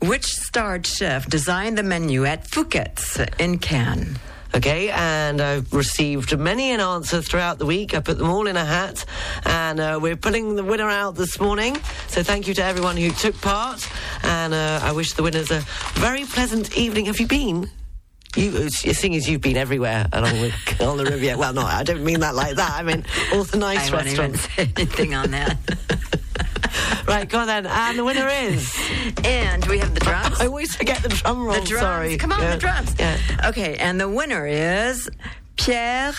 Which 0.00 0.24
starred 0.26 0.86
chef 0.86 1.26
designed 1.28 1.76
the 1.76 1.82
menu 1.82 2.24
at 2.24 2.46
Fouquet's 2.46 3.18
in 3.38 3.58
Cannes? 3.58 4.18
Okay, 4.54 4.88
and 4.90 5.40
I've 5.40 5.72
received 5.72 6.36
many 6.38 6.72
an 6.72 6.80
answer 6.80 7.20
throughout 7.20 7.58
the 7.58 7.66
week. 7.66 7.94
I 7.94 8.00
put 8.00 8.18
them 8.18 8.30
all 8.30 8.46
in 8.46 8.56
a 8.56 8.64
hat, 8.64 9.04
and 9.44 9.78
uh, 9.78 9.98
we're 10.00 10.16
pulling 10.16 10.56
the 10.56 10.64
winner 10.64 10.88
out 10.88 11.14
this 11.16 11.38
morning. 11.38 11.76
So 12.08 12.22
thank 12.22 12.48
you 12.48 12.54
to 12.54 12.64
everyone 12.64 12.96
who 12.96 13.10
took 13.10 13.38
part, 13.40 13.86
and 14.22 14.54
uh, 14.54 14.80
I 14.82 14.92
wish 14.92 15.12
the 15.12 15.22
winners 15.22 15.50
a 15.50 15.60
very 15.94 16.24
pleasant 16.24 16.76
evening. 16.76 17.06
Have 17.06 17.20
you 17.20 17.26
been? 17.26 17.70
You, 18.36 18.68
seeing 18.70 19.14
as 19.16 19.28
you've 19.28 19.40
been 19.40 19.56
everywhere 19.56 20.06
along 20.12 20.40
with 20.40 20.80
on 20.82 20.96
the 20.98 21.04
Riviera. 21.10 21.38
Well, 21.38 21.52
no, 21.54 21.62
I 21.62 21.82
don't 21.82 22.04
mean 22.04 22.20
that 22.20 22.34
like 22.34 22.56
that. 22.56 22.72
I 22.72 22.82
mean 22.82 23.04
all 23.32 23.44
the 23.44 23.58
nice 23.58 23.90
I 23.90 23.96
restaurants. 23.96 24.46
anything 24.58 25.14
on 25.14 25.30
that. 25.32 25.56
right, 27.06 27.28
go 27.28 27.38
on 27.40 27.46
then. 27.46 27.66
And 27.66 27.98
the 27.98 28.04
winner 28.04 28.28
is. 28.28 28.74
And 29.24 29.64
we 29.66 29.78
have 29.78 29.94
the 29.94 30.00
drums. 30.00 30.40
I 30.40 30.46
always 30.46 30.74
forget 30.76 31.02
the 31.02 31.08
drum 31.08 31.44
roll. 31.44 31.54
The 31.60 31.66
drums. 31.66 31.82
Sorry. 31.82 32.16
Come 32.16 32.32
on, 32.32 32.40
Yeah. 32.42 32.54
the 32.54 32.60
drums. 32.60 32.94
Yeah. 32.98 33.18
Okay, 33.46 33.76
and 33.76 34.00
the 34.00 34.08
winner 34.08 34.46
is 34.46 35.08
Pierre. 35.56 36.12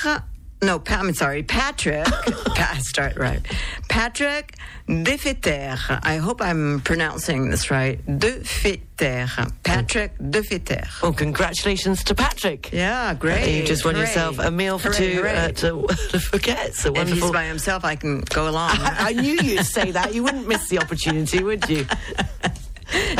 No, 0.61 0.81
I'm 0.87 1.13
sorry, 1.13 1.41
Patrick. 1.43 2.05
Pa- 2.55 2.77
start 2.81 3.15
right. 3.17 3.39
Patrick 3.87 4.55
Defeter. 4.89 5.77
I 6.03 6.17
hope 6.17 6.41
I'm 6.41 6.81
pronouncing 6.81 7.49
this 7.49 7.71
right. 7.71 8.05
Defeter. 8.05 9.27
Patrick 9.63 10.17
Defeter. 10.17 10.85
Well, 11.01 11.13
congratulations 11.13 12.03
to 12.05 12.15
Patrick. 12.15 12.71
Yeah, 12.73 13.13
great. 13.13 13.57
You 13.61 13.65
just 13.65 13.85
won 13.85 13.95
Hooray. 13.95 14.07
yourself 14.07 14.39
a 14.39 14.51
meal 14.51 14.77
for 14.79 14.89
Hooray, 14.91 15.53
two 15.53 15.77
hooray. 15.79 15.93
uh, 16.13 16.19
Forget's. 16.19 16.83
A 16.83 16.89
If 16.89 16.93
wonderful. 16.95 17.21
he's 17.27 17.31
by 17.31 17.45
himself, 17.45 17.85
I 17.85 17.95
can 17.95 18.21
go 18.21 18.49
along. 18.49 18.71
I, 18.73 18.95
I 19.09 19.13
knew 19.13 19.35
you'd 19.41 19.65
say 19.65 19.91
that. 19.91 20.13
You 20.13 20.23
wouldn't 20.23 20.47
miss 20.47 20.67
the 20.67 20.79
opportunity, 20.79 21.41
would 21.41 21.69
you? 21.69 21.85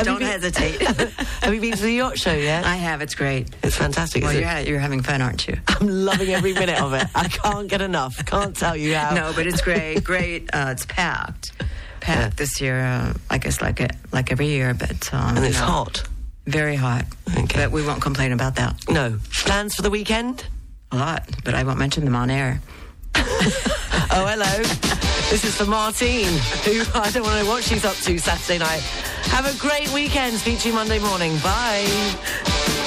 Don't 0.04 0.20
been- 0.20 0.28
hesitate. 0.28 0.82
Have 1.42 1.54
you 1.54 1.62
been 1.62 1.74
to 1.74 1.82
the 1.84 1.92
yacht 1.92 2.18
show 2.18 2.34
yet? 2.34 2.66
I 2.66 2.76
have. 2.76 3.02
It's 3.02 3.16
great. 3.16 3.50
It's 3.64 3.76
fantastic. 3.76 4.24
Well, 4.24 4.34
you're, 4.34 4.48
it? 4.50 4.68
you're 4.68 4.80
having 4.80 5.02
fun, 5.02 5.22
aren't 5.22 5.48
you? 5.48 5.58
I'm 5.68 5.88
loving 5.88 6.30
every 6.30 6.54
minute 6.54 6.82
of 6.82 6.94
it. 6.94 7.08
I 7.16 7.28
can't 7.28 7.68
get 7.68 7.82
enough. 7.82 8.24
Can't 8.26 8.56
tell 8.56 8.76
you 8.76 8.96
how. 8.96 9.14
No, 9.16 9.34
but 9.36 9.48
it's 9.48 9.62
great. 9.62 10.04
Great. 10.04 10.50
Uh, 10.54 10.70
it's 10.72 10.86
packed. 10.86 11.52
Packed 12.00 12.38
this 12.38 12.60
year. 12.62 12.80
Uh, 12.82 13.14
I 13.30 13.38
guess 13.38 13.62
like 13.62 13.80
it, 13.80 13.92
like 14.12 14.32
every 14.32 14.48
year, 14.48 14.74
but 14.74 15.14
um, 15.14 15.38
And 15.38 15.46
it's 15.46 15.56
you 15.56 15.62
know, 15.62 15.68
hot. 15.72 16.04
Very 16.46 16.76
hot. 16.76 17.06
Okay. 17.38 17.64
But 17.66 17.72
we 17.72 17.86
won't 17.86 18.02
complain 18.02 18.32
about 18.32 18.56
that. 18.56 18.76
No. 18.90 19.20
Plans 19.32 19.76
for 19.76 19.82
the 19.82 19.90
weekend? 19.90 20.46
A 20.92 20.98
lot, 20.98 21.30
but 21.44 21.54
I 21.54 21.64
won't 21.64 21.78
mention 21.78 22.06
them 22.06 22.16
on 22.16 22.30
air. 22.32 22.62
Oh, 24.12 24.26
hello. 24.26 24.64
This 25.30 25.44
is 25.44 25.56
for 25.56 25.66
Martine, 25.66 26.40
who 26.66 26.82
I 26.96 27.12
don't 27.12 27.24
want 27.24 27.38
to 27.38 27.44
know 27.44 27.50
what 27.50 27.64
she's 27.64 27.86
up 27.86 27.96
to 27.98 28.18
Saturday 28.18 28.58
night. 28.58 28.82
Have 29.30 29.46
a 29.46 29.58
great 29.60 29.92
weekend. 29.94 30.38
Speak 30.38 30.60
to 30.60 30.70
you 30.70 30.74
Monday 30.74 31.00
morning. 31.00 31.38
Bye. 31.40 32.79